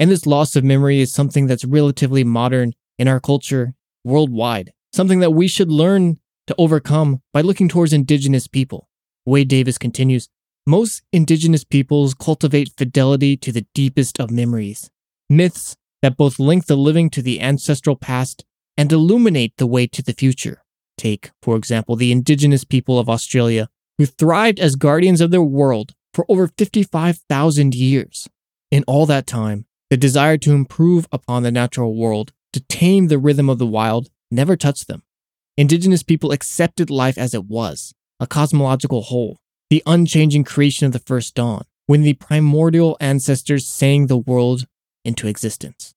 And 0.00 0.10
this 0.10 0.26
loss 0.26 0.56
of 0.56 0.64
memory 0.64 1.00
is 1.00 1.12
something 1.12 1.46
that's 1.46 1.64
relatively 1.64 2.24
modern 2.24 2.72
in 2.98 3.08
our 3.08 3.20
culture 3.20 3.74
worldwide, 4.04 4.72
something 4.92 5.20
that 5.20 5.30
we 5.30 5.48
should 5.48 5.70
learn 5.70 6.18
to 6.46 6.54
overcome 6.58 7.22
by 7.32 7.40
looking 7.40 7.68
towards 7.68 7.92
indigenous 7.92 8.46
people. 8.46 8.88
Wade 9.24 9.48
Davis 9.48 9.78
continues 9.78 10.28
Most 10.66 11.02
indigenous 11.12 11.64
peoples 11.64 12.14
cultivate 12.14 12.72
fidelity 12.76 13.36
to 13.38 13.52
the 13.52 13.66
deepest 13.74 14.20
of 14.20 14.30
memories, 14.30 14.90
myths 15.30 15.76
that 16.02 16.16
both 16.16 16.38
link 16.38 16.66
the 16.66 16.76
living 16.76 17.08
to 17.10 17.22
the 17.22 17.40
ancestral 17.40 17.96
past 17.96 18.44
and 18.76 18.92
illuminate 18.92 19.56
the 19.56 19.66
way 19.66 19.86
to 19.86 20.02
the 20.02 20.12
future. 20.12 20.63
Take, 20.96 21.30
for 21.42 21.56
example, 21.56 21.96
the 21.96 22.12
indigenous 22.12 22.64
people 22.64 22.98
of 22.98 23.08
Australia, 23.08 23.68
who 23.98 24.06
thrived 24.06 24.60
as 24.60 24.76
guardians 24.76 25.20
of 25.20 25.30
their 25.30 25.42
world 25.42 25.94
for 26.12 26.24
over 26.28 26.48
55,000 26.48 27.74
years. 27.74 28.28
In 28.70 28.84
all 28.86 29.06
that 29.06 29.26
time, 29.26 29.66
the 29.90 29.96
desire 29.96 30.38
to 30.38 30.52
improve 30.52 31.06
upon 31.12 31.42
the 31.42 31.52
natural 31.52 31.94
world, 31.94 32.32
to 32.52 32.60
tame 32.60 33.08
the 33.08 33.18
rhythm 33.18 33.48
of 33.48 33.58
the 33.58 33.66
wild, 33.66 34.08
never 34.30 34.56
touched 34.56 34.88
them. 34.88 35.02
Indigenous 35.56 36.02
people 36.02 36.32
accepted 36.32 36.90
life 36.90 37.16
as 37.18 37.34
it 37.34 37.44
was, 37.44 37.94
a 38.18 38.26
cosmological 38.26 39.02
whole, 39.02 39.38
the 39.70 39.82
unchanging 39.86 40.44
creation 40.44 40.86
of 40.86 40.92
the 40.92 40.98
first 40.98 41.34
dawn, 41.34 41.64
when 41.86 42.02
the 42.02 42.14
primordial 42.14 42.96
ancestors 43.00 43.66
sang 43.66 44.06
the 44.06 44.16
world 44.16 44.66
into 45.04 45.28
existence. 45.28 45.94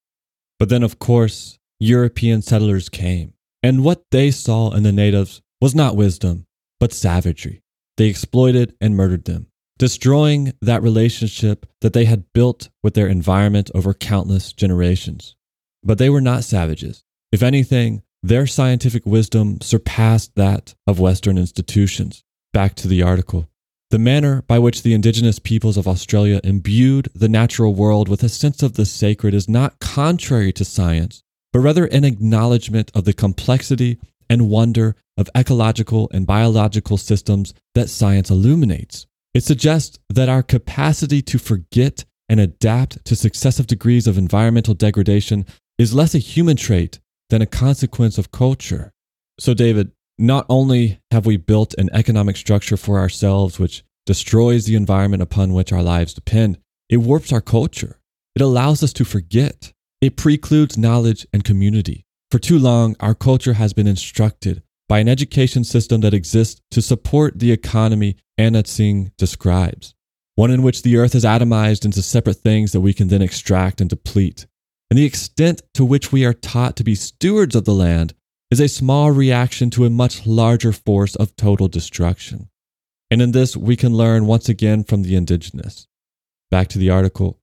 But 0.60 0.70
then, 0.70 0.84
of 0.84 1.00
course, 1.00 1.58
European 1.80 2.42
settlers 2.42 2.90
came, 2.90 3.34
and 3.64 3.84
what 3.84 4.04
they 4.12 4.32
saw 4.32 4.72
in 4.72 4.84
the 4.84 4.92
natives 4.92 5.42
was 5.60 5.76
not 5.76 5.96
wisdom, 5.96 6.46
but 6.80 6.94
savagery. 6.94 7.62
They 7.98 8.08
exploited 8.08 8.76
and 8.80 8.96
murdered 8.96 9.26
them, 9.26 9.48
destroying 9.80 10.54
that 10.62 10.84
relationship 10.84 11.66
that 11.82 11.94
they 11.94 12.06
had 12.06 12.32
built 12.34 12.70
with 12.84 12.94
their 12.94 13.08
environment 13.08 13.72
over 13.74 13.94
countless 13.94 14.54
generations. 14.54 15.36
But 15.84 15.98
they 15.98 16.10
were 16.10 16.22
not 16.22 16.44
savages. 16.44 17.04
If 17.32 17.42
anything, 17.42 18.04
their 18.24 18.48
scientific 18.48 19.06
wisdom 19.06 19.62
surpassed 19.62 20.36
that 20.36 20.76
of 20.86 21.00
Western 21.00 21.38
institutions. 21.38 22.24
Back 22.54 22.76
to 22.76 22.88
the 22.88 23.02
article. 23.02 23.50
The 23.90 24.00
manner 24.00 24.42
by 24.42 24.60
which 24.60 24.84
the 24.84 24.94
indigenous 24.94 25.40
peoples 25.40 25.78
of 25.78 25.88
Australia 25.88 26.42
imbued 26.44 27.10
the 27.16 27.30
natural 27.30 27.74
world 27.74 28.10
with 28.10 28.22
a 28.22 28.30
sense 28.30 28.62
of 28.62 28.74
the 28.74 28.86
sacred 28.86 29.34
is 29.34 29.48
not 29.48 29.80
contrary 29.80 30.52
to 30.54 30.66
science, 30.66 31.24
but 31.54 31.60
rather 31.60 31.86
an 31.86 32.04
acknowledgement 32.04 32.92
of 32.94 33.06
the 33.06 33.14
complexity 33.14 34.00
and 34.30 34.50
wonder 34.50 34.96
of 35.18 35.30
ecological 35.36 36.10
and 36.14 36.28
biological 36.28 36.98
systems 36.98 37.54
that 37.76 37.90
science 37.90 38.30
illuminates. 38.30 39.08
It 39.34 39.44
suggests 39.44 40.00
that 40.10 40.30
our 40.30 40.44
capacity 40.44 41.22
to 41.24 41.38
forget 41.38 42.06
and 42.30 42.40
adapt 42.40 43.04
to 43.06 43.16
successive 43.16 43.68
degrees 43.68 44.08
of 44.08 44.18
environmental 44.18 44.74
degradation 44.74 45.46
is 45.78 45.94
less 45.94 46.16
a 46.16 46.20
human 46.20 46.58
trait 46.58 47.00
than 47.30 47.42
a 47.42 47.46
consequence 47.46 48.18
of 48.18 48.32
culture. 48.32 48.92
So, 49.40 49.54
David, 49.54 49.92
not 50.18 50.46
only 50.50 51.00
have 51.12 51.26
we 51.26 51.38
built 51.38 51.76
an 51.78 51.90
economic 51.94 52.38
structure 52.38 52.78
for 52.78 53.00
ourselves 53.00 53.60
which 53.60 53.84
destroys 54.06 54.66
the 54.66 54.76
environment 54.76 55.22
upon 55.22 55.54
which 55.54 55.72
our 55.72 55.84
lives 55.84 56.14
depend, 56.14 56.58
it 56.90 56.98
warps 56.98 57.32
our 57.32 57.42
culture. 57.42 58.00
It 58.36 58.42
allows 58.42 58.82
us 58.82 58.94
to 58.94 59.06
forget. 59.06 59.74
It 60.00 60.16
precludes 60.16 60.78
knowledge 60.78 61.26
and 61.34 61.44
community. 61.44 62.06
For 62.30 62.38
too 62.38 62.60
long, 62.60 62.96
our 63.00 63.16
culture 63.16 63.54
has 63.54 63.74
been 63.74 63.88
instructed 63.88 64.62
by 64.88 65.00
an 65.00 65.08
education 65.08 65.64
system 65.64 66.02
that 66.02 66.14
exists 66.14 66.62
to 66.72 66.82
support 66.82 67.40
the 67.40 67.52
economy 67.52 68.18
Tsing 68.38 69.12
describes, 69.18 69.96
one 70.36 70.52
in 70.52 70.62
which 70.62 70.84
the 70.84 70.98
earth 70.98 71.16
is 71.16 71.26
atomized 71.26 71.84
into 71.84 72.04
separate 72.04 72.38
things 72.38 72.74
that 72.74 72.82
we 72.82 72.94
can 72.94 73.08
then 73.08 73.24
extract 73.24 73.82
and 73.82 73.90
deplete. 73.90 74.46
And 74.92 75.00
the 75.00 75.06
extent 75.06 75.64
to 75.74 75.84
which 75.84 76.12
we 76.12 76.26
are 76.26 76.34
taught 76.34 76.76
to 76.76 76.84
be 76.84 76.94
stewards 76.94 77.56
of 77.56 77.66
the 77.66 77.74
land 77.74 78.14
is 78.52 78.60
a 78.60 78.68
small 78.68 79.12
reaction 79.12 79.70
to 79.72 79.86
a 79.86 79.90
much 79.90 80.28
larger 80.28 80.72
force 80.72 81.16
of 81.16 81.36
total 81.36 81.68
destruction. 81.68 82.50
And 83.10 83.22
in 83.22 83.32
this, 83.32 83.58
we 83.58 83.76
can 83.76 83.96
learn 83.96 84.28
once 84.28 84.48
again 84.48 84.84
from 84.84 85.02
the 85.02 85.16
indigenous. 85.16 85.88
Back 86.52 86.68
to 86.70 86.78
the 86.78 86.92
article. 86.92 87.40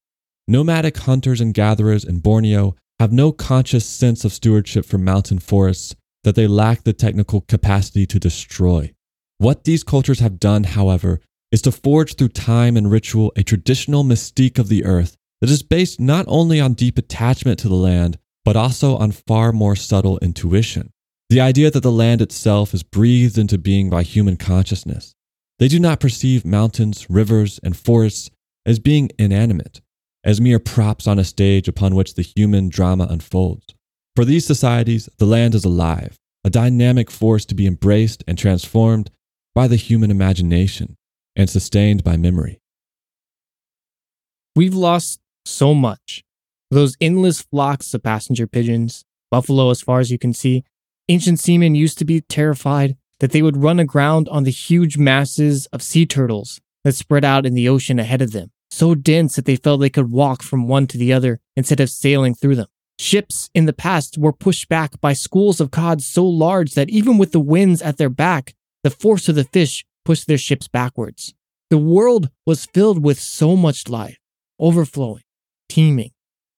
Nomadic 0.47 0.99
hunters 0.99 1.40
and 1.40 1.55
gatherers 1.55 2.05
in 2.05 2.18
Borneo 2.18 2.74
have 2.99 3.12
no 3.12 3.32
conscious 3.32 3.86
sense 3.86 4.26
of 4.26 4.32
stewardship 4.32 4.84
for 4.84 4.99
mountain 4.99 5.38
forests 5.38 5.95
that 6.22 6.34
they 6.34 6.47
lack 6.47 6.84
the 6.84 6.92
technical 6.92 7.40
capacity 7.42 8.05
to 8.07 8.18
destroy. 8.18 8.92
What 9.38 9.64
these 9.64 9.82
cultures 9.82 10.20
have 10.20 10.38
done, 10.38 10.64
however, 10.64 11.20
is 11.51 11.62
to 11.62 11.72
forge 11.72 12.16
through 12.16 12.28
time 12.28 12.76
and 12.76 12.90
ritual 12.90 13.32
a 13.36 13.42
traditional 13.42 14.05
mystique 14.05 14.59
of 14.59 14.68
the 14.68 14.84
earth 14.84 15.16
that 15.40 15.49
is 15.49 15.62
based 15.62 15.99
not 15.99 16.26
only 16.28 16.61
on 16.61 16.74
deep 16.74 16.99
attachment 16.99 17.59
to 17.61 17.68
the 17.68 17.74
land, 17.74 18.18
but 18.45 18.57
also 18.57 18.97
on 18.97 19.12
far 19.12 19.51
more 19.51 19.74
subtle 19.74 20.18
intuition. 20.18 20.90
The 21.30 21.40
idea 21.40 21.70
that 21.70 21.82
the 21.82 21.90
land 21.90 22.20
itself 22.20 22.74
is 22.74 22.82
breathed 22.82 23.38
into 23.38 23.57
being 23.57 23.88
by 23.88 24.03
human 24.03 24.36
consciousness. 24.36 25.14
They 25.59 25.68
do 25.68 25.80
not 25.80 26.01
perceive 26.01 26.45
mountains, 26.45 27.07
rivers, 27.09 27.59
and 27.62 27.74
forests 27.74 28.30
as 28.66 28.78
being 28.78 29.11
inanimate, 29.18 29.80
as 30.25 30.41
mere 30.41 30.59
props 30.59 31.07
on 31.07 31.18
a 31.18 31.25
stage 31.25 31.68
upon 31.68 31.95
which 31.95 32.14
the 32.14 32.22
human 32.22 32.68
drama 32.68 33.07
unfolds. 33.11 33.75
For 34.16 34.25
these 34.25 34.47
societies, 34.47 35.09
the 35.18 35.27
land 35.27 35.55
is 35.55 35.64
alive, 35.64 36.18
a 36.45 36.51
dynamic 36.51 37.11
force 37.11 37.45
to 37.47 37.55
be 37.55 37.66
embraced 37.66 38.25
and 38.27 38.39
transformed 38.39 39.11
by 39.55 39.68
the 39.68 39.77
human 39.77 40.11
imagination 40.11 40.97
and 41.37 41.51
sustained 41.51 42.03
by 42.03 42.16
memory. 42.16 42.61
We've 44.57 44.75
lost 44.75 45.20
so 45.45 45.75
much. 45.75 46.22
Those 46.70 46.97
endless 47.01 47.43
flocks 47.43 47.93
of 47.93 48.03
passenger 48.03 48.47
pigeons, 48.47 49.05
buffalo 49.31 49.70
as 49.70 49.81
far 49.81 50.01
as 50.01 50.11
you 50.11 50.18
can 50.18 50.33
see. 50.33 50.64
Ancient 51.09 51.39
seamen 51.39 51.75
used 51.75 51.99
to 51.99 52.05
be 52.05 52.20
terrified 52.22 52.97
that 53.20 53.33
they 53.33 53.43
would 53.43 53.57
run 53.57 53.79
aground 53.79 54.29
on 54.29 54.45
the 54.45 54.51
huge 54.51 54.97
masses 54.97 55.66
of 55.66 55.82
sea 55.82 56.07
turtles 56.07 56.61
that 56.82 56.94
spread 56.94 57.24
out 57.24 57.47
in 57.47 57.55
the 57.55 57.69
ocean 57.69 57.98
ahead 57.98 58.23
of 58.23 58.32
them, 58.32 58.51
so 58.74 58.94
dense 58.94 59.36
that 59.36 59.44
they 59.44 59.55
felt 59.55 59.80
they 59.80 59.88
could 59.88 60.10
walk 60.10 60.42
from 60.42 60.66
one 60.66 60.86
to 60.88 60.98
the 60.98 61.12
other 61.12 61.40
instead 61.56 61.78
of 61.78 61.88
sailing 61.88 62.34
through 62.34 62.56
them. 62.56 62.66
Ships 62.98 63.48
in 63.55 63.66
the 63.66 63.72
past 63.72 64.18
were 64.18 64.32
pushed 64.32 64.68
back 64.68 65.01
by 65.01 65.12
schools 65.12 65.60
of 65.60 65.70
cod 65.70 66.02
so 66.02 66.26
large 66.26 66.74
that 66.74 66.90
even 66.90 67.16
with 67.16 67.30
the 67.30 67.40
winds 67.40 67.80
at 67.82 67.98
their 67.98 68.10
back, 68.10 68.55
the 68.82 68.90
force 68.90 69.28
of 69.28 69.36
the 69.36 69.44
fish 69.44 69.84
pushed 70.05 70.26
their 70.26 70.38
ships 70.38 70.66
backwards. 70.66 71.34
The 71.70 71.78
world 71.78 72.30
was 72.46 72.66
filled 72.66 73.02
with 73.02 73.18
so 73.18 73.56
much 73.56 73.88
life, 73.88 74.18
overflowing, 74.59 75.22
teeming, 75.68 76.10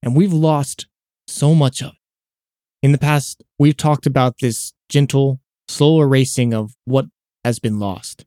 and 0.03 0.17
we've 0.17 0.33
lost 0.33 0.87
so 1.27 1.55
much 1.55 1.83
of 1.83 1.89
it. 1.89 1.99
In 2.83 2.93
the 2.93 2.99
past, 2.99 3.43
we've 3.59 3.77
talked 3.77 4.07
about 4.07 4.39
this 4.41 4.73
gentle, 4.89 5.41
slow 5.69 6.01
erasing 6.01 6.55
of 6.55 6.75
what 6.87 7.07
has 7.45 7.59
been 7.59 7.79
lost. 7.79 8.25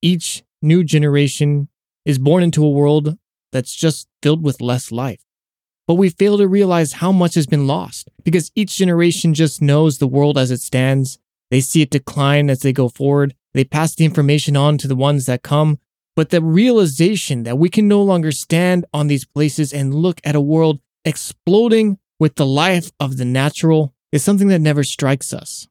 Each 0.00 0.42
new 0.62 0.84
generation 0.84 1.68
is 2.04 2.18
born 2.18 2.42
into 2.42 2.64
a 2.64 2.70
world 2.70 3.18
that's 3.52 3.74
just 3.74 4.08
filled 4.22 4.42
with 4.42 4.60
less 4.60 4.92
life. 4.92 5.24
But 5.86 5.94
we 5.94 6.08
fail 6.08 6.38
to 6.38 6.48
realize 6.48 6.94
how 6.94 7.12
much 7.12 7.34
has 7.34 7.46
been 7.46 7.66
lost 7.66 8.08
because 8.24 8.50
each 8.54 8.76
generation 8.76 9.34
just 9.34 9.60
knows 9.60 9.98
the 9.98 10.06
world 10.06 10.38
as 10.38 10.50
it 10.50 10.60
stands. 10.60 11.18
They 11.50 11.60
see 11.60 11.82
it 11.82 11.90
decline 11.90 12.48
as 12.48 12.60
they 12.60 12.72
go 12.72 12.88
forward. 12.88 13.34
They 13.52 13.64
pass 13.64 13.94
the 13.94 14.04
information 14.04 14.56
on 14.56 14.78
to 14.78 14.88
the 14.88 14.96
ones 14.96 15.26
that 15.26 15.42
come. 15.42 15.78
But 16.16 16.30
the 16.30 16.40
realization 16.40 17.42
that 17.42 17.58
we 17.58 17.68
can 17.68 17.86
no 17.86 18.02
longer 18.02 18.32
stand 18.32 18.86
on 18.94 19.08
these 19.08 19.24
places 19.24 19.72
and 19.72 19.94
look 19.94 20.20
at 20.24 20.36
a 20.36 20.40
world 20.40 20.80
exploding 21.04 21.98
with 22.18 22.36
the 22.36 22.46
life 22.46 22.90
of 22.98 23.16
the 23.16 23.24
natural 23.24 23.94
is 24.10 24.22
something 24.22 24.48
that 24.48 24.60
never 24.60 24.84
strikes 24.84 25.32
us. 25.32 25.66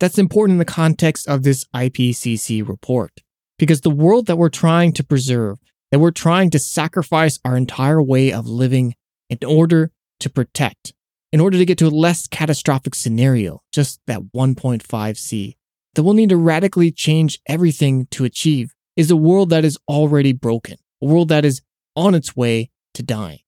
That's 0.00 0.18
important 0.18 0.54
in 0.54 0.58
the 0.58 0.64
context 0.64 1.28
of 1.28 1.42
this 1.42 1.64
IPCC 1.74 2.66
report 2.66 3.23
because 3.58 3.80
the 3.80 3.90
world 3.90 4.26
that 4.26 4.36
we're 4.36 4.48
trying 4.48 4.92
to 4.92 5.04
preserve, 5.04 5.58
that 5.90 5.98
we're 5.98 6.10
trying 6.10 6.50
to 6.50 6.58
sacrifice 6.58 7.38
our 7.44 7.56
entire 7.56 8.02
way 8.02 8.32
of 8.32 8.46
living 8.46 8.94
in 9.30 9.38
order 9.46 9.90
to 10.20 10.30
protect, 10.30 10.92
in 11.32 11.40
order 11.40 11.58
to 11.58 11.64
get 11.64 11.78
to 11.78 11.86
a 11.86 11.88
less 11.88 12.26
catastrophic 12.26 12.94
scenario, 12.94 13.62
just 13.72 14.00
that 14.06 14.20
1.5 14.34 15.16
C, 15.16 15.56
that 15.94 16.02
we'll 16.02 16.14
need 16.14 16.28
to 16.30 16.36
radically 16.36 16.90
change 16.90 17.40
everything 17.46 18.06
to 18.10 18.24
achieve 18.24 18.74
is 18.96 19.10
a 19.10 19.16
world 19.16 19.50
that 19.50 19.64
is 19.64 19.78
already 19.88 20.32
broken, 20.32 20.76
a 21.02 21.06
world 21.06 21.28
that 21.28 21.44
is 21.44 21.62
on 21.96 22.14
its 22.14 22.36
way 22.36 22.70
to 22.94 23.02
dying. 23.02 23.40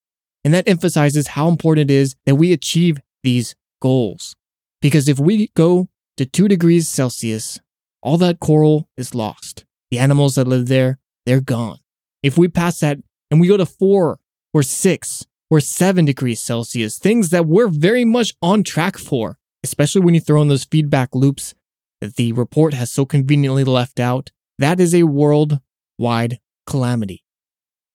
And 0.45 0.55
that 0.55 0.69
emphasizes 0.69 1.29
how 1.29 1.49
important 1.49 1.91
it 1.91 1.95
is 1.95 2.15
that 2.25 2.37
we 2.37 2.53
achieve 2.53 2.99
these 3.23 3.57
goals. 3.83 4.37
Because 4.81 5.09
if 5.09 5.19
we 5.19 5.51
go 5.57 5.89
to 6.17 6.25
2 6.25 6.49
degrees 6.49 6.89
Celsius, 6.89 7.61
all 8.03 8.17
that 8.19 8.41
coral 8.41 8.89
is 8.97 9.15
lost. 9.15 9.66
The 9.91 9.99
animals 9.99 10.35
that 10.35 10.49
live 10.49 10.67
there, 10.67 10.99
they're 11.25 11.41
gone. 11.41 11.79
If 12.23 12.37
we 12.37 12.49
pass 12.49 12.81
that 12.81 12.99
and 13.31 13.41
we 13.41 13.49
go 13.49 13.57
to 13.57 13.67
4 13.67 14.19
or 14.53 14.63
6 14.63 15.27
or 15.51 15.61
7 15.61 16.05
degrees 16.05 16.43
Celsius, 16.43 16.99
things 16.99 17.31
that 17.31 17.47
we're 17.47 17.69
very 17.69 18.05
much 18.05 18.35
on 18.43 18.63
track 18.63 18.99
for, 18.99 19.39
especially 19.63 20.01
when 20.01 20.15
you 20.15 20.21
throw 20.21 20.43
in 20.43 20.49
those 20.49 20.65
feedback 20.65 21.15
loops 21.15 21.55
that 22.01 22.17
the 22.17 22.33
report 22.33 22.75
has 22.75 22.91
so 22.91 23.07
conveniently 23.07 23.65
left 23.65 24.01
out, 24.01 24.31
that 24.59 24.81
is 24.81 24.95
a 24.95 25.05
worldwide 25.05 26.41
calamity. 26.67 27.23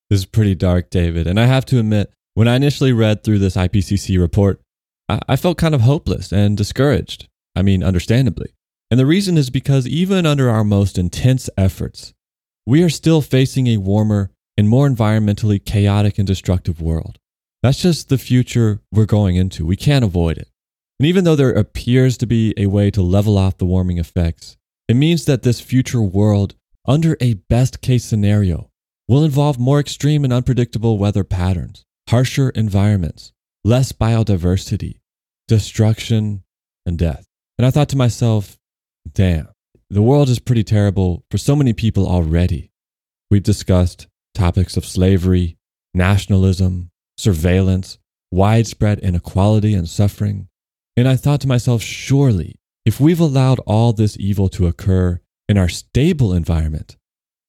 This 0.10 0.20
is 0.20 0.26
pretty 0.26 0.56
dark, 0.56 0.90
David. 0.90 1.28
And 1.28 1.40
I 1.40 1.46
have 1.46 1.66
to 1.68 1.80
admit, 1.80 2.12
when 2.34 2.48
I 2.48 2.56
initially 2.56 2.94
read 2.94 3.24
through 3.24 3.40
this 3.40 3.56
IPCC 3.56 4.20
report, 4.20 4.62
I, 5.28 5.36
felt 5.36 5.58
kind 5.58 5.76
of 5.76 5.82
hopeless 5.82 6.32
and 6.32 6.56
discouraged. 6.56 7.28
I 7.56 7.62
mean, 7.62 7.84
understandably. 7.84 8.54
And 8.92 9.00
the 9.00 9.06
reason 9.06 9.38
is 9.38 9.50
because 9.50 9.88
even 9.88 10.26
under 10.26 10.50
our 10.50 10.66
most 10.66 10.98
intense 10.98 11.50
efforts, 11.58 12.14
we 12.66 12.84
are 12.84 12.90
still 12.90 13.22
facing 13.22 13.68
a 13.68 13.78
warmer 13.78 14.32
and 14.58 14.68
more 14.68 14.88
environmentally 14.88 15.64
chaotic 15.64 16.20
and 16.20 16.28
destructive 16.28 16.82
world. 16.82 17.18
That's 17.64 17.82
just 17.82 18.10
the 18.10 18.18
future 18.18 18.82
we're 18.92 19.06
going 19.06 19.38
into. 19.38 19.66
We 19.66 19.78
can't 19.78 20.04
avoid 20.04 20.38
it. 20.38 20.50
And 21.00 21.08
even 21.08 21.24
though 21.24 21.38
there 21.38 21.52
appears 21.52 22.18
to 22.18 22.28
be 22.28 22.54
a 22.58 22.66
way 22.66 22.92
to 22.92 23.02
level 23.02 23.38
off 23.38 23.58
the 23.58 23.66
warming 23.66 23.98
effects, 23.98 24.58
it 24.88 24.96
means 24.96 25.26
that 25.26 25.44
this 25.44 25.62
future 25.62 26.02
world, 26.02 26.56
under 26.86 27.16
a 27.22 27.36
best 27.36 27.82
case 27.82 28.04
scenario, 28.04 28.70
will 29.08 29.24
involve 29.24 29.58
more 29.58 29.80
extreme 29.80 30.24
and 30.24 30.34
unpredictable 30.34 30.98
weather 30.98 31.24
patterns, 31.24 31.86
harsher 32.10 32.50
environments, 32.50 33.32
less 33.64 33.94
biodiversity, 33.94 35.00
destruction, 35.48 36.44
and 36.86 36.98
death. 36.98 37.26
And 37.58 37.66
I 37.66 37.72
thought 37.72 37.90
to 37.90 37.98
myself, 37.98 38.58
damn, 39.12 39.50
the 39.90 40.02
world 40.02 40.30
is 40.30 40.40
pretty 40.40 40.64
terrible 40.64 41.24
for 41.32 41.38
so 41.38 41.56
many 41.56 41.74
people 41.74 42.08
already. 42.08 42.72
We've 43.30 43.44
discussed 43.44 44.08
topics 44.34 44.78
of 44.78 44.86
slavery, 44.86 45.58
nationalism, 45.94 46.92
surveillance, 47.18 47.98
widespread 48.32 49.00
inequality 49.00 49.74
and 49.74 49.88
suffering. 49.88 50.48
And 50.96 51.08
I 51.08 51.16
thought 51.16 51.42
to 51.42 51.48
myself, 51.48 51.82
surely, 51.82 52.60
if 52.86 53.00
we've 53.00 53.20
allowed 53.20 53.60
all 53.60 53.94
this 53.94 54.18
evil 54.20 54.50
to 54.50 54.68
occur 54.68 55.20
in 55.48 55.58
our 55.58 55.70
stable 55.70 56.34
environment, 56.34 56.98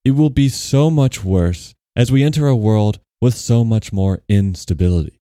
it 0.04 0.12
will 0.12 0.30
be 0.30 0.48
so 0.48 0.90
much 0.90 1.24
worse 1.24 1.74
as 1.94 2.10
we 2.10 2.22
enter 2.22 2.48
a 2.48 2.56
world 2.56 2.98
with 3.20 3.34
so 3.34 3.64
much 3.64 3.92
more 3.92 4.22
instability. 4.28 5.20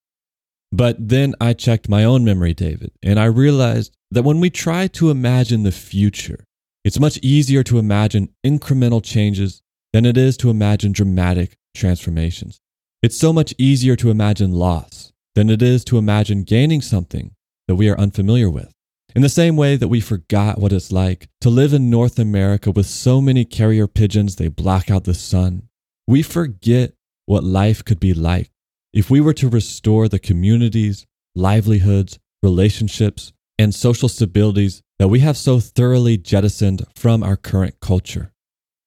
But 0.71 0.95
then 1.09 1.35
I 1.39 1.53
checked 1.53 1.89
my 1.89 2.03
own 2.03 2.23
memory, 2.23 2.53
David, 2.53 2.91
and 3.03 3.19
I 3.19 3.25
realized 3.25 3.95
that 4.11 4.23
when 4.23 4.39
we 4.39 4.49
try 4.49 4.88
to 4.88 5.09
imagine 5.09 5.63
the 5.63 5.71
future, 5.71 6.45
it's 6.83 6.99
much 6.99 7.17
easier 7.21 7.63
to 7.63 7.79
imagine 7.79 8.29
incremental 8.45 9.03
changes 9.03 9.61
than 9.93 10.05
it 10.05 10.17
is 10.17 10.38
to 10.38 10.49
imagine 10.49 10.91
dramatic 10.91 11.57
transformations. 11.75 12.59
It's 13.01 13.17
so 13.17 13.31
much 13.33 13.53
easier 13.57 13.95
to 13.95 14.11
imagine 14.11 14.51
loss 14.51 15.11
than 15.35 15.49
it 15.49 15.61
is 15.61 15.83
to 15.85 15.97
imagine 15.97 16.43
gaining 16.43 16.81
something 16.81 17.31
that 17.67 17.75
we 17.75 17.89
are 17.89 17.97
unfamiliar 17.97 18.49
with. 18.49 18.71
In 19.15 19.21
the 19.21 19.29
same 19.29 19.57
way 19.57 19.75
that 19.75 19.88
we 19.88 19.99
forgot 19.99 20.59
what 20.59 20.71
it's 20.71 20.91
like 20.91 21.27
to 21.41 21.49
live 21.49 21.73
in 21.73 21.89
North 21.89 22.19
America 22.19 22.71
with 22.71 22.85
so 22.85 23.21
many 23.21 23.43
carrier 23.43 23.88
pigeons 23.88 24.35
they 24.35 24.47
block 24.47 24.89
out 24.89 25.03
the 25.03 25.13
sun, 25.13 25.67
we 26.07 26.21
forget 26.21 26.93
what 27.25 27.43
life 27.43 27.83
could 27.83 27.99
be 27.99 28.13
like 28.13 28.51
if 28.93 29.09
we 29.09 29.21
were 29.21 29.33
to 29.33 29.49
restore 29.49 30.07
the 30.07 30.19
communities, 30.19 31.05
livelihoods, 31.35 32.19
relationships, 32.43 33.31
and 33.61 33.75
social 33.75 34.09
stabilities 34.09 34.81
that 34.97 35.07
we 35.07 35.19
have 35.19 35.38
so 35.38 35.59
thoroughly 35.59 36.17
jettisoned 36.17 36.83
from 36.95 37.23
our 37.23 37.38
current 37.38 37.75
culture. 37.79 38.31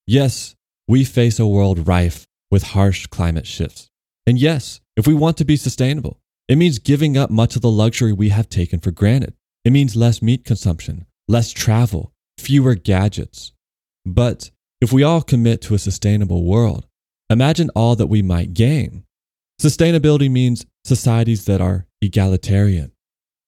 Yes, 0.07 0.57
we 0.89 1.05
face 1.05 1.39
a 1.39 1.47
world 1.47 1.87
rife 1.87 2.27
with 2.51 2.75
harsh 2.75 3.07
climate 3.07 3.47
shifts. 3.47 3.89
And 4.27 4.39
yes, 4.39 4.81
if 4.97 5.07
we 5.07 5.15
want 5.15 5.37
to 5.39 5.45
be 5.45 5.57
sustainable, 5.57 6.21
it 6.49 6.57
means 6.57 6.79
giving 6.79 7.17
up 7.17 7.31
much 7.31 7.57
of 7.57 7.63
the 7.63 7.71
luxury 7.71 8.13
we 8.13 8.31
have 8.31 8.49
taken 8.49 8.81
for 8.81 8.91
granted. 8.91 9.35
It 9.65 9.73
means 9.73 9.97
less 9.97 10.21
meat 10.21 10.45
consumption, 10.45 11.07
less 11.29 11.53
travel, 11.53 12.13
fewer 12.37 12.75
gadgets. 12.75 13.53
But 14.05 14.51
if 14.81 14.93
we 14.93 15.03
all 15.03 15.23
commit 15.23 15.63
to 15.63 15.75
a 15.75 15.79
sustainable 15.79 16.45
world, 16.45 16.87
imagine 17.31 17.71
all 17.75 17.97
that 17.97 18.09
we 18.09 18.23
might 18.23 18.55
gain. 18.55 19.05
Sustainability 19.61 20.31
means 20.31 20.67
societies 20.85 21.45
that 21.47 21.61
are 21.61 21.87
egalitarian. 22.03 22.91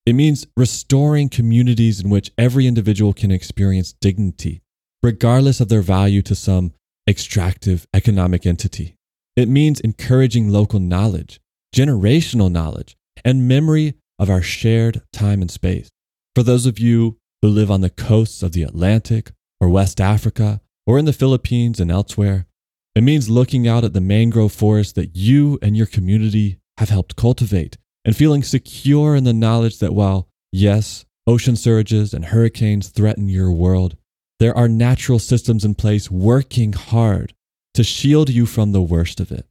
It 0.07 0.15
means 0.15 0.47
restoring 0.57 1.29
communities 1.29 2.01
in 2.01 2.11
which 2.11 2.31
every 2.39 2.69
individual 2.69 3.13
can 3.13 3.33
experience 3.33 3.93
dignity, 3.93 4.63
regardless 5.03 5.61
of 5.61 5.69
their 5.69 5.83
value 5.83 6.23
to 6.23 6.37
some 6.37 6.73
extractive 7.09 7.89
economic 7.93 8.47
entity. 8.47 8.95
It 9.35 9.49
means 9.49 9.81
encouraging 9.81 10.49
local 10.49 10.79
knowledge, 10.79 11.41
generational 11.75 12.51
knowledge, 12.51 12.97
and 13.25 13.49
memory 13.49 13.95
of 14.17 14.31
our 14.31 14.43
shared 14.43 15.03
time 15.13 15.43
and 15.43 15.51
space. 15.51 15.91
For 16.37 16.45
those 16.45 16.67
of 16.67 16.79
you 16.79 17.19
who 17.43 17.49
live 17.49 17.71
on 17.71 17.81
the 17.81 17.91
coasts 17.91 18.45
of 18.45 18.53
the 18.53 18.63
Atlantic 18.63 19.33
or 19.61 19.69
West 19.69 20.01
Africa 20.01 20.61
or 20.87 21.01
in 21.01 21.05
the 21.05 21.13
Philippines 21.13 21.81
and 21.81 21.91
elsewhere, 21.91 22.47
it 22.95 23.03
means 23.03 23.29
looking 23.29 23.67
out 23.67 23.83
at 23.83 23.93
the 23.93 24.01
mangrove 24.01 24.53
forest 24.53 24.95
that 24.95 25.17
you 25.17 25.59
and 25.61 25.77
your 25.77 25.87
community 25.87 26.61
have 26.79 26.91
helped 26.91 27.17
cultivate 27.17 27.77
and 28.07 28.17
feeling 28.17 28.45
secure 28.45 29.17
in 29.17 29.25
the 29.25 29.33
knowledge 29.33 29.81
that 29.81 29.93
while, 29.93 30.29
yes, 30.53 31.05
ocean 31.27 31.57
surges 31.57 32.15
and 32.15 32.27
hurricanes 32.27 32.89
threaten 32.89 33.29
your 33.29 33.51
world, 33.51 33.97
there 34.39 34.57
are 34.57 34.69
natural 34.69 35.19
systems 35.19 35.65
in 35.65 35.75
place 35.75 36.09
working 36.09 36.73
hard 36.73 37.35
to 37.75 37.83
shield 37.83 38.31
you 38.31 38.47
from 38.47 38.71
the 38.71 38.81
worst 38.81 39.19
of 39.19 39.33
it. 39.33 39.45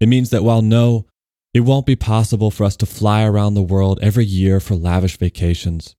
It 0.00 0.08
means 0.08 0.30
that 0.30 0.44
while 0.44 0.62
no, 0.62 1.06
it 1.52 1.60
won't 1.60 1.86
be 1.86 1.96
possible 1.96 2.50
for 2.52 2.64
us 2.64 2.76
to 2.76 2.86
fly 2.86 3.24
around 3.24 3.54
the 3.54 3.62
world 3.62 3.98
every 4.00 4.24
year 4.24 4.60
for 4.60 4.76
lavish 4.76 5.16
vacations, 5.16 5.96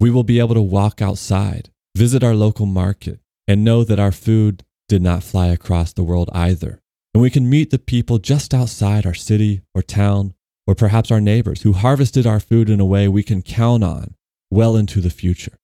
we 0.00 0.10
will 0.10 0.24
be 0.24 0.40
able 0.40 0.54
to 0.54 0.62
walk 0.62 1.00
outside, 1.00 1.70
visit 1.96 2.24
our 2.24 2.34
local 2.34 2.66
market, 2.66 3.20
and 3.46 3.64
know 3.64 3.84
that 3.84 4.00
our 4.00 4.12
food 4.12 4.64
did 4.88 5.00
not 5.02 5.22
fly 5.22 5.46
across 5.48 5.92
the 5.92 6.02
world 6.02 6.28
either. 6.32 6.80
And 7.12 7.22
we 7.22 7.30
can 7.30 7.48
meet 7.48 7.70
the 7.70 7.78
people 7.78 8.18
just 8.18 8.52
outside 8.52 9.06
our 9.06 9.14
city 9.14 9.62
or 9.74 9.82
town, 9.82 10.34
or 10.66 10.74
perhaps 10.74 11.10
our 11.10 11.20
neighbors 11.20 11.62
who 11.62 11.72
harvested 11.72 12.26
our 12.26 12.40
food 12.40 12.70
in 12.70 12.80
a 12.80 12.84
way 12.84 13.08
we 13.08 13.22
can 13.22 13.42
count 13.42 13.84
on 13.84 14.14
well 14.50 14.76
into 14.76 15.00
the 15.00 15.10
future. 15.10 15.58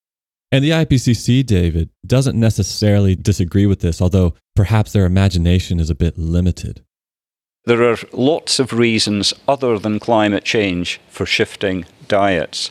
And 0.52 0.64
the 0.64 0.70
IPCC, 0.70 1.47
David, 1.47 1.90
doesn't 2.05 2.39
necessarily 2.39 3.14
disagree 3.14 3.66
with 3.66 3.81
this, 3.81 4.02
although 4.02 4.35
perhaps 4.56 4.93
their 4.93 5.06
imagination 5.06 5.78
is 5.78 5.90
a 5.90 5.94
bit 5.94 6.18
limited. 6.18 6.85
There 7.66 7.82
are 7.89 7.98
lots 8.12 8.59
of 8.59 8.72
reasons 8.72 9.32
other 9.47 9.78
than 9.78 10.01
climate 10.01 10.44
change 10.44 11.01
for 11.09 11.24
shifting 11.24 11.85
diets. 12.10 12.70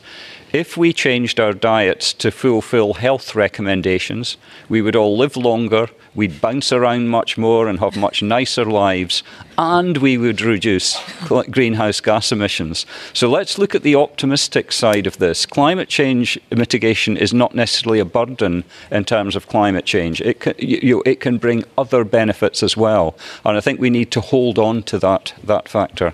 If 0.52 0.76
we 0.76 0.92
changed 0.92 1.38
our 1.38 1.52
diets 1.52 2.12
to 2.14 2.32
fulfill 2.32 2.94
health 2.94 3.36
recommendations, 3.36 4.36
we 4.68 4.82
would 4.82 4.96
all 4.96 5.16
live 5.16 5.36
longer, 5.36 5.86
we'd 6.12 6.40
bounce 6.40 6.72
around 6.72 7.08
much 7.08 7.38
more 7.38 7.68
and 7.68 7.78
have 7.78 7.96
much 7.96 8.20
nicer 8.20 8.64
lives, 8.64 9.22
and 9.56 9.98
we 9.98 10.18
would 10.18 10.40
reduce 10.42 10.98
greenhouse 11.28 12.00
gas 12.00 12.32
emissions. 12.32 12.84
So 13.12 13.30
let's 13.30 13.58
look 13.58 13.76
at 13.76 13.84
the 13.84 13.94
optimistic 13.94 14.72
side 14.72 15.06
of 15.06 15.18
this. 15.18 15.46
Climate 15.46 15.88
change 15.88 16.36
mitigation 16.50 17.16
is 17.16 17.32
not 17.32 17.54
necessarily 17.54 18.00
a 18.00 18.04
burden 18.04 18.64
in 18.90 19.04
terms 19.04 19.36
of 19.36 19.46
climate 19.46 19.86
change. 19.86 20.20
It 20.20 20.40
can, 20.40 20.54
you, 20.58 21.00
it 21.06 21.20
can 21.20 21.38
bring 21.38 21.62
other 21.78 22.02
benefits 22.02 22.64
as 22.64 22.76
well, 22.76 23.16
and 23.44 23.56
I 23.56 23.60
think 23.60 23.78
we 23.78 23.90
need 23.90 24.10
to 24.10 24.20
hold 24.20 24.58
on 24.58 24.82
to 24.84 24.98
that, 24.98 25.32
that 25.44 25.68
factor. 25.68 26.12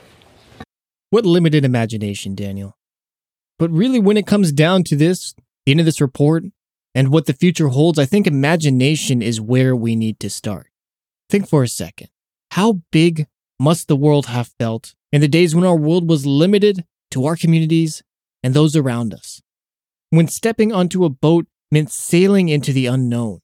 What 1.09 1.25
limited 1.25 1.65
imagination, 1.65 2.35
Daniel. 2.35 2.76
But 3.59 3.71
really, 3.71 3.99
when 3.99 4.17
it 4.17 4.27
comes 4.27 4.53
down 4.53 4.85
to 4.85 4.97
this, 4.97 5.35
the 5.65 5.73
end 5.73 5.81
of 5.81 5.87
this 5.87 6.01
report, 6.01 6.45
and 6.95 7.11
what 7.11 7.27
the 7.27 7.33
future 7.33 7.69
holds, 7.69 7.99
I 7.99 8.05
think 8.07 8.27
imagination 8.27 9.23
is 9.23 9.41
where 9.41 9.75
we 9.75 9.97
need 9.97 10.21
to 10.21 10.31
start. 10.31 10.69
Think 11.29 11.49
for 11.49 11.63
a 11.63 11.69
second. 11.69 12.09
How 12.53 12.81
big 12.91 13.27
must 13.59 13.89
the 13.89 13.97
world 13.97 14.27
have 14.27 14.53
felt 14.59 14.95
in 15.13 15.21
the 15.21 15.29
days 15.29 15.55
when 15.55 15.65
our 15.65 15.77
world 15.77 16.09
was 16.09 16.27
limited 16.27 16.85
to 17.11 17.27
our 17.27 17.37
communities 17.37 18.03
and 18.43 18.55
those 18.55 18.77
around 18.77 19.13
us? 19.13 19.43
When 20.11 20.29
stepping 20.29 20.73
onto 20.73 21.05
a 21.05 21.11
boat 21.11 21.47
meant 21.71 21.91
sailing 21.91 22.49
into 22.49 22.73
the 22.73 22.87
unknown. 22.87 23.41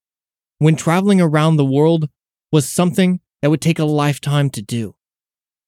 When 0.59 0.76
traveling 0.76 1.20
around 1.20 1.56
the 1.56 1.64
world 1.64 2.09
was 2.52 2.68
something 2.68 3.20
that 3.40 3.51
would 3.51 3.60
take 3.60 3.78
a 3.78 3.84
lifetime 3.84 4.48
to 4.51 4.62
do. 4.62 4.94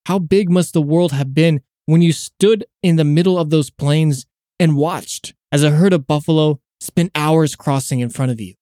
How 0.07 0.19
big 0.19 0.51
must 0.51 0.73
the 0.73 0.83
world 0.83 1.13
have 1.13 1.35
been 1.35 1.63
when 1.87 2.03
you 2.03 2.13
stood 2.13 2.65
in 2.83 2.97
the 2.97 3.05
middle 3.05 3.39
of 3.39 3.51
those 3.51 3.71
plains 3.71 4.27
and 4.59 4.77
watched 4.77 5.35
as 5.53 5.63
a 5.63 5.71
herd 5.71 5.93
of 5.93 6.07
buffalo 6.07 6.61
spent 6.81 7.11
hours 7.15 7.55
crossing 7.55 8.01
in 8.01 8.11
front 8.11 8.33
of 8.33 8.41
you, 8.41 8.55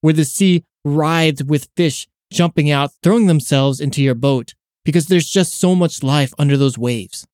where 0.00 0.14
the 0.14 0.24
sea 0.24 0.64
writhed 0.84 1.42
with 1.42 1.68
fish 1.76 2.08
jumping 2.32 2.70
out, 2.70 2.92
throwing 3.02 3.26
themselves 3.26 3.80
into 3.80 4.02
your 4.02 4.14
boat 4.14 4.54
because 4.84 5.06
there's 5.06 5.28
just 5.28 5.58
so 5.58 5.74
much 5.74 6.02
life 6.02 6.32
under 6.38 6.56
those 6.56 6.78
waves. 6.78 7.26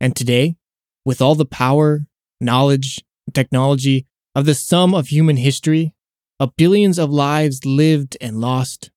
And 0.00 0.14
today, 0.14 0.56
with 1.04 1.20
all 1.20 1.34
the 1.34 1.44
power, 1.44 2.06
knowledge, 2.40 3.02
and 3.26 3.34
technology 3.34 4.06
of 4.34 4.46
the 4.46 4.54
sum 4.54 4.94
of 4.94 5.08
human 5.08 5.36
history, 5.36 5.94
of 6.40 6.56
billions 6.56 6.98
of 6.98 7.10
lives 7.10 7.64
lived 7.64 8.16
and 8.20 8.40
lost, 8.40 8.90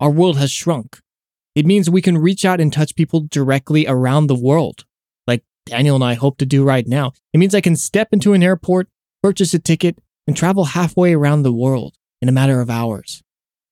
our 0.00 0.10
world 0.10 0.38
has 0.38 0.50
shrunk. 0.50 0.98
It 1.54 1.66
means 1.66 1.88
we 1.88 2.02
can 2.02 2.18
reach 2.18 2.44
out 2.44 2.60
and 2.60 2.72
touch 2.72 2.96
people 2.96 3.26
directly 3.28 3.86
around 3.86 4.26
the 4.26 4.34
world, 4.34 4.84
Daniel 5.70 5.94
and 5.94 6.02
I 6.02 6.14
hope 6.14 6.36
to 6.38 6.46
do 6.46 6.64
right 6.64 6.86
now. 6.86 7.12
It 7.32 7.38
means 7.38 7.54
I 7.54 7.60
can 7.60 7.76
step 7.76 8.08
into 8.10 8.32
an 8.32 8.42
airport, 8.42 8.88
purchase 9.22 9.54
a 9.54 9.60
ticket, 9.60 9.96
and 10.26 10.36
travel 10.36 10.64
halfway 10.64 11.14
around 11.14 11.42
the 11.42 11.52
world 11.52 11.94
in 12.20 12.28
a 12.28 12.32
matter 12.32 12.60
of 12.60 12.68
hours. 12.68 13.22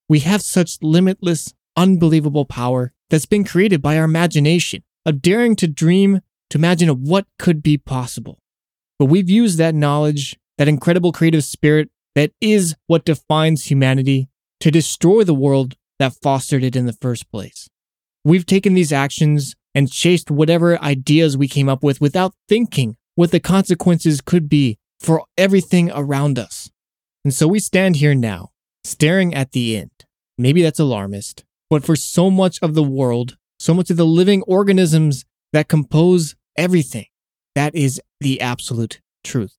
We 0.08 0.20
have 0.20 0.40
such 0.40 0.78
limitless, 0.80 1.54
unbelievable 1.76 2.44
power 2.44 2.92
that's 3.10 3.26
been 3.26 3.42
created 3.42 3.82
by 3.82 3.98
our 3.98 4.04
imagination, 4.04 4.84
of 5.04 5.20
daring 5.20 5.56
to 5.56 5.66
dream, 5.66 6.20
to 6.50 6.58
imagine 6.58 6.88
of 6.88 7.00
what 7.00 7.26
could 7.36 7.64
be 7.64 7.76
possible. 7.76 8.38
But 9.00 9.06
we've 9.06 9.28
used 9.28 9.58
that 9.58 9.74
knowledge, 9.74 10.38
that 10.56 10.68
incredible 10.68 11.10
creative 11.10 11.42
spirit 11.42 11.90
that 12.14 12.30
is 12.40 12.76
what 12.86 13.04
defines 13.04 13.70
humanity, 13.70 14.28
to 14.60 14.70
destroy 14.70 15.24
the 15.24 15.34
world 15.34 15.74
that 15.98 16.14
fostered 16.22 16.62
it 16.62 16.76
in 16.76 16.86
the 16.86 16.92
first 16.92 17.28
place. 17.32 17.68
We've 18.24 18.46
taken 18.46 18.74
these 18.74 18.92
actions 18.92 19.56
and 19.78 19.92
chased 19.92 20.28
whatever 20.28 20.82
ideas 20.82 21.36
we 21.36 21.46
came 21.46 21.68
up 21.68 21.84
with 21.84 22.00
without 22.00 22.34
thinking 22.48 22.96
what 23.14 23.30
the 23.30 23.38
consequences 23.38 24.20
could 24.20 24.48
be 24.48 24.76
for 24.98 25.22
everything 25.36 25.88
around 25.94 26.36
us. 26.36 26.68
And 27.24 27.32
so 27.32 27.46
we 27.46 27.60
stand 27.60 27.94
here 27.94 28.12
now, 28.12 28.48
staring 28.82 29.32
at 29.32 29.52
the 29.52 29.76
end. 29.76 29.92
Maybe 30.36 30.62
that's 30.62 30.80
alarmist, 30.80 31.44
but 31.70 31.84
for 31.84 31.94
so 31.94 32.28
much 32.28 32.58
of 32.60 32.74
the 32.74 32.82
world, 32.82 33.36
so 33.60 33.72
much 33.72 33.88
of 33.88 33.96
the 33.96 34.04
living 34.04 34.42
organisms 34.48 35.24
that 35.52 35.68
compose 35.68 36.34
everything, 36.56 37.06
that 37.54 37.72
is 37.76 38.02
the 38.18 38.40
absolute 38.40 39.00
truth. 39.22 39.54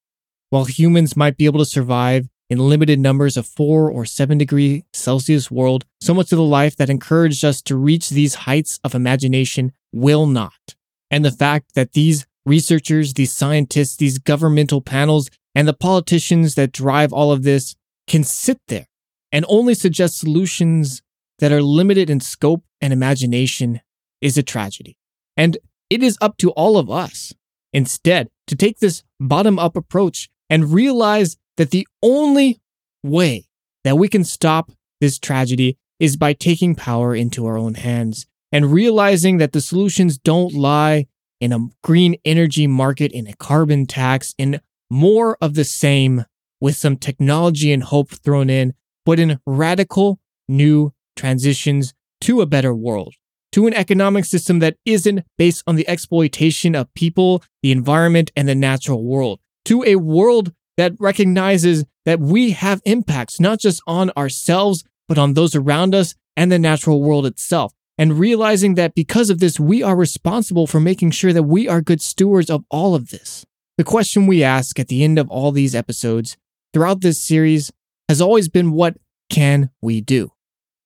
While 0.49 0.65
humans 0.65 1.15
might 1.15 1.37
be 1.37 1.45
able 1.45 1.59
to 1.59 1.65
survive 1.65 2.27
in 2.49 2.67
limited 2.67 2.99
numbers 2.99 3.37
of 3.37 3.47
4 3.47 3.89
or 3.89 4.03
7 4.03 4.37
degree 4.37 4.83
Celsius 4.91 5.49
world, 5.49 5.85
so 6.01 6.13
much 6.13 6.33
of 6.33 6.37
the 6.37 6.43
life 6.43 6.75
that 6.75 6.89
encouraged 6.89 7.45
us 7.45 7.61
to 7.61 7.77
reach 7.77 8.09
these 8.09 8.35
heights 8.35 8.81
of 8.83 8.93
imagination 8.93 9.71
will 9.91 10.25
not. 10.25 10.75
And 11.11 11.25
the 11.25 11.31
fact 11.31 11.73
that 11.75 11.93
these 11.93 12.25
researchers, 12.45 13.13
these 13.13 13.33
scientists, 13.33 13.95
these 13.95 14.17
governmental 14.17 14.81
panels, 14.81 15.29
and 15.55 15.67
the 15.67 15.73
politicians 15.73 16.55
that 16.55 16.71
drive 16.71 17.11
all 17.11 17.31
of 17.31 17.43
this 17.43 17.75
can 18.07 18.23
sit 18.23 18.59
there 18.67 18.87
and 19.31 19.45
only 19.47 19.73
suggest 19.73 20.19
solutions 20.19 21.01
that 21.39 21.51
are 21.51 21.61
limited 21.61 22.09
in 22.09 22.19
scope 22.19 22.63
and 22.81 22.93
imagination 22.93 23.81
is 24.21 24.37
a 24.37 24.43
tragedy. 24.43 24.97
And 25.37 25.57
it 25.89 26.03
is 26.03 26.17
up 26.21 26.37
to 26.37 26.51
all 26.51 26.77
of 26.77 26.89
us, 26.89 27.33
instead, 27.73 28.29
to 28.47 28.55
take 28.55 28.79
this 28.79 29.03
bottom 29.19 29.57
up 29.57 29.75
approach 29.75 30.29
and 30.49 30.73
realize 30.73 31.37
that 31.57 31.71
the 31.71 31.87
only 32.01 32.59
way 33.03 33.47
that 33.83 33.97
we 33.97 34.07
can 34.07 34.23
stop 34.23 34.71
this 34.99 35.19
tragedy 35.19 35.77
is 35.99 36.17
by 36.17 36.33
taking 36.33 36.75
power 36.75 37.15
into 37.15 37.45
our 37.45 37.57
own 37.57 37.75
hands 37.75 38.25
and 38.51 38.71
realizing 38.71 39.37
that 39.37 39.51
the 39.51 39.61
solutions 39.61 40.17
don't 40.17 40.53
lie 40.53 41.07
in 41.39 41.53
a 41.53 41.67
green 41.83 42.15
energy 42.25 42.67
market, 42.67 43.11
in 43.11 43.27
a 43.27 43.35
carbon 43.35 43.85
tax, 43.85 44.33
in 44.37 44.59
more 44.89 45.37
of 45.41 45.53
the 45.53 45.63
same 45.63 46.25
with 46.59 46.75
some 46.75 46.97
technology 46.97 47.71
and 47.71 47.83
hope 47.83 48.09
thrown 48.09 48.49
in, 48.49 48.73
but 49.05 49.19
in 49.19 49.39
radical 49.45 50.19
new 50.47 50.91
transitions 51.15 51.93
to 52.21 52.41
a 52.41 52.45
better 52.45 52.73
world, 52.73 53.15
to 53.51 53.67
an 53.67 53.73
economic 53.73 54.25
system 54.25 54.59
that 54.59 54.75
isn't 54.85 55.23
based 55.37 55.63
on 55.65 55.75
the 55.75 55.87
exploitation 55.87 56.75
of 56.75 56.93
people, 56.93 57.43
the 57.61 57.71
environment, 57.71 58.31
and 58.35 58.47
the 58.47 58.55
natural 58.55 59.03
world, 59.03 59.39
to 59.65 59.83
a 59.83 59.95
world 59.95 60.51
that 60.75 60.93
recognizes 60.99 61.85
that 62.05 62.19
we 62.19 62.51
have 62.51 62.81
impacts 62.85 63.39
not 63.39 63.59
just 63.59 63.81
on 63.85 64.11
ourselves, 64.17 64.83
but 65.07 65.17
on 65.17 65.33
those 65.33 65.55
around 65.55 65.93
us 65.93 66.15
and 66.35 66.51
the 66.51 66.59
natural 66.59 67.01
world 67.01 67.25
itself. 67.25 67.73
And 67.99 68.17
realizing 68.17 68.75
that 68.75 68.95
because 68.95 69.29
of 69.29 69.39
this, 69.39 69.59
we 69.59 69.83
are 69.83 69.95
responsible 69.95 70.67
for 70.67 70.79
making 70.79 71.11
sure 71.11 71.33
that 71.33 71.43
we 71.43 71.67
are 71.67 71.81
good 71.81 72.01
stewards 72.01 72.49
of 72.49 72.63
all 72.71 72.95
of 72.95 73.09
this. 73.09 73.45
The 73.77 73.83
question 73.83 74.25
we 74.25 74.41
ask 74.41 74.79
at 74.79 74.87
the 74.87 75.03
end 75.03 75.19
of 75.19 75.29
all 75.29 75.51
these 75.51 75.75
episodes 75.75 76.37
throughout 76.73 77.01
this 77.01 77.21
series 77.21 77.73
has 78.07 78.21
always 78.21 78.47
been 78.47 78.71
what 78.71 78.95
can 79.29 79.69
we 79.81 79.99
do? 79.99 80.31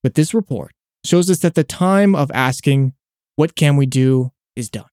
But 0.02 0.16
this 0.16 0.34
report 0.34 0.72
shows 1.06 1.30
us 1.30 1.38
that 1.40 1.54
the 1.54 1.64
time 1.64 2.16
of 2.16 2.32
asking, 2.34 2.94
what 3.36 3.56
can 3.56 3.78
we 3.78 3.86
do, 3.86 4.32
is 4.56 4.72
done. 4.72 4.90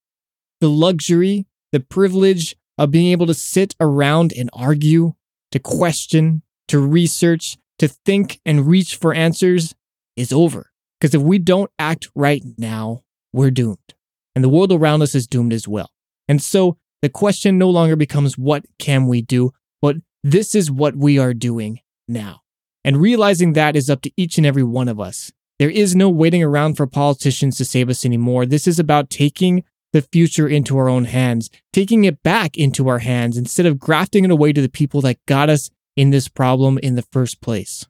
The 0.60 0.68
luxury, 0.68 1.46
the 1.72 1.80
privilege 1.80 2.54
of 2.76 2.90
being 2.90 3.12
able 3.12 3.26
to 3.28 3.34
sit 3.34 3.74
around 3.80 4.34
and 4.36 4.50
argue, 4.52 5.14
to 5.52 5.58
question, 5.58 6.42
to 6.68 6.78
research, 6.78 7.56
to 7.78 7.88
think 7.88 8.40
and 8.44 8.66
reach 8.66 8.96
for 8.96 9.14
answers 9.14 9.74
is 10.16 10.32
over. 10.32 10.69
Because 11.00 11.14
if 11.14 11.22
we 11.22 11.38
don't 11.38 11.70
act 11.78 12.08
right 12.14 12.42
now, 12.58 13.02
we're 13.32 13.50
doomed. 13.50 13.94
And 14.34 14.44
the 14.44 14.48
world 14.48 14.72
around 14.72 15.02
us 15.02 15.14
is 15.14 15.26
doomed 15.26 15.52
as 15.52 15.66
well. 15.66 15.90
And 16.28 16.42
so 16.42 16.76
the 17.02 17.08
question 17.08 17.58
no 17.58 17.70
longer 17.70 17.96
becomes 17.96 18.36
what 18.36 18.64
can 18.78 19.06
we 19.06 19.22
do, 19.22 19.52
but 19.80 19.96
this 20.22 20.54
is 20.54 20.70
what 20.70 20.96
we 20.96 21.18
are 21.18 21.34
doing 21.34 21.80
now. 22.06 22.42
And 22.84 22.98
realizing 22.98 23.54
that 23.54 23.76
is 23.76 23.90
up 23.90 24.02
to 24.02 24.12
each 24.16 24.38
and 24.38 24.46
every 24.46 24.62
one 24.62 24.88
of 24.88 25.00
us. 25.00 25.32
There 25.58 25.70
is 25.70 25.94
no 25.94 26.08
waiting 26.08 26.42
around 26.42 26.74
for 26.74 26.86
politicians 26.86 27.56
to 27.58 27.64
save 27.64 27.90
us 27.90 28.04
anymore. 28.04 28.46
This 28.46 28.66
is 28.66 28.78
about 28.78 29.10
taking 29.10 29.64
the 29.92 30.02
future 30.02 30.48
into 30.48 30.78
our 30.78 30.88
own 30.88 31.06
hands, 31.06 31.50
taking 31.72 32.04
it 32.04 32.22
back 32.22 32.56
into 32.56 32.88
our 32.88 33.00
hands 33.00 33.36
instead 33.36 33.66
of 33.66 33.78
grafting 33.78 34.24
it 34.24 34.30
away 34.30 34.52
to 34.52 34.62
the 34.62 34.68
people 34.68 35.00
that 35.02 35.18
got 35.26 35.50
us 35.50 35.70
in 35.96 36.10
this 36.10 36.28
problem 36.28 36.78
in 36.78 36.94
the 36.94 37.02
first 37.02 37.40
place. 37.40 37.86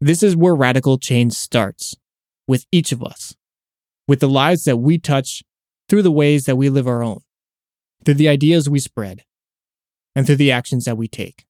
This 0.00 0.22
is 0.22 0.34
where 0.34 0.54
radical 0.54 0.98
change 0.98 1.34
starts 1.34 1.94
with 2.52 2.66
each 2.70 2.92
of 2.92 3.02
us, 3.02 3.34
with 4.06 4.20
the 4.20 4.28
lives 4.28 4.64
that 4.64 4.76
we 4.76 4.98
touch 4.98 5.42
through 5.88 6.02
the 6.02 6.12
ways 6.12 6.44
that 6.44 6.56
we 6.56 6.68
live 6.68 6.86
our 6.86 7.02
own, 7.02 7.22
through 8.04 8.12
the 8.12 8.28
ideas 8.28 8.68
we 8.68 8.78
spread, 8.78 9.24
and 10.14 10.26
through 10.26 10.36
the 10.36 10.52
actions 10.52 10.84
that 10.84 10.98
we 10.98 11.08
take. 11.08 11.46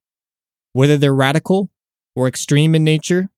Whether 0.72 0.96
they're 0.96 1.12
radical 1.12 1.70
or 2.14 2.28
extreme 2.28 2.76
in 2.76 2.84
nature, 2.84 3.30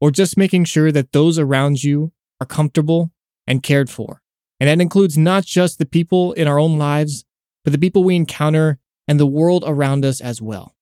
or 0.00 0.12
just 0.12 0.36
making 0.36 0.66
sure 0.66 0.92
that 0.92 1.10
those 1.10 1.40
around 1.40 1.82
you 1.82 2.12
are 2.40 2.46
comfortable 2.46 3.10
and 3.48 3.64
cared 3.64 3.90
for. 3.90 4.22
And 4.60 4.68
that 4.68 4.80
includes 4.80 5.18
not 5.18 5.44
just 5.44 5.80
the 5.80 5.86
people 5.86 6.32
in 6.34 6.46
our 6.46 6.60
own 6.60 6.78
lives, 6.78 7.24
but 7.64 7.72
the 7.72 7.80
people 7.80 8.04
we 8.04 8.14
encounter 8.14 8.78
and 9.08 9.18
the 9.18 9.26
world 9.26 9.64
around 9.66 10.04
us 10.04 10.20
as 10.20 10.40
well. 10.40 10.76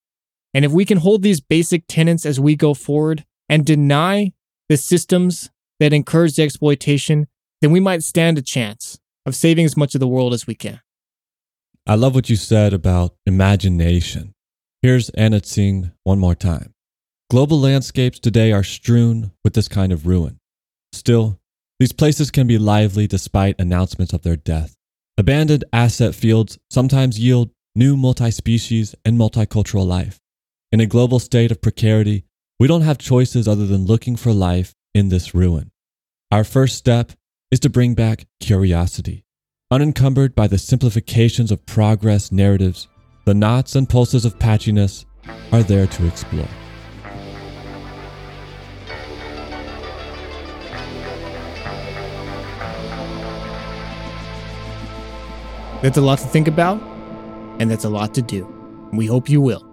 And 0.52 0.66
if 0.66 0.72
we 0.72 0.84
can 0.84 0.98
hold 0.98 1.22
these 1.22 1.40
basic 1.40 1.84
tenets 1.88 2.26
as 2.26 2.38
we 2.38 2.56
go 2.56 2.74
forward 2.74 3.24
and 3.48 3.64
deny 3.64 4.34
the 4.68 4.76
systems 4.76 5.48
that 5.80 5.92
encourage 5.92 6.36
the 6.36 6.42
exploitation, 6.42 7.28
then 7.60 7.70
we 7.70 7.80
might 7.80 8.02
stand 8.02 8.38
a 8.38 8.42
chance 8.42 8.98
of 9.24 9.34
saving 9.34 9.64
as 9.64 9.76
much 9.76 9.94
of 9.94 10.00
the 10.00 10.08
world 10.08 10.32
as 10.32 10.46
we 10.46 10.54
can. 10.54 10.80
I 11.86 11.94
love 11.94 12.14
what 12.14 12.28
you 12.28 12.36
said 12.36 12.72
about 12.72 13.14
imagination. 13.26 14.34
Here's 14.82 15.08
Anna 15.10 15.40
Tsing 15.40 15.92
one 16.04 16.18
more 16.18 16.34
time. 16.34 16.74
Global 17.30 17.60
landscapes 17.60 18.18
today 18.18 18.52
are 18.52 18.62
strewn 18.62 19.32
with 19.44 19.54
this 19.54 19.68
kind 19.68 19.92
of 19.92 20.06
ruin. 20.06 20.38
Still, 20.92 21.40
these 21.78 21.92
places 21.92 22.30
can 22.30 22.46
be 22.46 22.58
lively 22.58 23.06
despite 23.06 23.60
announcements 23.60 24.12
of 24.12 24.22
their 24.22 24.36
death. 24.36 24.74
Abandoned 25.18 25.64
asset 25.72 26.14
fields 26.14 26.58
sometimes 26.70 27.18
yield 27.18 27.50
new 27.74 27.96
multi 27.96 28.30
species 28.30 28.94
and 29.04 29.18
multicultural 29.18 29.86
life. 29.86 30.18
In 30.72 30.80
a 30.80 30.86
global 30.86 31.18
state 31.18 31.50
of 31.50 31.60
precarity, 31.60 32.24
we 32.58 32.66
don't 32.66 32.82
have 32.82 32.98
choices 32.98 33.46
other 33.46 33.66
than 33.66 33.86
looking 33.86 34.16
for 34.16 34.32
life 34.32 34.74
in 34.96 35.10
this 35.10 35.34
ruin. 35.34 35.70
Our 36.32 36.42
first 36.42 36.76
step 36.76 37.12
is 37.50 37.60
to 37.60 37.68
bring 37.68 37.92
back 37.92 38.26
curiosity. 38.40 39.26
Unencumbered 39.70 40.34
by 40.34 40.46
the 40.46 40.56
simplifications 40.56 41.50
of 41.50 41.66
progress 41.66 42.32
narratives, 42.32 42.88
the 43.26 43.34
knots 43.34 43.74
and 43.76 43.86
pulses 43.86 44.24
of 44.24 44.38
patchiness 44.38 45.04
are 45.52 45.62
there 45.62 45.86
to 45.86 46.06
explore. 46.06 46.48
That's 55.82 55.98
a 55.98 56.00
lot 56.00 56.20
to 56.20 56.26
think 56.26 56.48
about, 56.48 56.80
and 57.60 57.70
that's 57.70 57.84
a 57.84 57.90
lot 57.90 58.14
to 58.14 58.22
do. 58.22 58.46
We 58.92 59.04
hope 59.04 59.28
you 59.28 59.42
will. 59.42 59.65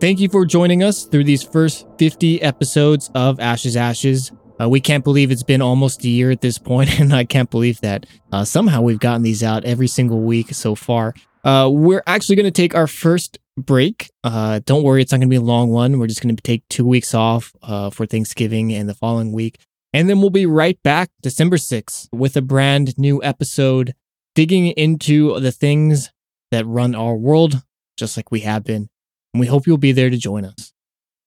Thank 0.00 0.20
you 0.20 0.28
for 0.28 0.46
joining 0.46 0.84
us 0.84 1.06
through 1.06 1.24
these 1.24 1.42
first 1.42 1.84
50 1.98 2.40
episodes 2.40 3.10
of 3.16 3.40
Ashes 3.40 3.76
Ashes. 3.76 4.30
Uh, 4.60 4.68
we 4.68 4.80
can't 4.80 5.02
believe 5.02 5.32
it's 5.32 5.42
been 5.42 5.60
almost 5.60 6.04
a 6.04 6.08
year 6.08 6.30
at 6.30 6.40
this 6.40 6.56
point, 6.56 7.00
and 7.00 7.12
I 7.12 7.24
can't 7.24 7.50
believe 7.50 7.80
that 7.80 8.06
uh, 8.30 8.44
somehow 8.44 8.80
we've 8.80 9.00
gotten 9.00 9.22
these 9.22 9.42
out 9.42 9.64
every 9.64 9.88
single 9.88 10.20
week 10.20 10.54
so 10.54 10.76
far. 10.76 11.14
Uh, 11.42 11.68
we're 11.72 12.04
actually 12.06 12.36
going 12.36 12.44
to 12.44 12.52
take 12.52 12.76
our 12.76 12.86
first 12.86 13.40
break. 13.56 14.08
Uh, 14.22 14.60
don't 14.64 14.84
worry, 14.84 15.02
it's 15.02 15.10
not 15.10 15.18
going 15.18 15.28
to 15.28 15.32
be 15.32 15.36
a 15.36 15.40
long 15.40 15.70
one. 15.70 15.98
We're 15.98 16.06
just 16.06 16.22
going 16.22 16.36
to 16.36 16.42
take 16.42 16.62
two 16.68 16.86
weeks 16.86 17.12
off 17.12 17.52
uh, 17.64 17.90
for 17.90 18.06
Thanksgiving 18.06 18.72
and 18.72 18.88
the 18.88 18.94
following 18.94 19.32
week. 19.32 19.58
And 19.92 20.08
then 20.08 20.20
we'll 20.20 20.30
be 20.30 20.46
right 20.46 20.80
back 20.84 21.10
December 21.22 21.56
6th 21.56 22.08
with 22.12 22.36
a 22.36 22.42
brand 22.42 22.96
new 22.98 23.20
episode 23.24 23.96
digging 24.36 24.68
into 24.68 25.40
the 25.40 25.50
things 25.50 26.12
that 26.52 26.64
run 26.66 26.94
our 26.94 27.16
world, 27.16 27.64
just 27.96 28.16
like 28.16 28.30
we 28.30 28.40
have 28.40 28.62
been. 28.62 28.90
And 29.38 29.40
we 29.40 29.46
hope 29.46 29.68
you'll 29.68 29.78
be 29.78 29.92
there 29.92 30.10
to 30.10 30.16
join 30.16 30.44
us. 30.44 30.72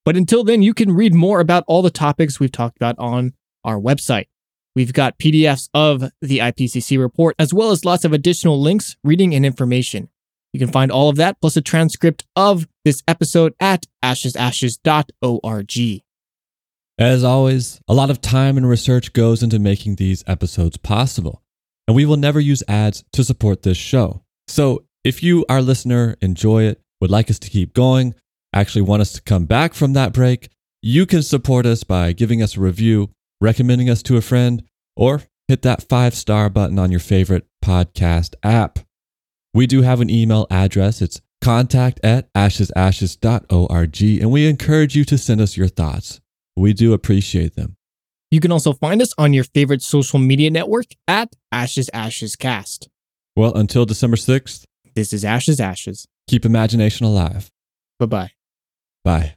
But 0.04 0.18
until 0.18 0.44
then, 0.44 0.60
you 0.60 0.74
can 0.74 0.92
read 0.92 1.14
more 1.14 1.40
about 1.40 1.64
all 1.66 1.80
the 1.80 1.88
topics 1.88 2.38
we've 2.38 2.52
talked 2.52 2.76
about 2.76 2.98
on 2.98 3.32
our 3.64 3.78
website. 3.78 4.26
We've 4.76 4.92
got 4.92 5.18
PDFs 5.18 5.70
of 5.72 6.10
the 6.20 6.40
IPCC 6.40 6.98
report, 6.98 7.34
as 7.38 7.54
well 7.54 7.70
as 7.70 7.86
lots 7.86 8.04
of 8.04 8.12
additional 8.12 8.60
links, 8.60 8.96
reading, 9.02 9.34
and 9.34 9.46
information. 9.46 10.10
You 10.52 10.60
can 10.60 10.70
find 10.70 10.92
all 10.92 11.08
of 11.08 11.16
that 11.16 11.40
plus 11.40 11.56
a 11.56 11.62
transcript 11.62 12.26
of 12.36 12.68
this 12.84 13.02
episode 13.08 13.54
at 13.58 13.86
ashesashes.org. 14.04 16.02
As 16.98 17.24
always, 17.24 17.80
a 17.88 17.94
lot 17.94 18.10
of 18.10 18.20
time 18.20 18.58
and 18.58 18.68
research 18.68 19.14
goes 19.14 19.42
into 19.42 19.58
making 19.58 19.94
these 19.96 20.22
episodes 20.26 20.76
possible, 20.76 21.42
and 21.88 21.96
we 21.96 22.04
will 22.04 22.18
never 22.18 22.40
use 22.40 22.62
ads 22.68 23.04
to 23.14 23.24
support 23.24 23.62
this 23.62 23.78
show. 23.78 24.22
So 24.48 24.84
if 25.02 25.22
you, 25.22 25.46
our 25.48 25.62
listener, 25.62 26.16
enjoy 26.20 26.64
it, 26.64 26.82
would 27.02 27.10
like 27.10 27.28
us 27.28 27.40
to 27.40 27.50
keep 27.50 27.74
going, 27.74 28.14
actually 28.54 28.80
want 28.80 29.02
us 29.02 29.12
to 29.12 29.20
come 29.22 29.44
back 29.44 29.74
from 29.74 29.92
that 29.92 30.12
break, 30.12 30.48
you 30.80 31.04
can 31.04 31.20
support 31.20 31.66
us 31.66 31.82
by 31.82 32.12
giving 32.12 32.40
us 32.40 32.56
a 32.56 32.60
review, 32.60 33.10
recommending 33.40 33.90
us 33.90 34.04
to 34.04 34.16
a 34.16 34.20
friend, 34.20 34.62
or 34.94 35.22
hit 35.48 35.62
that 35.62 35.88
five 35.88 36.14
star 36.14 36.48
button 36.48 36.78
on 36.78 36.92
your 36.92 37.00
favorite 37.00 37.44
podcast 37.62 38.36
app. 38.44 38.78
We 39.52 39.66
do 39.66 39.82
have 39.82 40.00
an 40.00 40.10
email 40.10 40.46
address. 40.48 41.02
It's 41.02 41.20
contact 41.40 41.98
at 42.04 42.32
ashesashes.org, 42.34 44.02
and 44.22 44.30
we 44.30 44.46
encourage 44.46 44.94
you 44.94 45.04
to 45.06 45.18
send 45.18 45.40
us 45.40 45.56
your 45.56 45.66
thoughts. 45.66 46.20
We 46.56 46.72
do 46.72 46.92
appreciate 46.92 47.56
them. 47.56 47.74
You 48.30 48.38
can 48.38 48.52
also 48.52 48.74
find 48.74 49.02
us 49.02 49.12
on 49.18 49.32
your 49.32 49.44
favorite 49.44 49.82
social 49.82 50.20
media 50.20 50.52
network 50.52 50.86
at 51.08 51.34
Ashes 51.50 51.90
Ashes 51.92 52.36
Cast. 52.36 52.88
Well, 53.34 53.52
until 53.54 53.86
December 53.86 54.16
6th, 54.16 54.66
This 54.94 55.12
is 55.12 55.24
Ashes 55.24 55.58
Ashes. 55.58 56.06
Keep 56.26 56.44
imagination 56.44 57.06
alive. 57.06 57.50
Bye 57.98 58.06
bye. 58.06 58.30
Bye. 59.04 59.36